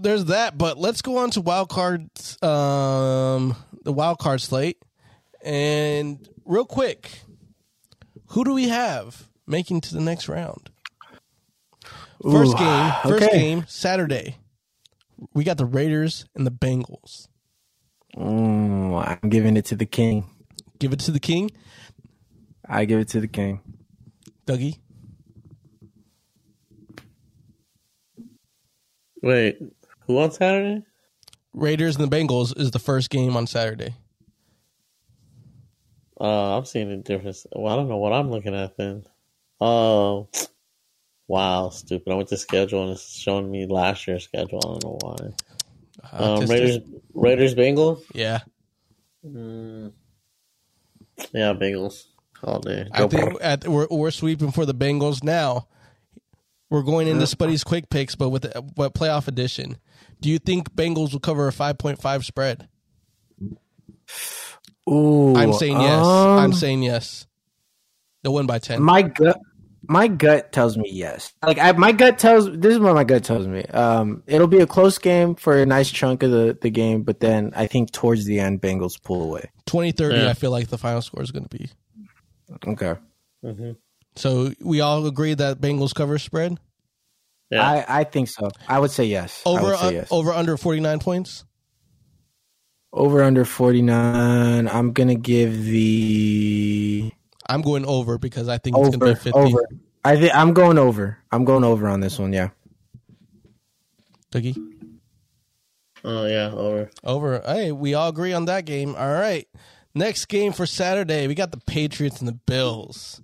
there's 0.00 0.24
that, 0.26 0.58
but 0.58 0.78
let's 0.78 1.00
go 1.00 1.18
on 1.18 1.30
to 1.30 1.40
wild 1.40 1.68
cards, 1.68 2.36
um, 2.42 3.54
the 3.84 3.92
wild 3.92 4.18
card 4.18 4.40
slate, 4.40 4.78
and 5.44 6.28
real 6.44 6.64
quick, 6.64 7.20
who 8.28 8.44
do 8.44 8.52
we 8.52 8.68
have 8.68 9.28
making 9.46 9.80
to 9.82 9.94
the 9.94 10.00
next 10.00 10.28
round? 10.28 10.70
First 12.22 12.54
Ooh, 12.54 12.58
game, 12.58 12.92
first 13.02 13.24
okay. 13.24 13.38
game, 13.38 13.64
Saturday. 13.68 14.38
We 15.32 15.44
got 15.44 15.58
the 15.58 15.66
Raiders 15.66 16.26
and 16.34 16.46
the 16.46 16.50
Bengals. 16.50 17.28
Mm, 18.16 19.18
I'm 19.22 19.28
giving 19.28 19.56
it 19.56 19.64
to 19.66 19.76
the 19.76 19.86
king. 19.86 20.24
Give 20.78 20.92
it 20.92 21.00
to 21.00 21.10
the 21.10 21.20
King, 21.20 21.50
I 22.68 22.84
give 22.84 23.00
it 23.00 23.08
to 23.08 23.20
the 23.20 23.28
king. 23.28 23.60
Dougie. 24.46 24.78
Wait, 29.22 29.58
who 30.06 30.18
on 30.18 30.30
Saturday? 30.30 30.84
Raiders 31.54 31.96
and 31.96 32.10
the 32.10 32.14
Bengals 32.14 32.58
is 32.58 32.72
the 32.72 32.78
first 32.78 33.10
game 33.10 33.36
on 33.36 33.46
Saturday. 33.46 33.94
Uh, 36.20 36.56
I'm 36.58 36.64
seeing 36.64 36.90
a 36.90 36.96
difference. 36.98 37.46
Well, 37.52 37.72
I 37.72 37.76
don't 37.76 37.88
know 37.88 37.96
what 37.96 38.12
I'm 38.12 38.30
looking 38.30 38.54
at 38.54 38.76
then. 38.76 39.04
Oh, 39.60 40.28
wow, 41.28 41.70
stupid! 41.70 42.12
I 42.12 42.14
went 42.16 42.28
to 42.28 42.36
schedule 42.36 42.82
and 42.82 42.92
it's 42.92 43.16
showing 43.18 43.50
me 43.50 43.66
last 43.66 44.06
year's 44.06 44.24
schedule. 44.24 44.60
I 44.64 44.68
don't 44.68 44.84
know 44.84 44.98
why. 45.00 45.16
Uh, 46.12 46.38
Um, 46.38 46.46
Raiders, 46.46 46.78
Raiders, 47.14 47.54
Bengals. 47.54 48.02
yeah, 48.14 48.40
Mm, 49.26 49.92
yeah, 51.32 51.52
Bengals 51.54 52.04
all 52.42 52.60
day. 52.60 52.86
I 52.92 53.06
think 53.06 53.36
at, 53.40 53.66
we're 53.66 53.88
we're 53.90 54.10
sweeping 54.10 54.50
for 54.52 54.66
the 54.66 54.74
Bengals 54.74 55.22
now. 55.24 55.66
We're 56.70 56.82
going 56.82 57.08
into 57.08 57.24
Spuddy's 57.24 57.64
quick 57.64 57.88
picks, 57.88 58.14
but 58.14 58.30
with 58.30 58.42
the 58.42 58.62
but 58.76 58.94
playoff 58.94 59.28
edition. 59.28 59.78
Do 60.20 60.28
you 60.28 60.38
think 60.38 60.74
Bengals 60.74 61.12
will 61.12 61.20
cover 61.20 61.46
a 61.48 61.52
five 61.52 61.78
point 61.78 62.00
five 62.00 62.24
spread? 62.24 62.68
Ooh, 64.90 65.34
I'm 65.34 65.52
saying 65.52 65.80
yes. 65.80 66.06
um, 66.06 66.38
I'm 66.38 66.52
saying 66.52 66.82
yes. 66.82 67.26
They'll 68.22 68.34
win 68.34 68.46
by 68.46 68.58
ten. 68.58 68.82
my 68.82 69.02
gut. 69.02 69.38
My 69.86 70.08
gut 70.08 70.50
tells 70.50 70.78
me 70.78 70.88
yes. 70.90 71.34
Like 71.44 71.58
I, 71.58 71.72
my 71.72 71.92
gut 71.92 72.18
tells. 72.18 72.50
This 72.50 72.72
is 72.72 72.78
what 72.78 72.94
my 72.94 73.04
gut 73.04 73.22
tells 73.22 73.46
me. 73.46 73.64
Um, 73.66 74.22
it'll 74.26 74.46
be 74.46 74.60
a 74.60 74.66
close 74.66 74.96
game 74.96 75.34
for 75.34 75.58
a 75.60 75.66
nice 75.66 75.90
chunk 75.90 76.22
of 76.22 76.30
the, 76.30 76.56
the 76.58 76.70
game, 76.70 77.02
but 77.02 77.20
then 77.20 77.52
I 77.54 77.66
think 77.66 77.92
towards 77.92 78.24
the 78.24 78.40
end, 78.40 78.62
Bengals 78.62 79.00
pull 79.02 79.22
away. 79.22 79.50
2030, 79.66 80.16
Yeah. 80.16 80.30
I 80.30 80.32
feel 80.32 80.50
like 80.50 80.68
the 80.68 80.78
final 80.78 81.02
score 81.02 81.22
is 81.22 81.30
going 81.30 81.44
to 81.46 81.58
be. 81.58 81.68
Okay. 82.66 82.94
hmm 83.42 83.72
So 84.16 84.52
we 84.62 84.80
all 84.80 85.06
agree 85.06 85.34
that 85.34 85.60
Bengals 85.60 85.94
cover 85.94 86.18
spread 86.18 86.58
Yeah. 87.50 87.62
I, 87.68 88.00
I 88.00 88.04
think 88.04 88.28
so. 88.28 88.50
I 88.66 88.78
would 88.78 88.90
say 88.90 89.04
yes. 89.04 89.42
I 89.44 89.50
over 89.50 89.62
would 89.66 89.78
say 89.80 89.86
uh, 89.86 89.90
yes. 89.90 90.08
over 90.10 90.32
under 90.32 90.56
49 90.56 90.98
points. 90.98 91.44
Over 92.94 93.24
under 93.24 93.44
49. 93.44 94.68
I'm 94.68 94.92
going 94.92 95.08
to 95.08 95.16
give 95.16 95.64
the 95.64 97.12
I'm 97.46 97.60
going 97.60 97.84
over 97.84 98.18
because 98.18 98.48
I 98.48 98.58
think 98.58 98.76
it's 98.76 98.88
going 98.88 98.92
to 98.92 98.98
be 98.98 99.10
over 99.10 99.16
50. 99.16 99.30
over. 99.38 99.68
I 100.04 100.16
think 100.16 100.34
I'm 100.34 100.54
going 100.54 100.78
over. 100.78 101.18
I'm 101.32 101.44
going 101.44 101.64
over 101.64 101.88
on 101.88 102.00
this 102.00 102.18
one, 102.18 102.32
yeah. 102.32 102.50
Dougie? 104.32 104.56
Oh 106.04 106.26
yeah, 106.26 106.50
over. 106.52 106.90
Over. 107.02 107.42
Hey, 107.46 107.72
we 107.72 107.94
all 107.94 108.10
agree 108.10 108.32
on 108.32 108.44
that 108.44 108.64
game. 108.64 108.94
All 108.94 109.12
right. 109.12 109.48
Next 109.94 110.26
game 110.26 110.52
for 110.52 110.66
Saturday, 110.66 111.26
we 111.26 111.34
got 111.34 111.50
the 111.50 111.60
Patriots 111.66 112.18
and 112.18 112.28
the 112.28 112.32
Bills. 112.32 113.22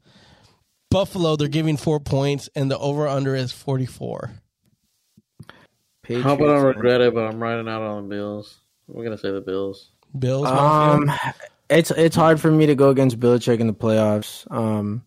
Buffalo, 0.91 1.37
they're 1.37 1.49
giving 1.49 1.77
four 1.77 2.01
points, 2.01 2.49
and 2.55 2.71
the 2.71 2.79
over 2.79 3.07
under 3.07 3.35
is 3.35 3.53
44. 3.53 4.31
Patriots, 6.03 6.25
How 6.25 6.35
about 6.35 6.49
I 6.49 6.61
regret 6.61 7.01
it, 7.01 7.15
but 7.15 7.25
I'm 7.25 7.43
riding 7.43 7.69
out 7.69 7.83
on 7.83 8.09
the 8.09 8.15
Bills. 8.15 8.57
We're 8.93 9.05
gonna 9.05 9.19
say 9.19 9.31
the 9.31 9.41
Bills. 9.41 9.91
Bills, 10.19 10.45
Mafia? 10.45 10.95
Um 11.13 11.13
it's 11.69 11.91
it's 11.93 12.17
hard 12.17 12.41
for 12.41 12.51
me 12.51 12.67
to 12.67 12.75
go 12.75 12.91
against 12.91 13.19
Belichick 13.21 13.61
in 13.61 13.67
the 13.67 13.73
playoffs. 13.75 14.51
Um 14.51 15.05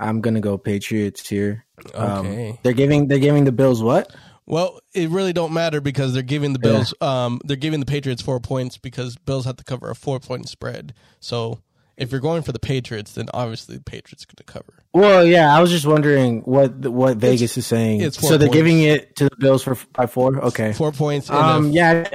I'm 0.00 0.20
going 0.20 0.34
to 0.34 0.40
go 0.40 0.56
Patriots 0.58 1.28
here. 1.28 1.64
Um, 1.92 2.26
Okay. 2.26 2.60
they're 2.62 2.72
giving 2.72 3.08
they're 3.08 3.18
giving 3.18 3.44
the 3.44 3.50
Bills 3.52 3.82
what? 3.82 4.14
Well, 4.46 4.78
it 4.94 5.10
really 5.10 5.32
don't 5.32 5.52
matter 5.52 5.80
because 5.80 6.14
they're 6.14 6.22
giving 6.22 6.52
the 6.52 6.58
Bills, 6.60 6.94
um, 7.00 7.40
they're 7.44 7.56
giving 7.56 7.80
the 7.80 7.86
Patriots 7.86 8.22
four 8.22 8.38
points 8.40 8.78
because 8.78 9.16
Bills 9.16 9.44
have 9.44 9.56
to 9.56 9.64
cover 9.64 9.90
a 9.90 9.94
four 9.96 10.20
point 10.20 10.48
spread. 10.48 10.94
So 11.20 11.60
if 11.96 12.12
you're 12.12 12.20
going 12.20 12.42
for 12.42 12.52
the 12.52 12.60
Patriots, 12.60 13.12
then 13.14 13.26
obviously 13.34 13.76
the 13.76 13.82
Patriots 13.82 14.24
going 14.24 14.36
to 14.36 14.44
cover. 14.44 14.84
Well, 14.94 15.24
yeah, 15.26 15.54
I 15.54 15.60
was 15.60 15.70
just 15.70 15.84
wondering 15.84 16.42
what 16.42 16.76
what 16.86 17.16
Vegas 17.16 17.58
is 17.58 17.66
saying. 17.66 18.00
it's 18.00 18.16
four 18.16 18.30
so 18.30 18.36
they're 18.38 18.46
points. 18.48 18.56
giving 18.56 18.82
it 18.82 19.16
to 19.16 19.24
the 19.24 19.36
Bills 19.36 19.64
for 19.64 19.76
by 19.94 20.06
4. 20.06 20.44
Okay. 20.46 20.72
Four 20.74 20.92
points 20.92 21.28
Um 21.28 21.66
a, 21.66 21.70
yeah, 21.70 22.08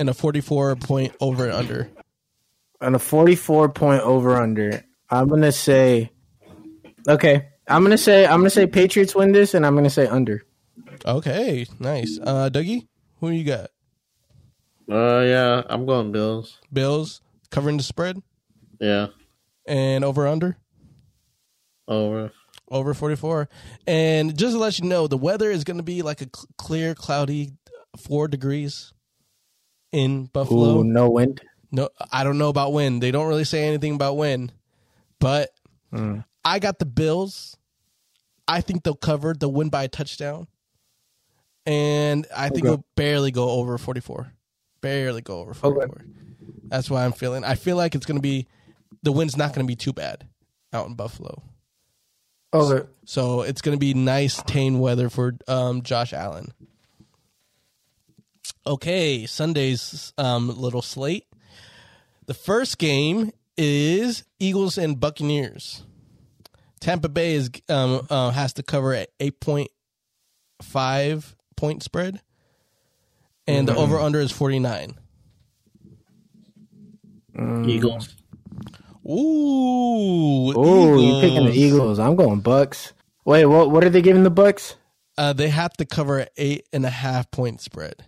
and 0.00 0.08
a 0.08 0.14
44 0.14 0.74
point 0.76 1.14
over 1.20 1.44
and 1.44 1.52
under. 1.54 1.90
And 2.80 2.96
a 2.96 2.98
44 2.98 3.68
point 3.68 4.02
over 4.02 4.34
under. 4.36 4.82
I'm 5.10 5.28
going 5.28 5.42
to 5.42 5.52
say 5.52 6.10
Okay. 7.06 7.46
I'm 7.68 7.82
going 7.82 7.92
to 7.92 7.98
say 7.98 8.24
I'm 8.26 8.40
going 8.40 8.44
to 8.44 8.50
say 8.50 8.66
Patriots 8.66 9.14
win 9.14 9.30
this 9.32 9.54
and 9.54 9.64
I'm 9.64 9.74
going 9.74 9.84
to 9.84 9.90
say 9.90 10.06
under. 10.08 10.42
Okay, 11.06 11.66
nice. 11.78 12.18
Uh, 12.20 12.50
Dougie, 12.52 12.88
who 13.20 13.30
you 13.30 13.44
got? 13.44 13.70
Uh, 14.90 15.20
yeah, 15.20 15.62
I'm 15.68 15.86
going 15.86 16.10
Bills. 16.12 16.58
Bills 16.72 17.20
covering 17.50 17.76
the 17.76 17.82
spread 17.84 18.20
Yeah, 18.80 19.08
and 19.66 20.04
over 20.04 20.26
under? 20.26 20.56
over. 21.86 22.32
over 22.70 22.94
44 22.94 23.48
and 23.86 24.36
just 24.38 24.52
to 24.54 24.58
let 24.58 24.78
you 24.78 24.88
know 24.88 25.06
the 25.08 25.16
weather 25.16 25.50
is 25.50 25.64
going 25.64 25.76
to 25.78 25.82
be 25.82 26.02
like 26.02 26.20
a 26.22 26.28
cl- 26.34 26.46
clear 26.56 26.94
cloudy 26.94 27.52
4 27.98 28.28
degrees 28.28 28.92
in 29.92 30.26
buffalo 30.26 30.78
Ooh, 30.80 30.84
no 30.84 31.10
wind. 31.10 31.40
no 31.72 31.88
i 32.12 32.22
don't 32.24 32.38
know 32.38 32.48
about 32.48 32.72
wind 32.72 33.02
they 33.02 33.10
don't 33.10 33.26
really 33.28 33.44
say 33.44 33.66
anything 33.66 33.94
about 33.94 34.16
wind 34.16 34.52
but 35.18 35.50
Mm. 35.92 36.24
i 36.44 36.58
got 36.60 36.78
the 36.78 36.86
bills 36.86 37.56
i 38.46 38.60
think 38.60 38.84
they'll 38.84 38.94
cover 38.94 39.34
they'll 39.34 39.50
win 39.52 39.68
by 39.70 39.82
a 39.84 39.88
touchdown 39.88 40.46
and 41.66 42.26
i 42.34 42.48
think 42.48 42.58
Okay. 42.66 42.68
they'll 42.68 42.84
barely 42.96 43.30
go 43.30 43.50
over 43.50 43.76
44 43.76 44.32
barely 44.80 45.20
go 45.20 45.40
over 45.40 45.52
44 45.54 46.04
that's 46.70 46.88
why 46.88 47.04
i'm 47.04 47.12
feeling 47.12 47.42
i 47.44 47.54
feel 47.56 47.76
like 47.76 47.94
it's 47.96 48.06
going 48.06 48.18
to 48.18 48.22
be 48.22 48.46
the 49.02 49.12
wind's 49.12 49.36
not 49.36 49.52
going 49.52 49.66
to 49.66 49.70
be 49.70 49.76
too 49.76 49.92
bad 49.92 50.26
out 50.72 50.86
in 50.86 50.94
buffalo 50.94 51.42
Okay. 52.52 52.88
so 53.04 53.42
it's 53.42 53.62
going 53.62 53.76
to 53.76 53.78
be 53.80 53.94
nice, 53.94 54.42
tame 54.42 54.80
weather 54.80 55.08
for 55.08 55.36
um, 55.46 55.82
Josh 55.82 56.12
Allen. 56.12 56.52
Okay, 58.66 59.26
Sunday's 59.26 60.12
um, 60.18 60.48
little 60.60 60.82
slate. 60.82 61.26
The 62.26 62.34
first 62.34 62.78
game 62.78 63.32
is 63.56 64.24
Eagles 64.38 64.78
and 64.78 64.98
Buccaneers. 65.00 65.82
Tampa 66.80 67.08
Bay 67.08 67.34
is 67.34 67.50
um, 67.68 68.06
uh, 68.08 68.30
has 68.30 68.52
to 68.54 68.62
cover 68.62 68.94
at 68.94 69.10
eight 69.20 69.40
point 69.40 69.70
five 70.62 71.34
point 71.56 71.82
spread, 71.82 72.20
and 73.46 73.68
the 73.68 73.74
over 73.76 73.98
under 73.98 74.20
is 74.20 74.32
forty 74.32 74.58
nine. 74.58 74.94
Eagles. 77.66 78.16
Ooh, 79.06 80.52
Oh, 80.54 80.98
you 81.00 81.20
picking 81.20 81.46
the 81.46 81.52
Eagles. 81.52 81.98
I'm 81.98 82.16
going 82.16 82.40
Bucks. 82.40 82.92
Wait, 83.24 83.46
what 83.46 83.70
what 83.70 83.84
are 83.84 83.90
they 83.90 84.02
giving 84.02 84.24
the 84.24 84.30
Bucks? 84.30 84.76
Uh, 85.18 85.32
they 85.32 85.48
have 85.48 85.72
to 85.74 85.84
cover 85.84 86.20
at 86.20 86.32
eight 86.36 86.66
and 86.72 86.86
a 86.86 86.90
half 86.90 87.30
point 87.30 87.60
spread. 87.60 88.06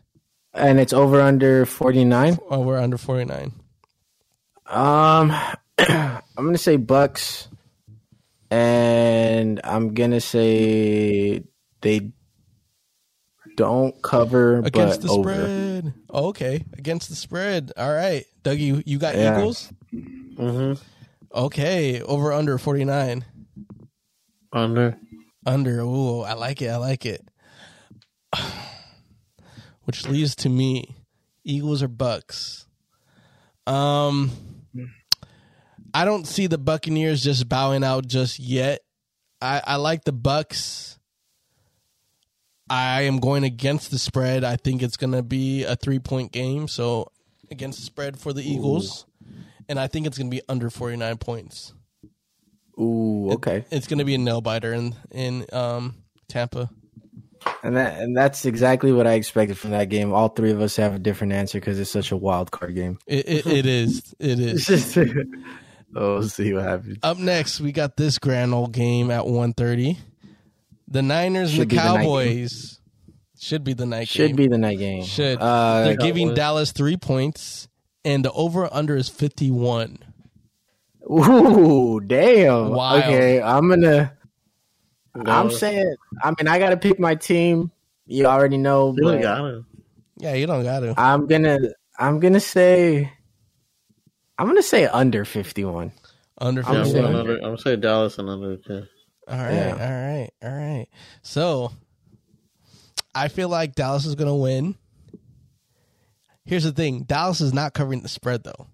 And 0.55 0.79
it's 0.79 0.93
over 0.93 1.21
under 1.21 1.65
49. 1.67 2.39
Over 2.49 2.79
under 2.79 2.99
forty 2.99 3.25
nine. 3.25 3.53
Um 4.67 5.33
I'm 5.79 6.21
going 6.37 6.53
to 6.53 6.59
say 6.59 6.77
Bucks 6.77 7.49
and 8.51 9.61
I'm 9.65 9.95
going 9.95 10.11
to 10.13 10.21
say 10.21 11.43
they 11.81 12.13
don't 13.57 14.01
cover 14.03 14.59
against 14.59 15.01
but 15.01 15.07
the 15.09 15.13
over. 15.13 15.33
spread. 15.35 15.95
Oh, 16.11 16.29
okay, 16.29 16.65
against 16.77 17.09
the 17.09 17.17
spread. 17.17 17.73
All 17.77 17.93
right, 17.93 18.25
Dougie, 18.45 18.59
you, 18.61 18.83
you 18.87 18.99
got 18.99 19.15
Yeah. 19.15 19.39
Eagles. 19.39 19.73
Mm-hmm. 19.93 20.75
Okay, 21.35 22.01
over 22.03 22.33
under 22.33 22.57
forty 22.59 22.85
nine. 22.85 23.25
Under. 24.53 24.97
Under. 25.47 25.81
Ooh, 25.81 26.21
I 26.21 26.35
like 26.35 26.63
it. 26.63 26.69
I 26.69 26.77
like 26.77 27.05
it. 27.07 27.27
Which 29.85 30.09
leads 30.09 30.37
to 30.37 30.49
me, 30.49 30.97
Eagles 31.45 31.83
or 31.83 31.89
Bucks. 31.89 32.67
Um, 33.67 34.31
I 35.95 36.05
don't 36.05 36.27
see 36.27 36.47
the 36.47 36.59
Buccaneers 36.59 37.23
just 37.23 37.49
bowing 37.49 37.85
out 37.85 38.07
just 38.07 38.39
yet. 38.39 38.81
I, 39.41 39.61
I 39.65 39.77
like 39.77 40.05
the 40.05 40.13
Bucks. 40.13 40.99
I 42.71 43.03
am 43.03 43.19
going 43.19 43.45
against 43.45 43.91
the 43.91 43.99
spread. 43.99 44.45
I 44.45 44.57
think 44.57 44.83
it's 44.83 44.97
going 44.97 45.13
to 45.13 45.23
be 45.23 45.65
a 45.65 45.77
three 45.77 45.99
point 45.99 46.33
game. 46.33 46.69
So 46.69 47.11
against 47.51 47.81
the 47.81 47.85
spread 47.85 48.19
for 48.19 48.33
the 48.33 48.43
Eagles, 48.43 49.05
and 49.69 49.79
I 49.79 49.89
think 49.89 50.07
it's 50.07 50.17
going 50.17 50.31
to 50.31 50.35
be 50.35 50.43
under 50.49 50.71
forty 50.71 50.97
nine 50.97 51.19
points. 51.19 51.75
Ooh, 52.81 53.33
okay. 53.33 53.67
It's 53.71 53.87
going 53.87 53.99
to 53.99 54.05
be 54.05 54.15
a 54.15 54.19
nail 54.19 54.41
biter 54.41 54.73
in 54.73 54.95
in 55.11 55.45
um, 55.53 55.97
Tampa. 56.29 56.71
And 57.63 57.77
that 57.77 58.01
and 58.01 58.17
that's 58.17 58.45
exactly 58.45 58.93
what 58.93 59.07
I 59.07 59.15
expected 59.15 59.57
from 59.59 59.71
that 59.71 59.89
game. 59.89 60.13
All 60.13 60.29
three 60.29 60.51
of 60.51 60.61
us 60.61 60.77
have 60.77 60.95
a 60.95 60.99
different 60.99 61.33
answer 61.33 61.61
cuz 61.61 61.79
it's 61.79 61.91
such 61.91 62.13
a 62.13 62.17
wild 62.17 62.51
card 62.51 62.75
game. 62.75 62.99
It, 63.07 63.29
it, 63.29 63.47
it 63.47 63.67
is. 63.67 64.15
It 64.19 64.41
is. 64.41 64.97
oh, 64.99 65.15
we'll 65.95 66.29
see 66.29 66.53
what 66.53 66.65
happens. 66.65 66.99
Up 67.03 67.19
next, 67.19 67.61
we 67.61 67.73
got 67.73 67.97
this 67.97 68.19
grand 68.19 68.53
old 68.53 68.73
game 68.73 69.11
at 69.11 69.25
1.30. 69.25 69.97
The 70.89 71.03
Niners 71.03 71.51
Should 71.51 71.61
and 71.63 71.71
the 71.71 71.77
the 71.77 71.83
Cowboys. 71.83 72.81
Should 73.39 73.65
be 73.65 73.73
the 73.73 73.87
night 73.87 74.09
Should 74.09 74.19
game. 74.19 74.29
Should 74.29 74.37
be 74.37 74.47
the 74.49 74.59
night 74.59 74.79
game. 74.79 75.05
Should. 75.05 75.39
Uh, 75.41 75.85
They're 75.85 75.97
giving 75.97 76.29
Cowboys. 76.29 76.37
Dallas 76.37 76.73
three 76.73 76.97
points, 76.97 77.67
and 78.05 78.25
the 78.25 78.31
over 78.33 78.73
under 78.73 78.95
is 78.97 79.09
51. 79.09 79.99
Ooh, 81.11 82.01
damn. 82.01 82.71
Wild. 82.71 83.03
Okay, 83.03 83.43
I'm 83.43 83.71
gonna. 85.15 85.31
I'm 85.31 85.51
saying. 85.51 85.97
I 86.23 86.31
mean, 86.31 86.49
I 86.49 86.59
gotta 86.59 86.77
pick 86.77 86.99
my 86.99 87.15
team. 87.15 87.71
You 88.07 88.27
already 88.27 88.57
know, 88.59 88.95
You 88.97 89.03
but 89.05 89.23
got 89.23 89.45
it. 89.45 89.65
Yeah, 90.19 90.35
you 90.35 90.47
don't 90.47 90.63
got 90.65 90.81
to. 90.81 90.95
I'm 90.99 91.27
gonna. 91.27 91.59
I'm 91.99 92.21
gonna 92.21 92.41
say. 92.41 93.13
I'm 94.39 94.47
gonna 94.47 94.63
say 94.63 94.87
under 94.87 95.25
51. 95.25 95.93
Under 96.39 96.63
Yeah, 96.63 96.69
I'm 96.69 96.77
I'm, 96.77 96.85
51. 96.85 97.03
going 97.03 97.13
saying- 97.15 97.21
under. 97.21 97.35
I'm 97.37 97.41
gonna 97.43 97.59
say 97.59 97.77
Dallas 97.77 98.19
and 98.19 98.29
under. 98.31 98.57
too. 98.57 98.83
All 99.29 99.39
right, 99.39 99.53
Yeah. 99.55 99.71
all 99.73 99.79
right, 99.79 100.31
all 100.43 100.51
right. 100.59 100.87
So, 101.23 101.71
I 103.15 103.29
feel 103.29 103.49
like 103.49 103.75
Dallas 103.77 104.05
is 104.05 104.17
going 104.17 104.29
to 104.29 104.35
win. 104.35 104.75
Here's 106.45 106.65
the 106.65 106.73
thing 106.73 107.05
Dallas 107.05 107.41
is 107.41 107.53
not 107.55 107.73
covering 107.73 108.03
the 108.03 108.09
spread, 108.09 108.43
though. 108.43 108.67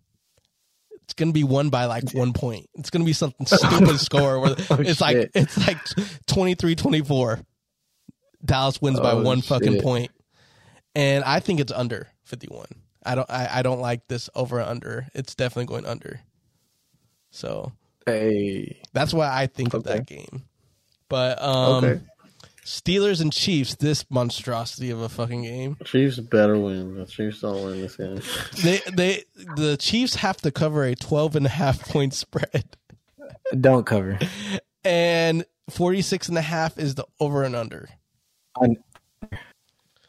Going 1.19 1.31
to 1.31 1.32
be 1.35 1.45
won 1.45 1.69
by 1.69 1.86
like 1.86 2.12
one 2.12 2.32
point. 2.32 2.70
It's 2.77 2.90
going 2.90 3.03
to 3.03 3.07
be 3.07 3.12
something 3.12 3.45
stupid 3.45 3.99
score 3.99 4.39
where 4.40 4.55
it's 4.81 5.01
like 5.01 5.16
Oh, 5.16 5.27
it's 5.35 5.59
like 5.66 5.77
23-24. 6.28 7.45
Dallas 8.45 8.81
wins 8.81 9.01
by 9.01 9.12
Oh, 9.12 9.23
one 9.23 9.43
fucking 9.43 9.81
point. 9.81 10.12
And 10.95 11.24
I 11.24 11.40
think 11.40 11.59
it's 11.61 11.73
under 11.73 12.07
51. 12.24 12.66
I 13.05 13.15
don't 13.16 13.28
I, 13.31 13.49
I 13.59 13.62
don't 13.62 13.81
like 13.81 14.07
this 14.07 14.31
over 14.36 14.61
under. 14.61 15.09
It's 15.12 15.35
definitely 15.35 15.66
going 15.66 15.86
under. 15.86 16.20
So, 17.31 17.73
Hey. 18.07 18.81
that's 18.93 19.12
why 19.12 19.28
I 19.31 19.49
think 19.49 19.74
of 19.74 19.85
that 19.85 20.07
game. 20.07 20.45
But 21.09 21.43
um 21.43 21.85
Okay. 21.85 22.01
Steelers 22.69 23.23
and 23.23 23.32
Chiefs, 23.32 23.77
this 23.77 24.05
monstrosity 24.11 24.90
of 24.90 25.01
a 25.01 25.09
fucking 25.09 25.43
game. 25.45 25.78
Chiefs 25.86 26.19
better 26.19 26.59
win. 26.59 26.97
The 26.97 27.07
Chiefs 27.07 27.40
don't 27.40 27.65
win 27.65 27.81
this 27.81 27.97
game. 27.97 28.20
They 28.62 28.82
they 28.93 29.24
the 29.57 29.78
Chiefs 29.78 30.16
have 30.16 30.36
to 30.43 30.51
cover 30.51 30.85
a 30.85 30.95
12 30.95 31.36
and 31.36 31.47
a 31.47 31.49
half 31.49 31.81
point 31.89 32.12
spread. 32.12 32.65
Don't 33.59 33.86
cover. 33.86 34.19
and 34.85 35.47
46 35.70 36.28
and 36.28 36.36
a 36.36 36.43
half 36.43 36.78
is 36.78 36.95
the 36.95 37.07
over 37.19 37.43
and 37.43 37.57
under. 37.57 37.89
Un- 38.61 38.77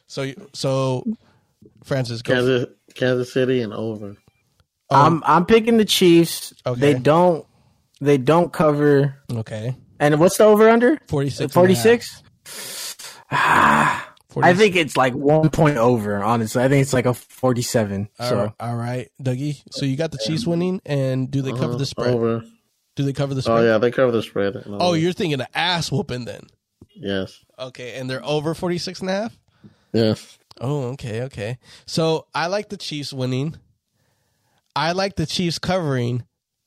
So 0.08 0.34
so 0.54 1.06
Francis 1.86 2.22
go. 2.22 2.34
Kansas, 2.34 2.66
Kansas 2.94 3.32
City 3.32 3.62
and 3.62 3.72
over. 3.72 4.08
Um, 4.08 4.18
I'm 4.90 5.24
I'm 5.26 5.46
picking 5.46 5.78
the 5.78 5.86
Chiefs. 5.86 6.54
Okay. 6.66 6.78
They 6.78 6.94
don't 6.96 7.46
they 8.02 8.18
don't 8.18 8.52
cover. 8.52 9.16
Okay. 9.32 9.78
And 10.02 10.20
what's 10.20 10.38
the 10.38 10.44
over 10.44 10.70
under? 10.70 11.00
46 11.08 11.54
Forty 11.54 11.76
six. 11.76 12.22
Ah, 13.32 14.14
I 14.42 14.54
think 14.54 14.76
it's 14.76 14.98
like 14.98 15.14
one 15.14 15.50
point 15.50 15.78
over. 15.78 16.24
Honestly, 16.24 16.64
I 16.64 16.68
think 16.68 16.82
it's 16.82 16.94
like 16.94 17.06
a 17.06 17.14
forty 17.14 17.62
seven. 17.62 18.10
All 18.20 18.30
So 18.30 18.38
right, 18.38 18.52
all 18.60 18.76
right, 18.76 19.10
Dougie. 19.22 19.62
So 19.72 19.86
you 19.86 19.96
got 19.96 20.12
the 20.12 20.18
Chiefs 20.18 20.48
winning, 20.48 20.82
and 20.86 21.30
do 21.30 21.42
they 21.42 21.52
cover 21.52 21.76
the 21.76 21.84
uh, 21.84 21.86
spread? 21.86 22.14
Over. 22.14 22.44
Do 22.96 23.04
they 23.04 23.14
cover 23.14 23.34
the 23.34 23.40
oh, 23.40 23.42
spread? 23.42 23.60
Oh 23.60 23.64
yeah, 23.64 23.78
they 23.78 23.92
cover 23.92 24.12
the 24.12 24.22
spread. 24.22 24.56
and 24.56 24.78
Oh, 24.80 24.94
you're 24.94 25.14
thinking 25.14 25.40
an 25.40 25.48
ass 25.54 25.92
whooping 25.92 26.26
then. 26.26 26.48
yes, 26.96 27.44
Okay, 27.58 27.96
and 27.96 28.10
they're 28.10 28.26
over 28.26 28.54
46 28.54 29.02
and 29.02 29.10
a 29.10 29.14
half? 29.14 29.40
yes. 29.94 30.38
Oh, 30.62 30.90
okay, 30.90 31.22
okay. 31.24 31.58
So 31.86 32.28
I 32.36 32.48
like 32.48 32.70
the 32.70 32.78
Chiefs 32.78 33.14
winning. 33.14 33.56
I 34.76 34.92
like 34.92 35.16
the 35.16 35.26
Chiefs 35.26 35.58
covering, 35.60 36.26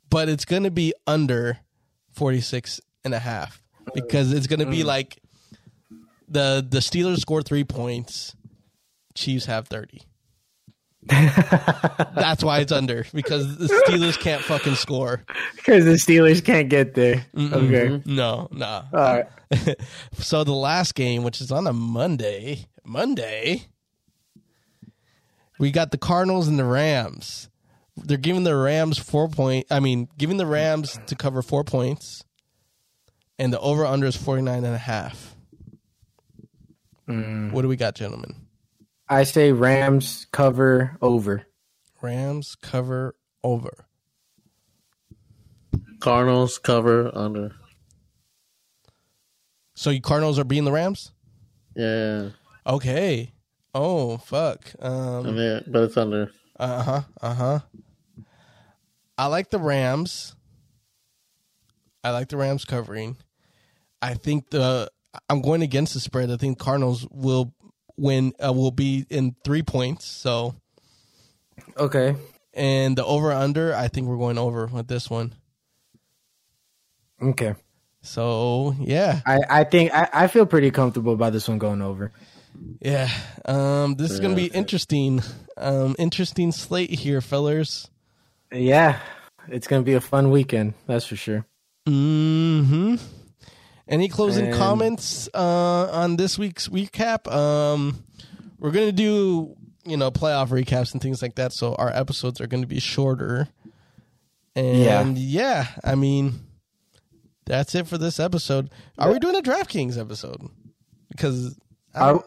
but 0.09 0.29
it's 0.29 0.47
going 0.47 0.63
to 0.63 0.71
be 0.71 0.95
under 1.07 1.59
46 2.13 2.81
and 3.05 3.13
a 3.15 3.19
half 3.19 3.63
because 3.95 4.33
it's 4.33 4.47
going 4.47 4.61
to 4.61 4.67
be 4.67 4.81
mm. 4.83 4.87
like 4.87 5.19
the 6.33 6.67
the 6.69 6.79
Steelers 6.79 7.19
score 7.19 7.43
3 7.43 7.65
points, 7.65 8.35
Chiefs 9.15 9.47
have 9.47 9.69
30. 9.69 10.03
That's 11.07 12.45
why 12.45 12.61
it's 12.61 12.71
under 12.71 13.05
because 13.13 13.57
the 13.59 13.67
Steelers 13.67 14.17
can't 14.19 14.41
fucking 14.41 14.77
score. 14.77 15.25
because 15.57 15.85
the 15.85 15.93
Steelers 15.93 16.45
can't 16.45 16.69
get 16.69 16.95
there. 16.95 17.27
Okay. 17.37 18.01
No, 18.07 18.49
no. 18.53 18.85
All 18.93 19.01
right. 19.01 19.27
so 20.13 20.45
the 20.45 20.53
last 20.53 20.95
game, 20.95 21.25
which 21.25 21.41
is 21.41 21.51
on 21.51 21.67
a 21.67 21.73
Monday, 21.73 22.67
Monday, 22.85 23.67
we 25.59 25.73
got 25.73 25.91
the 25.91 25.99
Cardinals 25.99 26.47
and 26.47 26.57
the 26.57 26.65
Rams. 26.65 27.49
They're 27.97 28.17
giving 28.17 28.45
the 28.45 28.57
Rams 28.57 28.97
four 28.99 29.29
point. 29.29 29.67
I 29.73 29.81
mean, 29.81 30.09
giving 30.17 30.37
the 30.37 30.47
Rams 30.47 30.99
to 31.07 31.17
cover 31.17 31.43
four 31.43 31.65
points, 31.65 32.25
and 33.41 33.53
the 33.53 33.59
over 33.59 33.85
under 33.85 34.07
is 34.07 34.17
49 34.17 34.65
and 34.65 34.75
a 34.75 34.79
half. 34.79 35.32
Mm. 37.09 37.53
What 37.53 37.63
do 37.63 37.69
we 37.69 37.77
got, 37.77 37.95
gentlemen? 37.95 38.47
I 39.09 39.25
say 39.25 39.53
Rams 39.53 40.27
cover 40.33 40.97
over. 41.03 41.45
Rams 42.01 42.55
cover 42.55 43.15
over. 43.45 43.87
Cardinals 46.01 46.59
cover 46.59 47.11
under. 47.17 47.53
So 49.75 49.91
you 49.91 50.01
Cardinals 50.01 50.39
are 50.39 50.45
beating 50.45 50.65
the 50.65 50.73
Rams? 50.73 51.13
Yeah, 51.75 52.31
Okay. 52.67 53.33
Oh 53.75 54.19
fuck. 54.19 54.71
and 54.79 55.27
Um. 55.27 55.37
then, 55.37 55.65
but 55.69 55.85
it's 55.85 55.97
under. 55.97 56.31
Uh 56.59 56.83
huh. 56.83 57.01
Uh 57.21 57.35
huh. 57.35 57.59
I 59.17 59.27
like 59.27 59.51
the 59.51 59.59
Rams. 59.59 60.35
I 62.05 62.11
like 62.11 62.29
the 62.29 62.37
Rams 62.37 62.65
covering. 62.65 63.17
I 64.03 64.15
think 64.15 64.51
the 64.51 64.91
I'm 65.29 65.43
going 65.43 65.63
against 65.63 65.95
the 65.95 66.01
spread. 66.01 66.31
I 66.31 66.37
think 66.37 66.59
Cardinals 66.59 67.07
will 67.11 67.53
win. 67.97 68.33
Uh, 68.45 68.53
will 68.53 68.71
be 68.71 69.05
in 69.11 69.37
three 69.45 69.63
points. 69.63 70.05
So 70.07 70.55
Okay. 71.77 72.15
and 72.55 72.97
the 72.97 73.05
over 73.05 73.33
under. 73.33 73.75
I 73.75 73.89
think 73.89 74.07
we're 74.07 74.17
going 74.17 74.39
over 74.39 74.67
with 74.67 74.89
this 74.89 75.09
one. 75.11 75.35
Okay. 77.21 77.55
So 78.01 78.75
yeah, 78.81 79.21
I, 79.25 79.39
I 79.49 79.65
think 79.65 79.95
I, 79.95 80.09
I 80.13 80.27
feel 80.27 80.45
pretty 80.47 80.71
comfortable 80.73 81.13
about 81.13 81.33
this 81.33 81.47
one 81.49 81.59
going 81.59 81.81
over. 81.83 82.11
yeah. 82.81 83.09
Um, 83.45 83.95
this 83.95 84.11
is 84.11 84.19
gonna 84.19 84.35
be 84.35 84.47
interesting. 84.47 85.23
Um, 85.57 85.95
interesting 85.99 86.51
slate 86.51 86.91
here, 86.91 87.21
fellers. 87.21 87.89
Yeah. 88.51 88.99
It's 89.49 89.67
gonna 89.69 89.83
be 89.85 89.95
a 89.95 90.01
fun 90.01 90.31
weekend, 90.31 90.75
that's 90.87 91.07
for 91.07 91.15
sure. 91.17 91.47
Hmm. 91.87 92.97
Any 93.89 94.09
closing 94.09 94.47
And- 94.47 94.55
comments 94.55 95.29
uh, 95.35 95.89
on 95.93 96.17
this 96.17 96.39
week's 96.39 96.69
recap? 96.69 97.31
Um, 97.31 98.05
we're 98.59 98.71
gonna 98.71 98.93
do 98.93 99.57
you 99.85 99.97
know 99.97 100.11
playoff 100.11 100.49
recaps 100.49 100.93
and 100.93 101.03
things 101.03 101.21
like 101.23 101.35
that, 101.35 101.53
so 101.53 101.75
our 101.75 101.91
episodes 101.91 102.41
are 102.41 102.47
going 102.47 102.63
to 102.63 102.69
be 102.69 102.79
shorter. 102.81 103.49
And 104.55 105.17
yeah. 105.19 105.67
I 105.83 105.95
mean, 105.95 106.41
that's 107.47 107.75
it 107.75 107.87
for 107.89 107.99
this 107.99 108.21
episode. 108.21 108.71
Are 108.99 109.11
we 109.11 109.19
doing 109.19 109.35
a 109.37 109.41
DraftKings 109.43 109.99
episode? 109.99 110.41
Because 111.11 111.59
I 111.95 112.01
Are, 112.01 112.13
don't, 112.13 112.27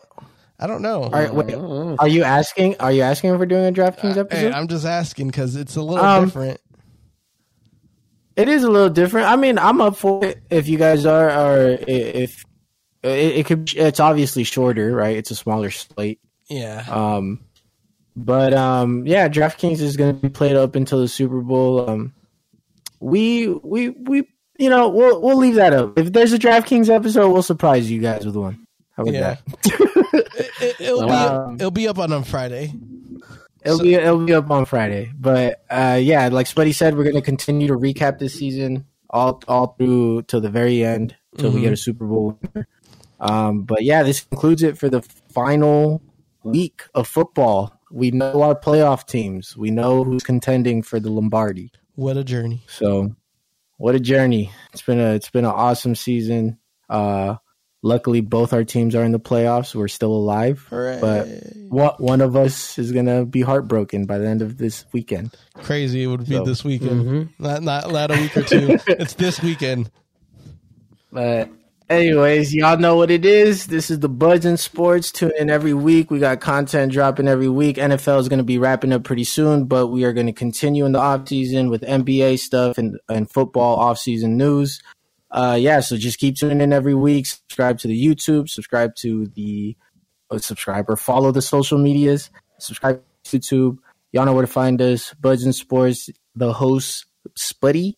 I 0.59 0.67
don't 0.67 0.81
know. 0.81 1.03
are, 1.05 1.31
wait, 1.33 1.53
are 1.55 2.07
you 2.07 2.23
asking? 2.23 2.77
Are 2.79 2.91
you 2.91 3.03
asking 3.03 3.31
if 3.33 3.39
we're 3.39 3.45
doing 3.45 3.65
a 3.67 3.71
DraftKings 3.71 4.15
Hey, 4.15 4.19
episode? 4.19 4.53
I'm 4.53 4.67
just 4.67 4.85
asking 4.85 5.27
because 5.27 5.55
it's 5.55 5.75
a 5.75 5.81
little 5.81 6.03
Um, 6.03 6.25
different. 6.25 6.59
It 8.35 8.49
is 8.49 8.63
a 8.63 8.69
little 8.69 8.89
different. 8.89 9.27
I 9.27 9.35
mean, 9.37 9.57
I'm 9.57 9.79
up 9.81 9.95
for 9.97 10.23
it 10.25 10.41
if 10.49 10.67
you 10.67 10.77
guys 10.77 11.05
are, 11.05 11.29
or 11.29 11.77
if 11.87 12.43
it, 13.03 13.09
it 13.37 13.45
could. 13.45 13.73
It's 13.75 13.99
obviously 13.99 14.43
shorter, 14.43 14.93
right? 14.93 15.15
It's 15.15 15.31
a 15.31 15.35
smaller 15.35 15.71
slate. 15.71 16.19
Yeah. 16.49 16.83
Um, 16.89 17.39
but 18.15 18.53
um, 18.53 19.05
yeah, 19.07 19.29
DraftKings 19.29 19.79
is 19.81 19.95
going 19.97 20.15
to 20.15 20.21
be 20.21 20.29
played 20.29 20.55
up 20.55 20.75
until 20.75 20.99
the 20.99 21.07
Super 21.07 21.41
Bowl. 21.41 21.89
Um, 21.89 22.13
we 22.99 23.47
we 23.47 23.89
we 23.89 24.27
you 24.57 24.69
know 24.69 24.89
we'll 24.89 25.21
we'll 25.21 25.37
leave 25.37 25.55
that 25.55 25.73
up. 25.73 25.97
If 25.97 26.11
there's 26.11 26.33
a 26.33 26.39
DraftKings 26.39 26.89
episode, 26.89 27.31
we'll 27.31 27.41
surprise 27.43 27.89
you 27.89 28.01
guys 28.01 28.25
with 28.25 28.35
one. 28.35 28.65
How 28.97 29.03
about 29.03 29.13
Yeah. 29.13 29.35
that? 29.63 30.45
it, 30.79 30.93
will 30.93 31.09
Um, 31.09 31.55
be 31.57 31.61
it'll 31.61 31.71
be 31.71 31.87
up 31.87 31.99
on, 31.99 32.11
on 32.13 32.23
Friday. 32.23 32.73
It'll 33.65 33.77
So- 33.79 33.83
be 33.83 33.95
it'll 33.95 34.23
be 34.25 34.33
up 34.33 34.49
on 34.51 34.65
Friday. 34.65 35.11
But 35.19 35.63
uh, 35.69 35.99
yeah, 36.01 36.27
like 36.29 36.47
Spuddy 36.47 36.73
said, 36.73 36.95
we're 36.95 37.03
going 37.03 37.15
to 37.15 37.21
continue 37.21 37.67
to 37.67 37.73
recap 37.75 38.19
this 38.19 38.35
season 38.35 38.85
all 39.09 39.41
all 39.47 39.75
through 39.77 40.21
till 40.23 40.39
the 40.41 40.49
very 40.49 40.83
end 40.85 41.15
till 41.37 41.51
we 41.51 41.59
Mhm. 41.59 41.63
get 41.63 41.73
a 41.73 41.77
Super 41.77 42.05
Bowl 42.05 42.37
winner. 42.41 42.67
Um, 43.19 43.63
but 43.63 43.83
yeah, 43.83 44.03
this 44.03 44.21
concludes 44.21 44.61
it 44.63 44.77
for 44.77 44.89
the 44.89 45.01
final 45.33 46.01
week 46.43 46.83
of 46.93 47.07
football. 47.07 47.73
We 47.91 48.11
know 48.11 48.41
our 48.41 48.55
playoff 48.55 49.05
teams. 49.07 49.55
We 49.57 49.71
know 49.71 50.03
who's 50.03 50.23
contending 50.23 50.81
for 50.81 50.99
the 50.99 51.09
Lombardi. 51.09 51.71
What 51.95 52.17
a 52.17 52.23
journey. 52.23 52.61
So, 52.67 53.15
what 53.77 53.95
a 53.95 53.99
journey! 53.99 54.51
It's 54.73 54.81
been 54.81 54.99
a 54.99 55.13
it's 55.13 55.29
been 55.29 55.45
an 55.45 55.51
awesome 55.51 55.95
season. 55.95 56.57
Uh, 56.89 57.35
luckily, 57.85 58.19
both 58.19 58.51
our 58.51 58.63
teams 58.65 58.95
are 58.95 59.03
in 59.03 59.11
the 59.13 59.19
playoffs. 59.19 59.73
We're 59.75 59.87
still 59.87 60.11
alive. 60.11 60.65
Hooray. 60.69 60.97
But 60.99 61.27
one 61.69 61.93
one 61.99 62.21
of 62.21 62.35
us 62.35 62.77
is 62.77 62.91
gonna 62.91 63.25
be 63.25 63.41
heartbroken 63.41 64.05
by 64.05 64.17
the 64.17 64.27
end 64.27 64.41
of 64.41 64.57
this 64.57 64.83
weekend. 64.91 65.33
crazy 65.53 66.03
it 66.03 66.07
would 66.07 66.27
be 66.27 66.35
So, 66.35 66.43
this 66.43 66.63
weekend. 66.65 67.05
mhm. 67.05 67.29
Not 67.39 67.63
not 67.63 67.91
not 67.91 68.11
a 68.11 68.15
week 68.19 68.35
or 68.35 68.41
two. 68.41 68.77
it's 68.87 69.13
this 69.13 69.41
weekend. 69.41 69.89
But 71.11 71.49
anyways, 71.89 72.53
y'all 72.53 72.77
know 72.77 72.95
what 72.97 73.11
it 73.11 73.25
is. 73.25 73.67
This 73.67 73.89
is 73.89 73.99
the 73.99 74.09
Buds 74.09 74.45
in 74.45 74.57
Sports. 74.57 75.11
Tune 75.11 75.31
in 75.39 75.49
every 75.49 75.73
week. 75.73 76.11
We 76.11 76.19
got 76.19 76.41
content 76.41 76.91
dropping 76.91 77.27
every 77.27 77.47
week. 77.47 77.77
NFL 77.77 78.19
is 78.19 78.27
going 78.27 78.39
to 78.39 78.43
be 78.43 78.57
wrapping 78.57 78.91
up 78.91 79.03
pretty 79.05 79.23
soon, 79.23 79.65
but 79.65 79.87
we 79.87 80.03
are 80.03 80.11
going 80.11 80.25
to 80.25 80.33
continue 80.33 80.85
in 80.85 80.91
the 80.91 80.99
off 80.99 81.27
season 81.29 81.69
with 81.69 81.83
NBA 81.83 82.39
stuff 82.39 82.77
and, 82.77 82.99
and 83.07 83.29
football 83.31 83.77
off 83.77 83.97
season 83.97 84.35
news. 84.37 84.81
Uh, 85.35 85.57
yeah, 85.59 85.81
so 85.81 85.97
just 85.97 86.17
keep 86.17 86.37
tuning 86.37 86.61
in 86.61 86.71
every 86.71 86.95
week. 86.95 87.25
Subscribe 87.25 87.77
to 87.79 87.89
the 87.89 88.05
YouTube. 88.05 88.47
Subscribe 88.49 88.95
to 88.95 89.25
the 89.35 89.75
uh, 90.31 90.37
subscribe 90.37 90.89
or 90.89 90.95
follow 90.95 91.31
the 91.33 91.41
social 91.41 91.77
medias. 91.77 92.29
Subscribe 92.57 93.01
to 93.25 93.37
YouTube. 93.39 93.77
Y'all 94.13 94.23
know 94.25 94.31
where 94.33 94.45
to 94.45 94.51
find 94.51 94.81
us. 94.81 95.13
Buds 95.15 95.43
and 95.43 95.53
Sports. 95.53 96.09
The 96.37 96.53
host 96.53 97.05
Spuddy. 97.37 97.95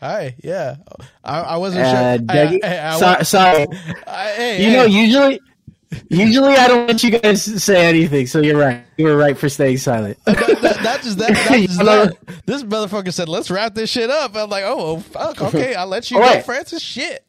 Hi, 0.00 0.34
yeah. 0.42 0.76
I, 1.24 1.40
I 1.40 1.56
wasn't 1.56 1.84
Uh, 1.86 2.16
sure. 2.18 2.26
Dougie- 2.26 2.64
I- 2.64 2.76
I- 2.78 2.94
I 2.94 2.98
so- 2.98 3.22
sorry. 3.22 3.66
Hey, 4.06 4.64
You 4.64 4.70
hey. 4.70 4.76
know, 4.76 4.84
usually, 4.84 5.40
usually 6.08 6.54
I 6.54 6.68
don't 6.68 6.86
let 6.86 7.02
you 7.02 7.18
guys 7.18 7.42
say 7.62 7.86
anything. 7.86 8.26
So 8.26 8.40
you're 8.40 8.58
right. 8.58 8.82
You 8.96 9.06
were 9.06 9.16
right 9.16 9.36
for 9.36 9.48
staying 9.48 9.78
silent. 9.78 10.18
that, 10.24 10.36
that, 10.36 10.78
that 10.82 11.02
just 11.02 11.18
that, 11.18 11.28
that 11.28 11.60
just 11.60 11.78
that. 11.84 12.16
This 12.46 12.62
motherfucker 12.62 13.12
said, 13.12 13.28
"Let's 13.28 13.50
wrap 13.50 13.74
this 13.74 13.90
shit 13.90 14.10
up." 14.10 14.36
I'm 14.36 14.50
like, 14.50 14.64
"Oh, 14.66 15.00
fuck, 15.00 15.40
okay, 15.54 15.74
I'll 15.74 15.86
let 15.86 16.10
you 16.10 16.16
All 16.18 16.22
go, 16.22 16.28
right. 16.28 16.44
Francis." 16.44 16.82
Shit. 16.82 17.22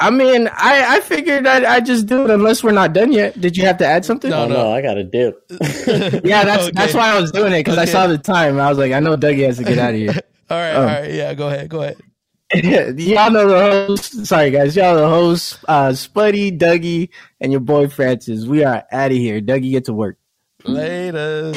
I 0.00 0.10
mean, 0.10 0.48
I, 0.48 0.96
I 0.96 1.00
figured 1.00 1.46
I'd, 1.46 1.62
I'd 1.64 1.86
just 1.86 2.06
do 2.06 2.24
it 2.24 2.30
unless 2.30 2.64
we're 2.64 2.72
not 2.72 2.92
done 2.92 3.12
yet. 3.12 3.40
Did 3.40 3.56
you 3.56 3.64
have 3.66 3.78
to 3.78 3.86
add 3.86 4.04
something? 4.04 4.28
No, 4.28 4.42
oh 4.42 4.48
no. 4.48 4.54
no, 4.54 4.72
I 4.72 4.82
got 4.82 4.98
a 4.98 5.04
dip. 5.04 5.40
Yeah, 6.24 6.44
that's 6.44 6.64
Okay. 6.64 6.70
that's 6.74 6.94
why 6.94 7.12
I 7.14 7.20
was 7.20 7.30
doing 7.30 7.52
it 7.52 7.60
because 7.60 7.78
I 7.78 7.84
saw 7.84 8.06
the 8.08 8.18
time. 8.18 8.58
I 8.58 8.68
was 8.68 8.76
like, 8.76 8.92
I 8.92 8.98
know 9.00 9.16
Dougie 9.16 9.46
has 9.46 9.58
to 9.58 9.64
get 9.64 9.78
out 9.78 9.90
of 9.90 9.96
here. 9.96 10.14
All 10.50 10.58
right, 10.58 10.72
Um, 10.74 10.80
all 10.80 10.86
right, 10.86 11.12
yeah. 11.12 11.32
Go 11.34 11.46
ahead, 11.46 11.68
go 11.68 11.82
ahead. 11.82 11.96
y'all 12.54 13.30
know 13.30 13.48
the 13.48 13.86
host. 13.88 14.26
Sorry, 14.26 14.50
guys. 14.50 14.76
Y'all 14.76 14.96
the 14.96 15.08
host, 15.08 15.58
uh, 15.66 15.88
Spuddy, 15.88 16.56
Dougie, 16.56 17.08
and 17.40 17.50
your 17.50 17.60
boy 17.60 17.88
Francis. 17.88 18.44
We 18.44 18.64
are 18.64 18.84
out 18.92 19.10
of 19.10 19.16
here. 19.16 19.40
Dougie, 19.40 19.70
get 19.70 19.86
to 19.86 19.92
work. 19.92 20.18
Later. 20.64 21.52